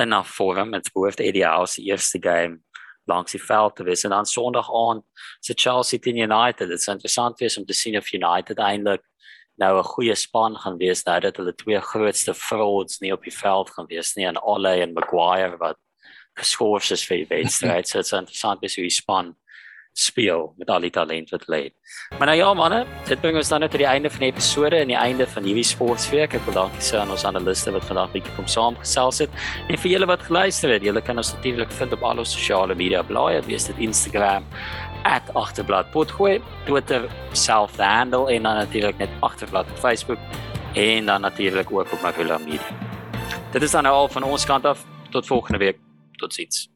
in 0.00 0.14
'n 0.14 0.24
vorm. 0.24 0.70
Met 0.70 0.92
behoefte 0.92 1.26
ideaal 1.26 1.66
se 1.66 1.82
eerste 1.82 2.18
game 2.20 2.63
langs 3.06 3.32
die 3.32 3.42
veld 3.42 3.76
te 3.76 3.84
wees 3.84 4.04
en 4.04 4.10
dan 4.10 4.26
Sondag 4.26 4.68
aand 4.72 5.04
se 5.40 5.52
Chelsea 5.56 5.98
teen 5.98 6.16
United. 6.16 6.68
Dit 6.68 6.78
is 6.78 6.88
interessant 6.88 7.38
wees 7.38 7.58
om 7.58 7.66
te 7.66 7.76
sien 7.76 7.96
of 7.96 8.12
United 8.12 8.58
eintlik 8.58 9.02
nou 9.56 9.78
'n 9.78 9.84
goeie 9.84 10.14
span 10.14 10.56
gaan 10.56 10.78
wees 10.78 11.04
nou 11.04 11.20
dat 11.20 11.36
hulle 11.36 11.54
twee 11.54 11.80
grootste 11.80 12.34
frauds 12.34 13.00
nie 13.00 13.12
op 13.12 13.22
die 13.22 13.36
veld 13.36 13.70
gaan 13.70 13.86
wees 13.86 14.14
nie 14.14 14.26
en 14.26 14.42
Ole 14.42 14.80
en 14.82 14.92
Maguire 14.92 15.56
wat 15.56 15.78
geskort 16.34 16.90
is 16.90 17.06
vir 17.06 17.16
die 17.16 17.30
wedstryd. 17.30 17.88
so 17.88 17.98
dit 17.98 18.06
is 18.06 18.12
interessant 18.12 18.60
wees 18.60 18.76
hoe 18.76 18.84
die 18.84 18.90
span 18.90 19.36
speel 19.94 20.52
met 20.58 20.70
al 20.70 20.82
die 20.82 20.90
talent 20.90 21.30
wat 21.30 21.46
lê. 21.50 21.62
Maar 22.18 22.26
nou 22.32 22.36
ja 22.36 22.48
manne, 22.54 22.80
dit 23.08 23.20
bring 23.22 23.36
ons 23.38 23.48
dan 23.48 23.62
net 23.62 23.70
tot 23.70 23.80
die 23.80 23.88
einde 23.88 24.10
van 24.10 24.26
die 24.26 24.30
episode 24.32 24.80
en 24.82 24.90
die 24.90 24.98
einde 24.98 25.26
van 25.30 25.46
hierdie 25.46 25.66
sportweek. 25.66 26.34
Ek 26.34 26.46
wil 26.48 26.56
dankie 26.58 26.82
sê 26.82 26.98
aan 26.98 27.12
ons 27.14 27.26
analiste 27.28 27.72
wat 27.74 27.86
vandag 27.86 28.10
bietjie 28.14 28.34
kom 28.36 28.48
saamgesels 28.50 29.22
het. 29.24 29.44
En 29.68 29.78
vir 29.78 29.94
julle 29.94 30.10
wat 30.10 30.26
geluister 30.26 30.74
het, 30.74 30.82
julle 30.86 31.02
kan 31.04 31.22
ons 31.22 31.32
natuurlik 31.36 31.70
vind 31.78 31.94
op 31.94 32.02
al 32.02 32.24
ons 32.24 32.34
sosiale 32.34 32.74
media 32.74 33.04
blaaie, 33.06 33.42
wees 33.46 33.68
dit 33.70 33.84
Instagram 33.86 34.46
@agterblad.gooi, 35.04 36.40
Twitter 36.66 37.08
self 37.32 37.76
the 37.76 37.84
handle 37.84 38.26
en 38.32 38.42
dan 38.42 38.56
natuurlik 38.56 38.98
net 38.98 39.10
agterblad 39.20 39.70
op 39.70 39.78
Facebook 39.78 40.18
en 40.74 41.06
dan 41.06 41.20
natuurlik 41.20 41.70
ook 41.70 41.92
op 41.92 42.00
Magula 42.02 42.38
Media. 42.38 42.94
Dit 43.52 43.62
is 43.62 43.70
dan 43.70 43.82
nou 43.82 43.94
al 43.94 44.08
van 44.08 44.22
ons 44.22 44.44
kant 44.44 44.64
af. 44.64 44.86
Tot 45.10 45.26
volgende 45.26 45.58
week. 45.58 45.78
Totsiens. 46.16 46.73